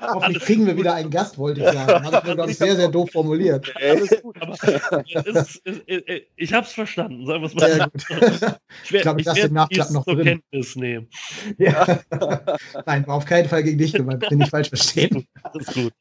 hoffentlich 0.00 0.42
kriegen 0.42 0.66
wir 0.66 0.76
wieder 0.78 0.94
einen 0.94 1.10
Gast, 1.10 1.36
wollte 1.36 1.60
ich 1.60 1.66
sagen. 1.66 2.06
Habe 2.06 2.16
ich 2.16 2.24
mir, 2.24 2.34
glaube 2.34 2.50
ich, 2.50 2.56
sehr, 2.56 2.74
sehr 2.74 2.88
doof 2.88 3.10
formuliert. 3.12 3.70
Ist, 3.80 4.12
ist, 5.64 5.86
ist, 5.86 6.22
ich 6.36 6.52
habe 6.54 6.66
es 6.66 6.72
verstanden, 6.72 7.26
sagen 7.26 7.42
wir 7.42 7.46
es 7.48 7.54
mal. 7.54 7.70
Sehr 7.70 7.88
gut. 7.88 8.50
Ich, 8.84 8.94
ich 8.94 9.02
glaube, 9.02 9.20
ich 9.20 9.26
lasse 9.26 9.42
den 9.42 9.52
Nachklapp 9.52 9.90
noch 9.90 10.06
drin. 10.06 10.24
Kenntnis 10.24 10.74
nehmen. 10.76 11.06
Ja. 11.58 12.00
Nein, 12.86 13.06
war 13.06 13.16
auf 13.16 13.26
keinen 13.26 13.48
Fall 13.48 13.62
gegen 13.62 13.76
dich 13.76 13.92
gemeint, 13.92 14.26
bin 14.26 14.40
ich 14.40 14.48
falsch 14.48 14.70
verstehen. 14.70 15.26
Alles 15.42 15.66
gut. 15.66 15.92